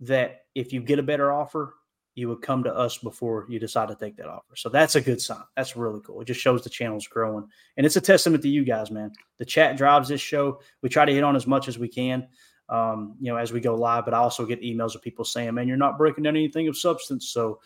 that 0.00 0.46
if 0.54 0.72
you 0.72 0.80
get 0.80 0.98
a 0.98 1.02
better 1.02 1.32
offer, 1.32 1.74
you 2.14 2.28
would 2.28 2.42
come 2.42 2.62
to 2.64 2.74
us 2.74 2.98
before 2.98 3.46
you 3.48 3.58
decide 3.58 3.88
to 3.88 3.94
take 3.94 4.16
that 4.16 4.28
offer. 4.28 4.54
So 4.54 4.68
that's 4.68 4.96
a 4.96 5.00
good 5.00 5.20
sign. 5.20 5.42
That's 5.56 5.76
really 5.76 6.00
cool. 6.04 6.20
It 6.20 6.26
just 6.26 6.40
shows 6.40 6.62
the 6.62 6.70
channel's 6.70 7.06
growing. 7.06 7.48
And 7.76 7.86
it's 7.86 7.96
a 7.96 8.00
testament 8.00 8.42
to 8.42 8.48
you 8.48 8.64
guys, 8.64 8.90
man. 8.90 9.12
The 9.38 9.44
chat 9.44 9.76
drives 9.76 10.08
this 10.08 10.20
show. 10.20 10.60
We 10.82 10.88
try 10.88 11.04
to 11.04 11.12
hit 11.12 11.24
on 11.24 11.36
as 11.36 11.46
much 11.46 11.68
as 11.68 11.78
we 11.78 11.88
can, 11.88 12.28
um, 12.68 13.16
you 13.18 13.32
know, 13.32 13.38
as 13.38 13.52
we 13.52 13.60
go 13.60 13.74
live. 13.74 14.04
But 14.04 14.14
I 14.14 14.18
also 14.18 14.44
get 14.44 14.60
emails 14.60 14.94
of 14.94 15.02
people 15.02 15.24
saying, 15.24 15.54
man, 15.54 15.68
you're 15.68 15.76
not 15.78 15.96
breaking 15.96 16.24
down 16.24 16.36
anything 16.36 16.68
of 16.68 16.76
substance. 16.76 17.28
So 17.28 17.60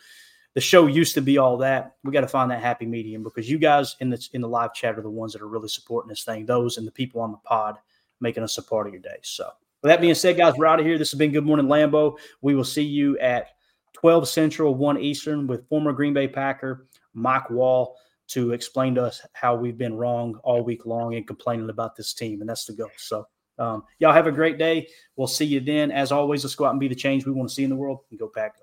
the 0.53 0.61
show 0.61 0.87
used 0.87 1.13
to 1.15 1.21
be 1.21 1.37
all 1.37 1.57
that. 1.57 1.97
We 2.03 2.13
got 2.13 2.21
to 2.21 2.27
find 2.27 2.49
that 2.51 2.61
happy 2.61 2.85
medium 2.85 3.23
because 3.23 3.49
you 3.49 3.57
guys 3.57 3.97
in 3.99 4.09
the 4.09 4.27
in 4.33 4.41
the 4.41 4.47
live 4.47 4.73
chat 4.73 4.97
are 4.97 5.03
the 5.03 5.09
ones 5.09 5.33
that 5.33 5.41
are 5.41 5.47
really 5.47 5.67
supporting 5.67 6.09
this 6.09 6.23
thing. 6.23 6.45
Those 6.45 6.77
and 6.77 6.87
the 6.87 6.91
people 6.91 7.21
on 7.21 7.31
the 7.31 7.37
pod 7.37 7.77
making 8.21 8.43
us 8.43 8.57
a 8.57 8.63
part 8.63 8.87
of 8.87 8.93
your 8.93 9.01
day. 9.01 9.17
So 9.21 9.49
with 9.83 9.89
that 9.89 10.01
being 10.01 10.15
said, 10.15 10.37
guys, 10.37 10.55
we're 10.57 10.65
out 10.65 10.79
of 10.79 10.85
here. 10.85 10.97
This 10.97 11.11
has 11.11 11.17
been 11.17 11.31
Good 11.31 11.45
Morning 11.45 11.67
Lambeau. 11.67 12.17
We 12.41 12.55
will 12.55 12.63
see 12.63 12.83
you 12.83 13.19
at 13.19 13.49
12 14.01 14.27
Central, 14.27 14.75
1 14.75 14.99
Eastern 14.99 15.47
with 15.47 15.67
former 15.69 15.91
Green 15.91 16.13
Bay 16.13 16.27
Packer 16.27 16.87
Mike 17.15 17.47
Wahle 17.47 17.95
to 18.27 18.51
explain 18.51 18.93
to 18.93 19.03
us 19.03 19.25
how 19.33 19.55
we've 19.55 19.77
been 19.77 19.95
wrong 19.95 20.39
all 20.43 20.63
week 20.63 20.85
long 20.85 21.15
and 21.15 21.25
complaining 21.25 21.69
about 21.69 21.95
this 21.95 22.13
team. 22.13 22.41
And 22.41 22.49
that's 22.49 22.65
the 22.65 22.73
goal. 22.73 22.91
So, 22.97 23.25
um, 23.57 23.83
y'all 23.97 24.13
have 24.13 24.27
a 24.27 24.31
great 24.31 24.59
day. 24.59 24.87
We'll 25.15 25.27
see 25.27 25.45
you 25.45 25.59
then. 25.59 25.91
As 25.91 26.11
always, 26.11 26.43
let's 26.43 26.53
go 26.53 26.65
out 26.65 26.71
and 26.71 26.79
be 26.79 26.87
the 26.87 26.95
change 26.95 27.25
we 27.25 27.31
want 27.31 27.49
to 27.49 27.55
see 27.55 27.63
in 27.63 27.71
the 27.71 27.75
world 27.75 28.01
and 28.11 28.19
go 28.19 28.27
Pack. 28.27 28.53